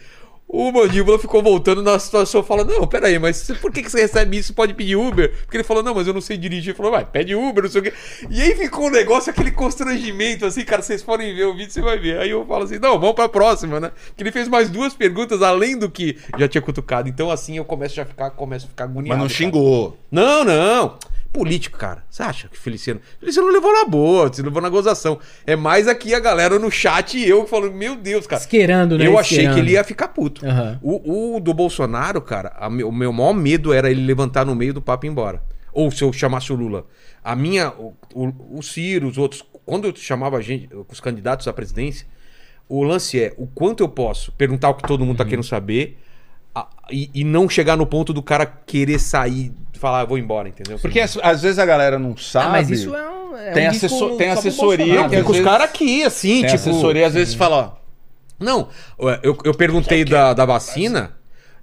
[0.50, 4.38] O mandíbula ficou voltando na situação, fala: Não, peraí, mas por que, que você recebe
[4.38, 4.54] isso?
[4.54, 5.30] Pode pedir Uber?
[5.42, 6.70] Porque ele falou: Não, mas eu não sei dirigir.
[6.70, 7.92] Ele falou: Vai, pede Uber, não sei o quê.
[8.30, 10.80] E aí ficou um negócio, aquele constrangimento, assim, cara.
[10.80, 12.18] Vocês forem ver o vídeo, você vai ver.
[12.18, 13.92] Aí eu falo assim: Não, vamos pra próxima, né?
[14.16, 17.10] Que ele fez mais duas perguntas além do que já tinha cutucado.
[17.10, 19.08] Então, assim, eu começo já a ficar, começo a ficar agoniado.
[19.08, 19.36] Mas não cara.
[19.36, 19.98] xingou.
[20.10, 20.96] Não, não.
[21.38, 22.04] Político, cara.
[22.10, 23.00] Você acha que Feliciano.
[23.20, 25.18] Feliciano levou na boa, você levou na gozação.
[25.46, 28.40] É mais aqui a galera no chat e eu falando, meu Deus, cara.
[28.42, 29.06] Esquerando, né?
[29.06, 29.54] Eu achei Esquerando.
[29.54, 30.44] que ele ia ficar puto.
[30.44, 30.78] Aham.
[30.82, 34.74] O, o do Bolsonaro, cara, a o meu maior medo era ele levantar no meio
[34.74, 35.42] do papo e ir embora.
[35.72, 36.86] Ou se eu chamasse o Lula.
[37.22, 37.70] A minha.
[37.70, 39.44] O, o, o Ciro, os outros.
[39.64, 42.06] Quando eu chamava a gente, os candidatos à presidência,
[42.68, 45.16] o lance é o quanto eu posso perguntar o que todo mundo Uhum.
[45.16, 45.98] tá querendo saber
[46.90, 50.48] e, e não chegar no ponto do cara querer sair e falar, "Ah, vou embora,
[50.48, 50.78] entendeu?
[50.78, 52.46] Porque às, às vezes a galera não sabe.
[52.46, 53.36] Ah, mas isso é um.
[53.36, 54.94] é Tem um assessor- tem assessoria.
[55.02, 56.54] Não, fica às os caras aqui, assim, Tem tipo.
[56.54, 57.78] assessoria, às vezes fala, ó.
[58.40, 58.68] Não,
[59.22, 61.12] eu, eu perguntei da, da vacina,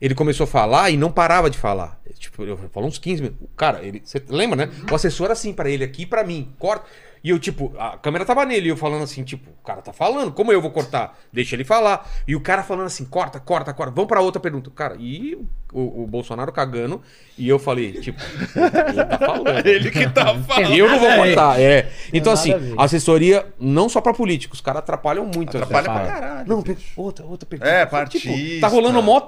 [0.01, 1.99] ele começou a falar e não parava de falar.
[2.17, 3.47] Tipo, eu falou uns 15 minutos.
[3.57, 4.01] Cara, ele.
[4.03, 4.71] Você lembra, né?
[4.89, 6.53] O assessor assim pra ele aqui e pra mim.
[6.57, 6.85] Corta.
[7.23, 9.91] E eu, tipo, a câmera tava nele, e eu falando assim, tipo, o cara tá
[9.91, 11.17] falando, como eu vou cortar?
[11.33, 12.07] Deixa ele falar.
[12.27, 13.91] E o cara falando assim, corta, corta, corta.
[13.91, 14.69] Vamos pra outra pergunta.
[14.69, 15.35] Cara, e
[15.73, 17.01] o, o Bolsonaro cagando,
[17.35, 18.21] e eu falei, tipo,
[18.55, 19.47] ele tá falando.
[19.67, 20.71] Ele que tá falando.
[20.71, 21.15] E eu não vou ver.
[21.17, 21.89] cortar, é.
[22.13, 25.57] Então, nada assim, assessoria, não só pra políticos, os caras atrapalham muito.
[25.57, 26.47] Atrapalha pra caralho.
[26.47, 26.63] Não,
[26.95, 27.69] outra, outra pergunta.
[27.71, 28.29] É, Tipo, partista.
[28.61, 29.19] tá rolando mó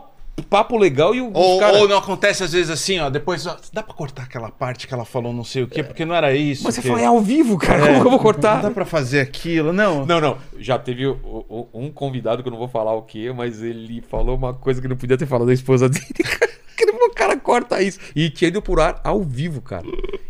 [0.43, 1.77] papo legal e o, os Ou, cara...
[1.77, 4.93] ou não acontece às vezes assim, ó, depois, ó, dá pra cortar aquela parte que
[4.93, 6.63] ela falou não sei o quê, porque não era isso.
[6.63, 8.61] Mas você que- fala, é ao vivo, cara, como que eu vou Não cortar?
[8.61, 10.05] dá pra fazer aquilo, não.
[10.05, 13.31] Não, não, já teve o- o- um convidado que eu não vou falar o que,
[13.33, 16.51] mas ele falou uma coisa que não podia ter falado da esposa dele, cara.
[16.77, 17.97] Que ele falou, cara, corta isso.
[18.15, 19.83] E tinha ido por ar ao vivo, cara.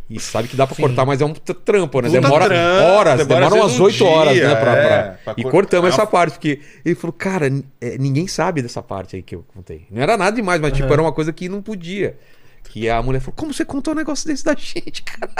[0.10, 2.08] E sabe que dá pra cortar, mas é um tr- trampo, né?
[2.08, 4.56] Puta Demora trampo, horas, demora demora umas vezes um 8 horas, né?
[4.56, 7.48] Pra, é, pra- pra E cor- cortamos é essa parte, porque ele falou, cara,
[7.82, 9.86] é, ninguém sabe dessa parte aí que eu contei.
[9.92, 12.18] Não era nada demais, mas tipo, era uma coisa que não podia.
[12.70, 15.32] Que a mulher falou, como você contou um negócio desse da gente, cara?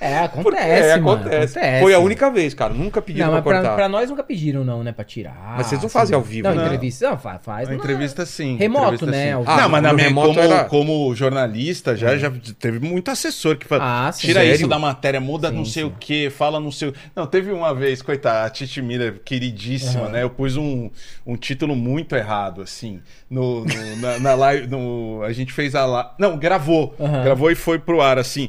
[0.00, 1.10] É, acontece, Porque- é, mano.
[1.12, 1.58] acontece.
[1.58, 1.80] acontece.
[1.82, 2.72] Foi a única vez, cara.
[2.72, 3.74] Nunca pediram Não, pra cortar.
[3.74, 4.92] pra nós nunca pediram, não, né?
[4.92, 5.54] Pra tirar.
[5.56, 5.98] Mas vocês não assim.
[5.98, 6.64] fazem ao vivo, Não, né?
[6.66, 7.10] entrevista.
[7.10, 7.40] Não, faz.
[7.42, 8.56] faz entrevista sim.
[8.56, 9.38] Remoto, entrevista, né, sim.
[9.38, 9.50] vivo.
[9.56, 13.66] não, mas Ah, na minha, como, era- como jornalista, já, já teve muito assessor que
[13.66, 14.08] fala.
[14.08, 14.26] Ah, sim.
[14.28, 14.54] Tira Sério?
[14.54, 15.88] isso da matéria, muda Sim, não sei sim.
[15.88, 16.94] o que, fala não sei o.
[17.16, 20.22] Não, teve uma vez, coitada, a Titi Miller, queridíssima, né?
[20.22, 20.90] Eu pus um,
[21.26, 23.00] um título muito errado, assim.
[23.30, 24.66] No, no- na, na live.
[24.68, 26.10] No, a gente fez a live.
[26.18, 26.94] Não, gravou.
[27.00, 27.24] Aham.
[27.24, 28.48] Gravou e foi pro ar, assim.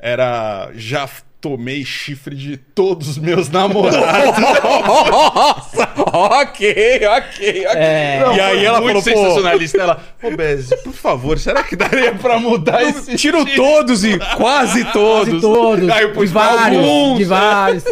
[0.00, 0.70] Era.
[0.74, 1.08] Já
[1.40, 4.02] tomei chifre de todos os meus namorados.
[4.42, 5.88] Nossa!
[5.96, 7.66] ok, ok, ok.
[7.66, 8.22] É.
[8.34, 9.78] e aí ela muito falou, sensacionalista.
[9.78, 14.18] Ela, ô Bez, por favor, será que daria pra mudar esse tiro título?" todos e
[14.36, 15.34] quase todos.
[15.34, 15.88] De todos.
[15.88, 16.78] Aí eu pus de vários.
[16.78, 17.84] alguns, de vários.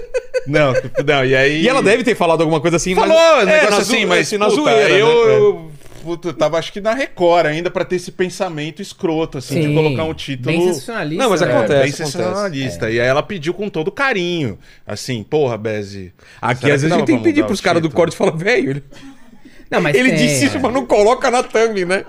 [0.47, 0.73] Não,
[1.05, 1.63] não, e aí.
[1.63, 3.43] E ela deve ter falado alguma coisa assim, Falou, mas...
[3.43, 5.35] um negócio na assim, mas assim, na puta, zoeira, eu, né?
[5.37, 5.71] eu
[6.07, 9.67] puta, eu tava acho que na Record ainda pra ter esse pensamento escroto, assim, de
[9.67, 9.75] Sim.
[9.75, 10.57] colocar um título.
[10.57, 11.25] Bem sensacionalista.
[11.25, 11.47] Não, mas né?
[11.47, 12.13] É, acontece, bem acontece.
[12.13, 12.91] sensacionalista.
[12.91, 14.57] E aí ela pediu com todo carinho.
[14.87, 16.13] Assim, porra, Beze.
[16.41, 18.03] Aqui, às vezes, a gente tem que pedir pros o caras do título?
[18.03, 18.85] corte e falar, velho, ele,
[19.71, 20.61] Não, mas ele tem, disse isso, é.
[20.61, 22.05] mas não coloca na thumb, né?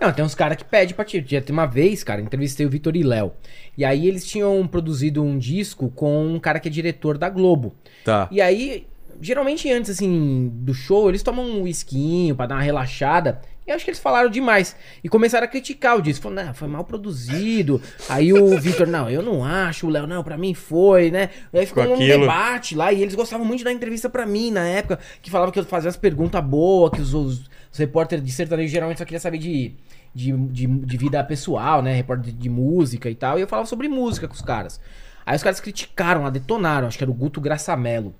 [0.00, 1.24] Não, tem uns caras que pedem pra tirar.
[1.26, 3.32] Já Tem uma vez, cara, entrevistei o Vitor e Léo.
[3.78, 7.74] E aí eles tinham produzido um disco com um cara que é diretor da Globo.
[8.04, 8.28] Tá.
[8.30, 8.86] E aí,
[9.20, 13.40] geralmente antes, assim, do show, eles tomam um whiskinho pra dar uma relaxada.
[13.66, 14.76] E acho que eles falaram demais.
[15.02, 16.22] E começaram a criticar o disco.
[16.22, 17.82] Falaram, não, foi mal produzido.
[18.08, 19.88] Aí o Vitor, não, eu não acho.
[19.88, 21.30] O Léo, não, pra mim foi, né?
[21.52, 22.92] Aí ficou um debate lá.
[22.92, 25.00] E eles gostavam muito de dar entrevista pra mim na época.
[25.20, 28.70] Que falava que eu fazia as perguntas boas, que os, os, os repórteres de sertanejo
[28.70, 29.74] geralmente só queriam saber de,
[30.14, 31.92] de, de, de vida pessoal, né?
[31.92, 33.36] Repórter de, de música e tal.
[33.36, 34.80] E eu falava sobre música com os caras.
[35.24, 36.86] Aí os caras criticaram lá, detonaram.
[36.86, 38.14] Acho que era o Guto Graçamelo.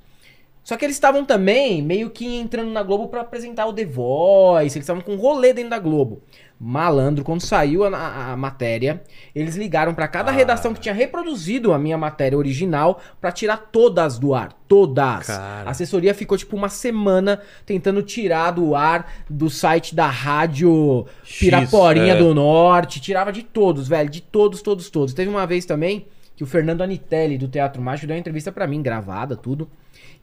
[0.67, 4.77] Só que eles estavam também meio que entrando na Globo pra apresentar o The Voice,
[4.77, 6.21] eles estavam com um rolê dentro da Globo.
[6.59, 9.01] Malandro, quando saiu a, a- a matéria,
[9.33, 14.19] eles ligaram pra cada redação que tinha reproduzido a minha matéria original pra tirar todas
[14.19, 15.29] do ar, todas.
[15.29, 15.69] Cara.
[15.69, 21.39] A assessoria ficou tipo uma semana tentando tirar do ar do site da rádio X,
[21.39, 22.19] Piraporinha é.
[22.19, 25.15] do Norte, tirava de todos, velho, de todos, todos, todos.
[25.15, 28.67] Teve uma vez também que o Fernando Anitelli do Teatro Mágico deu uma entrevista pra
[28.67, 29.69] mim, gravada, tudo.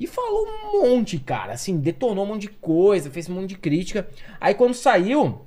[0.04, 1.54] E falou um monte, cara.
[1.54, 4.06] Assim, detonou um monte de coisa, fez um monte de crítica.
[4.38, 5.40] Aí quando saiu,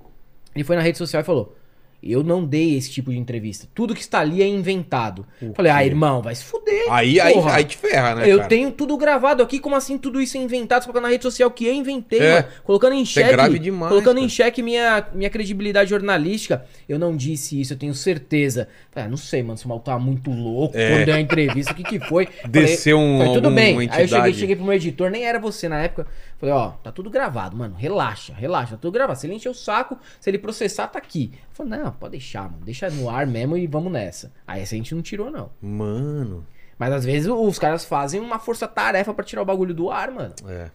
[0.55, 1.55] ele foi na rede social e falou:
[2.03, 3.67] Eu não dei esse tipo de entrevista.
[3.75, 5.27] Tudo que está ali é inventado.
[5.55, 6.87] Falei, ah, irmão, vai se fuder.
[6.91, 8.31] Aí, aí, aí te ferra, né?
[8.31, 8.49] eu cara?
[8.49, 10.83] tenho tudo gravado aqui, como assim tudo isso é inventado?
[10.83, 12.33] Você colocando na rede social que eu inventei, É.
[12.35, 12.47] mano.
[12.65, 13.31] Colocando em é xeque.
[13.33, 14.29] grave demais, colocando em cara.
[14.31, 16.65] xeque minha, minha credibilidade jornalística.
[16.89, 18.69] Eu não disse isso, eu tenho certeza.
[18.93, 20.91] Falei, ah, não sei, mano, se o mal tava muito louco É.
[20.91, 22.29] quando deu a entrevista, o que que foi?
[22.49, 23.89] Desceu um- falei, tudo bem.
[23.91, 26.07] Aí eu cheguei, cheguei pro meu editor, nem era você na época.
[26.39, 27.75] Falei, ó, tá tudo gravado, mano.
[27.77, 29.19] Relaxa, relaxa, tá tudo gravado.
[29.19, 31.33] Se ele encher o saco, se ele processar, tá aqui.
[31.35, 32.63] Eu falei, não, pode deixar, mano.
[32.65, 34.31] Deixa no ar mesmo e vamos nessa.
[34.47, 35.51] Aí essa a gente não tirou, não.
[35.63, 36.47] Mano,
[36.79, 40.35] Mas às vezes os caras fazem uma força-tarefa pra tirar o bagulho do ar, mano.
[40.49, 40.71] é.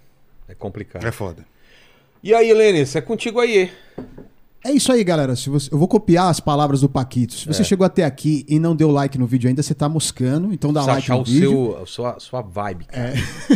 [0.47, 1.05] É complicado.
[1.05, 1.45] É foda.
[2.21, 3.71] E aí, Lênis, é contigo aí.
[4.63, 5.35] É isso aí, galera.
[5.35, 7.33] Se você- Eu vou copiar as palavras do Paquito.
[7.33, 7.53] Se É.
[7.53, 10.53] você chegou até aqui e não deu like no vídeo ainda, você tá moscando.
[10.53, 11.49] Então dá Precisa like achar no o vídeo.
[11.49, 13.13] seu, a sua, sua vibe, cara.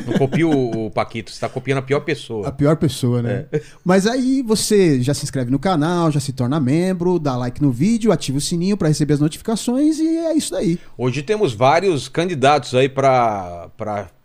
[0.08, 2.51] Não copia o, o Paquito, você tá copiando a pior A pessoa.
[2.51, 3.45] pior pessoa, né?
[3.51, 3.61] É.
[3.84, 7.72] Mas aí você já se inscreve no canal, já se torna membro, dá like no
[7.72, 10.80] vídeo, ativa o sininho pra receber as notificações e é isso daí.
[10.98, 13.69] Hoje temos vários candidatos aí pra,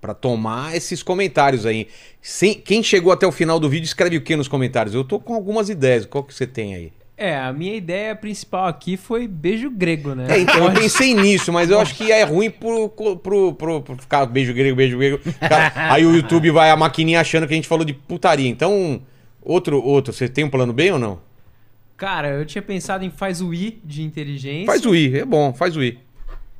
[0.01, 1.89] pra, pra tomar esses comentários aí.
[2.21, 4.95] Sem, quem chegou até o final do vídeo, escreve o que nos comentários?
[4.95, 6.07] Eu tô com algumas ideias.
[6.07, 6.93] Qual que você tem aí?
[7.17, 10.27] É, a minha ideia principal aqui foi beijo grego, né?
[10.31, 13.19] É, então eu pensei nisso, mas eu acho que é ruim pro, pro,
[13.53, 15.21] pro, pro ficar beijo grego, beijo grego.
[15.39, 18.49] Cara, aí o YouTube vai a maquininha achando que a gente falou de putaria.
[18.49, 19.03] Então,
[19.43, 21.21] outro, outro, você tem um plano B ou não?
[21.95, 24.65] Cara, eu tinha pensado em faz o I de inteligência.
[24.65, 25.99] Faz o I, é bom, faz o I.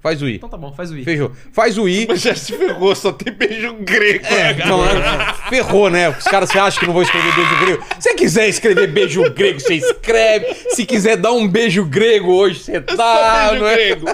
[0.03, 0.37] Faz o I.
[0.37, 1.05] Então tá bom, faz o I.
[1.05, 1.31] Fechou.
[1.53, 2.07] Faz o I.
[2.09, 4.25] Mas já se ferrou, só tem beijo grego.
[4.27, 5.37] É, né, então, galera?
[5.47, 6.09] é, ferrou, né?
[6.09, 7.85] Os caras você acha que não vou escrever beijo grego?
[7.99, 10.55] Se quiser escrever beijo grego, você escreve.
[10.71, 13.49] Se quiser dar um beijo grego hoje, você Só tá.
[13.51, 13.75] beijo não é?
[13.77, 14.07] grego.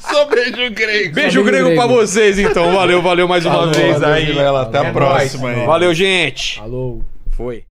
[0.00, 1.14] Só beijo grego.
[1.14, 1.80] Beijo grego grego.
[1.80, 2.72] pra vocês, então.
[2.74, 4.26] Valeu, valeu mais uma vez valeu, aí.
[4.26, 4.62] Vilela.
[4.62, 5.64] Até a É próxima aí.
[5.64, 6.60] Valeu, gente.
[6.60, 7.00] Alô.
[7.30, 7.64] Foi.